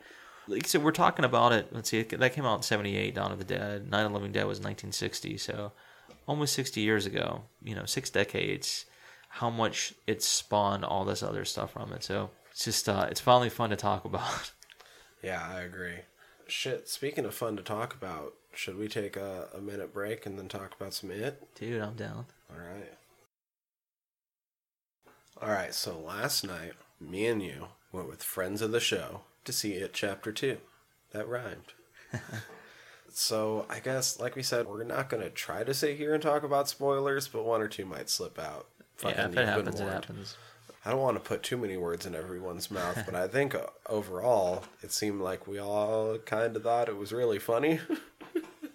Like 0.48 0.66
I 0.66 0.68
said, 0.68 0.84
we're 0.84 0.92
talking 0.92 1.26
about 1.26 1.52
it. 1.52 1.70
Let's 1.72 1.90
see, 1.90 2.04
that 2.04 2.34
came 2.34 2.46
out 2.46 2.58
in 2.58 2.62
78, 2.62 3.16
Dawn 3.16 3.32
of 3.32 3.40
the 3.40 3.46
Dead. 3.46 3.90
Night 3.90 4.04
of 4.04 4.12
the 4.12 4.18
Living 4.18 4.32
Dead 4.32 4.46
was 4.46 4.60
1960. 4.60 5.38
So 5.38 5.72
almost 6.28 6.54
60 6.54 6.82
years 6.82 7.06
ago, 7.06 7.44
you 7.64 7.76
know, 7.76 7.86
six 7.86 8.10
decades, 8.10 8.86
how 9.30 9.50
much 9.50 9.94
it 10.06 10.22
spawned 10.22 10.86
all 10.86 11.06
this 11.06 11.24
other 11.24 11.46
stuff 11.46 11.72
from 11.74 11.92
it. 11.94 12.04
So 12.04 12.30
it's 12.52 12.66
just, 12.66 12.88
uh, 12.88 13.08
it's 13.10 13.20
finally 13.20 13.50
fun 13.50 13.70
to 13.72 13.76
talk 13.76 14.06
about. 14.12 14.52
Yeah, 15.26 15.42
I 15.52 15.62
agree. 15.62 16.02
Shit. 16.48 16.88
Speaking 16.88 17.26
of 17.26 17.34
fun 17.34 17.58
to 17.58 17.64
talk 17.64 17.96
about, 17.96 18.36
should 18.54 18.78
we 18.78 18.88
take 18.88 19.18
a, 19.18 19.48
a 19.56 19.60
minute 19.60 19.92
break 19.92 20.28
and 20.28 20.38
then 20.38 20.48
talk 20.48 20.76
about 20.80 20.94
some 20.94 21.10
it? 21.10 21.48
Dude, 21.56 21.82
I'm 21.82 21.96
down. 21.96 22.28
All 22.52 22.60
right. 22.60 22.94
All 25.42 25.50
right. 25.50 25.74
So 25.74 25.98
last 25.98 26.46
night, 26.46 26.74
me 27.02 27.26
and 27.26 27.42
you 27.42 27.70
went 27.92 28.08
with 28.08 28.22
friends 28.22 28.62
of 28.62 28.72
the 28.72 28.80
show 28.80 29.22
to 29.46 29.52
see 29.52 29.74
it 29.74 29.94
chapter 29.94 30.32
two. 30.32 30.58
That 31.12 31.28
rhymed. 31.28 31.74
so 33.12 33.66
I 33.68 33.80
guess, 33.80 34.20
like 34.20 34.36
we 34.36 34.44
said, 34.44 34.68
we're 34.68 34.84
not 34.84 35.10
going 35.10 35.24
to 35.24 35.32
try 35.32 35.64
to 35.64 35.74
sit 35.74 35.98
here 35.98 36.14
and 36.14 36.22
talk 36.22 36.44
about 36.44 36.70
spoilers, 36.70 37.28
but 37.28 37.46
one 37.46 37.62
or 37.62 37.68
two 37.68 37.86
might 37.86 38.12
slip 38.12 38.38
out. 38.38 38.68
Fucking 38.98 39.18
yeah, 39.18 39.28
if 39.28 39.38
it 39.38 39.48
happens, 39.48 39.80
it 39.80 39.88
happens. 39.88 40.38
I 40.86 40.92
don't 40.92 41.02
want 41.02 41.16
to 41.18 41.28
put 41.28 41.42
too 41.42 41.58
many 41.58 41.78
words 41.78 42.06
in 42.06 42.14
everyone's 42.14 42.70
mouth, 42.70 43.02
but 43.06 43.16
I 43.16 43.28
think 43.28 43.56
uh, 43.56 43.62
overall 43.90 44.64
it 44.84 44.92
seemed 44.92 45.20
like 45.22 45.48
we 45.48 45.60
all 45.60 46.18
kind 46.20 46.56
of 46.56 46.64
thought 46.64 46.90
it 46.90 46.98
was 46.98 47.12
really 47.12 47.40
funny. 47.40 47.80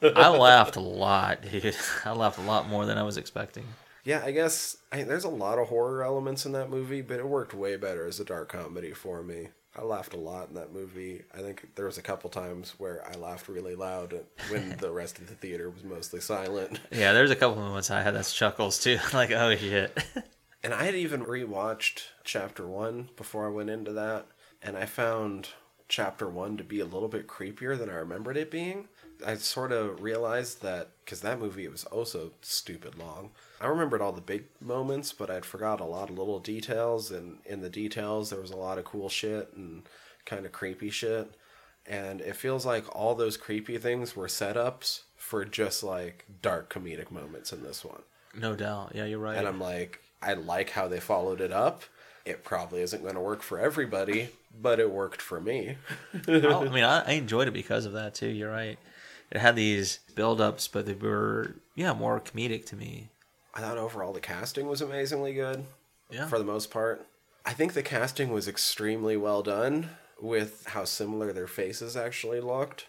I 0.03 0.29
laughed 0.29 0.77
a 0.77 0.81
lot, 0.81 1.43
dude. 1.43 1.77
I 2.05 2.13
laughed 2.13 2.39
a 2.39 2.43
lot 2.43 2.69
more 2.69 2.87
than 2.87 2.99
I 2.99 3.03
was 3.03 3.17
expecting. 3.17 3.65
yeah, 4.05 4.23
I 4.25 4.31
guess 4.33 4.77
I, 4.91 5.03
there's 5.03 5.25
a 5.25 5.29
lot 5.29 5.59
of 5.59 5.69
horror 5.69 6.03
elements 6.03 6.47
in 6.47 6.53
that 6.53 6.71
movie, 6.71 7.03
but 7.03 7.19
it 7.19 7.29
worked 7.29 7.55
way 7.55 7.77
better 7.77 8.07
as 8.07 8.19
a 8.19 8.25
dark 8.25 8.49
comedy 8.51 8.93
for 8.93 9.23
me. 9.23 9.49
I 9.79 9.83
laughed 9.83 10.15
a 10.15 10.19
lot 10.19 10.49
in 10.49 10.55
that 10.57 10.73
movie. 10.73 11.23
I 11.33 11.39
think 11.43 11.77
there 11.77 11.85
was 11.85 11.97
a 11.97 12.03
couple 12.03 12.29
times 12.29 12.75
where 12.79 13.07
I 13.09 13.15
laughed 13.17 13.47
really 13.49 13.77
loud 13.77 14.19
when 14.49 14.77
the 14.81 14.91
rest 14.91 15.19
of 15.21 15.29
the 15.29 15.35
theater 15.37 15.71
was 15.71 15.85
mostly 15.85 16.21
silent. 16.21 16.81
Yeah, 16.91 17.13
there's 17.13 17.31
a 17.31 17.37
couple 17.37 17.63
moments 17.63 17.89
I 17.91 18.03
had 18.03 18.15
that's 18.15 18.35
chuckles 18.35 18.81
too. 18.81 18.99
like, 19.13 19.31
oh 19.31 19.55
shit. 19.55 19.97
And 20.63 20.75
I 20.75 20.85
had 20.85 20.95
even 20.95 21.25
rewatched 21.25 22.03
chapter 22.25 22.67
one 22.67 23.09
before 23.17 23.47
I 23.47 23.51
went 23.51 23.71
into 23.71 23.93
that, 23.93 24.27
and 24.63 24.77
I 24.77 24.85
found 24.85 25.51
chapter 25.89 26.29
one 26.29 26.57
to 26.57 26.65
be 26.65 26.81
a 26.81 26.85
little 26.85 27.09
bit 27.09 27.27
creepier 27.27 27.77
than 27.77 27.91
I 27.91 27.95
remembered 27.95 28.37
it 28.37 28.51
being. 28.51 28.89
I 29.27 29.35
sort 29.35 29.73
of 29.73 30.03
realized 30.03 30.63
that 30.63 30.91
because 31.05 31.21
that 31.23 31.41
movie 31.41 31.65
it 31.65 31.73
was 31.73 31.85
also 31.85 32.33
stupid 32.43 32.97
long. 32.99 33.31
I 33.61 33.67
remembered 33.67 34.01
all 34.01 34.13
the 34.13 34.21
big 34.21 34.45
moments, 34.61 35.13
but 35.13 35.31
I'd 35.31 35.45
forgot 35.45 35.81
a 35.81 35.85
lot 35.85 36.11
of 36.11 36.19
little 36.19 36.39
details, 36.41 37.11
and 37.11 37.39
in 37.45 37.61
the 37.61 37.71
details 37.71 38.31
there 38.31 38.41
was 38.41 38.51
a 38.51 38.57
lot 38.57 38.79
of 38.79 38.85
cool 38.85 39.09
shit 39.09 39.53
and 39.55 39.83
kind 40.27 40.47
of 40.47 40.53
creepy 40.53 40.91
shit. 40.91 41.35
And 41.87 42.21
it 42.21 42.37
feels 42.37 42.65
like 42.67 42.85
all 42.95 43.15
those 43.15 43.37
creepy 43.37 43.79
things 43.79 44.15
were 44.15 44.27
setups 44.29 45.03
for 45.17 45.45
just 45.45 45.83
like 45.83 46.27
dark 46.43 46.73
comedic 46.73 47.11
moments 47.11 47.53
in 47.53 47.63
this 47.63 47.85
one. 47.85 48.03
no 48.35 48.55
doubt. 48.55 48.93
Yeah, 48.95 49.07
you're 49.07 49.19
right. 49.19 49.37
And 49.37 49.49
I'm 49.49 49.59
like, 49.61 50.01
I 50.23 50.35
like 50.35 50.71
how 50.71 50.89
they 50.89 51.01
followed 51.01 51.41
it 51.41 51.53
up. 51.53 51.83
It 52.25 52.45
probably 52.45 52.83
isn't 52.83 53.03
going 53.03 53.15
to 53.15 53.21
work 53.21 53.43
for 53.43 53.59
everybody, 53.59 54.29
but 54.61 54.79
it 54.79 54.91
worked 54.91 55.23
for 55.23 55.41
me. 55.41 55.77
Oh, 56.29 56.67
I 56.67 56.69
mean, 56.69 56.85
I, 56.85 57.01
I 57.07 57.13
enjoyed 57.13 57.49
it 57.49 57.53
because 57.53 57.87
of 57.87 57.93
that 57.95 58.15
too. 58.15 58.29
You're 58.29 58.51
right. 58.51 58.79
It 59.31 59.39
had 59.39 59.57
these 59.57 60.01
build-ups, 60.15 60.69
but 60.69 60.87
they 60.87 60.93
were 60.95 61.55
yeah 61.75 61.93
more 61.93 62.21
comedic 62.21 62.67
to 62.67 62.77
me. 62.77 63.09
I 63.55 63.61
thought 63.61 63.79
overall 63.79 64.13
the 64.13 64.21
casting 64.21 64.67
was 64.69 64.81
amazingly 64.81 65.33
good 65.35 65.65
Yeah. 66.11 66.27
for 66.27 66.39
the 66.39 66.45
most 66.45 66.71
part. 66.71 67.07
I 67.47 67.53
think 67.53 67.73
the 67.73 67.83
casting 67.83 68.31
was 68.33 68.47
extremely 68.47 69.17
well 69.17 69.43
done 69.43 69.91
with 70.21 70.65
how 70.69 70.85
similar 70.85 71.33
their 71.33 71.47
faces 71.47 71.97
actually 71.97 72.41
looked, 72.41 72.87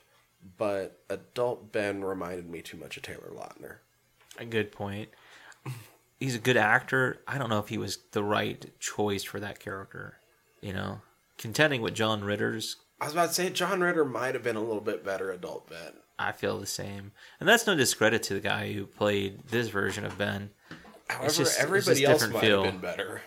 but 0.57 0.99
adult 1.09 1.71
Ben 1.71 2.03
reminded 2.03 2.49
me 2.49 2.61
too 2.61 2.75
much 2.77 2.97
of 2.97 3.03
Taylor 3.03 3.31
Lautner. 3.33 3.75
A 4.37 4.45
good 4.45 4.71
point. 4.71 5.09
He's 6.21 6.35
a 6.35 6.39
good 6.39 6.55
actor. 6.55 7.19
I 7.27 7.37
don't 7.39 7.49
know 7.49 7.57
if 7.59 7.67
he 7.69 7.77
was 7.79 7.97
the 8.11 8.23
right 8.23 8.63
choice 8.79 9.23
for 9.23 9.39
that 9.39 9.59
character. 9.59 10.19
You 10.61 10.71
know, 10.71 11.01
contending 11.37 11.81
with 11.81 11.95
John 11.95 12.23
Ritter's. 12.23 12.75
I 13.01 13.05
was 13.05 13.13
about 13.13 13.29
to 13.29 13.33
say 13.33 13.49
John 13.49 13.81
Ritter 13.81 14.05
might 14.05 14.35
have 14.35 14.43
been 14.43 14.55
a 14.55 14.61
little 14.61 14.81
bit 14.81 15.03
better 15.03 15.31
adult 15.31 15.67
Ben. 15.69 15.93
I 16.19 16.31
feel 16.31 16.59
the 16.59 16.67
same, 16.67 17.13
and 17.39 17.49
that's 17.49 17.65
no 17.65 17.75
discredit 17.75 18.21
to 18.23 18.35
the 18.35 18.39
guy 18.39 18.71
who 18.73 18.85
played 18.85 19.47
this 19.47 19.69
version 19.69 20.05
of 20.05 20.19
Ben. 20.19 20.51
However, 21.09 21.25
just- 21.33 21.39
it's 21.39 21.59
everybody 21.59 22.05
else 22.05 22.27
might 22.27 22.39
feel. 22.41 22.63
have 22.65 22.73
been 22.73 22.81
better. 22.81 23.23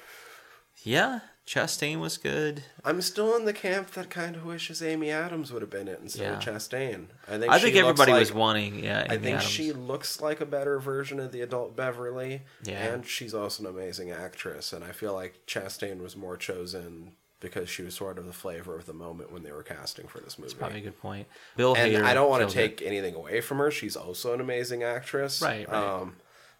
Yeah, 0.84 1.20
Chastain 1.46 2.00
was 2.00 2.16
good. 2.16 2.64
I'm 2.84 3.02
still 3.02 3.36
in 3.36 3.44
the 3.44 3.52
camp 3.52 3.90
that 3.90 4.08
kind 4.08 4.34
of 4.34 4.46
wishes 4.46 4.82
Amy 4.82 5.10
Adams 5.10 5.52
would 5.52 5.60
have 5.60 5.70
been 5.70 5.88
it 5.88 6.00
instead 6.02 6.32
of 6.32 6.40
Chastain. 6.40 7.06
I 7.28 7.38
think 7.38 7.52
I 7.52 7.58
think 7.58 7.76
everybody 7.76 8.12
like- 8.12 8.20
was 8.20 8.32
wanting. 8.32 8.82
Yeah, 8.82 9.04
I 9.08 9.18
think 9.18 9.36
Adams. 9.36 9.44
she 9.44 9.72
looks 9.72 10.22
like 10.22 10.40
a 10.40 10.46
better 10.46 10.78
version 10.78 11.20
of 11.20 11.32
the 11.32 11.42
adult 11.42 11.76
Beverly. 11.76 12.42
Yeah. 12.62 12.82
And 12.94 13.06
she's 13.06 13.34
also 13.34 13.64
an 13.64 13.68
amazing 13.68 14.10
actress. 14.10 14.72
And 14.72 14.82
I 14.82 14.92
feel 14.92 15.12
like 15.12 15.44
Chastain 15.46 16.00
was 16.02 16.16
more 16.16 16.38
chosen 16.38 17.12
because 17.40 17.68
she 17.68 17.82
was 17.82 17.94
sort 17.94 18.16
of 18.18 18.24
the 18.24 18.32
flavor 18.32 18.74
of 18.74 18.86
the 18.86 18.94
moment 18.94 19.30
when 19.30 19.42
they 19.42 19.52
were 19.52 19.62
casting 19.62 20.06
for 20.08 20.20
this 20.20 20.38
movie. 20.38 20.54
Probably 20.54 20.78
a 20.78 20.82
good 20.84 20.98
point. 20.98 21.26
Bill 21.56 21.74
and 21.74 21.92
Hader 21.92 22.02
I 22.04 22.14
don't 22.14 22.30
want 22.30 22.40
to 22.40 22.48
it. 22.48 22.68
take 22.78 22.80
anything 22.80 23.14
away 23.14 23.42
from 23.42 23.58
her. 23.58 23.70
She's 23.70 23.96
also 23.96 24.32
an 24.32 24.40
amazing 24.40 24.82
actress. 24.82 25.42
Right, 25.42 25.68
right. 25.68 25.76
Um, 26.00 26.16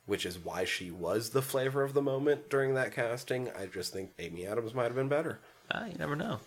which 0.07 0.27
is 0.27 0.39
why 0.39 0.65
she 0.65 0.91
was 0.91 1.31
the 1.31 1.43
flavor 1.43 1.83
of 1.83 1.95
the 1.95 2.03
moment 2.03 2.49
during 2.51 2.75
that 2.75 2.93
casting. 2.93 3.51
I 3.59 3.67
just 3.67 3.93
think 3.93 4.11
Amy 4.19 4.47
Adams 4.47 4.75
might 4.75 4.85
have 4.85 4.95
been 4.95 5.09
better. 5.09 5.39
Ah, 5.73 5.87
you 5.87 5.95
never 5.99 6.17
know. 6.17 6.41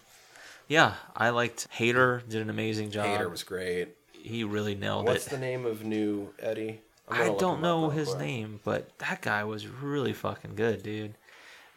Yeah, 0.67 0.95
I 1.15 1.29
liked 1.29 1.67
Hader. 1.77 2.27
Did 2.27 2.41
an 2.41 2.49
amazing 2.49 2.91
job. 2.91 3.05
Hader 3.07 3.31
was 3.31 3.43
great. 3.43 3.89
He 4.11 4.43
really 4.43 4.75
nailed 4.75 5.05
What's 5.05 5.27
it. 5.27 5.29
the 5.29 5.37
name 5.37 5.65
of 5.65 5.83
new 5.85 6.33
Eddie? 6.39 6.81
I 7.09 7.33
don't 7.39 7.61
know 7.61 7.89
his 7.89 8.09
quick. 8.09 8.19
name, 8.19 8.59
but 8.65 8.97
that 8.99 9.21
guy 9.21 9.45
was 9.45 9.65
really 9.67 10.11
fucking 10.11 10.55
good, 10.55 10.83
dude. 10.83 11.13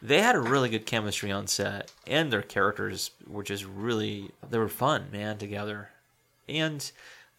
They 0.01 0.21
had 0.21 0.35
a 0.35 0.41
really 0.41 0.67
good 0.67 0.85
chemistry 0.85 1.31
on 1.31 1.47
set, 1.47 1.91
and 2.05 2.33
their 2.33 2.41
characters 2.41 3.11
were 3.27 3.43
just 3.43 3.65
really 3.65 4.31
they 4.49 4.57
were 4.57 4.67
fun, 4.67 5.07
man, 5.11 5.37
together. 5.37 5.89
And 6.49 6.91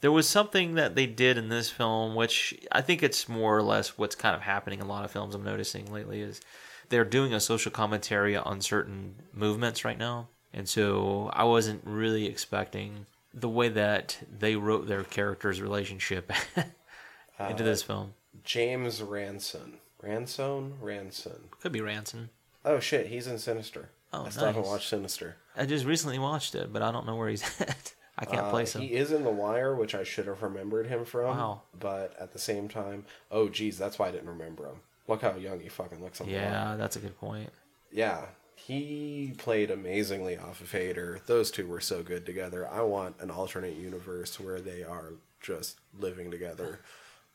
there 0.03 0.13
was 0.13 0.29
something 0.29 0.75
that 0.75 0.97
they 0.97 1.07
did 1.07 1.39
in 1.39 1.49
this 1.49 1.71
film, 1.71 2.15
which 2.17 2.55
I 2.71 2.83
think 2.83 3.03
it's 3.03 3.29
more 3.29 3.57
or 3.57 3.63
less 3.63 3.97
what's 3.97 4.17
kind 4.17 4.35
of 4.35 4.43
happening 4.43 4.81
in 4.81 4.85
a 4.85 4.89
lot 4.89 5.05
of 5.05 5.13
films 5.13 5.35
I'm 5.35 5.45
noticing 5.45 5.91
lately 5.91 6.21
is 6.21 6.41
they're 6.89 7.05
doing 7.05 7.33
a 7.33 7.41
social 7.41 7.71
commentary 7.71 8.37
on 8.37 8.61
certain 8.61 9.15
movements 9.33 9.85
right 9.85 9.97
now. 9.97 10.29
And 10.53 10.69
so 10.69 11.31
I 11.33 11.45
wasn't 11.45 11.83
really 11.85 12.27
expecting 12.27 13.07
the 13.33 13.49
way 13.49 13.69
that 13.71 14.19
they 14.39 14.57
wrote 14.57 14.89
their 14.89 15.05
characters' 15.05 15.63
relationship 15.63 16.33
into 17.39 17.63
this 17.63 17.83
uh, 17.85 17.87
film. 17.87 18.15
James 18.43 19.01
Ransone. 19.01 19.79
Ransone? 20.03 20.75
Ransone. 20.81 21.49
Could 21.61 21.73
be 21.73 21.81
Ransone. 21.81 22.29
Oh 22.65 22.81
shit, 22.81 23.07
he's 23.07 23.29
in 23.29 23.39
Sinister. 23.39 23.91
Oh, 24.13 24.27
I 24.27 24.31
still 24.31 24.47
haven't 24.47 24.67
watched 24.67 24.89
Sinister. 24.89 25.37
I 25.57 25.65
just 25.65 25.85
recently 25.85 26.19
watched 26.19 26.57
it, 26.57 26.73
but 26.73 26.83
I 26.83 26.91
don't 26.91 27.07
know 27.07 27.15
where 27.15 27.29
he's 27.29 27.45
at. 27.61 27.95
I 28.23 28.25
can't 28.25 28.47
Uh, 28.47 28.51
place 28.51 28.75
him. 28.75 28.83
He 28.83 28.95
is 28.95 29.11
in 29.11 29.25
The 29.25 29.31
Wire, 29.31 29.75
which 29.75 29.95
I 29.95 30.05
should 30.05 30.27
have 30.27 30.43
remembered 30.43 30.87
him 30.87 31.05
from. 31.05 31.37
Wow. 31.37 31.63
But 31.79 32.15
at 32.19 32.33
the 32.33 32.39
same 32.39 32.69
time, 32.69 33.05
oh 33.31 33.49
geez, 33.49 33.77
that's 33.77 33.99
why 33.99 34.09
I 34.09 34.11
didn't 34.13 34.29
remember 34.29 34.67
him. 34.67 34.81
Look 35.09 35.23
how 35.23 35.35
young 35.35 35.61
he 35.61 35.69
fucking 35.69 36.03
looks 36.03 36.21
on 36.21 36.29
The 36.29 36.35
Yeah, 36.35 36.77
that's 36.79 36.97
a 36.97 37.01
good 37.01 37.19
point. 37.19 37.51
Yeah. 37.91 38.27
He 38.55 39.35
played 39.39 39.73
amazingly 39.73 40.39
off 40.39 40.61
of 40.61 40.71
Hader. 40.71 41.25
Those 41.27 41.51
two 41.51 41.67
were 41.67 41.81
so 41.81 42.05
good 42.05 42.25
together. 42.25 42.69
I 42.69 42.83
want 42.83 43.17
an 43.21 43.31
alternate 43.31 43.75
universe 43.75 44.39
where 44.39 44.61
they 44.61 44.85
are 44.85 45.15
just 45.41 45.79
living 45.99 46.31
together 46.31 46.79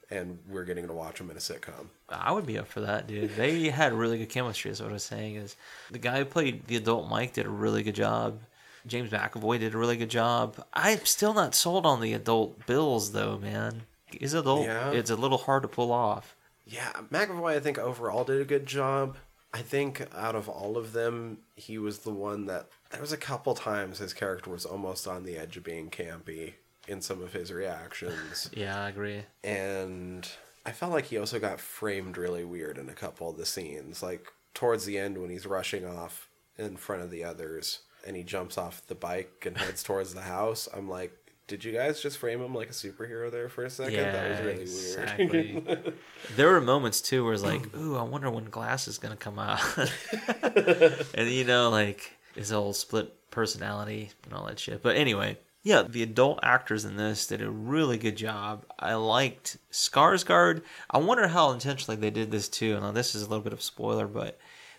and 0.10 0.40
we're 0.48 0.64
getting 0.64 0.88
to 0.88 0.94
watch 0.94 1.18
them 1.18 1.30
in 1.30 1.36
a 1.36 1.40
sitcom. 1.42 1.88
I 2.08 2.32
would 2.32 2.46
be 2.46 2.58
up 2.58 2.68
for 2.70 2.80
that, 2.80 3.08
dude. 3.08 3.36
They 3.36 3.68
had 3.70 3.92
really 3.92 4.18
good 4.20 4.30
chemistry. 4.30 4.72
Is 4.72 4.82
what 4.82 4.90
I 4.90 4.94
was 4.94 5.04
saying. 5.04 5.36
Is 5.36 5.58
the 5.92 6.00
guy 6.00 6.20
who 6.20 6.26
played 6.26 6.66
the 6.68 6.78
adult 6.78 7.10
Mike 7.10 7.34
did 7.34 7.46
a 7.46 7.50
really 7.50 7.84
good 7.84 7.96
job. 7.96 8.40
James 8.88 9.12
McAvoy 9.12 9.60
did 9.60 9.74
a 9.76 9.78
really 9.78 9.98
good 9.98 10.10
job. 10.10 10.64
I'm 10.74 11.06
still 11.06 11.34
not 11.34 11.54
sold 11.56 11.86
on 11.86 12.02
the 12.02 12.14
adult 12.14 12.66
Bills 12.66 13.12
though, 13.12 13.38
man. 13.38 13.84
His 14.08 14.34
adult, 14.34 14.66
Yeah. 14.66 14.92
it's 14.92 15.10
a 15.10 15.16
little 15.16 15.38
hard 15.38 15.64
to 15.64 15.68
pull 15.68 15.92
off. 15.92 16.36
Yeah, 16.66 16.92
McAvoy, 17.12 17.56
I 17.56 17.60
think 17.60 17.78
overall 17.78 18.24
did 18.24 18.42
a 18.42 18.46
good 18.46 18.66
job. 18.66 19.18
I 19.54 19.62
think 19.62 20.06
out 20.16 20.36
of 20.36 20.50
all 20.50 20.78
of 20.78 20.92
them, 20.94 21.40
he 21.56 21.78
was 21.78 22.00
the 22.00 22.12
one 22.12 22.46
that 22.48 22.68
there 22.92 23.02
was 23.02 23.12
a 23.14 23.18
couple 23.18 23.56
times 23.56 24.00
his 24.00 24.14
character 24.14 24.50
was 24.50 24.66
almost 24.66 25.08
on 25.08 25.24
the 25.24 25.38
edge 25.38 25.58
of 25.58 25.64
being 25.64 25.90
campy 25.90 26.54
in 26.88 27.02
some 27.02 27.22
of 27.22 27.34
his 27.34 27.52
reactions. 27.52 28.50
Yeah, 28.56 28.84
I 28.84 28.90
agree. 28.90 29.24
and 29.44 30.28
I 30.66 30.72
felt 30.72 30.92
like 30.92 31.06
he 31.06 31.18
also 31.18 31.40
got 31.40 31.62
framed 31.62 32.18
really 32.18 32.44
weird 32.44 32.78
in 32.78 32.90
a 32.90 32.94
couple 32.94 33.30
of 33.30 33.38
the 33.38 33.46
scenes. 33.46 34.04
Like 34.04 34.28
towards 34.54 34.86
the 34.86 34.98
end 34.98 35.18
when 35.18 35.30
he's 35.30 35.46
rushing 35.46 35.86
off 35.86 36.30
in 36.58 36.76
front 36.76 37.02
of 37.04 37.10
the 37.12 37.24
others 37.24 37.80
and 38.08 38.16
he 38.16 38.24
jumps 38.24 38.58
off 38.58 38.82
the 38.88 38.95
bike 38.95 39.43
and 39.45 39.58
heads 39.58 39.84
towards 39.84 40.14
the 40.14 40.22
house. 40.22 40.68
I'm 40.74 40.89
like, 40.89 41.12
did 41.47 41.64
you 41.64 41.72
guys 41.72 42.01
just 42.01 42.18
frame 42.18 42.41
him 42.41 42.55
like 42.55 42.70
a 42.70 42.74
superhero 42.74 43.32
there 43.32 43.49
for 43.49 43.64
a 43.64 43.70
second? 43.70 43.93
Yeah, 43.93 44.12
that 44.12 44.30
was 44.30 45.18
really 45.20 45.55
weird. 45.55 45.93
there 46.36 46.51
were 46.51 46.62
moments 46.62 47.01
too 47.01 47.24
where 47.24 47.34
it's 47.34 47.43
like, 47.43 47.66
hmm. 47.66 47.80
ooh, 47.80 47.97
I 47.97 48.03
wonder 48.03 48.30
when 48.32 48.45
Glass 48.45 48.88
is 48.88 48.97
gonna 48.97 49.16
come 49.16 49.39
out, 49.39 49.62
and 51.14 51.30
you 51.30 51.43
know, 51.43 51.70
like 51.70 52.18
his 52.36 52.49
whole 52.49 52.74
split 52.74 53.14
personality 53.32 54.12
and 54.26 54.34
all 54.34 54.45
that 54.47 54.60
shit. 54.60 54.82
But 54.82 54.97
anyway, 54.97 55.38
yeah, 55.64 55.84
the 55.84 56.03
adult 56.03 56.39
actors 56.43 56.86
in 56.86 56.97
this 56.97 57.28
did 57.28 57.41
a 57.41 57.49
really 57.49 57.97
good 57.97 58.16
job. 58.16 58.66
I 58.80 58.95
liked 58.95 59.58
Skarsgård. 59.72 60.62
I 60.89 60.97
wonder 60.97 61.28
how 61.28 61.51
intentionally 61.51 61.99
they 61.99 62.10
did 62.10 62.32
this 62.32 62.49
too. 62.49 62.80
Now 62.80 62.91
this 62.91 63.16
is 63.16 63.24
a 63.24 63.30
little 63.30 63.43
bit 63.43 63.53
of 63.53 63.62
spoiler, 63.62 64.08
but 64.08 64.38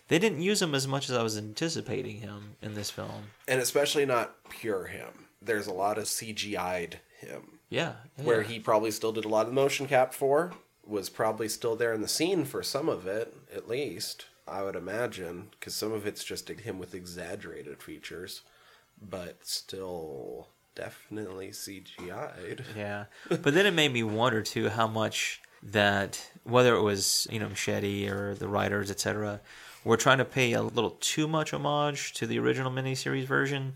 they 0.09 0.19
didn't 0.19 0.41
use 0.41 0.61
him 0.61 0.75
as 0.75 0.87
much 0.87 1.09
as 1.09 1.15
I 1.15 1.23
was 1.23 1.37
anticipating 1.37 2.17
him 2.17 2.55
in 2.61 2.75
this 2.75 2.91
film. 2.91 3.31
and 3.47 3.61
especially 3.61 4.05
not 4.05 4.35
pure 4.49 4.85
him. 4.87 5.27
There's 5.41 5.67
a 5.67 5.73
lot 5.73 5.97
of 5.97 6.03
CGI'd 6.03 6.99
him. 7.19 7.59
Yeah, 7.69 7.93
yeah. 8.17 8.23
where 8.25 8.41
he 8.41 8.59
probably 8.59 8.91
still 8.91 9.11
did 9.11 9.25
a 9.25 9.29
lot 9.29 9.47
of 9.47 9.53
motion 9.53 9.87
cap 9.87 10.13
for, 10.13 10.51
was 10.85 11.09
probably 11.09 11.47
still 11.47 11.75
there 11.75 11.93
in 11.93 12.01
the 12.01 12.07
scene 12.07 12.43
for 12.45 12.63
some 12.63 12.89
of 12.89 13.05
it, 13.07 13.33
at 13.55 13.69
least, 13.69 14.25
I 14.47 14.63
would 14.63 14.75
imagine, 14.75 15.49
because 15.51 15.75
some 15.75 15.91
of 15.91 16.05
it's 16.07 16.23
just 16.23 16.49
him 16.49 16.79
with 16.79 16.95
exaggerated 16.95 17.81
features, 17.83 18.41
but 18.99 19.45
still 19.45 20.47
definitely 20.75 21.49
CGI'd. 21.49 22.63
Yeah, 22.75 23.05
but 23.29 23.53
then 23.53 23.65
it 23.67 23.73
made 23.73 23.93
me 23.93 24.01
wonder 24.03 24.41
too 24.41 24.69
how 24.69 24.87
much 24.87 25.41
that 25.61 26.31
whether 26.43 26.73
it 26.75 26.81
was 26.81 27.27
you 27.29 27.39
know 27.39 27.47
Muschietti 27.47 28.09
or 28.09 28.33
the 28.33 28.47
writers 28.47 28.89
etc. 28.89 29.41
were 29.83 29.97
trying 29.97 30.17
to 30.17 30.25
pay 30.25 30.53
a 30.53 30.61
little 30.61 30.91
too 30.99 31.27
much 31.27 31.53
homage 31.53 32.13
to 32.13 32.27
the 32.27 32.39
original 32.39 32.71
miniseries 32.71 33.25
version 33.25 33.73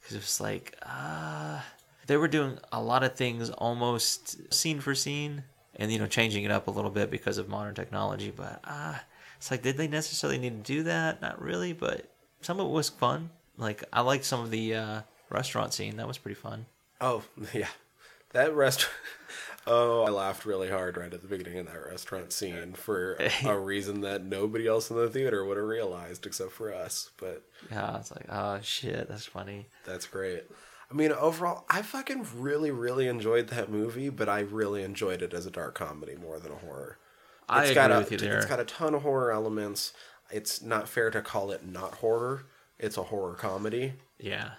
because 0.00 0.16
it 0.16 0.20
was 0.20 0.40
like 0.40 0.76
ah 0.84 1.64
they 2.06 2.16
were 2.16 2.28
doing 2.28 2.58
a 2.72 2.80
lot 2.80 3.02
of 3.02 3.14
things 3.14 3.50
almost 3.50 4.52
scene 4.52 4.80
for 4.80 4.94
scene 4.94 5.42
and 5.76 5.90
you 5.92 5.98
know 5.98 6.06
changing 6.06 6.44
it 6.44 6.50
up 6.50 6.66
a 6.66 6.70
little 6.70 6.90
bit 6.90 7.10
because 7.10 7.38
of 7.38 7.48
modern 7.48 7.74
technology 7.74 8.32
but 8.34 8.60
ah 8.64 9.02
it's 9.36 9.50
like 9.50 9.62
did 9.62 9.76
they 9.76 9.88
necessarily 9.88 10.38
need 10.38 10.64
to 10.64 10.72
do 10.72 10.82
that 10.82 11.20
not 11.20 11.40
really 11.40 11.72
but 11.72 12.06
some 12.40 12.60
of 12.60 12.66
it 12.66 12.72
was 12.72 12.88
fun 12.88 13.30
like 13.56 13.82
I 13.92 14.00
liked 14.02 14.24
some 14.24 14.40
of 14.40 14.50
the 14.50 14.74
uh, 14.74 15.00
restaurant 15.30 15.72
scene 15.72 15.96
that 15.96 16.06
was 16.06 16.18
pretty 16.18 16.34
fun 16.34 16.66
Oh, 17.00 17.22
yeah. 17.52 17.68
That 18.32 18.54
restaurant. 18.54 18.94
Oh, 19.66 20.04
I 20.04 20.10
laughed 20.10 20.44
really 20.44 20.70
hard 20.70 20.96
right 20.96 21.12
at 21.12 21.22
the 21.22 21.28
beginning 21.28 21.58
of 21.58 21.66
that 21.66 21.86
restaurant 21.86 22.32
scene 22.32 22.74
for 22.74 23.18
a 23.44 23.58
reason 23.58 24.00
that 24.02 24.24
nobody 24.24 24.66
else 24.66 24.90
in 24.90 24.96
the 24.96 25.08
theater 25.08 25.44
would 25.44 25.56
have 25.56 25.66
realized 25.66 26.24
except 26.24 26.52
for 26.52 26.72
us. 26.72 27.10
But 27.16 27.42
Yeah, 27.70 27.98
it's 27.98 28.12
like, 28.12 28.26
oh 28.28 28.60
shit, 28.62 29.08
that's 29.08 29.26
funny. 29.26 29.66
That's 29.84 30.06
great. 30.06 30.44
I 30.90 30.94
mean, 30.94 31.10
overall, 31.12 31.64
I 31.68 31.82
fucking 31.82 32.26
really, 32.36 32.70
really 32.70 33.08
enjoyed 33.08 33.48
that 33.48 33.70
movie, 33.70 34.08
but 34.08 34.28
I 34.28 34.40
really 34.40 34.84
enjoyed 34.84 35.20
it 35.20 35.34
as 35.34 35.44
a 35.44 35.50
dark 35.50 35.74
comedy 35.74 36.14
more 36.14 36.38
than 36.38 36.52
a 36.52 36.56
horror. 36.56 36.98
I 37.48 37.64
agree 37.64 37.74
got 37.74 37.92
a, 37.92 37.98
with 37.98 38.12
you 38.12 38.18
there. 38.18 38.36
It's 38.36 38.46
got 38.46 38.60
a 38.60 38.64
ton 38.64 38.94
of 38.94 39.02
horror 39.02 39.32
elements. 39.32 39.92
It's 40.30 40.62
not 40.62 40.88
fair 40.88 41.10
to 41.10 41.22
call 41.22 41.50
it 41.50 41.66
not 41.66 41.94
horror. 41.94 42.44
It's 42.78 42.96
a 42.96 43.04
horror 43.04 43.34
comedy. 43.34 43.94
Yeah. 44.18 44.52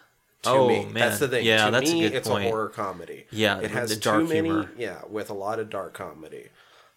To 0.44 0.50
oh 0.50 0.68
me, 0.68 0.86
man, 0.86 0.94
that's 0.94 1.20
the 1.20 1.28
thing. 1.28 1.46
Yeah, 1.46 1.66
to 1.66 1.72
that's 1.72 1.92
me, 1.92 2.06
a 2.06 2.10
good 2.10 2.18
it's 2.18 2.28
point. 2.28 2.46
a 2.46 2.50
horror 2.50 2.70
comedy. 2.70 3.26
Yeah, 3.32 3.60
it 3.60 3.72
has 3.72 3.90
the 3.90 3.96
dark 3.96 4.22
too 4.22 4.28
many. 4.28 4.48
humor. 4.50 4.72
Yeah, 4.78 5.02
with 5.10 5.30
a 5.30 5.34
lot 5.34 5.60
of 5.60 5.70
dark 5.70 5.94
comedy. 5.94 6.50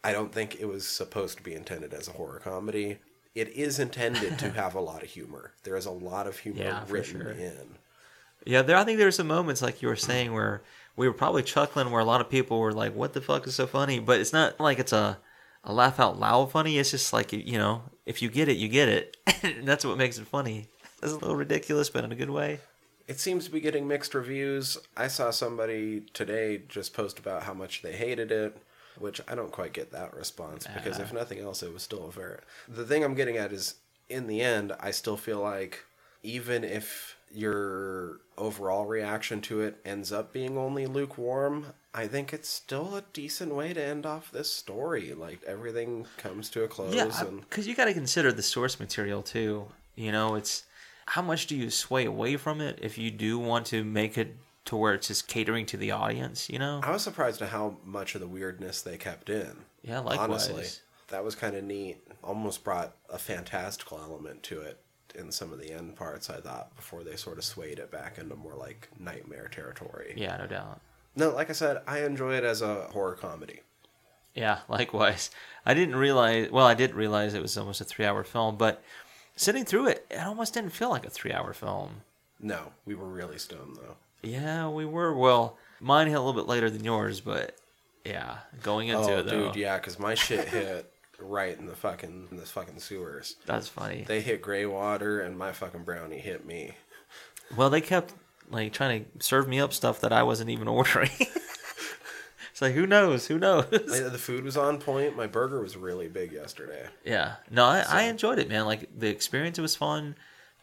I 0.04 0.12
don't 0.12 0.32
think 0.32 0.60
it 0.60 0.66
was 0.66 0.86
supposed 0.86 1.36
to 1.38 1.42
be 1.42 1.54
intended 1.54 1.92
as 1.94 2.08
a 2.08 2.12
horror 2.12 2.40
comedy. 2.42 2.98
It 3.34 3.48
is 3.48 3.78
intended 3.78 4.38
to 4.40 4.50
have 4.62 4.74
a 4.74 4.80
lot 4.80 5.02
of 5.02 5.08
humor. 5.08 5.52
There 5.62 5.76
is 5.76 5.86
a 5.86 5.90
lot 5.90 6.26
of 6.26 6.38
humor 6.38 6.62
Yeah, 6.62 6.84
written 6.88 7.20
sure. 7.20 7.30
in. 7.30 7.76
Yeah, 8.44 8.62
there. 8.62 8.76
I 8.76 8.84
think 8.84 8.98
there 8.98 9.06
were 9.06 9.10
some 9.12 9.26
moments 9.28 9.62
like 9.62 9.82
you 9.82 9.88
were 9.88 9.96
saying 9.96 10.32
where 10.32 10.62
we 10.96 11.06
were 11.08 11.14
probably 11.14 11.42
chuckling, 11.42 11.90
where 11.90 12.00
a 12.00 12.04
lot 12.04 12.20
of 12.20 12.28
people 12.28 12.58
were 12.60 12.72
like, 12.72 12.94
"What 12.94 13.12
the 13.14 13.20
fuck 13.20 13.46
is 13.46 13.54
so 13.54 13.66
funny?" 13.66 13.98
But 14.00 14.20
it's 14.20 14.32
not 14.32 14.58
like 14.60 14.78
it's 14.78 14.92
a 14.92 15.18
a 15.64 15.72
laugh 15.72 16.00
out 16.00 16.18
loud 16.18 16.50
funny. 16.50 16.78
It's 16.78 16.90
just 16.90 17.12
like 17.12 17.32
you 17.32 17.58
know, 17.58 17.82
if 18.06 18.20
you 18.22 18.28
get 18.30 18.48
it, 18.48 18.56
you 18.56 18.68
get 18.68 18.88
it, 18.88 19.16
and 19.42 19.66
that's 19.68 19.84
what 19.84 19.98
makes 19.98 20.18
it 20.18 20.26
funny. 20.26 20.68
It's 21.02 21.12
a 21.12 21.16
little 21.16 21.36
ridiculous, 21.36 21.88
but 21.90 22.04
in 22.04 22.12
a 22.12 22.16
good 22.16 22.30
way. 22.30 22.60
It 23.06 23.20
seems 23.20 23.44
to 23.44 23.50
be 23.50 23.60
getting 23.60 23.88
mixed 23.88 24.14
reviews. 24.14 24.78
I 24.96 25.08
saw 25.08 25.30
somebody 25.30 26.00
today 26.12 26.62
just 26.68 26.94
post 26.94 27.18
about 27.18 27.42
how 27.42 27.54
much 27.54 27.82
they 27.82 27.92
hated 27.92 28.30
it, 28.30 28.56
which 28.98 29.20
I 29.28 29.34
don't 29.34 29.52
quite 29.52 29.72
get 29.72 29.92
that 29.92 30.14
response 30.14 30.66
because 30.66 30.98
if 30.98 31.06
uh-huh. 31.06 31.18
nothing 31.18 31.40
else, 31.40 31.62
it 31.62 31.72
was 31.72 31.82
still 31.82 32.08
a 32.08 32.12
very. 32.12 32.38
The 32.68 32.84
thing 32.84 33.02
I'm 33.04 33.14
getting 33.14 33.36
at 33.36 33.52
is, 33.52 33.76
in 34.08 34.26
the 34.26 34.40
end, 34.40 34.72
I 34.80 34.90
still 34.90 35.16
feel 35.16 35.40
like 35.40 35.84
even 36.22 36.64
if 36.64 37.16
your 37.32 38.20
overall 38.36 38.86
reaction 38.86 39.40
to 39.40 39.60
it 39.60 39.76
ends 39.84 40.12
up 40.12 40.32
being 40.32 40.58
only 40.58 40.86
lukewarm, 40.86 41.66
I 41.94 42.06
think 42.06 42.32
it's 42.32 42.48
still 42.48 42.96
a 42.96 43.02
decent 43.12 43.54
way 43.54 43.72
to 43.72 43.82
end 43.82 44.06
off 44.06 44.30
this 44.30 44.52
story. 44.52 45.14
Like 45.14 45.42
everything 45.46 46.06
comes 46.16 46.50
to 46.50 46.64
a 46.64 46.68
close, 46.68 46.94
Yeah, 46.94 47.10
and 47.26 47.40
because 47.40 47.66
you 47.66 47.74
got 47.74 47.86
to 47.86 47.94
consider 47.94 48.32
the 48.32 48.42
source 48.42 48.80
material 48.80 49.22
too. 49.22 49.66
You 49.96 50.12
know, 50.12 50.34
it's 50.34 50.64
how 51.10 51.22
much 51.22 51.48
do 51.48 51.56
you 51.56 51.70
sway 51.70 52.04
away 52.04 52.36
from 52.36 52.60
it 52.60 52.78
if 52.80 52.96
you 52.96 53.10
do 53.10 53.36
want 53.36 53.66
to 53.66 53.82
make 53.82 54.16
it 54.16 54.36
to 54.64 54.76
where 54.76 54.94
it's 54.94 55.08
just 55.08 55.26
catering 55.26 55.66
to 55.66 55.76
the 55.76 55.90
audience. 55.90 56.48
You 56.48 56.60
know, 56.60 56.80
I 56.84 56.92
was 56.92 57.02
surprised 57.02 57.42
at 57.42 57.48
how 57.48 57.78
much 57.84 58.14
of 58.14 58.20
the 58.20 58.28
weirdness 58.28 58.82
they 58.82 58.96
kept 58.96 59.28
in. 59.28 59.56
Yeah, 59.82 59.98
likewise. 59.98 60.48
Honestly, 60.48 60.66
that 61.08 61.24
was 61.24 61.34
kind 61.34 61.56
of 61.56 61.64
neat. 61.64 61.98
Almost 62.22 62.62
brought 62.62 62.94
a 63.08 63.18
fantastical 63.18 63.98
element 63.98 64.44
to 64.44 64.60
it 64.60 64.78
in 65.16 65.32
some 65.32 65.52
of 65.52 65.58
the 65.58 65.72
end 65.72 65.96
parts. 65.96 66.30
I 66.30 66.40
thought 66.40 66.76
before 66.76 67.02
they 67.02 67.16
sort 67.16 67.38
of 67.38 67.44
swayed 67.44 67.80
it 67.80 67.90
back 67.90 68.18
into 68.18 68.36
more 68.36 68.54
like 68.54 68.88
nightmare 68.96 69.48
territory. 69.48 70.14
yeah, 70.16 70.36
no 70.36 70.46
doubt. 70.46 70.80
No, 71.16 71.30
like 71.30 71.50
I 71.50 71.54
said, 71.54 71.82
I 71.88 72.04
enjoy 72.04 72.34
it 72.34 72.44
as 72.44 72.62
a 72.62 72.82
horror 72.92 73.16
comedy. 73.16 73.62
Yeah, 74.36 74.60
likewise. 74.68 75.30
I 75.66 75.74
didn't 75.74 75.96
realize. 75.96 76.52
Well, 76.52 76.66
I 76.66 76.74
did 76.74 76.94
realize 76.94 77.34
it 77.34 77.42
was 77.42 77.58
almost 77.58 77.80
a 77.80 77.84
three-hour 77.84 78.22
film, 78.22 78.56
but 78.56 78.80
sitting 79.40 79.64
through 79.64 79.88
it, 79.88 80.06
it 80.10 80.20
almost 80.20 80.54
didn't 80.54 80.70
feel 80.70 80.90
like 80.90 81.06
a 81.06 81.10
three-hour 81.10 81.54
film. 81.54 82.02
No, 82.38 82.72
we 82.84 82.94
were 82.94 83.08
really 83.08 83.38
stoned 83.38 83.76
though. 83.76 83.96
Yeah, 84.22 84.68
we 84.68 84.84
were. 84.84 85.14
Well, 85.14 85.56
mine 85.80 86.06
hit 86.06 86.14
a 86.14 86.20
little 86.20 86.40
bit 86.40 86.48
later 86.48 86.70
than 86.70 86.84
yours, 86.84 87.20
but 87.20 87.56
yeah, 88.04 88.38
going 88.62 88.88
into 88.88 89.12
oh, 89.12 89.18
it 89.18 89.26
though, 89.26 89.46
dude, 89.46 89.56
yeah, 89.56 89.76
because 89.76 89.98
my 89.98 90.14
shit 90.14 90.48
hit 90.48 90.92
right 91.18 91.58
in 91.58 91.66
the 91.66 91.76
fucking 91.76 92.28
in 92.30 92.36
the 92.36 92.44
fucking 92.44 92.78
sewers. 92.78 93.36
that's 93.46 93.68
funny. 93.68 94.04
They 94.06 94.20
hit 94.20 94.42
gray 94.42 94.66
water, 94.66 95.20
and 95.20 95.38
my 95.38 95.52
fucking 95.52 95.84
brownie 95.84 96.18
hit 96.18 96.46
me. 96.46 96.76
Well, 97.56 97.70
they 97.70 97.80
kept 97.80 98.14
like 98.50 98.72
trying 98.72 99.04
to 99.04 99.24
serve 99.24 99.48
me 99.48 99.60
up 99.60 99.72
stuff 99.72 100.00
that 100.00 100.12
I 100.12 100.22
wasn't 100.22 100.50
even 100.50 100.68
ordering. 100.78 101.10
It's 102.60 102.62
like 102.62 102.74
who 102.74 102.86
knows? 102.86 103.26
Who 103.26 103.38
knows? 103.38 103.64
The 103.70 104.18
food 104.18 104.44
was 104.44 104.58
on 104.58 104.78
point. 104.78 105.16
My 105.16 105.26
burger 105.26 105.62
was 105.62 105.78
really 105.78 106.08
big 106.08 106.30
yesterday. 106.32 106.86
yeah. 107.06 107.36
No, 107.50 107.64
I, 107.64 107.84
I 107.88 108.02
enjoyed 108.02 108.38
it, 108.38 108.50
man. 108.50 108.66
Like 108.66 108.90
the 108.98 109.08
experience 109.08 109.58
was 109.58 109.74
fun. 109.74 110.14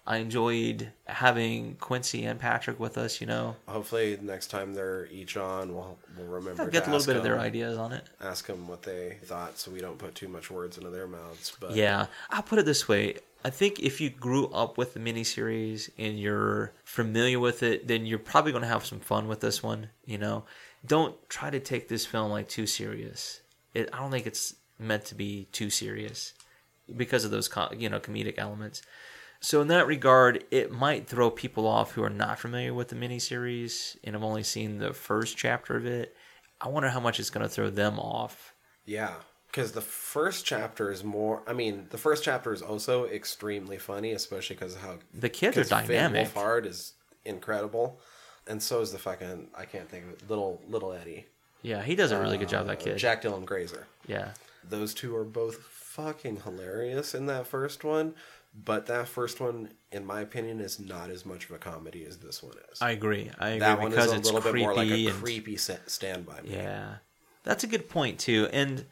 I 0.06 0.18
enjoyed 0.18 0.92
having 1.06 1.76
Quincy 1.76 2.24
and 2.26 2.40
Patrick 2.40 2.80
with 2.80 3.00
us. 3.00 3.20
You 3.20 3.26
know, 3.26 3.56
Hopefully, 3.68 4.20
next 4.22 4.48
time 4.48 4.76
they're 4.76 5.08
each 5.08 5.38
on, 5.38 5.74
we'll 5.74 5.98
we'll 6.16 6.28
remember. 6.28 6.62
I'll 6.62 6.70
get 6.70 6.88
a 6.88 6.92
little 6.92 7.06
bit 7.06 7.16
of 7.18 7.24
their 7.24 7.40
ideas 7.40 7.80
on 7.80 7.92
it. 7.94 8.04
Ask 8.22 8.46
them 8.46 8.68
what 8.68 8.84
they 8.84 9.18
thought, 9.24 9.58
so 9.58 9.72
we 9.72 9.80
don't 9.80 9.98
put 9.98 10.14
too 10.14 10.28
much 10.28 10.52
words 10.52 10.78
into 10.78 10.92
their 10.92 11.08
mouths. 11.08 11.58
But 11.60 11.76
Yeah, 11.76 12.06
I'll 12.30 12.44
put 12.44 12.60
it 12.60 12.66
this 12.66 12.88
way. 12.88 13.16
I 13.44 13.50
think 13.50 13.80
if 13.80 14.00
you 14.02 14.10
grew 14.10 14.48
up 14.48 14.78
with 14.78 14.94
the 14.94 15.00
miniseries 15.00 15.90
and 15.98 16.20
you're 16.20 16.74
familiar 16.84 17.40
with 17.40 17.64
it, 17.64 17.88
then 17.88 18.06
you're 18.06 18.20
probably 18.20 18.52
going 18.52 18.64
to 18.64 18.68
have 18.68 18.86
some 18.86 19.00
fun 19.00 19.28
with 19.28 19.40
this 19.40 19.64
one. 19.64 19.90
You 20.06 20.18
know, 20.20 20.46
don't 20.88 21.16
try 21.30 21.50
to 21.50 21.60
take 21.60 21.88
this 21.88 22.06
film 22.06 22.32
like 22.32 22.48
too 22.48 22.66
serious. 22.66 23.42
It, 23.74 23.90
I 23.94 24.00
don't 24.00 24.12
think 24.12 24.26
it's 24.28 24.56
meant 24.80 25.06
to 25.06 25.16
be 25.16 25.48
too 25.52 25.70
serious 25.70 26.34
because 26.96 27.26
of 27.26 27.32
those 27.32 27.50
you 27.78 27.90
know 27.90 28.00
comedic 28.00 28.36
elements. 28.38 28.82
So 29.40 29.62
in 29.62 29.68
that 29.68 29.86
regard, 29.86 30.46
it 30.50 30.72
might 30.72 31.08
throw 31.08 31.30
people 31.30 31.68
off 31.68 31.92
who 31.92 32.04
are 32.04 32.10
not 32.10 32.40
familiar 32.40 32.74
with 32.74 32.88
the 32.88 32.96
miniseries 32.96 33.96
and 34.04 34.16
have 34.16 34.24
only 34.24 34.42
seen 34.44 34.80
the 34.80 34.94
first 34.94 35.38
chapter 35.38 35.76
of 35.78 35.86
it. 35.86 36.16
I 36.60 36.70
wonder 36.70 36.90
how 36.90 37.00
much 37.00 37.20
it's 37.20 37.30
going 37.30 37.44
to 37.44 37.50
throw 37.50 37.70
them 37.70 38.00
off. 38.00 38.56
Yeah, 38.86 39.14
because 39.48 39.74
the 39.74 39.82
first 39.82 40.44
chapter 40.44 40.92
is 40.92 41.04
more. 41.04 41.44
I 41.46 41.54
mean, 41.54 41.86
the 41.92 42.00
first 42.00 42.24
chapter 42.24 42.52
is 42.52 42.64
also 42.64 43.06
extremely 43.06 43.78
funny, 43.78 44.14
especially 44.14 44.56
because 44.56 44.74
of 44.76 44.82
how 44.82 44.98
The 45.14 45.30
kids 45.30 45.58
are 45.58 45.62
'cause 45.62 45.86
Finn 45.86 46.12
dynamic. 46.12 46.34
Wolfhard 46.34 46.66
is 46.66 46.94
incredible, 47.24 48.00
and 48.50 48.62
so 48.62 48.82
is 48.82 48.92
the 48.92 48.98
fucking 49.00 49.48
I 49.56 49.66
can't 49.66 49.90
think 49.90 50.06
of 50.06 50.12
it. 50.12 50.30
Little 50.30 50.62
little 50.68 50.94
Eddie, 50.94 51.26
Yeah, 51.62 51.82
he 51.84 51.96
does 51.96 52.12
a 52.12 52.20
really 52.20 52.38
good 52.38 52.50
job. 52.50 52.66
Uh, 52.66 52.70
That 52.70 52.80
kid. 52.80 52.98
Jack 52.98 53.22
Dylan 53.24 53.46
Grazer. 53.46 53.88
Yeah. 54.08 54.32
Those 54.68 54.94
two 54.94 55.16
are 55.16 55.24
both 55.24 55.58
fucking 55.64 56.42
hilarious 56.44 57.16
in 57.16 57.26
that 57.28 57.48
first 57.48 57.84
one, 57.84 58.14
but 58.66 58.86
that 58.88 59.08
first 59.08 59.40
one, 59.40 59.70
in 59.92 60.06
my 60.06 60.22
opinion, 60.22 60.60
is 60.60 60.80
not 60.80 61.10
as 61.10 61.26
much 61.26 61.46
of 61.46 61.52
a 61.52 61.58
comedy 61.58 62.06
as 62.06 62.18
this 62.18 62.44
one 62.44 62.54
is. 62.72 62.82
I 62.82 62.92
agree. 62.92 63.32
I 63.40 63.50
agree 63.50 63.60
that 63.60 63.80
one 63.80 63.90
because 63.92 64.14
is 64.14 64.20
a 64.30 64.34
little 64.34 64.42
bit 64.42 64.60
more 64.60 64.76
like 64.76 64.90
a 64.90 65.08
and 65.08 65.16
creepy 65.24 65.58
standby. 65.58 66.42
movie. 66.44 66.56
yeah, 66.56 66.96
that's 67.44 67.64
a 67.64 67.68
good 67.68 67.90
point 67.90 68.20
too. 68.20 68.48
And 68.52 68.86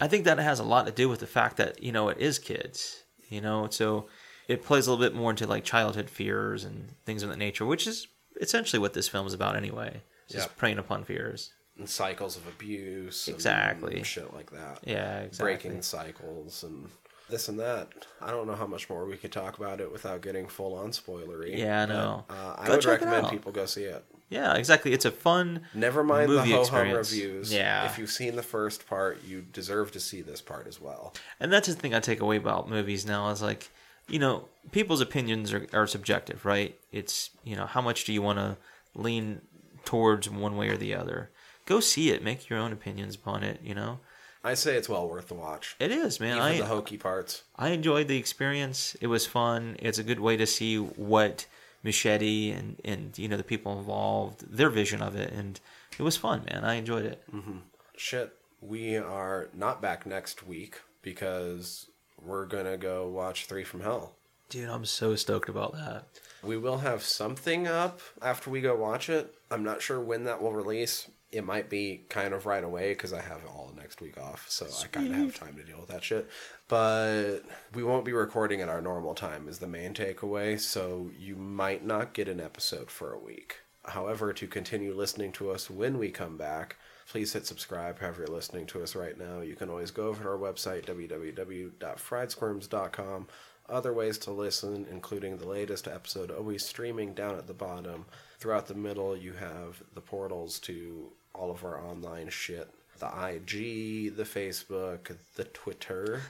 I 0.00 0.08
think 0.08 0.24
that 0.24 0.38
has 0.38 0.60
a 0.60 0.64
lot 0.64 0.86
to 0.86 0.92
do 0.92 1.08
with 1.08 1.20
the 1.20 1.26
fact 1.26 1.56
that 1.58 1.82
you 1.82 1.92
know 1.92 2.08
it 2.08 2.18
is 2.18 2.38
kids. 2.38 3.02
You 3.28 3.40
know, 3.40 3.66
so 3.70 4.06
it 4.46 4.64
plays 4.64 4.86
a 4.86 4.90
little 4.92 5.04
bit 5.04 5.14
more 5.14 5.30
into 5.30 5.46
like 5.46 5.64
childhood 5.64 6.08
fears 6.08 6.62
and 6.64 6.94
things 7.04 7.22
of 7.24 7.28
that 7.30 7.38
nature, 7.38 7.66
which 7.66 7.86
is 7.88 8.06
essentially 8.40 8.80
what 8.80 8.92
this 8.94 9.08
film 9.08 9.26
is 9.26 9.34
about 9.34 9.56
anyway. 9.56 10.02
It's 10.24 10.34
Just 10.34 10.48
Yeah. 10.48 10.54
preying 10.56 10.78
upon 10.78 11.04
fears. 11.04 11.52
and 11.78 11.86
cycles 11.90 12.38
of 12.38 12.46
abuse, 12.46 13.26
and 13.28 13.34
Exactly. 13.34 14.02
shit 14.02 14.32
like 14.32 14.50
that. 14.50 14.78
Yeah, 14.82 15.18
exactly. 15.20 15.44
breaking 15.44 15.82
cycles 15.82 16.62
and 16.62 16.88
this 17.28 17.48
and 17.48 17.58
that. 17.60 17.88
I 18.18 18.30
don't 18.30 18.46
know 18.46 18.54
how 18.54 18.66
much 18.66 18.88
more 18.88 19.04
we 19.04 19.18
could 19.18 19.30
talk 19.30 19.58
about 19.58 19.78
it 19.82 19.92
without 19.92 20.22
getting 20.22 20.48
full 20.48 20.72
on 20.72 20.92
spoilery. 20.92 21.58
Yeah, 21.58 21.82
I 21.82 21.86
but, 21.86 21.92
know. 21.92 22.24
Uh, 22.30 22.54
I 22.56 22.70
would 22.70 22.82
recommend 22.86 23.28
people 23.28 23.52
go 23.52 23.66
see 23.66 23.84
it. 23.84 24.02
Yeah, 24.30 24.54
exactly. 24.54 24.94
It's 24.94 25.04
a 25.04 25.10
fun. 25.10 25.66
Never 25.74 26.02
mind 26.02 26.30
movie 26.30 26.50
the 26.52 26.56
ho 26.56 26.64
hum 26.64 26.90
reviews. 26.92 27.52
Yeah. 27.52 27.84
If 27.84 27.98
you've 27.98 28.10
seen 28.10 28.36
the 28.36 28.42
first 28.42 28.86
part, 28.86 29.22
you 29.24 29.42
deserve 29.42 29.92
to 29.92 30.00
see 30.00 30.22
this 30.22 30.40
part 30.40 30.66
as 30.66 30.80
well. 30.80 31.12
And 31.40 31.52
that's 31.52 31.68
the 31.68 31.74
thing 31.74 31.94
I 31.94 32.00
take 32.00 32.20
away 32.20 32.36
about 32.36 32.70
movies 32.70 33.04
now 33.04 33.28
is 33.28 33.42
like, 33.42 33.70
you 34.08 34.18
know, 34.18 34.48
people's 34.72 35.00
opinions 35.00 35.52
are, 35.52 35.66
are 35.72 35.86
subjective, 35.86 36.44
right? 36.44 36.78
It's, 36.92 37.30
you 37.44 37.56
know, 37.56 37.66
how 37.66 37.80
much 37.80 38.04
do 38.04 38.12
you 38.12 38.22
want 38.22 38.38
to 38.38 38.56
lean 38.94 39.40
towards 39.84 40.28
one 40.28 40.56
way 40.56 40.68
or 40.68 40.76
the 40.76 40.94
other? 40.94 41.30
Go 41.64 41.80
see 41.80 42.10
it, 42.10 42.22
make 42.22 42.48
your 42.48 42.58
own 42.58 42.72
opinions 42.72 43.16
upon 43.16 43.42
it, 43.42 43.60
you 43.62 43.74
know? 43.74 44.00
I 44.44 44.54
say 44.54 44.76
it's 44.76 44.88
well 44.88 45.08
worth 45.08 45.26
the 45.26 45.34
watch. 45.34 45.74
It 45.80 45.90
is, 45.90 46.20
man. 46.20 46.36
Even 46.36 46.42
I, 46.42 46.58
the 46.58 46.66
hokey 46.66 46.96
parts. 46.96 47.42
I 47.56 47.70
enjoyed 47.70 48.06
the 48.06 48.16
experience. 48.16 48.96
It 49.00 49.08
was 49.08 49.26
fun. 49.26 49.76
It's 49.80 49.98
a 49.98 50.04
good 50.04 50.20
way 50.20 50.36
to 50.36 50.46
see 50.46 50.76
what 50.76 51.46
Muschietti 51.84 52.56
and, 52.56 52.80
and, 52.84 53.18
you 53.18 53.26
know, 53.26 53.36
the 53.36 53.42
people 53.42 53.76
involved, 53.76 54.44
their 54.48 54.70
vision 54.70 55.02
of 55.02 55.16
it. 55.16 55.32
And 55.32 55.58
it 55.98 56.02
was 56.04 56.16
fun, 56.16 56.44
man. 56.48 56.64
I 56.64 56.74
enjoyed 56.74 57.06
it. 57.06 57.22
Mm-hmm. 57.34 57.58
Shit, 57.96 58.34
we 58.60 58.96
are 58.96 59.48
not 59.52 59.82
back 59.82 60.06
next 60.06 60.46
week 60.46 60.80
because 61.02 61.86
we're 62.22 62.46
gonna 62.46 62.76
go 62.76 63.08
watch 63.08 63.46
Three 63.46 63.64
from 63.64 63.80
Hell. 63.80 64.14
Dude, 64.48 64.68
I'm 64.68 64.84
so 64.84 65.16
stoked 65.16 65.48
about 65.48 65.72
that. 65.72 66.06
We 66.42 66.56
will 66.56 66.78
have 66.78 67.02
something 67.02 67.66
up 67.66 68.00
after 68.22 68.50
we 68.50 68.60
go 68.60 68.76
watch 68.76 69.08
it. 69.08 69.34
I'm 69.50 69.64
not 69.64 69.82
sure 69.82 70.00
when 70.00 70.24
that 70.24 70.40
will 70.40 70.52
release. 70.52 71.08
It 71.32 71.44
might 71.44 71.68
be 71.68 72.04
kind 72.08 72.32
of 72.32 72.46
right 72.46 72.62
away 72.62 72.90
because 72.92 73.12
I 73.12 73.20
have 73.20 73.44
all 73.46 73.74
next 73.76 74.00
week 74.00 74.16
off, 74.16 74.46
so 74.48 74.66
I 74.82 74.86
kind 74.86 75.08
of 75.08 75.16
have 75.16 75.34
time 75.34 75.56
to 75.56 75.64
deal 75.64 75.80
with 75.80 75.88
that 75.88 76.04
shit. 76.04 76.30
But 76.68 77.40
we 77.74 77.82
won't 77.82 78.04
be 78.04 78.12
recording 78.12 78.60
at 78.60 78.68
our 78.68 78.80
normal 78.80 79.14
time, 79.14 79.48
is 79.48 79.58
the 79.58 79.66
main 79.66 79.92
takeaway, 79.92 80.58
so 80.60 81.10
you 81.18 81.34
might 81.34 81.84
not 81.84 82.12
get 82.14 82.28
an 82.28 82.40
episode 82.40 82.90
for 82.90 83.12
a 83.12 83.18
week. 83.18 83.56
However, 83.84 84.32
to 84.32 84.46
continue 84.46 84.94
listening 84.94 85.32
to 85.32 85.50
us 85.50 85.68
when 85.68 85.98
we 85.98 86.10
come 86.10 86.36
back, 86.36 86.76
please 87.08 87.32
hit 87.32 87.46
subscribe 87.46 88.00
however 88.00 88.22
you're 88.22 88.34
listening 88.34 88.66
to 88.66 88.82
us 88.82 88.96
right 88.96 89.18
now. 89.18 89.40
You 89.40 89.56
can 89.56 89.70
always 89.70 89.90
go 89.90 90.08
over 90.08 90.22
to 90.22 90.28
our 90.28 90.38
website, 90.38 90.84
www.friedsquirms.com. 90.86 93.26
Other 93.68 93.92
ways 93.92 94.16
to 94.18 94.30
listen, 94.30 94.86
including 94.90 95.38
the 95.38 95.48
latest 95.48 95.88
episode, 95.88 96.30
always 96.30 96.64
streaming 96.64 97.14
down 97.14 97.34
at 97.34 97.48
the 97.48 97.54
bottom. 97.54 98.06
Throughout 98.38 98.66
the 98.66 98.74
middle, 98.74 99.16
you 99.16 99.32
have 99.32 99.82
the 99.94 100.00
portals 100.00 100.60
to 100.60 101.10
all 101.34 101.50
of 101.50 101.64
our 101.64 101.80
online 101.80 102.28
shit 102.28 102.70
the 102.98 103.06
IG, 103.06 104.16
the 104.16 104.24
Facebook, 104.24 105.16
the 105.34 105.44
Twitter. 105.44 106.22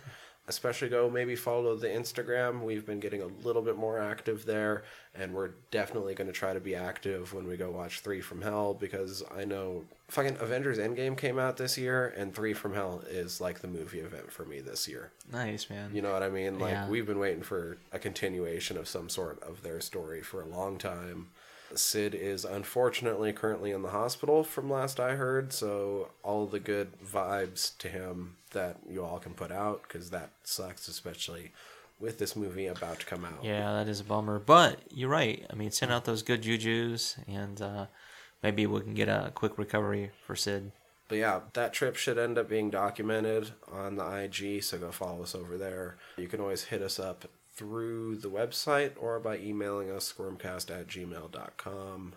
Especially 0.48 0.88
go 0.88 1.10
maybe 1.10 1.34
follow 1.34 1.74
the 1.76 1.88
Instagram. 1.88 2.62
We've 2.62 2.86
been 2.86 3.00
getting 3.00 3.22
a 3.22 3.26
little 3.26 3.62
bit 3.62 3.76
more 3.76 3.98
active 3.98 4.46
there, 4.46 4.84
and 5.14 5.34
we're 5.34 5.50
definitely 5.72 6.14
going 6.14 6.28
to 6.28 6.32
try 6.32 6.52
to 6.52 6.60
be 6.60 6.76
active 6.76 7.34
when 7.34 7.48
we 7.48 7.56
go 7.56 7.70
watch 7.70 8.00
Three 8.00 8.20
from 8.20 8.42
Hell 8.42 8.74
because 8.74 9.24
I 9.36 9.44
know 9.44 9.84
fucking 10.08 10.36
Avengers 10.40 10.78
Endgame 10.78 11.16
came 11.16 11.38
out 11.38 11.56
this 11.56 11.76
year, 11.76 12.14
and 12.16 12.34
Three 12.34 12.54
from 12.54 12.74
Hell 12.74 13.02
is 13.08 13.40
like 13.40 13.60
the 13.60 13.68
movie 13.68 14.00
event 14.00 14.30
for 14.32 14.44
me 14.44 14.60
this 14.60 14.86
year. 14.88 15.10
Nice, 15.32 15.68
man. 15.68 15.90
You 15.94 16.02
know 16.02 16.12
what 16.12 16.22
I 16.22 16.28
mean? 16.28 16.58
Like 16.58 16.72
Yeah. 16.72 16.88
we've 16.88 17.06
been 17.06 17.18
waiting 17.18 17.42
for 17.42 17.78
a 17.92 17.98
continuation 17.98 18.76
of 18.76 18.88
some 18.88 19.08
sort 19.08 19.42
of 19.42 19.62
their 19.62 19.80
story 19.80 20.22
for 20.22 20.40
a 20.42 20.46
long 20.46 20.78
time. 20.78 21.28
Sid 21.74 22.14
is 22.14 22.44
unfortunately 22.44 23.32
currently 23.32 23.72
in 23.72 23.82
the 23.82 23.90
hospital 23.90 24.44
from 24.44 24.70
last 24.70 25.00
I 25.00 25.16
heard, 25.16 25.52
so 25.52 26.10
all 26.22 26.46
the 26.46 26.60
good 26.60 26.92
vibes 27.04 27.76
to 27.78 27.88
him 27.88 28.36
that 28.52 28.76
you 28.88 29.04
all 29.04 29.18
can 29.18 29.34
put 29.34 29.50
out 29.50 29.88
cuz 29.88 30.10
that 30.10 30.30
sucks 30.44 30.86
especially 30.86 31.52
with 31.98 32.18
this 32.18 32.36
movie 32.36 32.66
about 32.66 33.00
to 33.00 33.06
come 33.06 33.24
out. 33.24 33.42
Yeah, 33.42 33.72
that 33.72 33.88
is 33.88 33.98
a 34.00 34.04
bummer. 34.04 34.38
But 34.38 34.78
you're 34.90 35.08
right. 35.08 35.44
I 35.50 35.54
mean, 35.54 35.70
send 35.72 35.90
out 35.90 36.04
those 36.04 36.22
good 36.22 36.42
jujus, 36.42 37.16
and 37.26 37.60
uh, 37.60 37.86
maybe 38.42 38.66
we 38.66 38.80
can 38.80 38.94
get 38.94 39.08
a 39.08 39.32
quick 39.34 39.58
recovery 39.58 40.10
for 40.26 40.36
Sid. 40.36 40.72
But 41.08 41.18
yeah, 41.18 41.40
that 41.52 41.72
trip 41.72 41.96
should 41.96 42.18
end 42.18 42.36
up 42.36 42.48
being 42.48 42.70
documented 42.70 43.52
on 43.70 43.96
the 43.96 44.04
IG, 44.04 44.62
so 44.64 44.78
go 44.78 44.90
follow 44.90 45.22
us 45.22 45.34
over 45.34 45.56
there. 45.56 45.96
You 46.16 46.26
can 46.26 46.40
always 46.40 46.64
hit 46.64 46.82
us 46.82 46.98
up 46.98 47.26
through 47.54 48.16
the 48.16 48.28
website 48.28 48.92
or 49.00 49.18
by 49.20 49.38
emailing 49.38 49.90
us 49.90 50.12
squirmcast 50.12 50.70
at 50.70 50.88
gmail.com. 50.88 52.12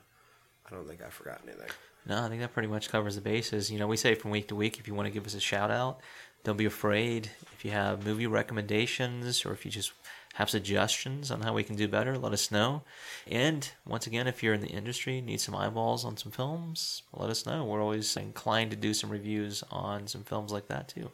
I 0.65 0.75
don't 0.75 0.87
think 0.87 1.01
I 1.01 1.09
forgot 1.09 1.41
anything. 1.45 1.69
No, 2.05 2.23
I 2.23 2.29
think 2.29 2.41
that 2.41 2.53
pretty 2.53 2.67
much 2.67 2.89
covers 2.89 3.15
the 3.15 3.21
bases. 3.21 3.71
You 3.71 3.77
know, 3.79 3.87
we 3.87 3.97
say 3.97 4.15
from 4.15 4.31
week 4.31 4.47
to 4.47 4.55
week 4.55 4.79
if 4.79 4.87
you 4.87 4.95
want 4.95 5.05
to 5.05 5.11
give 5.11 5.25
us 5.25 5.35
a 5.35 5.39
shout 5.39 5.69
out, 5.69 5.99
don't 6.43 6.57
be 6.57 6.65
afraid. 6.65 7.29
If 7.53 7.63
you 7.63 7.71
have 7.71 8.05
movie 8.05 8.27
recommendations 8.27 9.45
or 9.45 9.51
if 9.51 9.65
you 9.65 9.71
just 9.71 9.91
have 10.35 10.49
suggestions 10.49 11.31
on 11.31 11.41
how 11.41 11.53
we 11.53 11.64
can 11.64 11.76
do 11.76 11.88
better, 11.88 12.18
let 12.18 12.34
us 12.34 12.51
know. 12.51 12.84
And 13.27 13.69
once 13.85 14.07
again, 14.07 14.27
if 14.27 14.41
you're 14.41 14.53
in 14.53 14.61
the 14.61 14.68
industry, 14.68 15.22
need 15.22 15.41
some 15.41 15.56
eyeballs 15.56 16.06
on 16.06 16.18
some 16.18 16.31
films, 16.31 17.03
let 17.14 17.30
us 17.30 17.45
know. 17.45 17.65
We're 17.65 17.81
always 17.81 18.15
inclined 18.15 18.72
to 18.72 18.77
do 18.77 18.93
some 18.93 19.10
reviews 19.10 19.64
on 19.72 20.07
some 20.07 20.23
films 20.23 20.51
like 20.51 20.68
that 20.68 20.88
too. 20.88 21.10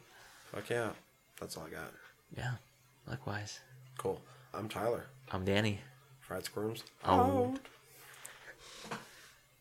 Fuck 0.52 0.70
yeah. 0.70 0.90
That's 1.40 1.56
all 1.56 1.66
I 1.66 1.70
got. 1.70 1.92
Yeah, 2.36 2.52
likewise. 3.06 3.60
Cool. 3.98 4.20
I'm 4.54 4.68
Tyler. 4.68 5.04
I'm 5.32 5.44
Danny. 5.44 5.80
Fried 6.20 6.44
Squirms. 6.44 6.82
Oh. 7.04 7.54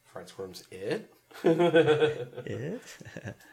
Fried 0.06 0.30
Squirms 0.30 0.64
it? 0.72 1.12
It? 1.44 2.82